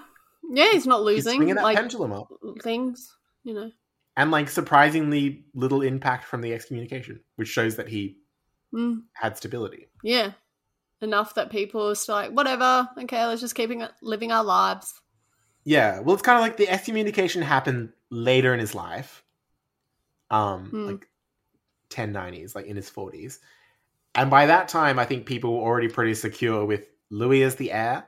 Yeah, 0.49 0.71
he's 0.71 0.85
not 0.87 1.03
losing 1.03 1.35
swinging 1.35 1.55
that 1.55 1.63
like 1.63 1.77
pendulum 1.77 2.11
up, 2.11 2.27
things, 2.61 3.15
you 3.43 3.53
know. 3.53 3.71
and 4.17 4.29
like 4.29 4.49
surprisingly 4.49 5.45
little 5.55 5.81
impact 5.81 6.25
from 6.25 6.41
the 6.41 6.53
excommunication, 6.53 7.21
which 7.37 7.47
shows 7.47 7.75
that 7.77 7.87
he 7.87 8.17
Mm, 8.73 9.03
had 9.13 9.37
stability. 9.37 9.87
yeah, 10.03 10.31
enough 11.03 11.35
that 11.35 11.51
people 11.51 11.89
are 11.89 11.95
still 11.95 12.15
like, 12.15 12.31
whatever. 12.31 12.87
Okay, 12.97 13.25
let's 13.25 13.41
just 13.41 13.55
keep 13.55 13.69
living 14.01 14.31
our 14.31 14.43
lives. 14.43 14.93
Yeah, 15.65 15.99
well, 15.99 16.13
it's 16.13 16.23
kind 16.23 16.37
of 16.37 16.41
like 16.41 16.57
the 16.57 16.69
excommunication 16.69 17.41
happened 17.41 17.93
later 18.09 18.53
in 18.53 18.59
his 18.59 18.75
life, 18.75 19.23
um, 20.29 20.69
Hmm. 20.69 20.87
like 20.87 21.07
1090s, 21.89 22.55
like 22.55 22.65
in 22.65 22.75
his 22.75 22.89
40s, 22.89 23.39
and 24.15 24.29
by 24.29 24.45
that 24.47 24.67
time, 24.67 24.99
I 24.99 25.05
think 25.05 25.25
people 25.25 25.53
were 25.53 25.63
already 25.63 25.87
pretty 25.87 26.13
secure 26.15 26.65
with 26.65 26.87
Louis 27.09 27.43
as 27.43 27.55
the 27.55 27.71
heir. 27.71 28.07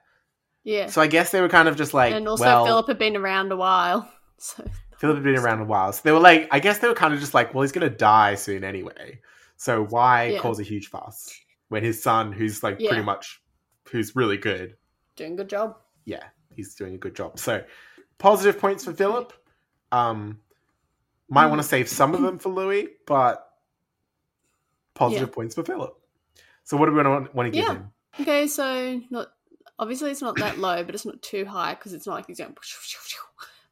Yeah, 0.63 0.87
So 0.87 1.01
I 1.01 1.07
guess 1.07 1.31
they 1.31 1.41
were 1.41 1.49
kind 1.49 1.67
of 1.67 1.77
just 1.77 1.93
like, 1.93 2.13
and 2.13 2.27
also 2.27 2.43
well, 2.43 2.65
Philip 2.65 2.87
had 2.87 2.97
been 2.97 3.15
around 3.15 3.51
a 3.51 3.55
while, 3.55 4.11
so 4.37 4.65
Philip 4.97 5.17
had 5.17 5.23
been 5.23 5.37
around 5.37 5.61
a 5.61 5.65
while, 5.65 5.93
so 5.93 6.01
they 6.03 6.11
were 6.11 6.19
like, 6.19 6.47
I 6.51 6.59
guess 6.59 6.79
they 6.79 6.87
were 6.87 6.93
kind 6.95 7.13
of 7.13 7.19
just 7.19 7.33
like, 7.33 7.53
well, 7.53 7.61
he's 7.61 7.71
gonna 7.71 7.89
die 7.89 8.35
soon 8.35 8.63
anyway, 8.63 9.21
so 9.57 9.85
why 9.85 10.31
Yeah. 10.33 10.39
cause 10.39 10.59
a 10.59 10.63
huge 10.63 10.87
fuss 10.87 11.39
when 11.69 11.83
his 11.83 12.01
son, 12.01 12.31
who's 12.31 12.61
like 12.63 12.79
Yeah. 12.79 12.89
pretty 12.89 13.03
much, 13.03 13.41
who's 13.91 14.15
really 14.15 14.37
good, 14.37 14.75
doing 15.15 15.33
a 15.33 15.35
good 15.37 15.49
job. 15.49 15.77
yeah, 16.05 16.23
he's 16.49 16.75
doing 16.75 16.95
a 16.95 16.97
good 16.97 17.15
job. 17.15 17.39
So 17.39 17.63
positive 18.17 18.59
points 18.59 18.85
for 18.85 18.93
Philip. 18.93 19.33
Um, 19.91 20.39
might 21.29 21.47
want 21.47 21.61
to 21.61 21.67
save 21.67 21.87
some 21.89 22.13
of 22.13 22.21
them 22.21 22.37
for 22.37 22.49
Louis, 22.49 22.89
but 23.07 23.47
positive 24.93 25.31
points 25.31 25.55
for 25.55 25.63
Philip. 25.63 25.93
So 26.63 26.77
what 26.77 26.85
do 26.87 26.91
we 26.93 27.03
want 27.03 27.25
to, 27.25 27.31
want 27.35 27.47
to 27.47 27.51
give 27.51 27.65
Yeah. 27.67 27.73
him? 27.73 27.91
Okay, 28.19 28.47
so 28.47 29.01
not 29.09 29.27
obviously 29.77 30.09
it's 30.11 30.21
not 30.21 30.37
that 30.37 30.57
low, 30.57 30.83
but 30.83 30.95
it's 30.95 31.05
not 31.05 31.21
too 31.21 31.45
high 31.45 31.73
because 31.73 31.93
it's 31.93 32.07
not 32.07 32.13
like 32.15 32.27
he's 32.27 32.37
going. 32.39 32.55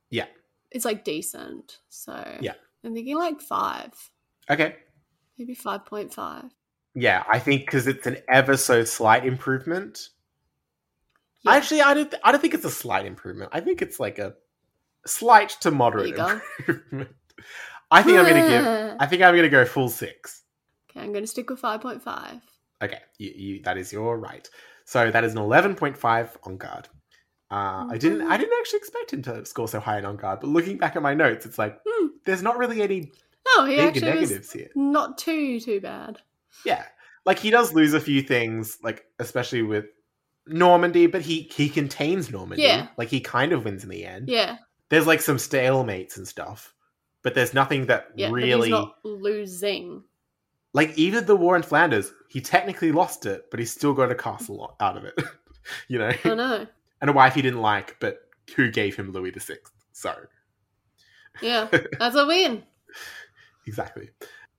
Yeah. 0.09 0.25
it's 0.71 0.85
like 0.85 1.03
decent. 1.03 1.79
So 1.89 2.37
Yeah. 2.41 2.53
I'm 2.83 2.93
thinking 2.93 3.15
like 3.17 3.39
five, 3.41 3.93
Okay. 4.49 4.75
maybe 5.37 5.53
five 5.55 5.85
point 5.85 6.13
five. 6.13 6.51
Yeah, 6.95 7.23
I 7.31 7.39
think 7.39 7.65
because 7.65 7.87
it's 7.87 8.05
an 8.07 8.17
ever 8.29 8.55
so 8.57 8.83
slight 8.83 9.25
improvement. 9.25 10.09
Yeah. 11.41 11.53
Actually, 11.53 11.81
I 11.81 11.93
don't. 11.93 12.13
I 12.23 12.31
don't 12.31 12.39
think 12.41 12.53
it's 12.53 12.65
a 12.65 12.71
slight 12.71 13.05
improvement. 13.05 13.49
I 13.53 13.59
think 13.59 13.81
it's 13.81 13.99
like 13.99 14.19
a 14.19 14.35
slight 15.05 15.49
to 15.61 15.71
moderate 15.71 16.17
improvement. 16.17 17.09
I 17.91 18.01
think 18.03 18.17
I'm 18.17 18.25
gonna 18.25 18.47
give. 18.47 18.97
I 18.99 19.05
think 19.07 19.21
I'm 19.21 19.35
gonna 19.35 19.49
go 19.49 19.65
full 19.65 19.89
six. 19.89 20.43
Okay, 20.89 21.01
I'm 21.01 21.11
going 21.11 21.23
to 21.23 21.27
stick 21.27 21.49
with 21.49 21.59
five 21.59 21.81
point 21.81 22.01
five. 22.01 22.39
Okay, 22.81 22.99
you, 23.17 23.31
you 23.35 23.61
that 23.63 23.77
is 23.77 23.91
your 23.91 24.17
right. 24.17 24.47
So 24.85 25.09
that 25.09 25.23
is 25.23 25.31
an 25.33 25.39
eleven 25.39 25.75
point 25.75 25.97
five 25.97 26.37
on 26.43 26.57
guard. 26.57 26.87
Uh, 27.51 27.87
I 27.89 27.97
didn't. 27.99 28.21
I 28.21 28.37
didn't 28.37 28.53
actually 28.59 28.77
expect 28.77 29.13
him 29.13 29.21
to 29.23 29.45
score 29.45 29.67
so 29.67 29.79
high 29.79 29.97
in 29.97 30.05
on 30.05 30.15
guard, 30.17 30.39
but 30.41 30.47
looking 30.49 30.77
back 30.77 30.95
at 30.95 31.01
my 31.01 31.13
notes, 31.13 31.45
it's 31.45 31.57
like 31.57 31.79
Hmm. 31.87 32.07
there's 32.25 32.43
not 32.43 32.57
really 32.57 32.81
any 32.81 33.11
No, 33.57 33.65
he 33.65 33.75
big 33.75 33.87
actually 33.87 34.11
negatives 34.11 34.51
here. 34.53 34.69
not 34.75 35.17
too 35.17 35.59
too 35.59 35.81
bad. 35.81 36.21
Yeah, 36.65 36.83
like 37.25 37.39
he 37.39 37.49
does 37.49 37.73
lose 37.73 37.93
a 37.93 37.99
few 37.99 38.21
things, 38.21 38.77
like 38.83 39.05
especially 39.19 39.61
with 39.63 39.85
Normandy, 40.47 41.07
but 41.07 41.21
he 41.21 41.43
he 41.53 41.69
contains 41.69 42.31
Normandy. 42.31 42.63
Yeah. 42.63 42.87
like 42.97 43.09
he 43.09 43.19
kind 43.21 43.51
of 43.53 43.65
wins 43.65 43.83
in 43.83 43.89
the 43.89 44.05
end. 44.05 44.29
Yeah, 44.29 44.57
There's 44.89 45.07
like 45.07 45.21
some 45.21 45.37
stalemates 45.37 46.17
and 46.17 46.27
stuff, 46.27 46.73
but 47.21 47.33
there's 47.35 47.53
nothing 47.53 47.85
that 47.87 48.07
yeah, 48.15 48.29
really 48.29 48.67
he's 48.67 48.71
not 48.71 48.95
losing. 49.03 50.03
like 50.73 50.97
even 50.97 51.25
the 51.25 51.35
war 51.35 51.55
in 51.55 51.63
Flanders. 51.63 52.11
He 52.29 52.41
technically 52.41 52.91
lost 52.91 53.25
it, 53.25 53.45
but 53.51 53.59
he 53.59 53.65
still 53.65 53.93
got 53.93 54.11
a 54.11 54.15
castle 54.15 54.75
out 54.79 54.97
of 54.97 55.05
it. 55.05 55.13
you 55.87 55.99
know, 55.99 56.11
I 56.23 56.33
know. 56.35 56.67
and 57.01 57.09
a 57.09 57.13
wife 57.13 57.35
he 57.35 57.41
didn't 57.41 57.61
like, 57.61 57.95
but 57.99 58.19
who 58.55 58.69
gave 58.71 58.95
him 58.95 59.11
Louis 59.11 59.31
the 59.31 59.39
Sixth. 59.39 59.71
So 59.93 60.13
Yeah, 61.41 61.67
that's 61.99 62.15
a 62.15 62.25
win. 62.25 62.63
exactly. 63.67 64.09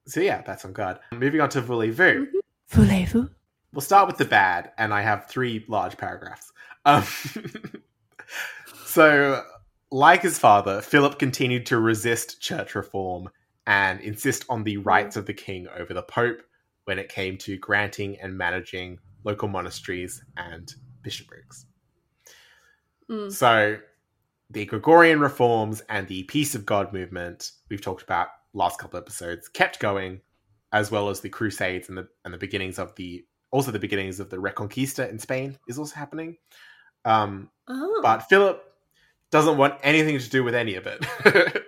So 0.07 0.21
yeah, 0.21 0.43
that's 0.43 0.65
on 0.65 0.73
guard. 0.73 0.99
Moving 1.13 1.41
on 1.41 1.49
to 1.51 1.61
Voulez-Vous. 1.61 2.27
Mhm. 2.27 2.41
Voulez-vous? 2.69 3.31
We'll 3.73 3.81
start 3.81 4.07
with 4.07 4.19
the 4.19 4.25
bad, 4.25 4.73
and 4.79 4.95
I 4.95 5.03
have 5.03 5.27
three 5.27 5.65
large 5.69 5.97
paragraphs. 5.97 6.53
Um, 6.85 7.05
so, 8.87 9.43
like 9.91 10.23
his 10.23 10.39
father, 10.39 10.81
Philip 10.81 11.19
continued 11.19 11.67
to 11.67 11.79
resist 11.79 12.41
church 12.41 12.75
reform 12.75 13.31
and 13.67 14.01
insist 14.01 14.45
on 14.49 14.63
the 14.63 14.77
rights 14.77 15.17
of 15.17 15.27
the 15.27 15.35
king 15.35 15.67
over 15.77 15.95
the 15.95 16.03
pope 16.03 16.43
when 16.85 16.99
it 16.99 17.09
came 17.09 17.39
to 17.39 17.57
granting 17.57 18.19
and 18.21 18.37
managing 18.37 18.99
local 19.25 19.49
monasteries 19.49 20.23
and 20.37 20.75
bishoprics. 21.03 21.67
Mm. 23.11 23.33
So, 23.33 23.79
the 24.51 24.67
Gregorian 24.67 25.19
reforms 25.21 25.83
and 25.89 26.07
the 26.07 26.23
Peace 26.25 26.55
of 26.55 26.67
God 26.67 26.93
movement 26.93 27.53
we've 27.71 27.81
talked 27.81 28.03
about 28.03 28.29
last 28.55 28.79
couple 28.79 28.99
episodes 28.99 29.49
kept 29.49 29.79
going, 29.81 30.21
as 30.73 30.91
well 30.91 31.09
as 31.11 31.21
the 31.21 31.29
Crusades 31.29 31.89
and 31.89 31.99
the 31.99 32.09
and 32.25 32.33
the 32.33 32.39
beginnings 32.39 32.79
of 32.79 32.95
the 32.97 33.25
also 33.51 33.71
the 33.71 33.79
beginnings 33.79 34.19
of 34.21 34.31
the 34.31 34.37
Reconquista 34.39 35.09
in 35.11 35.19
Spain 35.19 35.59
is 35.69 35.79
also 35.79 35.95
happening. 35.97 36.37
Um, 37.05 37.51
Oh. 37.69 38.01
but 38.03 38.21
Philip 38.29 38.63
doesn't 39.31 39.57
want 39.57 39.75
anything 39.83 40.19
to 40.19 40.29
do 40.31 40.43
with 40.45 40.55
any 40.55 40.75
of 40.75 40.87
it. 40.87 41.05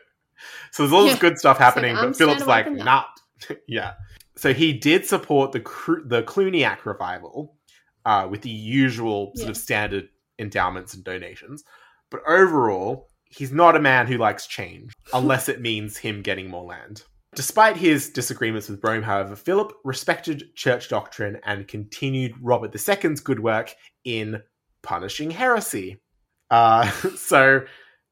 so 0.73 0.83
there's 0.83 0.93
all 0.93 1.05
this 1.05 1.15
Yeah. 1.15 1.21
good 1.21 1.39
stuff 1.39 1.59
happening, 1.59 1.95
like, 1.95 2.07
but 2.09 2.17
Philip's 2.17 2.47
like, 2.47 2.71
not. 2.71 3.09
yeah. 3.69 3.95
So 4.37 4.53
he 4.53 4.73
did 4.73 5.07
support 5.07 5.53
the 5.53 5.61
Cru- 5.61 6.07
the 6.07 6.23
Cluniac 6.23 6.85
revival 6.85 7.57
uh, 8.05 8.29
with 8.31 8.43
the 8.43 8.51
usual 8.51 9.33
sort 9.37 9.47
Yeah. 9.47 9.51
of 9.51 9.57
standard 9.57 10.09
endowments 10.39 10.95
and 10.95 11.03
donations. 11.05 11.65
But 12.11 12.21
overall, 12.29 13.09
he's 13.29 13.53
not 13.53 13.77
a 13.77 13.81
man 13.81 14.07
who 14.07 14.17
likes 14.19 14.47
change, 14.47 14.93
unless 15.13 15.49
it 15.49 15.61
means 15.61 15.97
him 15.97 16.23
getting 16.23 16.49
more 16.49 16.65
land. 16.65 17.03
Despite 17.35 17.77
his 17.77 18.09
disagreements 18.11 18.69
with 18.69 18.83
Rome, 18.83 19.03
however, 19.03 19.37
Philip 19.37 19.73
respected 19.85 20.55
church 20.55 20.89
doctrine 20.89 21.39
and 21.45 21.69
continued 21.69 22.35
Robert 22.41 22.75
II's 22.75 23.21
good 23.21 23.41
work 23.41 23.75
in 24.05 24.43
punishing 24.83 25.31
heresy. 25.31 25.99
Uh, 26.51 26.91
so 27.17 27.61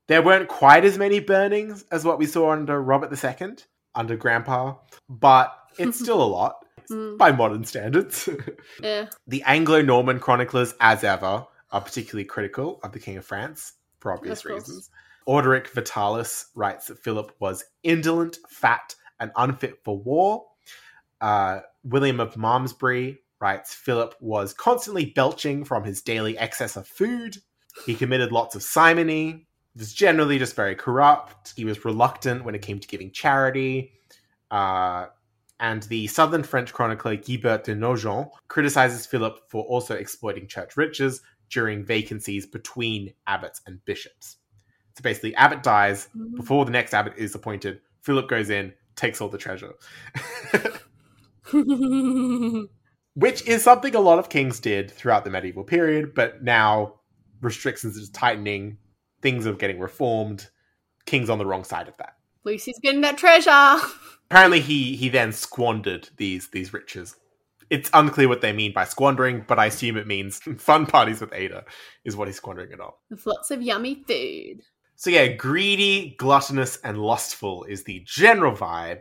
there 0.09 0.23
weren't 0.23 0.49
quite 0.49 0.85
as 0.85 0.99
many 0.99 1.21
burnings 1.21 1.85
as 1.91 2.05
what 2.05 2.19
we 2.19 2.27
saw 2.27 2.51
under 2.51 2.83
Robert 2.83 3.11
II, 3.25 3.55
under 3.95 4.17
Grandpa, 4.17 4.75
but 5.09 5.57
it's 5.79 5.99
still 5.99 6.23
a 6.23 6.25
lot 6.25 6.57
Mm. 6.91 7.17
by 7.17 7.33
modern 7.33 7.65
standards. 7.65 8.29
Yeah. 8.83 9.07
the 9.27 9.43
Anglo 9.45 9.81
Norman 9.81 10.21
chroniclers, 10.21 10.75
as 10.81 11.03
ever, 11.03 11.47
are 11.71 11.81
particularly 11.81 12.27
critical 12.27 12.79
of 12.83 12.93
the 12.93 12.99
King 12.99 13.17
of 13.17 13.25
France 13.25 13.73
for 14.01 14.13
obvious 14.13 14.45
reasons. 14.45 14.91
Orderic 15.27 15.69
Vitalis 15.69 16.47
writes 16.55 16.87
that 16.87 17.03
Philip 17.03 17.33
was 17.39 17.65
indolent, 17.83 18.39
fat, 18.49 18.95
and 19.21 19.31
unfit 19.37 19.79
for 19.85 19.99
war. 19.99 20.47
Uh, 21.21 21.61
William 21.85 22.21
of 22.21 22.37
Malmesbury 22.37 23.19
writes 23.41 23.75
Philip 23.75 24.15
was 24.21 24.53
constantly 24.53 25.07
belching 25.07 25.65
from 25.65 25.85
his 25.85 26.03
daily 26.03 26.37
excess 26.39 26.77
of 26.77 26.87
food. 26.87 27.37
He 27.87 27.95
committed 27.95 28.33
lots 28.33 28.55
of 28.55 28.63
simony. 28.63 29.47
Was 29.77 29.93
generally 29.93 30.39
just 30.39 30.55
very 30.55 30.77
corrupt. 30.77 31.53
He 31.57 31.65
was 31.65 31.85
reluctant 31.85 32.45
when 32.45 32.55
it 32.55 32.63
came 32.63 32.79
to 32.79 32.87
giving 32.87 33.11
charity. 33.11 33.93
Uh, 34.51 35.07
and 35.59 35.83
the 35.85 36.07
southern 36.07 36.43
French 36.43 36.73
chronicler 36.73 37.17
Guibert 37.17 37.65
de 37.65 37.75
Nogent 37.75 38.29
criticizes 38.49 39.07
Philip 39.07 39.39
for 39.49 39.65
also 39.65 39.95
exploiting 39.95 40.47
church 40.47 40.77
riches 40.77 41.23
during 41.51 41.85
vacancies 41.85 42.47
between 42.47 43.13
abbots 43.27 43.63
and 43.67 43.85
bishops. 43.85 44.37
So 44.97 45.03
basically, 45.03 45.35
abbot 45.37 45.63
dies 45.63 46.09
Mm. 46.17 46.37
before 46.37 46.65
the 46.65 46.71
next 46.71 46.95
abbot 46.95 47.15
is 47.17 47.35
appointed. 47.35 47.81
Philip 48.03 48.29
goes 48.29 48.51
in, 48.51 48.73
takes 48.97 49.21
all 49.21 49.29
the 49.29 49.39
treasure, 49.39 49.73
which 53.15 53.47
is 53.47 53.63
something 53.63 53.95
a 53.95 54.01
lot 54.01 54.19
of 54.19 54.29
kings 54.29 54.61
did 54.61 54.91
throughout 54.91 55.25
the 55.25 55.31
medieval 55.31 55.65
period. 55.65 56.15
But 56.15 56.43
now 56.43 57.01
restrictions 57.41 57.97
are 57.99 58.13
tightening, 58.13 58.79
things 59.23 59.47
are 59.47 59.53
getting 59.55 59.79
reformed. 59.79 60.49
King's 61.07 61.29
on 61.31 61.39
the 61.39 61.47
wrong 61.47 61.65
side 61.65 61.89
of 61.89 61.97
that. 61.99 62.17
Lucy's 62.45 62.79
getting 62.83 63.01
that 63.03 63.19
treasure. 63.19 63.77
apparently 64.31 64.61
he 64.61 64.97
he 64.97 65.09
then 65.09 65.33
squandered 65.33 66.09
these 66.17 66.49
these 66.51 66.73
riches 66.73 67.15
it's 67.71 67.91
unclear 67.93 68.27
what 68.29 68.41
they 68.41 68.53
mean 68.55 68.73
by 68.73 68.85
squandering 68.85 69.45
but 69.47 69.59
i 69.59 69.67
assume 69.67 69.97
it 69.99 70.07
means 70.07 70.39
fun 70.59 70.87
parties 70.87 71.21
with 71.21 71.33
ada 71.35 71.63
is 72.05 72.17
what 72.17 72.27
he's 72.27 72.37
squandering 72.39 72.73
it 72.73 72.81
on 72.81 72.91
With 73.11 73.27
lots 73.27 73.51
of 73.51 73.61
yummy 73.63 74.03
food. 74.07 74.63
So 74.97 75.11
yeah 75.11 75.27
greedy 75.29 76.15
gluttonous 76.19 76.79
and 76.85 76.99
lustful 76.99 77.65
is 77.65 77.85
the 77.85 78.03
general 78.07 78.55
vibe 78.57 79.01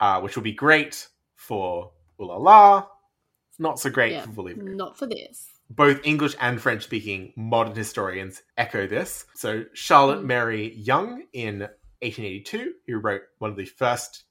uh, 0.00 0.20
which 0.20 0.34
will 0.36 0.42
be 0.42 0.52
great 0.52 1.06
for 1.34 1.92
ulala 2.18 2.86
not 3.58 3.78
so 3.78 3.90
great 3.90 4.12
Yeah. 4.12 4.22
for 4.22 4.30
Voulez-Vous. 4.30 4.74
Not 4.74 4.96
for 4.98 5.06
this. 5.06 5.46
both 5.68 6.00
English 6.02 6.34
and 6.40 6.60
French 6.60 6.82
speaking 6.84 7.32
modern 7.36 7.74
historians 7.76 8.40
echo 8.56 8.86
this. 8.86 9.26
So, 9.34 9.64
Charlotte 9.74 10.20
Mm. 10.22 10.24
Mary 10.24 10.74
Yonge 10.76 11.24
in 11.34 11.60
1882, 12.00 12.72
who 12.86 12.96
wrote 12.98 13.20
one 13.38 13.50
of 13.50 13.56
the 13.58 13.66
first 13.66 14.24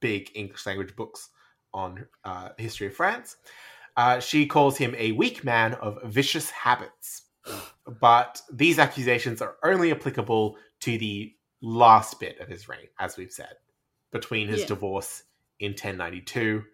big 0.00 0.30
English 0.34 0.64
language 0.66 0.94
books 0.94 1.30
on 1.74 2.06
uh, 2.24 2.50
history 2.58 2.86
of 2.86 2.94
France, 2.94 3.36
uh, 3.96 4.20
she 4.20 4.46
calls 4.46 4.78
him 4.78 4.94
a 4.96 5.10
weak 5.12 5.42
man 5.42 5.74
of 5.74 5.98
vicious 6.04 6.48
habits. 6.50 7.22
But 8.00 8.40
these 8.52 8.78
accusations 8.78 9.40
are 9.42 9.56
only 9.64 9.90
applicable 9.92 10.56
to 10.80 10.98
the 10.98 11.32
last 11.60 12.20
bit 12.20 12.38
of 12.40 12.48
his 12.48 12.68
reign, 12.68 12.88
as 12.98 13.16
we've 13.16 13.32
said, 13.32 13.54
between 14.12 14.48
his 14.48 14.60
Yeah. 14.60 14.66
divorce 14.66 15.22
in 15.58 15.74
1092, 15.74 16.64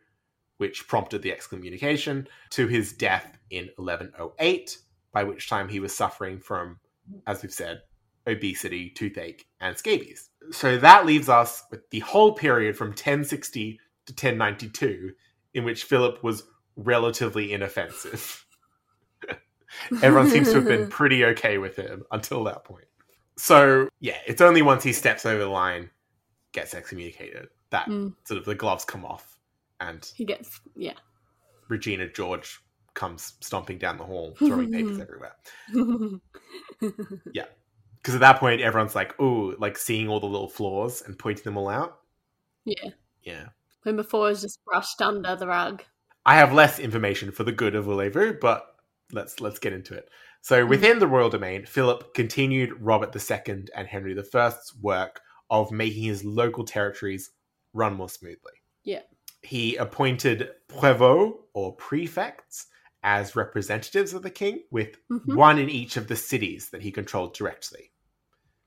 which 0.57 0.87
prompted 0.89 1.23
the 1.23 1.33
excommunication, 1.33 2.29
to 2.51 2.67
his 2.67 2.93
death 2.93 3.39
in 3.51 3.71
1108, 3.77 4.79
by 5.13 5.25
which 5.25 5.49
time 5.49 5.69
he 5.69 5.81
was 5.81 5.95
suffering 5.95 6.41
from, 6.41 6.81
as 7.27 7.43
we've 7.43 7.53
said, 7.53 7.83
obesity, 8.27 8.91
toothache, 8.91 9.47
and 9.61 9.77
scabies. 9.77 10.31
So 10.51 10.79
that 10.79 11.07
leaves 11.07 11.29
us 11.29 11.65
with 11.71 11.89
the 11.91 12.01
whole 12.01 12.35
period 12.35 12.77
from 12.77 12.89
1060 12.95 13.81
to 14.07 14.13
1092, 14.13 15.15
in 15.55 15.65
which 15.65 15.85
Philip 15.85 16.23
was 16.23 16.45
relatively 16.77 17.53
inoffensive. 17.53 18.42
Everyone 20.03 20.29
seems 20.29 20.49
to 20.51 20.57
have 20.57 20.65
been 20.67 20.89
pretty 20.91 21.25
okay 21.27 21.59
with 21.59 21.77
him 21.77 22.05
until 22.11 22.45
that 22.45 22.65
point. 22.65 22.85
So, 23.37 23.89
yeah, 24.01 24.19
it's 24.27 24.41
only 24.41 24.63
once 24.63 24.85
he 24.85 24.93
steps 24.93 25.25
over 25.27 25.39
the 25.41 25.49
line, 25.49 25.91
gets 26.53 26.75
excommunicated, 26.75 27.49
that 27.71 27.87
Mm. 27.89 28.15
sort 28.25 28.39
of 28.39 28.45
the 28.45 28.55
gloves 28.55 28.85
come 28.85 29.05
off 29.05 29.39
and 29.81 30.11
He 30.15 30.25
gets 30.25 30.61
yeah. 30.77 30.93
Regina 31.69 32.09
George 32.09 32.61
comes 32.95 33.33
stomping 33.41 33.79
down 33.79 33.97
the 33.97 34.05
hall, 34.05 34.35
throwing 34.39 34.71
papers 34.71 35.01
everywhere. 35.01 35.35
Yeah. 37.33 37.47
Because 37.97 38.15
at 38.17 38.21
that 38.21 38.39
point, 38.39 38.61
everyone's 38.61 38.95
like, 38.95 39.19
ooh, 39.21 39.57
like 39.59 39.79
seeing 39.79 40.09
all 40.09 40.21
the 40.21 40.27
little 40.27 40.49
flaws 40.49 41.03
and 41.07 41.19
pointing 41.19 41.45
them 41.45 41.57
all 41.57 41.69
out. 41.69 42.01
yeah. 42.65 42.91
Yeah. 43.23 43.47
When 43.85 43.97
before 43.97 44.23
was 44.29 44.43
just 44.43 44.65
brushed 44.65 45.01
under 45.01 45.35
the 45.37 45.47
rug. 45.47 45.83
I 46.27 46.35
have 46.37 46.53
less 46.53 46.79
information 46.79 47.31
for 47.33 47.45
the 47.45 47.53
good 47.53 47.75
of 47.75 47.85
Voulez-Vous, 47.85 48.35
but 48.41 48.72
let's 49.13 49.41
let's 49.41 49.59
get 49.59 49.73
into 49.73 49.95
it. 49.95 50.09
So 50.41 50.67
within 50.67 50.99
the 50.99 51.07
royal 51.07 51.31
domain, 51.31 51.65
Philip 51.67 52.15
continued 52.15 52.73
Robert 52.81 53.15
II 53.15 53.65
and 53.77 53.87
Henry 53.87 54.17
I's 54.19 54.73
work 54.81 55.21
of 55.51 55.71
making 55.71 56.03
his 56.03 56.25
local 56.25 56.65
territories 56.65 57.31
run 57.75 57.95
more 57.95 58.09
smoothly. 58.09 58.53
Yeah. 58.83 59.03
He 59.43 59.77
appointed 59.77 60.51
prévôts 60.69 61.35
or 61.53 61.77
prefects 61.77 62.67
as 63.05 63.35
representatives 63.37 64.15
of 64.15 64.23
the 64.23 64.31
king, 64.31 64.63
with 64.71 64.97
Mhm. 65.11 65.35
one 65.37 65.59
in 65.59 65.69
each 65.69 65.97
of 65.97 66.07
the 66.09 66.17
cities 66.17 66.71
that 66.71 66.83
he 66.83 66.93
controlled 66.93 67.35
directly. 67.35 67.91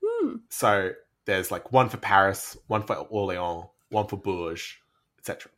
Hmm. 0.04 0.36
So 0.50 0.92
there's 1.24 1.50
like 1.50 1.72
one 1.72 1.88
for 1.88 1.96
Paris, 1.96 2.56
one 2.66 2.82
for 2.86 2.94
Orleans, 2.96 3.66
one 3.90 4.06
for 4.06 4.18
Bourges, 4.18 4.74
etc. 5.18 5.50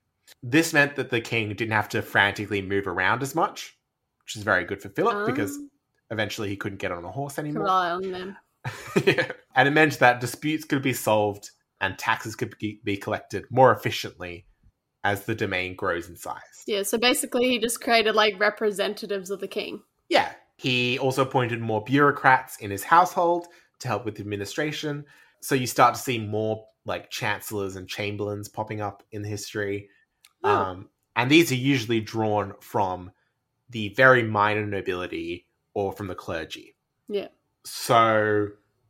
This 0.43 0.73
meant 0.73 0.97
that 0.97 1.11
the 1.11 1.21
king 1.21 1.49
didn't 1.49 1.73
have 1.73 1.89
to 1.91 2.03
frantically 2.03 2.63
move 2.63 2.87
around 2.87 3.23
as 3.23 3.35
much, 3.35 3.78
which 4.29 4.37
is 4.37 4.43
very 4.43 4.63
good 4.67 4.83
for 4.83 4.91
Philip 4.91 5.25
because 5.25 5.57
Um, 5.57 5.71
eventually 6.11 6.51
he 6.51 6.57
couldn't 6.57 6.77
get 6.77 6.93
on 6.93 7.03
a 7.03 7.11
horse 7.11 7.39
anymore. 7.39 7.63
rely 7.63 7.91
on 7.93 8.11
them. 8.13 8.37
Yeah. 9.07 9.33
And 9.55 9.67
it 9.67 9.71
meant 9.71 9.99
that 10.01 10.21
disputes 10.21 10.67
could 10.67 10.83
be 10.83 10.93
solved 10.93 11.51
and 11.81 11.97
taxes 11.99 12.37
could 12.37 12.55
be 12.59 12.79
be 12.85 12.99
collected 12.99 13.47
more 13.51 13.73
efficiently 13.73 14.45
as 15.03 15.25
the 15.25 15.35
domain 15.35 15.77
grows 15.77 16.11
in 16.11 16.17
size. 16.17 16.65
Yeah, 16.67 16.83
so 16.83 16.99
basically 16.99 17.49
he 17.49 17.59
just 17.59 17.81
created 17.81 18.15
like 18.15 18.39
representatives 18.39 19.31
of 19.31 19.41
the 19.41 19.49
king. 19.49 19.81
Yeah. 20.11 20.31
He 20.57 20.99
also 20.99 21.23
appointed 21.23 21.63
more 21.63 21.83
bureaucrats 21.83 22.59
in 22.59 22.71
his 22.71 22.85
household 22.85 23.47
to 23.79 23.89
help 23.89 24.05
with 24.05 24.21
administration. 24.21 25.07
So 25.41 25.55
you 25.55 25.67
start 25.67 25.95
to 25.95 26.01
see 26.01 26.19
more 26.19 26.67
like 26.85 27.09
chancellors 27.09 27.77
and 27.77 27.89
chamberlains 27.89 28.49
popping 28.51 28.83
up 28.83 29.03
in 29.11 29.25
history. 29.25 29.89
Oh. 30.45 30.51
Um, 30.55 30.89
and 31.17 31.31
these 31.31 31.51
are 31.51 31.55
usually 31.55 32.01
drawn 32.01 32.53
from 32.61 33.11
the 33.71 33.91
very 33.91 34.23
minor 34.23 34.67
nobility 34.67 35.47
or 35.75 35.93
from 35.93 36.07
the 36.09 36.15
clergy. 36.15 36.75
Yeah. 37.09 37.29
So, 37.65 38.49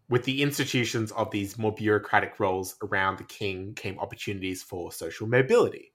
with 0.09 0.25
the 0.25 0.43
institutions 0.43 1.13
of 1.13 1.31
these 1.31 1.59
more 1.59 1.73
bureaucratic 1.75 2.39
roles 2.41 2.77
around 2.83 3.19
the 3.19 3.25
king 3.25 3.75
came 3.75 3.99
opportunities 3.99 4.63
for 4.63 4.91
social 4.93 5.27
mobility, 5.27 5.93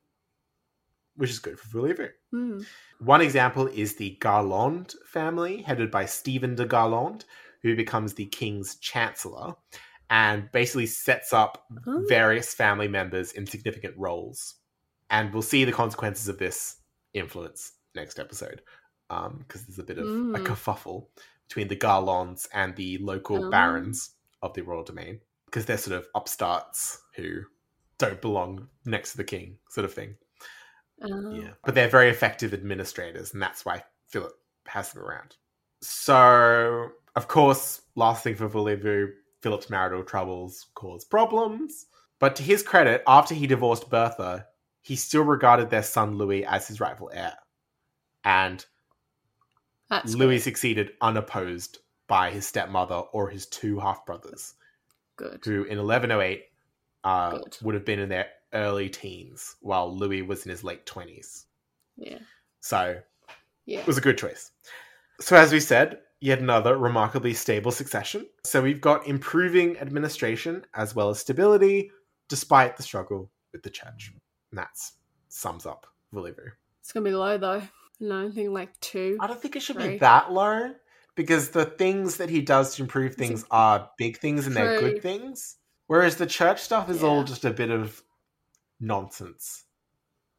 which 1.16 1.30
is 1.30 1.40
good 1.40 1.60
for 1.60 1.68
Voulez-Vous. 1.70 2.10
Hmm. 2.32 2.62
One 3.00 3.22
example 3.22 3.68
is 3.68 3.96
the 3.96 4.18
Garland 4.20 4.94
family, 5.06 5.62
headed 5.62 5.90
by 5.90 6.06
Stephen 6.06 6.56
de 6.56 6.66
Garland, 6.66 7.26
who 7.62 7.76
becomes 7.76 8.14
the 8.14 8.26
king's 8.28 8.76
chancellor 8.76 9.56
and 10.10 10.52
basically 10.52 10.86
sets 10.86 11.34
up 11.34 11.66
Oh. 11.88 12.04
various 12.08 12.54
family 12.54 12.88
members 12.88 13.32
in 13.32 13.48
significant 13.48 13.96
roles. 13.98 14.56
And 15.10 15.34
we'll 15.34 15.42
see 15.42 15.64
the 15.64 15.72
consequences 15.72 16.28
of 16.28 16.38
this 16.38 16.78
influence 17.14 17.72
next 17.96 18.20
episode, 18.20 18.62
because 19.10 19.66
there's 19.66 19.80
a 19.80 19.84
bit 19.84 19.98
of 19.98 20.06
a 20.08 20.10
Mm. 20.10 20.46
kerfuffle 20.46 21.08
between 21.48 21.68
the 21.68 21.76
Garlands 21.76 22.48
and 22.54 22.76
the 22.76 22.98
local 23.00 23.46
Oh. 23.46 23.50
barons 23.50 24.16
of 24.42 24.54
the 24.54 24.62
royal 24.64 24.84
domain, 24.84 25.22
because 25.46 25.66
they're 25.66 25.78
sort 25.78 25.98
of 25.98 26.08
upstarts 26.16 27.02
who 27.16 27.44
don't 27.98 28.22
belong 28.22 28.70
next 28.86 29.12
to 29.12 29.18
the 29.18 29.24
king, 29.24 29.60
sort 29.70 29.86
of 29.86 29.94
thing. 29.94 30.18
Uh, 31.02 31.30
Yeah. 31.30 31.54
But 31.64 31.76
they're 31.76 31.90
very 31.90 32.10
effective 32.10 32.54
administrators, 32.54 33.34
and 33.34 33.42
that's 33.42 33.66
why 33.66 33.84
Philip 34.08 34.34
has 34.68 34.92
them 34.94 35.04
around. 35.04 35.36
So, 35.82 36.92
of 37.16 37.28
course, 37.28 37.82
last 37.96 38.24
thing 38.24 38.36
for 38.36 38.48
Voulez-Vous, 38.48 39.14
Philip's 39.42 39.70
marital 39.70 40.04
troubles 40.04 40.68
cause 40.76 41.04
problems. 41.06 41.86
But 42.20 42.36
to 42.38 42.44
his 42.44 42.64
credit, 42.64 43.04
after 43.06 43.36
he 43.36 43.48
divorced 43.48 43.90
Bertha, 43.90 44.48
he 44.82 44.96
still 44.96 45.24
regarded 45.24 45.70
their 45.70 45.84
son 45.84 46.18
Louis 46.18 46.46
as 46.46 46.68
his 46.68 46.80
rightful 46.80 47.12
heir. 47.14 47.38
And 48.24 48.66
That's 49.90 50.16
Louis 50.16 50.40
succeeded 50.40 50.92
unopposed 51.02 51.80
by 52.08 52.30
his 52.32 52.46
stepmother 52.48 52.96
or 53.12 53.30
his 53.30 53.46
two 53.48 53.80
half 53.80 54.06
brothers, 54.06 54.54
good. 55.16 55.42
who 55.44 55.64
in 55.64 55.78
1108 55.78 56.44
uh, 57.04 57.40
would 57.62 57.76
have 57.76 57.86
been 57.86 58.00
in 58.00 58.10
their 58.10 58.28
early 58.54 58.90
teens, 58.90 59.56
while 59.62 59.94
Louis 59.96 60.22
was 60.22 60.46
in 60.46 60.50
his 60.52 60.64
late 60.64 60.86
20s. 60.86 61.46
Yeah. 61.98 62.20
So 62.62 63.00
Yeah. 63.66 63.80
it 63.80 63.88
was 63.88 63.98
a 63.98 64.02
good 64.02 64.18
choice. 64.18 64.52
So, 65.20 65.36
as 65.36 65.52
we 65.52 65.60
said, 65.60 66.00
yet 66.22 66.40
another 66.40 66.78
remarkably 66.78 67.34
stable 67.34 67.72
succession. 67.72 68.26
So, 68.46 68.62
we've 68.62 68.82
got 68.82 69.06
improving 69.08 69.78
administration 69.80 70.66
as 70.74 70.96
well 70.96 71.10
as 71.10 71.20
stability, 71.20 71.92
despite 72.30 72.78
the 72.78 72.84
struggle 72.84 73.32
with 73.52 73.64
the 73.64 73.70
church. 73.70 74.12
And 74.52 74.58
that 74.58 74.72
sums 75.30 75.66
up 75.66 75.86
Voulez-Vous. 76.12 76.52
It's 76.82 76.92
gonna 76.92 77.04
be 77.04 77.16
low 77.16 77.38
though. 77.38 77.62
No, 78.00 78.28
I 78.28 78.32
think 78.32 78.50
like 78.50 78.80
two. 78.80 79.18
I 79.22 79.28
don't 79.28 79.42
think 79.42 79.56
it 79.56 79.62
should 79.62 79.78
be 79.78 79.98
that 80.00 80.32
low 80.32 80.74
because 81.16 81.50
the 81.52 81.66
things 81.66 82.18
that 82.18 82.30
he 82.30 82.42
does 82.42 82.76
to 82.76 82.82
improve 82.84 83.16
things 83.16 83.46
are 83.52 83.90
big 83.98 84.18
things 84.18 84.48
and 84.48 84.56
they're 84.56 84.78
True. 84.80 84.92
good 84.94 85.02
things. 85.02 85.58
Whereas 85.88 86.16
the 86.16 86.26
church 86.26 86.62
stuff 86.62 86.90
is 86.90 87.04
all 87.04 87.24
just 87.24 87.46
a 87.46 87.52
bit 87.52 87.70
of 87.70 88.02
nonsense 88.80 89.66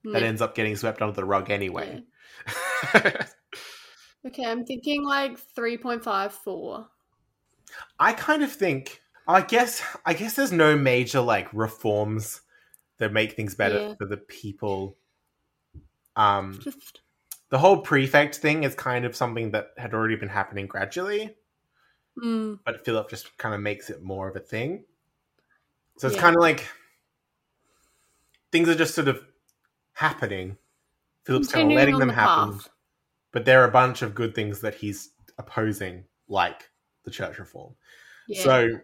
that 0.04 0.22
Yeah. 0.22 0.28
ends 0.28 0.42
up 0.42 0.54
getting 0.54 0.76
swept 0.76 1.00
under 1.00 1.14
the 1.14 1.24
rug 1.24 1.50
anyway. 1.50 2.02
Okay, 4.26 4.44
I'm 4.46 4.64
thinking 4.64 5.04
like 5.04 5.38
3.54. 5.54 6.86
I 7.98 8.12
kind 8.14 8.42
of 8.42 8.50
think 8.50 9.02
I 9.28 9.42
guess 9.42 9.82
I 10.06 10.14
guess 10.14 10.34
there's 10.34 10.52
no 10.52 10.76
major 10.76 11.20
like 11.20 11.52
reforms 11.52 12.40
that 12.98 13.12
make 13.12 13.32
things 13.32 13.54
better 13.54 13.78
Yeah. 13.78 13.94
for 13.98 14.06
the 14.06 14.16
people. 14.16 14.96
Um 16.16 16.58
Just 16.62 17.02
the 17.54 17.58
whole 17.58 17.76
prefect 17.78 18.34
thing 18.34 18.64
is 18.64 18.74
kind 18.74 19.04
of 19.04 19.14
something 19.14 19.52
that 19.52 19.68
had 19.78 19.94
already 19.94 20.16
been 20.16 20.28
happening 20.28 20.66
gradually, 20.66 21.36
mm, 22.20 22.58
but 22.64 22.84
Philip 22.84 23.08
just 23.08 23.38
kind 23.38 23.54
of 23.54 23.60
makes 23.60 23.90
it 23.90 24.02
more 24.02 24.26
of 24.26 24.34
a 24.34 24.40
thing. 24.40 24.84
So 25.98 26.08
it's 26.08 26.16
Yeah. 26.16 26.22
kind 26.22 26.34
of 26.34 26.40
like 26.42 26.66
things 28.50 28.68
are 28.68 28.74
just 28.74 28.92
sort 28.96 29.06
of 29.06 29.24
happening. 29.92 30.58
Philip's 31.26 31.52
kind 31.52 31.70
of 31.70 31.76
letting 31.76 31.96
them 32.00 32.08
the 32.08 32.14
happen, 32.14 32.54
path. 32.58 32.68
but 33.30 33.44
there 33.44 33.62
are 33.62 33.68
a 33.68 33.70
bunch 33.70 34.02
of 34.02 34.16
good 34.16 34.34
things 34.34 34.60
that 34.62 34.74
he's 34.74 35.10
opposing, 35.38 36.06
like 36.26 36.68
the 37.04 37.12
church 37.12 37.38
reform. 37.38 37.76
Yeah. 38.26 38.42
So 38.42 38.80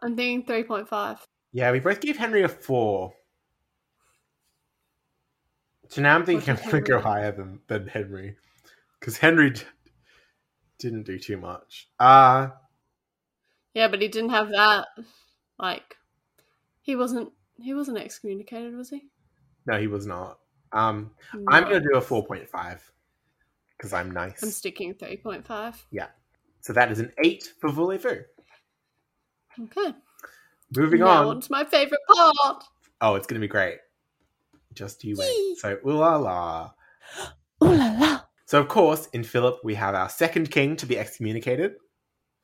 I'm 0.00 0.16
thinking 0.16 0.46
3.5. 0.46 1.18
Yeah, 1.52 1.70
we 1.70 1.80
both 1.80 2.00
gave 2.00 2.16
Henry 2.16 2.44
a 2.44 2.48
four. 2.48 3.12
So 5.94 6.02
now 6.02 6.16
I'm 6.16 6.26
thinking 6.26 6.50
I'm 6.64 6.70
going 6.70 6.82
to 6.82 6.90
go 6.90 6.98
higher 7.00 7.30
than, 7.30 7.60
than 7.68 7.86
Henry. 7.86 8.34
Because 8.98 9.16
Henry 9.16 9.50
d- 9.50 9.62
didn't 10.80 11.04
do 11.04 11.20
too 11.20 11.36
much. 11.36 11.88
Uh, 12.00 12.48
Yeah, 13.74 13.86
but 13.86 14.02
he 14.02 14.08
didn't 14.08 14.30
have 14.30 14.48
that. 14.48 14.88
Like, 15.56 15.96
he 16.82 16.96
wasn't. 16.96 17.30
He 17.62 17.74
wasn't 17.74 17.98
excommunicated, 17.98 18.74
was 18.74 18.90
he? 18.90 19.04
no, 19.66 19.78
he 19.78 19.86
was 19.86 20.04
not. 20.04 20.40
Um, 20.72 21.12
I'm 21.46 21.62
going 21.62 21.80
to 21.80 21.88
do 21.88 21.96
a 21.96 22.00
4.5. 22.00 22.80
Because 23.78 23.92
I'm 23.92 24.10
nice. 24.10 24.42
I'm 24.42 24.50
sticking 24.50 24.94
3.5. 24.94 25.76
Yeah, 25.92 26.08
so 26.60 26.72
that 26.72 26.90
is 26.90 26.98
an 26.98 27.12
8 27.22 27.52
for 27.60 27.70
Voulez-Vous. 27.70 28.22
Okay. 29.62 29.94
Moving 30.76 31.00
now 31.00 31.22
on. 31.22 31.36
on 31.36 31.40
to 31.40 31.52
my 31.52 31.64
favourite 31.64 32.02
part. 32.12 32.64
Oh, 33.00 33.14
it's 33.14 33.28
going 33.28 33.40
to 33.40 33.46
be 33.46 33.50
great. 33.50 33.78
Just 34.74 35.04
you 35.04 35.16
wait. 35.18 35.56
So, 35.58 35.78
ooh 35.86 35.92
la 35.92 36.16
la. 36.16 36.70
Ooh 37.62 37.66
la 37.72 37.92
la. 37.98 38.20
So, 38.46 38.60
of 38.60 38.68
course, 38.68 39.06
in 39.12 39.24
Philip, 39.24 39.60
we 39.64 39.74
have 39.74 39.94
our 39.94 40.08
second 40.08 40.50
king 40.50 40.76
to 40.76 40.86
be 40.86 40.98
excommunicated, 40.98 41.74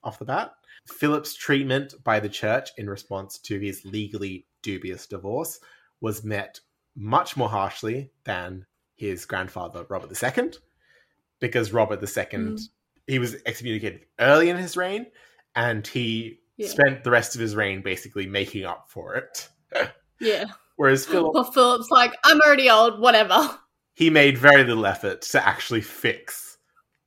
off 0.03 0.19
the 0.19 0.25
bat. 0.25 0.53
Philip's 0.89 1.35
treatment 1.35 1.95
by 2.05 2.21
the 2.21 2.29
church 2.29 2.71
in 2.79 2.89
response 2.89 3.39
to 3.41 3.59
his 3.61 3.85
legally 3.85 4.47
dubious 4.63 5.07
divorce 5.07 5.61
was 6.01 6.25
met 6.25 6.59
much 6.97 7.37
more 7.37 7.49
harshly 7.51 8.11
than 8.25 8.65
his 8.97 9.25
grandfather, 9.27 9.85
Robert 9.89 10.11
II, 10.23 10.53
because 11.39 11.73
Robert 11.73 12.03
II, 12.03 12.09
Mm. 12.39 12.69
he 13.07 13.19
was 13.19 13.37
excommunicated 13.45 14.07
early 14.19 14.49
in 14.49 14.57
his 14.57 14.77
reign, 14.77 15.07
and 15.55 15.87
he 15.87 16.41
Yeah. 16.57 16.69
spent 16.69 17.05
the 17.05 17.11
rest 17.11 17.35
of 17.35 17.41
his 17.41 17.55
reign 17.55 17.83
basically 17.83 18.27
making 18.27 18.65
up 18.65 18.91
for 18.91 19.15
it. 19.17 19.49
Yeah. 20.19 20.47
Whereas 20.81 21.05
Philip, 21.05 21.35
Well, 21.35 21.45
Philip's 21.45 21.91
like, 21.91 22.17
I'm 22.25 22.41
already 22.41 22.71
old, 22.71 23.01
whatever. 23.01 23.51
he 23.93 24.09
made 24.09 24.39
very 24.39 24.65
little 24.65 24.87
effort 24.87 25.21
to 25.21 25.47
actually 25.47 25.83
fix 25.83 26.57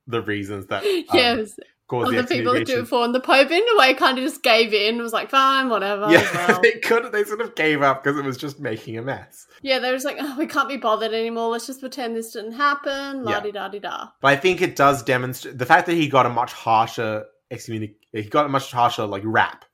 the 0.06 0.22
reasons 0.22 0.66
that 0.68 0.84
um, 0.84 1.04
yes. 1.12 1.56
caused 1.88 2.12
the 2.12 2.22
people 2.22 2.52
do 2.52 2.60
excommunication. 2.60 2.80
it 2.82 2.86
for, 2.86 3.04
and 3.04 3.12
the 3.12 3.18
Pope 3.18 3.50
in 3.50 3.64
a 3.74 3.76
way 3.80 3.92
kind 3.94 4.16
of 4.16 4.22
just 4.22 4.44
gave 4.44 4.72
in. 4.72 4.98
Was 5.02 5.12
like, 5.12 5.28
fine, 5.28 5.70
whatever. 5.70 6.08
Yeah, 6.08 6.22
well. 6.48 6.60
they 6.62 6.74
could. 6.78 7.10
They 7.10 7.24
sort 7.24 7.40
of 7.40 7.56
gave 7.56 7.82
up 7.82 8.04
because 8.04 8.16
it 8.16 8.24
was 8.24 8.36
just 8.36 8.60
making 8.60 8.96
a 8.96 9.02
mess. 9.02 9.48
yeah. 9.60 9.80
They 9.80 9.92
was 9.92 10.04
like, 10.04 10.18
oh, 10.20 10.36
we 10.38 10.46
can't 10.46 10.68
be 10.68 10.76
bothered 10.76 11.12
anymore. 11.12 11.48
Let's 11.48 11.66
just 11.66 11.80
pretend 11.80 12.14
this 12.14 12.30
didn't 12.30 12.52
happen. 12.52 13.24
La 13.24 13.40
di 13.40 13.50
da 13.50 13.66
di 13.66 13.80
da. 13.80 14.10
But 14.20 14.28
I 14.28 14.36
think 14.36 14.62
it 14.62 14.76
does 14.76 15.02
demonstrate 15.02 15.58
the 15.58 15.66
fact 15.66 15.86
that 15.86 15.94
he 15.94 16.06
got 16.06 16.26
a 16.26 16.30
much 16.30 16.52
harsher 16.52 17.24
excommunic. 17.50 17.96
He 18.12 18.22
got 18.22 18.46
a 18.46 18.48
much 18.48 18.70
harsher 18.70 19.04
like 19.04 19.22
rap 19.24 19.64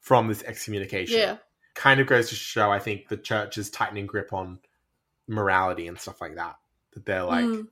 from 0.00 0.26
this 0.26 0.42
excommunication. 0.42 1.16
Yeah. 1.20 1.36
Kind 1.76 2.00
of 2.00 2.08
goes 2.08 2.28
to 2.30 2.34
show. 2.34 2.72
I 2.72 2.80
think 2.80 3.06
the 3.08 3.16
church's 3.16 3.70
tightening 3.70 4.06
grip 4.06 4.32
on 4.32 4.58
morality 5.28 5.86
and 5.86 5.98
stuff 5.98 6.20
like 6.20 6.34
that. 6.34 6.56
That 6.94 7.06
they're 7.06 7.22
like, 7.22 7.44
Mm. 7.44 7.68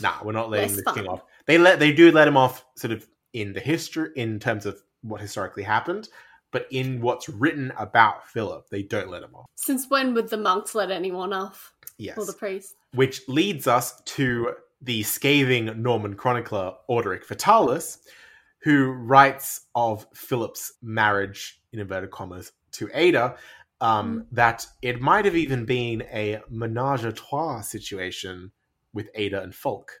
nah, 0.00 0.22
we're 0.22 0.32
not 0.32 0.50
letting 0.50 0.68
Less 0.68 0.84
this 0.84 0.94
fun. 0.94 1.08
off. 1.08 1.22
They 1.46 1.58
let 1.58 1.78
they 1.80 1.92
do 1.92 2.12
let 2.12 2.28
him 2.28 2.36
off 2.36 2.64
sort 2.76 2.92
of 2.92 3.06
in 3.32 3.52
the 3.52 3.60
history 3.60 4.10
in 4.16 4.38
terms 4.38 4.66
of 4.66 4.80
what 5.02 5.20
historically 5.20 5.62
happened, 5.64 6.08
but 6.52 6.66
in 6.70 7.00
what's 7.00 7.28
written 7.28 7.72
about 7.78 8.28
Philip, 8.28 8.68
they 8.70 8.82
don't 8.82 9.08
let 9.10 9.22
him 9.22 9.34
off. 9.34 9.46
Since 9.56 9.88
when 9.90 10.14
would 10.14 10.28
the 10.28 10.36
monks 10.36 10.74
let 10.74 10.90
anyone 10.90 11.32
off? 11.32 11.72
Yes. 11.98 12.16
Or 12.18 12.24
the 12.26 12.32
priests? 12.32 12.74
which 12.92 13.26
leads 13.28 13.66
us 13.66 14.00
to 14.02 14.54
the 14.80 15.02
scathing 15.02 15.82
Norman 15.82 16.14
chronicler 16.14 16.74
Orderic 16.88 17.26
Vitalis, 17.26 17.98
who 18.60 18.92
writes 18.92 19.62
of 19.74 20.06
Philip's 20.14 20.74
marriage, 20.82 21.60
in 21.72 21.80
inverted 21.80 22.10
commas, 22.12 22.52
to 22.74 22.90
Ada, 22.94 23.36
um, 23.80 24.26
that 24.32 24.66
it 24.82 25.00
might 25.00 25.24
have 25.24 25.36
even 25.36 25.64
been 25.64 26.02
a 26.02 26.40
menage 26.48 27.04
a 27.04 27.12
trois 27.12 27.60
situation 27.60 28.52
with 28.92 29.10
Ada 29.14 29.42
and 29.42 29.54
Fulk. 29.54 30.00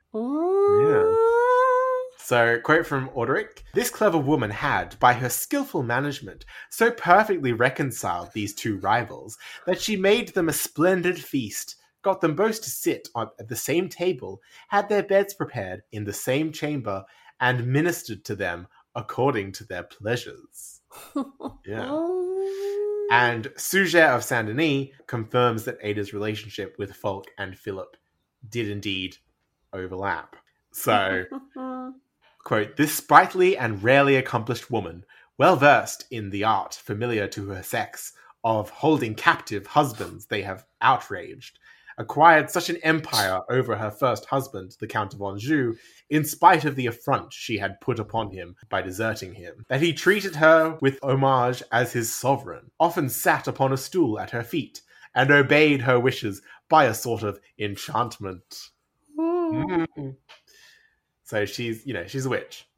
So, 2.18 2.58
quote 2.60 2.86
from 2.86 3.10
Orderic 3.10 3.64
This 3.74 3.90
clever 3.90 4.16
woman 4.16 4.50
had, 4.50 4.98
by 4.98 5.12
her 5.12 5.28
skillful 5.28 5.82
management, 5.82 6.46
so 6.70 6.90
perfectly 6.90 7.52
reconciled 7.52 8.32
these 8.32 8.54
two 8.54 8.78
rivals 8.78 9.36
that 9.66 9.80
she 9.80 9.96
made 9.96 10.28
them 10.28 10.48
a 10.48 10.54
splendid 10.54 11.22
feast, 11.22 11.76
got 12.02 12.22
them 12.22 12.34
both 12.34 12.62
to 12.62 12.70
sit 12.70 13.08
on, 13.14 13.28
at 13.38 13.48
the 13.48 13.56
same 13.56 13.90
table, 13.90 14.40
had 14.68 14.88
their 14.88 15.02
beds 15.02 15.34
prepared 15.34 15.82
in 15.92 16.04
the 16.04 16.14
same 16.14 16.50
chamber, 16.50 17.04
and 17.40 17.66
ministered 17.66 18.24
to 18.24 18.34
them 18.34 18.68
according 18.94 19.52
to 19.52 19.64
their 19.64 19.82
pleasures. 19.82 20.73
Yeah. 21.66 21.86
Oh. 21.90 23.08
And 23.10 23.52
Suger 23.56 24.04
of 24.04 24.24
Saint 24.24 24.46
Denis 24.46 24.88
confirms 25.06 25.64
that 25.64 25.78
Ada's 25.82 26.14
relationship 26.14 26.74
with 26.78 26.94
Fulk 26.94 27.26
and 27.38 27.56
Philip 27.56 27.96
did 28.48 28.68
indeed 28.68 29.18
overlap. 29.72 30.36
So, 30.72 31.24
quote, 32.44 32.76
this 32.76 32.94
sprightly 32.94 33.56
and 33.56 33.82
rarely 33.82 34.16
accomplished 34.16 34.70
woman, 34.70 35.04
well 35.36 35.56
versed 35.56 36.06
in 36.10 36.30
the 36.30 36.44
art 36.44 36.74
familiar 36.74 37.28
to 37.28 37.48
her 37.50 37.62
sex 37.62 38.12
of 38.42 38.70
holding 38.70 39.14
captive 39.14 39.66
husbands 39.66 40.26
they 40.26 40.42
have 40.42 40.64
outraged, 40.80 41.58
acquired 41.98 42.50
such 42.50 42.70
an 42.70 42.76
empire 42.78 43.40
over 43.50 43.76
her 43.76 43.90
first 43.90 44.24
husband, 44.24 44.76
the 44.80 44.86
Count 44.86 45.14
of 45.14 45.22
Anjou, 45.22 45.74
in 46.10 46.24
spite 46.24 46.64
of 46.64 46.76
the 46.76 46.86
affront 46.86 47.32
she 47.32 47.58
had 47.58 47.80
put 47.80 47.98
upon 47.98 48.30
him 48.30 48.54
by 48.68 48.82
deserting 48.82 49.34
him, 49.34 49.64
that 49.68 49.80
he 49.80 49.92
treated 49.92 50.36
her 50.36 50.78
with 50.80 50.98
homage 51.02 51.62
as 51.72 51.92
his 51.92 52.14
sovereign, 52.14 52.70
often 52.78 53.08
sat 53.08 53.48
upon 53.48 53.72
a 53.72 53.76
stool 53.76 54.18
at 54.18 54.30
her 54.30 54.42
feet, 54.42 54.82
and 55.14 55.30
obeyed 55.30 55.80
her 55.80 56.00
wishes 56.00 56.42
by 56.68 56.86
a 56.86 56.94
sort 56.94 57.22
of 57.22 57.38
enchantment. 57.58 58.70
Mm. 59.18 59.86
So 61.26 61.46
she's, 61.46 61.86
you 61.86 61.94
know, 61.94 62.06
she's 62.06 62.26
a 62.26 62.28
witch. 62.28 62.68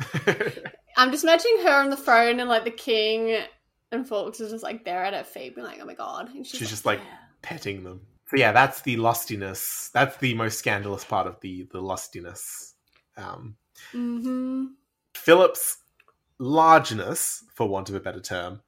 I'm 0.96 1.12
just 1.12 1.22
imagining 1.22 1.62
her 1.62 1.80
on 1.80 1.90
the 1.90 1.96
throne 1.96 2.40
and 2.40 2.48
like 2.48 2.64
the 2.64 2.72
king 2.72 3.38
and 3.92 4.06
Fulk's 4.06 4.40
is 4.40 4.50
just 4.50 4.64
like 4.64 4.84
there 4.84 5.04
at 5.04 5.14
her 5.14 5.24
feet, 5.24 5.54
being 5.54 5.66
like, 5.66 5.78
"Oh 5.80 5.86
my 5.86 5.94
god!" 5.94 6.34
And 6.34 6.46
She's 6.46 6.68
just 6.68 6.84
like 6.84 7.00
petting 7.42 7.84
them. 7.84 8.00
So 8.28 8.36
yeah, 8.36 8.52
that's 8.52 8.82
the 8.82 8.96
lustiness. 8.96 9.90
That's 9.92 10.16
the 10.18 10.34
most 10.34 10.58
scandalous 10.58 11.04
part 11.04 11.26
of 11.26 11.40
the 11.40 11.66
the 11.72 11.80
lustiness. 11.80 12.74
Um, 13.16 13.56
mm-hmm. 13.92 14.66
Philip's 15.14 15.78
largeness, 16.38 17.44
for 17.54 17.68
want 17.68 17.88
of 17.88 17.94
a 17.94 18.00
better 18.00 18.20
term, 18.20 18.60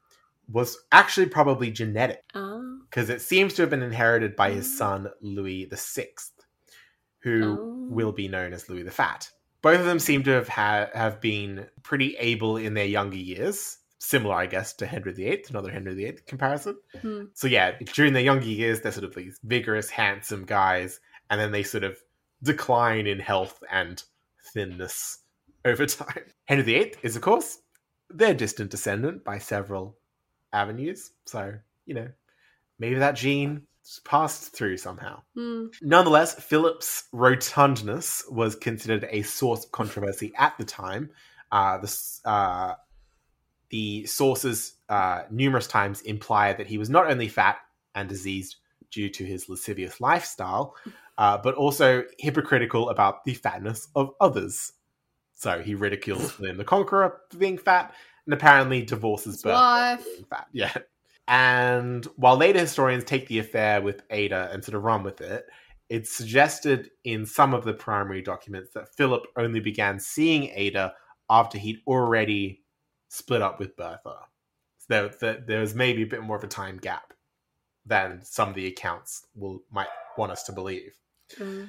was 0.50 0.76
actually 0.92 1.26
probably 1.26 1.70
genetic 1.70 2.22
Ah. 2.34 2.60
because 2.88 3.08
it 3.10 3.20
seems 3.20 3.54
to 3.54 3.62
have 3.62 3.70
been 3.70 3.82
inherited 3.82 4.34
by 4.34 4.50
his 4.50 4.76
son 4.76 5.08
Louis 5.20 5.66
the 5.66 5.76
Sixth, 5.76 6.32
who 7.20 7.56
Oh. 7.58 7.86
will 7.94 8.12
be 8.12 8.28
known 8.28 8.52
as 8.52 8.68
Louis 8.68 8.82
the 8.82 8.90
Fat. 8.90 9.30
Both 9.62 9.80
of 9.80 9.86
them 9.86 9.98
seem 9.98 10.22
to 10.24 10.30
have 10.30 10.48
ha- 10.48 10.88
have 10.94 11.20
been 11.20 11.68
pretty 11.82 12.16
able 12.16 12.56
in 12.56 12.74
their 12.74 12.86
younger 12.86 13.18
years, 13.18 13.76
similar, 14.00 14.34
I 14.34 14.46
guess, 14.46 14.72
to 14.74 14.86
Henry 14.86 15.12
VIII, 15.12 15.44
another 15.50 15.70
Henry 15.70 15.94
VIII 15.94 16.18
comparison. 16.26 16.76
Hmm. 17.00 17.24
So 17.34 17.46
yeah, 17.46 17.72
during 17.94 18.12
their 18.14 18.22
younger 18.22 18.46
years, 18.46 18.80
they're 18.80 18.90
sort 18.92 19.04
of 19.04 19.14
these 19.14 19.38
vigorous, 19.44 19.90
handsome 19.90 20.44
guys, 20.44 20.98
and 21.30 21.40
then 21.40 21.52
they 21.52 21.62
sort 21.62 21.84
of 21.84 21.96
decline 22.42 23.06
in 23.06 23.20
health 23.20 23.62
and 23.70 24.02
thinness 24.52 25.18
over 25.64 25.86
time. 25.86 26.24
Henry 26.46 26.64
VIII 26.64 26.94
is, 27.02 27.14
of 27.14 27.22
course, 27.22 27.58
their 28.08 28.34
distant 28.34 28.70
descendant 28.70 29.22
by 29.22 29.38
several 29.38 29.96
avenues. 30.52 31.12
So 31.26 31.54
you 31.86 31.94
know, 31.94 32.08
maybe 32.78 32.96
that 32.96 33.16
gene 33.16 33.62
passed 34.04 34.52
through 34.54 34.76
somehow. 34.78 35.20
Hmm. 35.34 35.66
Nonetheless, 35.82 36.34
Philip's 36.34 37.04
rotundness 37.12 38.22
was 38.32 38.54
considered 38.56 39.06
a 39.10 39.22
source 39.22 39.64
of 39.64 39.72
controversy 39.72 40.32
at 40.38 40.56
the 40.58 40.64
time. 40.64 41.10
Uh, 41.52 41.78
the, 41.78 41.86
s- 41.86 42.20
uh, 42.24 42.74
the 43.70 44.04
sources 44.06 44.74
uh, 44.88 45.22
numerous 45.30 45.66
times 45.66 46.02
imply 46.02 46.52
that 46.52 46.66
he 46.66 46.78
was 46.78 46.90
not 46.90 47.10
only 47.10 47.28
fat 47.28 47.58
and 47.94 48.08
diseased 48.08 48.56
due 48.90 49.08
to 49.08 49.24
his 49.24 49.48
lascivious 49.48 50.00
lifestyle, 50.00 50.74
uh, 51.18 51.38
but 51.38 51.54
also 51.54 52.04
hypocritical 52.18 52.90
about 52.90 53.24
the 53.24 53.34
fatness 53.34 53.88
of 53.94 54.10
others. 54.20 54.72
So 55.34 55.60
he 55.60 55.74
ridicules 55.74 56.38
William 56.38 56.56
the 56.56 56.64
Conqueror 56.64 57.20
for 57.30 57.36
being 57.36 57.58
fat, 57.58 57.94
and 58.26 58.34
apparently 58.34 58.82
divorces 58.82 59.34
His 59.34 59.42
Bertha 59.42 59.98
for 59.98 60.04
being 60.04 60.24
fat. 60.24 60.46
Yeah. 60.52 60.74
And 61.28 62.04
while 62.16 62.36
later 62.36 62.58
historians 62.58 63.04
take 63.04 63.28
the 63.28 63.38
affair 63.38 63.80
with 63.80 64.02
Ada 64.10 64.50
and 64.52 64.64
sort 64.64 64.74
of 64.74 64.82
run 64.82 65.04
with 65.04 65.20
it, 65.20 65.46
it's 65.88 66.12
suggested 66.12 66.90
in 67.04 67.26
some 67.26 67.54
of 67.54 67.64
the 67.64 67.72
primary 67.72 68.22
documents 68.22 68.70
that 68.74 68.94
Philip 68.96 69.26
only 69.36 69.60
began 69.60 70.00
seeing 70.00 70.50
Ada 70.54 70.94
after 71.28 71.58
he'd 71.58 71.80
already 71.86 72.59
split 73.10 73.42
up 73.42 73.58
with 73.58 73.76
Bertha. 73.76 74.16
So 74.78 74.86
there, 74.88 75.08
there, 75.20 75.44
there 75.46 75.60
was 75.60 75.74
maybe 75.74 76.02
a 76.02 76.06
bit 76.06 76.22
more 76.22 76.36
of 76.36 76.44
a 76.44 76.48
time 76.48 76.78
gap 76.78 77.12
than 77.84 78.22
some 78.22 78.48
of 78.48 78.54
the 78.54 78.66
accounts 78.68 79.26
will 79.34 79.62
might 79.70 79.88
want 80.16 80.32
us 80.32 80.44
to 80.44 80.52
believe. 80.52 80.94
Hmm. 81.36 81.64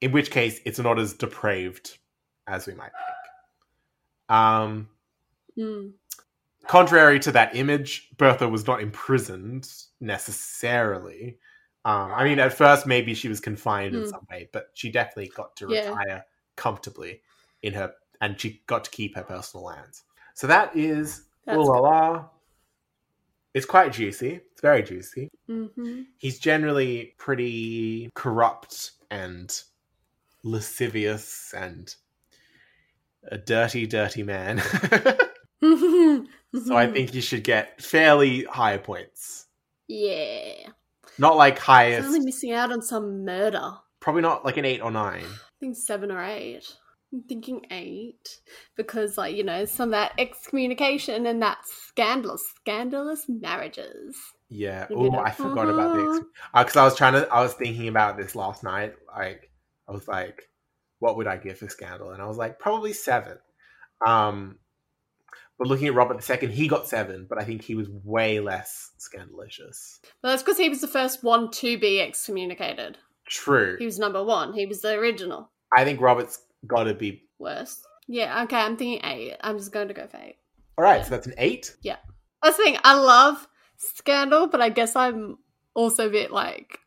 In 0.00 0.12
which 0.12 0.30
case, 0.30 0.60
it's 0.64 0.78
not 0.78 0.98
as 0.98 1.12
depraved 1.12 1.98
as 2.46 2.66
we 2.66 2.74
might 2.74 2.92
think. 2.92 4.38
Um, 4.38 4.88
Hmm. 5.56 5.88
contrary 6.66 7.18
to 7.20 7.32
that 7.32 7.56
image, 7.56 8.10
Bertha 8.16 8.48
was 8.48 8.66
not 8.66 8.80
imprisoned 8.80 9.68
necessarily. 10.00 11.38
Um, 11.84 12.12
I 12.12 12.24
mean, 12.24 12.38
at 12.38 12.52
first, 12.52 12.86
maybe 12.86 13.14
she 13.14 13.28
was 13.28 13.40
confined 13.40 13.94
in 13.94 14.02
Hmm. 14.02 14.10
some 14.10 14.26
way, 14.30 14.48
but 14.52 14.70
she 14.74 14.90
definitely 14.90 15.28
got 15.34 15.56
to 15.56 15.68
Yeah. 15.68 15.90
retire 15.90 16.24
comfortably 16.56 17.22
in 17.62 17.72
her, 17.74 17.94
and 18.20 18.40
she 18.40 18.62
got 18.66 18.84
to 18.84 18.90
keep 18.90 19.16
her 19.16 19.24
personal 19.24 19.64
lands. 19.64 20.04
So 20.36 20.46
that 20.46 20.76
is 20.76 21.22
ooh 21.50 21.62
la 21.62 21.78
la. 21.78 22.24
It's 23.54 23.64
quite 23.64 23.92
juicy. 23.92 24.40
It's 24.52 24.60
very 24.60 24.82
juicy. 24.82 25.30
Mm-hmm. 25.48 26.02
He's 26.18 26.38
generally 26.38 27.14
pretty 27.16 28.10
corrupt 28.14 28.92
and 29.10 29.50
lascivious 30.42 31.54
and 31.56 31.94
a 33.24 33.38
dirty, 33.38 33.86
dirty 33.86 34.22
man. 34.22 34.62
So 36.64 36.76
I 36.76 36.86
think 36.86 37.12
you 37.12 37.20
should 37.20 37.44
get 37.44 37.82
fairly 37.82 38.44
high 38.44 38.78
points. 38.78 39.46
Yeah. 39.88 40.68
Not 41.18 41.36
like 41.36 41.56
He's 41.56 41.64
highest, 41.64 42.06
only 42.06 42.20
missing 42.20 42.52
out 42.52 42.72
on 42.72 42.80
some 42.80 43.24
murder. 43.24 43.72
Probably 44.00 44.22
not 44.22 44.44
like 44.44 44.56
an 44.56 44.64
eight 44.64 44.80
or 44.80 44.90
nine. 44.90 45.24
I 45.24 45.58
think 45.60 45.76
seven 45.76 46.10
or 46.10 46.22
eight. 46.22 46.64
I'm 47.12 47.22
thinking 47.22 47.62
eight 47.70 48.40
because, 48.76 49.16
like, 49.16 49.36
you 49.36 49.44
know, 49.44 49.64
some 49.64 49.88
of 49.88 49.92
that 49.92 50.12
excommunication 50.18 51.26
and 51.26 51.40
that 51.42 51.58
scandalous, 51.64 52.42
scandalous 52.56 53.24
marriages. 53.28 54.16
Yeah. 54.48 54.86
Oh, 54.90 55.02
like, 55.02 55.28
I 55.28 55.30
forgot 55.30 55.68
about 55.68 55.94
the 55.94 56.02
"Uh-huh." 56.02 56.64
because 56.64 56.76
I 56.76 56.84
was 56.84 56.96
trying 56.96 57.14
to. 57.14 57.28
I 57.32 57.42
was 57.42 57.54
thinking 57.54 57.88
about 57.88 58.16
this 58.16 58.34
last 58.34 58.62
night. 58.62 58.94
Like, 59.16 59.50
I 59.88 59.92
was 59.92 60.06
like, 60.08 60.42
what 60.98 61.16
would 61.16 61.26
I 61.26 61.36
give 61.36 61.58
for 61.58 61.68
Scandal? 61.68 62.10
And 62.10 62.22
I 62.22 62.26
was 62.26 62.36
like, 62.36 62.58
probably 62.58 62.92
seven. 62.92 63.38
Um, 64.06 64.58
but 65.58 65.68
looking 65.68 65.86
at 65.86 65.94
Robert 65.94 66.28
II, 66.28 66.48
he 66.48 66.68
got 66.68 66.86
seven, 66.86 67.26
but 67.28 67.38
I 67.40 67.44
think 67.44 67.62
he 67.62 67.74
was 67.74 67.88
way 67.88 68.40
less 68.40 68.90
scandalous. 68.98 70.00
Well, 70.22 70.32
that's 70.32 70.42
because 70.42 70.58
he 70.58 70.68
was 70.68 70.80
the 70.80 70.88
first 70.88 71.24
one 71.24 71.50
to 71.52 71.78
be 71.78 72.00
excommunicated. 72.00 72.98
True. 73.26 73.76
He 73.78 73.86
was 73.86 73.98
number 73.98 74.22
one. 74.22 74.52
He 74.52 74.66
was 74.66 74.82
the 74.82 74.94
original. 74.94 75.50
I 75.74 75.84
think 75.84 76.00
Robert's 76.00 76.42
got 76.66 76.84
to 76.84 76.94
be 76.94 77.24
worse. 77.38 77.82
Yeah, 78.08 78.42
okay, 78.44 78.56
I'm 78.56 78.76
thinking 78.76 79.00
eight. 79.04 79.36
I'm 79.40 79.58
just 79.58 79.72
going 79.72 79.88
to 79.88 79.94
go 79.94 80.06
for 80.06 80.18
eight. 80.18 80.36
all 80.78 80.84
right. 80.84 81.02
So 81.04 81.10
that's 81.10 81.26
an 81.26 81.34
eight. 81.38 81.74
Yeah, 81.82 81.96
That's 82.42 82.56
the 82.56 82.62
thing. 82.64 82.78
I 82.84 82.94
love 82.94 83.46
Scandal, 83.78 84.46
but 84.46 84.60
I 84.60 84.68
guess 84.68 84.94
I'm 84.96 85.38
also 85.74 86.06
a 86.06 86.10
bit 86.10 86.30
like 86.30 86.78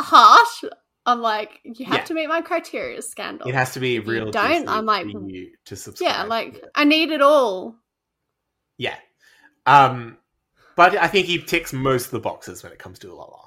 harsh. 0.00 0.64
I'm 1.06 1.20
like, 1.20 1.60
you 1.64 1.86
have 1.86 2.00
Yeah. 2.00 2.04
to 2.04 2.14
meet 2.14 2.28
my 2.28 2.42
criteria, 2.42 3.02
Scandal. 3.02 3.48
It 3.48 3.54
has 3.54 3.72
to 3.74 3.80
be 3.80 3.90
you 3.94 4.02
real. 4.02 4.30
don't, 4.30 4.68
I'm 4.68 4.86
like, 4.86 5.06
you 5.06 5.50
to 5.64 5.76
subscribe. 5.76 6.10
yeah, 6.12 6.22
like. 6.24 6.62
I 6.74 6.84
need 6.84 7.10
it 7.10 7.22
all. 7.22 7.76
yeah. 8.78 8.96
Um, 9.66 10.16
but 10.76 10.96
I 10.96 11.06
think 11.08 11.26
he 11.26 11.38
ticks 11.38 11.72
most 11.72 12.06
of 12.06 12.10
the 12.12 12.20
boxes 12.20 12.62
when 12.62 12.72
it 12.72 12.78
comes 12.78 12.98
to 13.00 13.08
Ulala. 13.08 13.40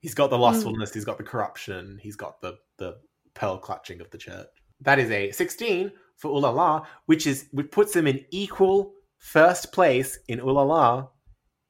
He's 0.00 0.14
got 0.14 0.30
the 0.30 0.36
Hmm. 0.36 0.42
lustfulness. 0.42 0.92
He's 0.94 1.04
got 1.04 1.18
the 1.18 1.24
corruption. 1.24 1.98
He's 2.02 2.16
got 2.16 2.40
the 2.40 2.58
the 2.78 2.96
pearl 3.36 3.58
clutching 3.58 4.00
of 4.00 4.10
the 4.10 4.18
church. 4.18 4.48
That 4.80 4.98
is 4.98 5.10
a 5.10 5.30
sixteen 5.30 5.92
for 6.16 6.30
Ulala, 6.30 6.84
which 7.06 7.26
is 7.26 7.46
which 7.52 7.70
puts 7.70 7.94
him 7.94 8.06
in 8.08 8.24
equal 8.30 8.92
first 9.18 9.72
place 9.72 10.18
in 10.28 10.40
Ulala 10.40 11.08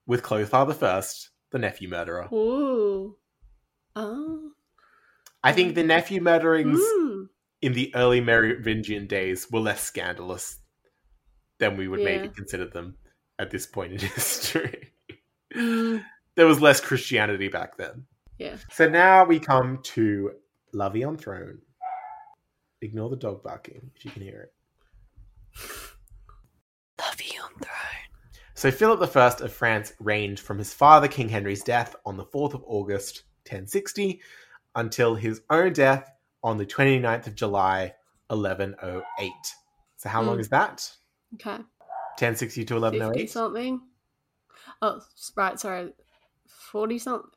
with 0.07 0.23
Clothar 0.23 0.67
the 0.67 0.75
First, 0.75 1.31
the 1.53 1.59
nephew 1.59 1.89
murderer. 1.89 2.29
Ooh. 2.33 3.17
Oh. 3.95 4.51
I 5.45 5.53
think 5.53 5.75
the 5.75 5.85
nephew 5.85 6.21
murderings 6.21 6.81
Mm. 6.81 7.29
in 7.63 7.73
the 7.73 7.95
early 7.95 8.21
Merovingian 8.21 9.07
days 9.07 9.47
were 9.51 9.61
less 9.61 9.83
scandalous 9.83 10.59
than 11.59 11.77
we 11.77 11.89
would 11.89 12.01
maybe 12.01 12.29
consider 12.29 12.67
them 12.67 12.97
at 13.39 13.51
this 13.51 13.67
point 13.67 13.93
in 13.93 13.99
history. 14.15 14.93
Mm. 15.55 16.03
there 16.35 16.47
was 16.47 16.61
less 16.61 16.81
Christianity 16.81 17.49
back 17.49 17.77
then. 17.79 18.07
Yeah. 18.39 18.57
So 18.73 18.89
now 18.89 19.25
we 19.25 19.39
come 19.39 19.79
to 19.95 20.33
Lovey 20.73 21.05
on 21.05 21.17
Throne. 21.17 21.59
Ignore 22.83 23.11
the 23.11 23.17
dog 23.17 23.43
barking 23.43 23.91
if 23.97 24.05
you 24.05 24.11
can 24.11 24.23
hear 24.23 24.41
it. 24.43 24.53
Lovey 27.01 27.39
on 27.43 27.51
throne. 27.61 28.43
So 28.55 28.71
Philip 28.71 29.01
I 29.17 29.27
of 29.45 29.53
France 29.53 29.93
reigned 29.99 30.39
from 30.41 30.59
his 30.59 30.73
father 30.75 31.09
King 31.09 31.29
Henry's 31.29 31.63
death 31.63 31.97
on 32.05 32.17
the 32.17 32.25
4th 32.25 32.55
of 32.55 32.63
August 32.67 33.25
1060 33.45 34.21
until 34.75 35.15
his 35.15 35.41
own 35.51 35.73
death 35.73 36.11
on 36.43 36.59
the 36.59 36.67
29th 36.67 37.27
of 37.27 37.35
July 37.35 37.95
1108. 38.29 39.33
So 39.97 40.09
how 40.09 40.23
long 40.23 40.37
Mm. 40.37 40.41
is 40.41 40.49
that? 40.51 40.97
Okay. 41.35 41.63
1060 42.19 42.65
to 42.65 42.75
50 42.75 42.81
1108? 42.81 43.31
something. 43.31 43.81
Oh, 44.83 45.01
right, 45.37 45.59
sorry. 45.59 45.93
40 46.47 46.99
something. 46.99 47.31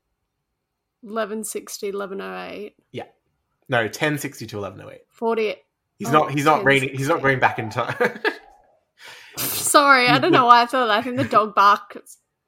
1160, 1.01 1.91
1108. 1.91 2.75
No, 3.69 3.81
1060 3.83 4.47
to 4.47 4.57
1108. 4.57 5.01
40. 5.11 5.55
He's 5.97 6.07
Oh, 6.09 6.11
not 6.11 6.31
he's 6.31 6.45
not 6.45 6.61
oh, 6.61 6.63
reigning 6.63 6.89
he's 6.89 7.07
not 7.07 7.21
1060. 7.21 7.23
going 7.23 7.39
back 7.39 7.59
in 7.59 7.69
time. 7.69 8.19
Sorry, 9.37 10.07
I 10.07 10.17
don't 10.17 10.31
know 10.31 10.45
why 10.45 10.63
I 10.63 10.65
thought 10.65 10.87
that. 10.87 10.97
I 10.97 11.01
think 11.01 11.17
the 11.17 11.23
dog 11.25 11.53
bark 11.55 11.97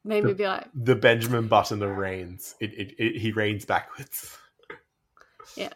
made 0.04 0.24
me 0.24 0.32
be 0.34 0.46
like, 0.46 0.66
the 0.74 0.96
Benjamin 0.96 1.48
Button 1.48 1.82
of 1.82 1.96
reigns. 1.96 2.54
It, 2.60 2.72
it, 2.74 2.94
it 2.98 3.16
he 3.20 3.32
reigns 3.32 3.64
backwards. 3.64 4.36
Yeah. 5.56 5.70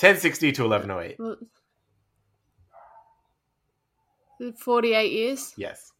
1060 0.00 0.52
to 0.52 0.62
1108. 0.68 1.18
what? 1.20 1.38
48 4.58 5.12
years? 5.12 5.52
Yes. 5.56 5.91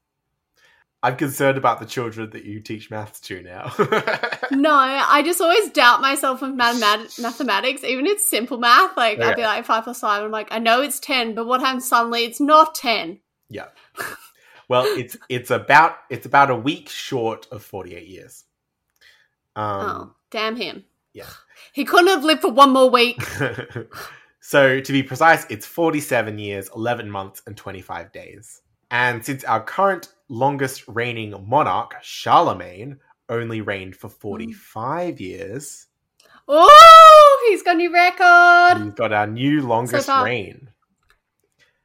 I'm 1.04 1.16
concerned 1.16 1.58
about 1.58 1.80
the 1.80 1.86
children 1.86 2.30
that 2.30 2.44
you 2.44 2.60
teach 2.60 2.90
maths 2.90 3.20
to 3.20 3.42
now. 3.42 3.72
No, 4.52 4.72
I 4.74 5.22
just 5.24 5.40
always 5.40 5.70
doubt 5.70 6.02
myself 6.02 6.42
with 6.42 6.50
mathemat- 6.56 7.18
mathematics, 7.20 7.82
even 7.84 8.06
it's 8.06 8.28
simple 8.28 8.58
math. 8.58 8.96
Like, 8.98 9.18
I'd 9.18 9.34
be 9.34 9.42
like, 9.42 9.64
5 9.64 9.84
plus 9.84 10.00
5. 10.00 10.24
I'm 10.24 10.30
like, 10.30 10.48
I 10.50 10.58
know 10.58 10.82
it's 10.82 11.00
10, 11.00 11.34
but 11.34 11.46
what 11.46 11.60
happens 11.62 11.88
suddenly? 11.88 12.24
It's 12.24 12.38
not 12.40 12.74
10. 12.74 13.18
yeah. 13.48 13.68
Well, 14.68 14.84
it's 14.86 15.16
it's 15.28 15.50
about 15.50 15.96
it's 16.08 16.24
about 16.26 16.50
a 16.50 16.56
week 16.56 16.88
short 16.88 17.46
of 17.50 17.62
48 17.62 18.06
years. 18.06 18.44
oh, 19.56 19.62
Um 19.62 20.14
damn 20.30 20.56
him. 20.56 20.84
yeah. 21.12 21.26
He 21.72 21.84
couldn't 21.84 22.08
have 22.08 22.24
lived 22.24 22.42
for 22.42 22.50
one 22.52 22.70
more 22.70 22.90
week. 22.90 23.22
so 24.40 24.80
to 24.80 24.92
be 24.92 25.02
precise, 25.02 25.46
it's 25.48 25.64
47 25.66 26.38
years, 26.38 26.68
11 26.76 27.10
months, 27.10 27.40
and 27.46 27.56
25 27.56 28.12
days. 28.12 28.60
And 28.90 29.24
since 29.24 29.44
our 29.44 29.62
current 29.62 30.12
longest 30.32 30.84
reigning 30.88 31.34
monarch, 31.46 31.94
Charlemagne, 32.02 32.98
only 33.28 33.60
reigned 33.60 33.94
for 33.94 34.08
45 34.08 35.20
years, 35.20 35.86
Oh, 36.48 37.46
he's 37.48 37.62
got 37.62 37.74
a 37.74 37.78
new 37.78 37.92
record. 37.92 38.84
we've 38.84 38.96
got 38.96 39.12
our 39.12 39.26
new 39.28 39.62
longest 39.66 40.06
far. 40.06 40.24
reign. 40.24 40.70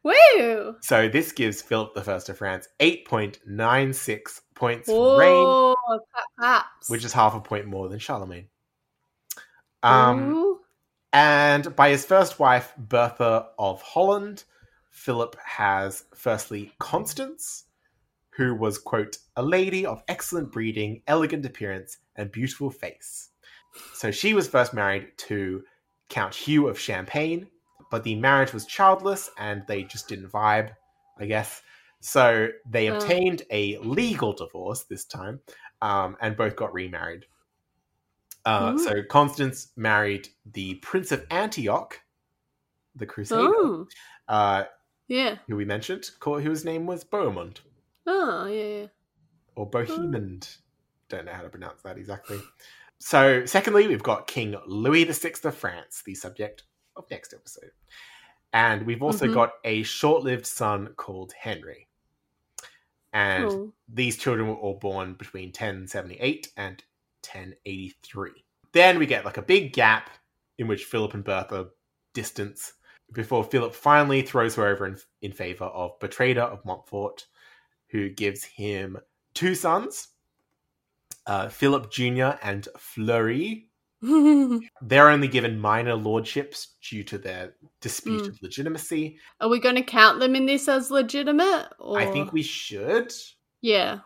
Woo. 0.03 0.75
So 0.81 1.07
this 1.09 1.31
gives 1.31 1.61
Philip 1.61 1.91
I 1.95 2.11
of 2.13 2.37
France 2.37 2.67
8.96 2.79 4.41
points 4.55 4.87
for 4.89 5.19
reign, 5.19 5.29
Oh, 5.29 5.75
which 6.87 7.03
is 7.05 7.13
half 7.13 7.35
a 7.35 7.39
point 7.39 7.65
more 7.67 7.87
than 7.89 7.99
Charlemagne. 7.99 8.47
Um, 9.83 10.33
Ooh. 10.33 10.59
And 11.13 11.75
by 11.75 11.89
his 11.89 12.05
first 12.05 12.39
wife, 12.39 12.73
Bertha 12.77 13.47
of 13.59 13.81
Holland, 13.81 14.43
Philip 14.91 15.35
has 15.45 16.05
firstly 16.15 16.73
Constance, 16.79 17.65
who 18.37 18.53
was, 18.53 18.77
quote, 18.77 19.17
a 19.35 19.41
lady 19.41 19.83
of 19.83 20.03
excellent 20.07 20.51
breeding, 20.51 21.01
elegant 21.07 21.43
appearance, 21.43 21.97
and 22.17 22.31
beautiful 22.31 22.69
face. 22.69 23.31
So 23.95 24.11
she 24.11 24.35
was 24.35 24.47
first 24.47 24.75
married 24.75 25.07
to 25.17 25.63
Count 26.09 26.35
Hugh 26.35 26.67
of 26.67 26.79
Champagne, 26.79 27.47
but 27.89 28.03
the 28.03 28.13
marriage 28.13 28.53
was 28.53 28.67
childless 28.67 29.31
and 29.39 29.63
they 29.67 29.83
just 29.83 30.07
didn't 30.07 30.29
vibe, 30.29 30.69
I 31.17 31.25
guess. 31.25 31.63
So 31.99 32.49
they 32.69 32.89
Oh. 32.89 32.93
obtained 32.93 33.41
a 33.49 33.79
legal 33.79 34.33
divorce 34.33 34.83
this 34.83 35.05
time 35.05 35.39
um, 35.81 36.15
and 36.21 36.37
both 36.37 36.55
got 36.55 36.71
remarried. 36.75 37.25
Uh, 38.45 38.73
Ooh. 38.73 38.79
so 38.79 39.01
Constance 39.09 39.69
married 39.75 40.29
the 40.53 40.75
Prince 40.75 41.11
of 41.11 41.25
Antioch, 41.31 41.99
the 42.95 43.07
Crusader, 43.07 43.41
Oh, 43.41 43.87
uh, 44.27 44.65
yeah. 45.07 45.37
who 45.47 45.55
we 45.55 45.65
mentioned, 45.65 46.11
whose 46.21 46.63
name 46.63 46.85
was 46.85 47.03
Bohemond 47.03 47.61
Oh, 48.07 48.45
yeah, 48.47 48.63
yeah. 48.81 48.87
or 49.55 49.69
Bohemond. 49.69 50.57
Don't 51.09 51.25
know 51.25 51.33
how 51.33 51.41
to 51.41 51.49
pronounce 51.49 51.81
that 51.81 51.97
exactly. 51.97 52.39
So, 52.99 53.45
secondly, 53.45 53.87
we've 53.87 54.03
got 54.03 54.27
King 54.27 54.55
Louis 54.65 55.03
VI 55.05 55.33
of 55.43 55.55
France, 55.55 56.03
the 56.05 56.15
subject 56.15 56.63
of 56.95 57.09
next 57.11 57.33
episode. 57.33 57.71
And 58.53 58.85
we've 58.85 59.01
also 59.03 59.27
Mhm. 59.27 59.33
got 59.33 59.53
a 59.63 59.83
short 59.83 60.23
lived 60.23 60.45
son 60.45 60.93
called 60.95 61.33
Henry. 61.33 61.87
And 63.13 63.45
Oh. 63.49 63.73
these 63.87 64.17
children 64.17 64.47
were 64.47 64.55
all 64.55 64.77
born 64.79 65.13
between 65.15 65.51
1078 65.51 66.51
and 66.55 66.83
1083. 67.21 68.45
Then 68.73 68.99
we 68.99 69.05
get 69.05 69.25
like 69.25 69.37
a 69.37 69.41
big 69.41 69.73
gap 69.73 70.09
in 70.57 70.67
which 70.67 70.85
Philip 70.85 71.13
and 71.13 71.23
Bertha 71.23 71.69
distance 72.13 72.73
before 73.13 73.43
Philip 73.43 73.73
finally 73.73 74.21
throws 74.21 74.55
her 74.55 74.67
over 74.67 74.85
in, 74.85 74.97
in 75.21 75.31
favor 75.31 75.65
of 75.65 75.97
Bertrada 75.99 76.43
of 76.43 76.63
Montfort, 76.65 77.27
who 77.89 78.09
gives 78.09 78.43
him 78.43 78.97
two 79.33 79.55
sons, 79.55 80.09
uh, 81.25 81.49
Philip 81.49 81.91
Jr. 81.91 82.31
and 82.41 82.67
Fleury. 82.77 83.69
They're 84.01 85.09
only 85.09 85.27
given 85.27 85.59
minor 85.59 85.95
lordships 85.95 86.75
due 86.87 87.03
to 87.05 87.17
their 87.17 87.55
disputed 87.81 88.37
legitimacy. 88.41 89.17
Are 89.41 89.49
we 89.49 89.59
going 89.59 89.75
to 89.75 89.81
count 89.81 90.19
them 90.19 90.35
in 90.35 90.45
this 90.45 90.67
as 90.67 90.91
legitimate? 90.91 91.69
Or... 91.79 91.99
I 91.99 92.05
think 92.05 92.31
we 92.31 92.43
should, 92.43 93.11
Yeah, 93.61 93.99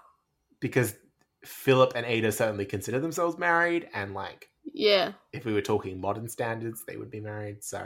because 0.62 0.96
Philip 1.44 1.94
and 1.96 2.06
Ada 2.06 2.32
certainly 2.32 2.66
consider 2.66 3.00
themselves 3.00 3.38
married, 3.38 3.90
and 3.94 4.14
like 4.14 4.50
yeah. 4.74 5.14
if 5.34 5.44
we 5.44 5.54
were 5.54 5.62
talking 5.62 6.00
modern 6.00 6.30
standards, 6.30 6.84
they 6.86 6.96
would 6.96 7.12
be 7.12 7.20
married. 7.20 7.64
So 7.64 7.86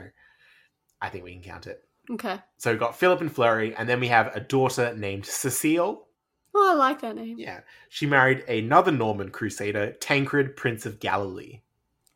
I 1.01 1.09
think 1.09 1.23
we 1.23 1.34
can 1.34 1.41
count 1.41 1.67
it. 1.67 1.81
Okay. 2.11 2.40
So 2.57 2.72
we've 2.72 2.80
got 2.80 2.98
Philip 2.98 3.22
and 3.22 3.32
Fleury, 3.32 3.76
and 3.76 3.88
then 3.90 3.99
we 3.99 4.07
have 4.07 4.36
a 4.36 4.40
daughter 4.40 4.94
named 4.95 5.26
Cecile. 5.26 6.07
Oh, 6.53 6.72
I 6.72 6.76
like 6.76 7.02
that 7.02 7.15
name. 7.15 7.38
Yeah, 7.38 7.60
she 7.90 8.06
married 8.06 8.48
another 8.48 8.91
Norman 8.91 9.30
crusader, 9.30 9.91
Tancred, 9.94 10.56
Prince 10.56 10.86
of 10.86 10.99
Galilee. 10.99 11.61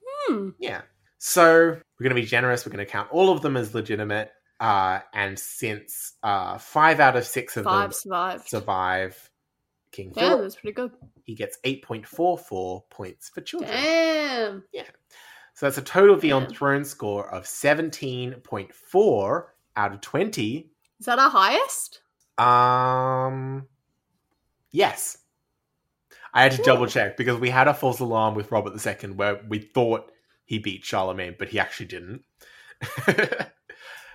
Hmm. 0.06 0.50
Yeah. 0.60 0.82
So 1.18 1.44
we're 1.54 2.04
going 2.04 2.16
to 2.16 2.22
be 2.22 2.26
generous. 2.26 2.66
We're 2.66 2.72
going 2.72 2.86
to 2.86 2.92
count 2.92 3.10
all 3.12 3.32
of 3.32 3.42
them 3.42 3.58
as 3.58 3.74
legitimate. 3.76 4.32
Uh, 4.62 5.00
and 5.14 5.38
since 5.40 6.14
uh, 6.24 6.58
five 6.58 7.00
out 7.00 7.16
of 7.18 7.26
six 7.26 7.56
of 7.58 7.64
Five 7.66 7.90
them 7.90 7.94
survived. 7.94 8.48
survive 8.48 9.30
King 9.92 10.12
Damn, 10.14 10.24
Philip, 10.24 10.42
that's 10.42 10.56
pretty 10.56 10.74
good. 10.74 10.92
he 11.24 11.34
gets 11.34 11.58
8.44 11.66 12.90
points 12.90 13.30
for 13.30 13.42
children. 13.42 13.72
Damn. 13.72 14.64
Yeah. 14.72 14.84
So 15.54 15.66
that's 15.66 15.78
a 15.78 15.82
total 15.82 16.16
V 16.16 16.32
on 16.32 16.48
Throne 16.48 16.86
score 16.86 17.30
of 17.34 17.44
17.4 17.46 19.44
out 19.76 19.94
of 19.94 20.02
20. 20.02 20.70
Is 21.00 21.06
that 21.06 21.20
our 21.20 21.30
highest? 21.30 22.02
Um, 22.38 23.68
yes. 24.72 25.18
I 26.34 26.44
had 26.44 26.52
to 26.54 26.62
double 26.62 26.86
check 26.88 27.18
because 27.18 27.40
we 27.40 27.50
had 27.50 27.68
a 27.68 27.74
false 27.74 28.00
alarm 28.00 28.36
with 28.36 28.52
Robert 28.52 28.74
II 28.86 29.12
where 29.12 29.42
we 29.48 29.60
thought 29.60 30.12
he 30.46 30.60
beat 30.60 30.86
Charlemagne, 30.86 31.36
but 31.40 31.50
he 31.50 31.60
actually 31.60 31.88
didn't. 31.88 32.24
but 33.06 33.52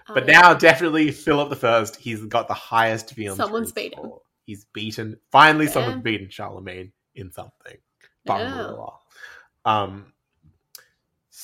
Oh, 0.09 0.15
now, 0.27 0.53
definitely 0.55 1.11
Philip 1.11 1.49
the 1.49 1.57
First. 1.57 1.97
He's 1.97 2.23
got 2.27 2.47
the 2.47 2.55
highest 2.55 3.15
V 3.15 3.29
Someone's 3.35 3.73
beaten. 3.73 3.99
score. 3.99 4.21
He's 4.45 4.67
beaten. 4.67 5.19
Finally, 5.33 5.65
Yeah. 5.67 5.71
someone's 5.73 6.03
beaten 6.03 6.29
Charlemagne 6.29 6.93
in 7.15 7.33
something. 7.33 7.77
Yeah. 8.27 8.75
Um, 9.65 10.13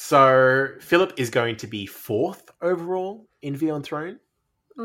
so 0.03 0.69
Philip 0.81 1.13
is 1.19 1.29
going 1.29 1.57
to 1.57 1.67
be 1.67 1.85
fourth 1.85 2.51
overall 2.63 3.29
in 3.43 3.55
V 3.55 3.71
on 3.71 3.83
Throne 3.83 4.19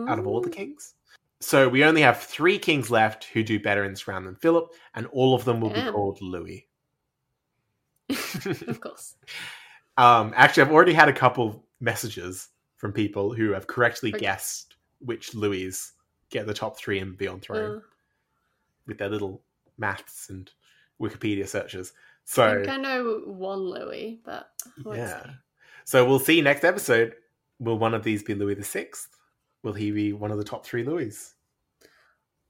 out 0.10 0.20
of 0.20 0.28
all 0.28 0.42
the 0.42 0.50
kings. 0.50 0.96
So 1.40 1.70
we 1.70 1.86
only 1.86 2.02
have 2.02 2.20
three 2.22 2.60
kings 2.60 2.92
left 2.92 3.24
who 3.24 3.42
do 3.42 3.58
better 3.58 3.86
in 3.86 3.92
this 3.92 4.10
round 4.10 4.28
than 4.28 4.36
Philip, 4.36 4.74
and 4.94 5.08
all 5.08 5.34
of 5.34 5.46
them 5.46 5.62
will 5.62 5.70
be 5.70 5.90
called 5.90 6.22
Louis. 6.22 6.68
of 8.10 8.82
course. 8.82 9.16
Um, 9.98 10.34
actually, 10.36 10.64
I've 10.64 10.74
already 10.74 10.92
had 10.92 11.08
a 11.08 11.14
couple 11.14 11.66
messages 11.80 12.50
from 12.76 12.92
people 12.92 13.34
who 13.34 13.52
have 13.54 13.66
correctly 13.66 14.10
Okay. 14.10 14.20
guessed 14.20 14.76
which 15.00 15.34
Louis 15.34 15.94
get 16.30 16.46
the 16.46 16.54
top 16.54 16.78
three 16.78 17.00
in 17.00 17.16
Beyond 17.16 17.42
Throne 17.42 17.78
Uh, 17.78 17.80
with 18.86 18.98
their 18.98 19.08
little 19.08 19.42
maths 19.78 20.30
and 20.30 20.52
Wikipedia 21.02 21.48
searches. 21.48 21.94
I 22.28 22.32
So 22.32 22.56
think 22.56 22.68
I 22.70 22.78
know 22.78 23.22
one 23.26 23.60
Louis, 23.60 24.20
but 24.26 24.50
let's 24.84 24.98
yeah, 24.98 25.24
see. 25.24 25.30
so 25.86 26.06
we'll 26.06 26.20
see 26.20 26.42
next 26.42 26.64
episode. 26.64 27.16
Will 27.60 27.78
one 27.78 27.94
of 27.94 28.04
these 28.04 28.24
be 28.24 28.34
Louis 28.36 28.56
the 28.56 28.64
Sixth? 28.64 29.10
Will 29.64 29.74
he 29.74 29.92
be 29.92 30.12
one 30.14 30.32
of 30.32 30.38
the 30.38 30.44
top 30.44 30.66
three 30.66 30.84
Louis? 30.84 31.34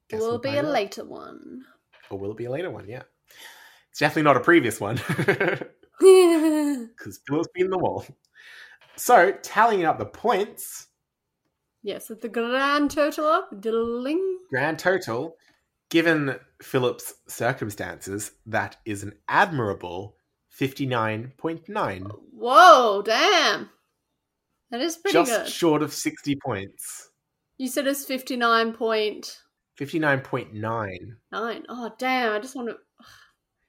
Guess 0.10 0.20
will 0.20 0.30
we'll 0.30 0.40
be 0.40 0.56
a 0.56 0.60
out. 0.60 0.66
later 0.66 1.04
one. 1.06 1.64
or 2.10 2.18
will 2.20 2.32
it 2.32 2.38
be 2.38 2.46
a 2.46 2.52
later 2.52 2.70
one? 2.72 2.88
Yeah, 2.88 3.04
it's 3.90 4.00
definitely 4.00 4.24
not 4.24 4.38
a 4.38 4.42
previous 4.42 4.80
one 4.80 4.96
because 6.00 7.20
Philip's 7.28 7.50
been 7.54 7.70
the 7.70 7.78
wall. 7.78 8.06
So 8.96 9.32
tallying 9.42 9.86
up 9.86 9.98
the 10.00 10.06
points. 10.06 10.88
yes, 11.84 12.10
at 12.12 12.22
the 12.22 12.30
grand 12.30 12.92
total 12.92 13.26
of 13.26 13.62
diddling. 13.62 14.40
grand 14.50 14.80
total, 14.80 15.36
given 15.90 16.40
Philip's 16.62 17.14
circumstances, 17.28 18.32
that 18.46 18.78
is 18.86 19.04
an 19.04 19.14
admirable 19.28 20.16
59.9. 20.60 22.12
Whoa, 22.32 23.02
damn. 23.04 23.70
That 24.72 24.82
is 24.82 24.98
pretty 24.98 25.14
Just 25.14 25.32
good. 25.32 25.50
short 25.50 25.82
of 25.82 25.94
60 25.94 26.38
points. 26.44 27.10
You 27.58 27.68
said 27.68 27.88
it's 27.88 28.06
59.9. 28.06 29.38
59.9. 29.80 31.16
Oh, 31.34 31.92
damn. 31.98 32.34
I 32.34 32.40
just 32.40 32.56
want 32.56 32.70
to. 32.70 32.78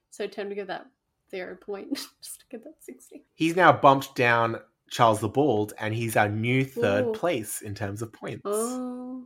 So 0.09 0.25
tempted 0.25 0.49
to 0.49 0.55
give 0.55 0.67
that 0.67 0.87
zero 1.29 1.55
point. 1.55 1.93
just 2.21 2.39
to 2.39 2.45
get 2.49 2.63
that 2.63 2.75
60. 2.81 3.23
He's 3.35 3.55
now 3.55 3.71
bumped 3.71 4.15
down 4.15 4.59
Charles 4.89 5.19
the 5.19 5.29
Bald, 5.29 5.73
and 5.79 5.93
he's 5.93 6.15
our 6.15 6.29
new 6.29 6.63
third 6.63 7.07
Ooh. 7.07 7.11
place 7.11 7.61
in 7.61 7.75
terms 7.75 8.01
of 8.01 8.11
points. 8.13 8.41
Oh. 8.45 9.25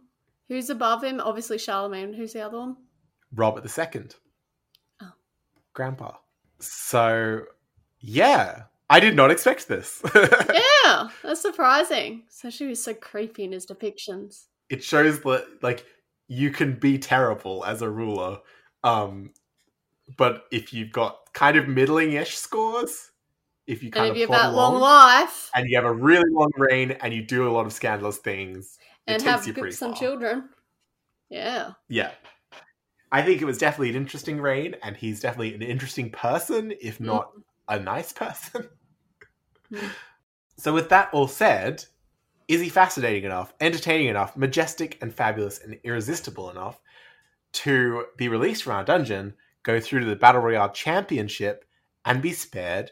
Who's 0.52 0.70
above 0.70 1.02
him? 1.02 1.22
Obviously 1.22 1.58
Charlemagne. 1.58 2.12
Who's 2.12 2.34
the 2.34 2.42
other 2.46 2.58
one? 2.60 2.76
Robert 3.34 3.64
II. 3.66 4.02
Oh. 5.02 5.12
Grandpa. 5.74 6.16
So, 6.60 7.44
yeah. 8.02 8.64
I 8.90 9.00
did 9.00 9.16
not 9.16 9.32
expect 9.32 9.70
this. 9.70 10.04
Yeah, 10.84 11.08
that's 11.24 11.42
surprising. 11.42 12.24
Especially 12.30 12.68
he's 12.68 12.84
so 12.84 12.94
creepy 12.94 13.46
in 13.46 13.54
his 13.54 13.66
depictions. 13.66 14.48
it 14.70 14.84
shows 14.84 15.22
that 15.22 15.46
like 15.62 15.86
you 16.28 16.52
can 16.52 16.74
be 16.74 16.98
terrible 16.98 17.64
as 17.64 17.82
a 17.82 17.90
ruler 17.90 18.40
um 18.84 19.32
but 20.18 20.44
if 20.52 20.74
you've 20.74 20.92
got 20.92 21.32
kind 21.34 21.56
of 21.56 21.68
middling-ish 21.70 22.36
scores 22.36 23.12
if 23.68 23.84
you 23.84 23.92
kind 23.92 24.08
And 24.08 24.18
if 24.18 24.24
of 24.24 24.30
you 24.30 24.36
have 24.36 24.52
that 24.52 24.56
long 24.58 24.80
life 24.80 25.50
and 25.56 25.70
you 25.70 25.78
have 25.78 25.86
a 25.86 25.94
really 25.94 26.30
long 26.30 26.52
reign 26.58 26.92
and 26.92 27.14
you 27.14 27.22
do 27.24 27.48
a 27.48 27.52
lot 27.52 27.66
of 27.66 27.72
scandalous 27.74 28.18
things 28.18 28.78
and 29.08 29.22
have 29.24 29.44
some 29.44 29.92
far. 29.92 29.96
children. 29.96 30.50
Yeah. 31.30 31.72
yeah 31.88 32.12
i 33.12 33.22
think 33.22 33.42
it 33.42 33.46
was 33.46 33.58
definitely 33.58 33.90
an 33.92 33.96
interesting 33.96 34.42
reign 34.42 34.76
and 34.84 34.98
he's 34.98 35.22
definitely 35.22 35.54
an 35.56 35.62
interesting 35.62 36.10
person 36.12 36.74
if 36.82 37.00
not 37.00 37.32
a 37.70 37.80
nice 37.80 38.12
person 38.14 38.68
Mm. 39.72 39.90
so 40.58 40.74
with 40.74 40.90
that 40.90 41.10
all 41.14 41.30
said 41.30 41.86
is 42.50 42.60
he 42.60 42.68
fascinating 42.68 43.24
enough 43.24 43.54
entertaining 43.62 44.08
enough 44.08 44.36
majestic 44.36 44.98
and 45.02 45.14
fabulous 45.16 45.60
and 45.64 45.80
irresistible 45.86 46.50
enough 46.50 46.82
to 47.54 48.06
be 48.18 48.28
released 48.28 48.64
from 48.64 48.74
our 48.74 48.84
dungeon 48.84 49.34
go 49.64 49.80
through 49.80 50.02
to 50.02 50.06
the 50.06 50.16
battle 50.18 50.42
royale 50.42 50.70
championship 50.70 51.64
and 52.04 52.22
be 52.22 52.34
spared 52.34 52.92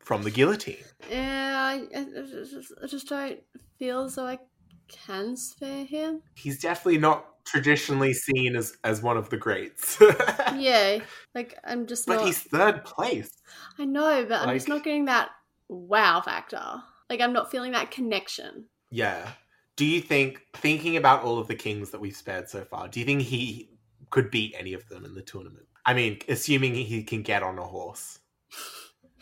from 0.00 0.22
the 0.22 0.30
guillotine 0.30 0.84
Yeah, 1.10 1.56
I, 1.58 1.86
I, 1.98 2.04
just, 2.04 2.72
I 2.82 2.86
just 2.86 3.08
don't 3.08 3.40
feel 3.78 4.06
though 4.10 4.26
I 4.26 4.38
can 4.88 5.36
spare 5.36 5.84
him. 5.84 6.22
he's 6.34 6.58
definitely 6.60 6.98
not 6.98 7.44
traditionally 7.44 8.12
seen 8.12 8.54
as 8.56 8.76
as 8.84 9.00
one 9.02 9.16
of 9.16 9.30
the 9.30 9.36
greats 9.36 9.98
Yeah, 10.56 10.98
like 11.34 11.58
I'm 11.64 11.86
just 11.86 12.06
but 12.06 12.16
not. 12.16 12.26
he's 12.26 12.38
third 12.40 12.84
place 12.84 13.30
I 13.78 13.84
know, 13.84 14.24
but 14.28 14.42
I'm 14.46 14.54
just 14.54 14.68
not 14.68 14.84
getting 14.84 15.06
that 15.06 15.30
wow 15.68 16.20
factor. 16.20 16.62
Like 17.08 17.20
I'm 17.20 17.32
not 17.32 17.50
feeling 17.50 17.72
that 17.72 17.90
connection. 17.90 18.66
Yeah. 18.90 19.30
Do 19.76 19.84
you 19.86 20.00
think, 20.00 20.40
thinking 20.56 20.96
about 20.96 21.22
all 21.22 21.38
of 21.38 21.46
the 21.46 21.54
kings 21.54 21.90
that 21.90 22.00
we've 22.00 22.16
spared 22.16 22.48
so 22.48 22.64
far, 22.64 22.88
do 22.88 22.98
you 23.00 23.06
think 23.06 23.22
he 23.22 23.70
could 24.10 24.30
beat 24.30 24.54
any 24.58 24.72
of 24.74 24.86
them 24.88 25.04
in 25.04 25.14
the 25.14 25.22
tournament? 25.22 25.66
I 25.86 25.94
mean, 25.94 26.18
assuming 26.28 26.74
he 26.74 27.02
can 27.04 27.22
get 27.22 27.42
on 27.44 27.58
a 27.58 27.62
horse, 27.64 28.18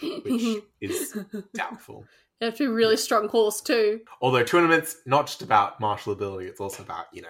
which 0.01 0.63
is 0.81 1.17
doubtful. 1.55 2.07
Have 2.41 2.55
to 2.57 2.65
be 2.65 2.71
a 2.71 2.71
really 2.75 2.97
strong 2.99 3.29
horse 3.29 3.61
too. 3.61 4.01
Although 4.21 4.45
tournaments 4.45 4.97
not 5.07 5.27
just 5.27 5.41
about 5.43 5.81
martial 5.81 6.13
ability, 6.13 6.47
it's 6.49 6.61
also 6.61 6.83
about 6.83 7.07
you 7.13 7.23
know, 7.23 7.29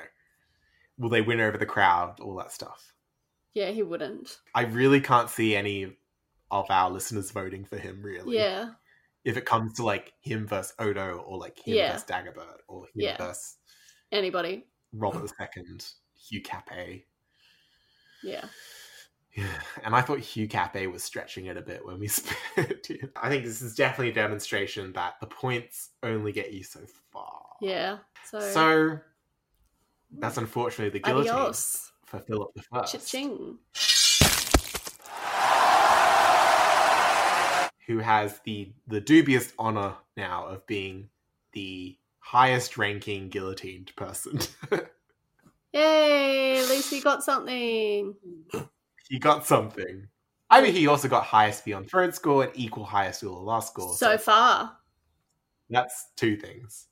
will 0.98 1.08
they 1.10 1.20
win 1.22 1.40
over 1.40 1.56
the 1.56 1.66
crowd, 1.66 2.18
all 2.20 2.34
that 2.36 2.50
stuff. 2.52 2.92
Yeah, 3.54 3.70
he 3.70 3.82
wouldn't. 3.82 4.38
I 4.54 4.62
really 4.64 5.00
can't 5.00 5.30
see 5.30 5.54
any 5.56 5.96
of 6.50 6.70
our 6.70 6.90
listeners 6.90 7.30
voting 7.30 7.64
for 7.64 7.76
him. 7.78 8.02
Really, 8.02 8.36
Yeah, 8.36 8.70
If 9.24 9.36
it 9.36 9.44
comes 9.46 9.74
to 9.74 9.84
like 9.84 10.12
him 10.20 10.46
versus 10.46 10.74
Odo, 10.78 11.18
or 11.26 11.38
like 11.38 11.58
him 11.58 11.74
Yeah. 11.76 11.92
versus 11.92 12.06
Dagobert, 12.08 12.58
or 12.68 12.84
him 12.86 12.90
Yeah. 12.96 13.16
versus 13.16 13.56
anybody. 14.12 14.66
Robert 14.92 15.30
II, 15.40 15.78
Hugh 16.28 16.42
Capet. 16.42 17.04
Yeah, 18.22 18.46
Yeah, 19.36 19.44
and 19.84 19.94
I 19.94 20.00
thought 20.00 20.18
Hugh 20.20 20.48
Capet 20.48 20.90
was 20.90 21.04
stretching 21.04 21.46
it 21.46 21.56
a 21.56 21.62
bit 21.62 21.84
when 21.84 21.98
we 22.00 22.08
spared 22.08 22.84
him. 22.86 23.10
I 23.20 23.28
think 23.28 23.44
this 23.44 23.62
is 23.62 23.74
definitely 23.74 24.10
a 24.10 24.14
demonstration 24.14 24.92
that 24.94 25.14
the 25.20 25.26
points 25.26 25.90
only 26.02 26.32
get 26.32 26.52
you 26.52 26.62
so 26.64 26.80
far. 27.12 27.42
yeah. 27.60 27.98
So, 28.24 28.40
So 28.40 28.98
that's 30.18 30.36
unfortunately 30.38 30.90
the 30.90 31.00
guillotine 31.04 31.32
adios, 31.32 31.92
for 32.04 32.18
Philip 32.18 32.50
the 32.54 32.62
First, 32.62 32.92
cha-ching. 32.92 33.58
who 37.86 37.98
has 37.98 38.40
the 38.44 38.72
the 38.88 39.00
dubious 39.00 39.52
honor 39.60 39.94
now 40.16 40.46
of 40.46 40.66
being 40.66 41.08
the 41.52 41.96
highest 42.18 42.76
ranking 42.76 43.28
guillotined 43.28 43.94
person. 43.94 44.40
Yay! 45.72 46.58
At 46.58 46.68
least 46.68 46.90
we 46.90 47.00
got 47.00 47.22
something. 47.22 48.14
he 49.08 49.18
got 49.18 49.46
something. 49.46 50.06
I 50.50 50.60
mean, 50.62 50.72
he 50.74 50.86
also 50.86 51.08
got 51.08 51.24
highest 51.24 51.64
beyond 51.64 51.88
throne 51.90 52.12
score 52.12 52.44
and 52.44 52.52
equal 52.54 52.84
highest 52.84 53.20
duel 53.20 53.42
last 53.42 53.68
score. 53.72 53.94
So 53.96 54.16
far, 54.16 54.76
That's 55.70 56.08
two 56.16 56.36
things. 56.36 56.86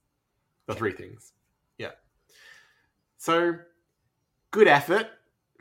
The 0.67 0.75
three 0.75 0.93
things. 0.93 1.33
Yeah. 1.79 1.93
So, 3.19 3.55
good 4.51 4.67
effort, 4.69 5.07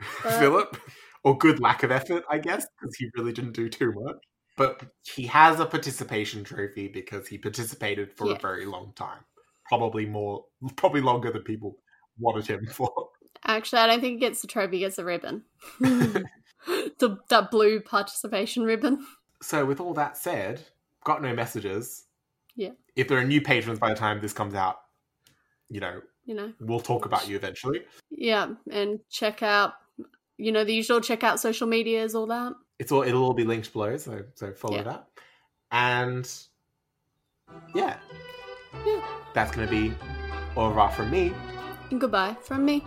Philip. 0.22 0.76
Or 1.22 1.38
good 1.38 1.58
lack 1.58 1.82
of 1.84 1.90
effort, 1.90 2.22
I 2.28 2.36
guess, 2.38 2.66
because 2.78 2.94
he 2.96 3.08
really 3.16 3.32
didn't 3.32 3.52
do 3.52 3.68
too 3.70 3.92
much. 3.92 4.16
But 4.58 4.82
he 5.14 5.26
has 5.26 5.58
a 5.58 5.64
participation 5.64 6.44
trophy 6.44 6.86
because 6.86 7.26
he 7.26 7.38
participated 7.38 8.12
for 8.12 8.26
Yeah. 8.28 8.34
a 8.34 8.38
very 8.40 8.66
long 8.66 8.92
time. 8.94 9.20
Probably 9.66 10.04
more, 10.04 10.44
probably 10.76 11.00
longer 11.00 11.32
than 11.32 11.42
people 11.42 11.78
wanted 12.18 12.46
him 12.46 12.66
for. 12.72 12.92
actually, 13.46 13.78
I 13.78 13.86
don't 13.86 14.00
think 14.02 14.14
he 14.14 14.18
gets 14.20 14.42
the 14.42 14.48
trophy. 14.48 14.76
He 14.76 14.80
gets 14.80 14.96
the 14.96 15.04
ribbon. 15.06 15.44
the 16.98 17.18
that 17.28 17.50
blue 17.50 17.80
participation 17.80 18.62
ribbon. 18.64 19.04
So, 19.42 19.64
with 19.64 19.80
all 19.80 19.94
that 19.94 20.16
said, 20.16 20.60
got 21.04 21.22
no 21.22 21.34
messages. 21.34 22.04
Yeah. 22.56 22.70
If 22.96 23.08
there 23.08 23.18
are 23.18 23.24
new 23.24 23.40
patrons 23.42 23.78
by 23.78 23.90
the 23.90 23.96
time 23.98 24.20
this 24.20 24.32
comes 24.32 24.54
out, 24.54 24.76
you 25.68 25.80
know, 25.80 26.00
You 26.24 26.34
know, 26.34 26.52
we'll 26.60 26.80
talk 26.80 27.04
about 27.04 27.28
you 27.28 27.36
eventually. 27.36 27.82
yeah, 28.10 28.48
and 28.70 29.00
check 29.10 29.42
out, 29.42 29.74
you 30.38 30.52
know, 30.52 30.64
the 30.64 30.72
usual. 30.74 31.00
Check 31.00 31.24
out 31.24 31.40
social 31.40 31.66
medias, 31.66 32.14
all 32.14 32.26
that. 32.28 32.54
It's 32.78 32.90
all 32.92 33.02
it'll 33.02 33.24
all 33.24 33.34
be 33.34 33.44
linked 33.44 33.72
below, 33.72 33.96
so 33.96 34.24
so 34.34 34.52
follow 34.52 34.76
Yeah. 34.76 34.82
that. 34.84 35.08
And 35.72 36.30
yeah, 37.74 37.98
Yeah. 38.86 39.02
that's 39.34 39.50
gonna 39.54 39.70
be 39.70 39.92
au 40.56 40.68
revoir 40.68 40.90
from 40.92 41.10
me. 41.10 41.32
And 41.90 42.00
goodbye 42.00 42.36
from 42.42 42.64
me. 42.64 42.82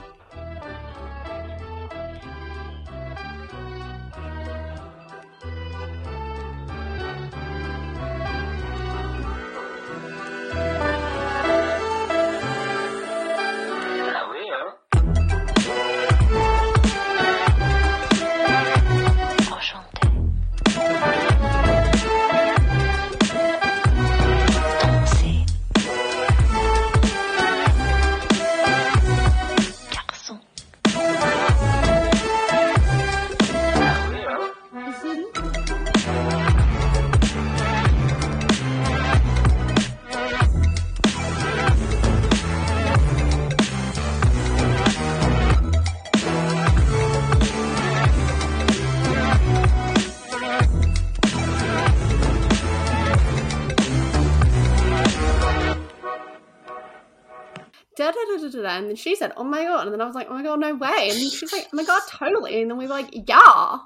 And 58.87 58.91
then 58.91 58.95
she 58.95 59.17
said, 59.17 59.33
"Oh 59.35 59.43
my 59.43 59.65
god!" 59.65 59.83
And 59.83 59.93
then 59.93 59.99
I 59.99 60.05
was 60.05 60.15
like, 60.15 60.27
"Oh 60.29 60.33
my 60.33 60.43
god, 60.43 60.61
no 60.61 60.73
way!" 60.73 61.09
And 61.09 61.19
then 61.19 61.29
she's 61.29 61.51
like, 61.51 61.65
"Oh 61.65 61.75
my 61.75 61.83
god, 61.83 62.01
totally!" 62.07 62.61
And 62.61 62.71
then 62.71 62.77
we 62.77 62.85
were 62.85 62.91
like, 62.91 63.09
"Yeah." 63.11 63.79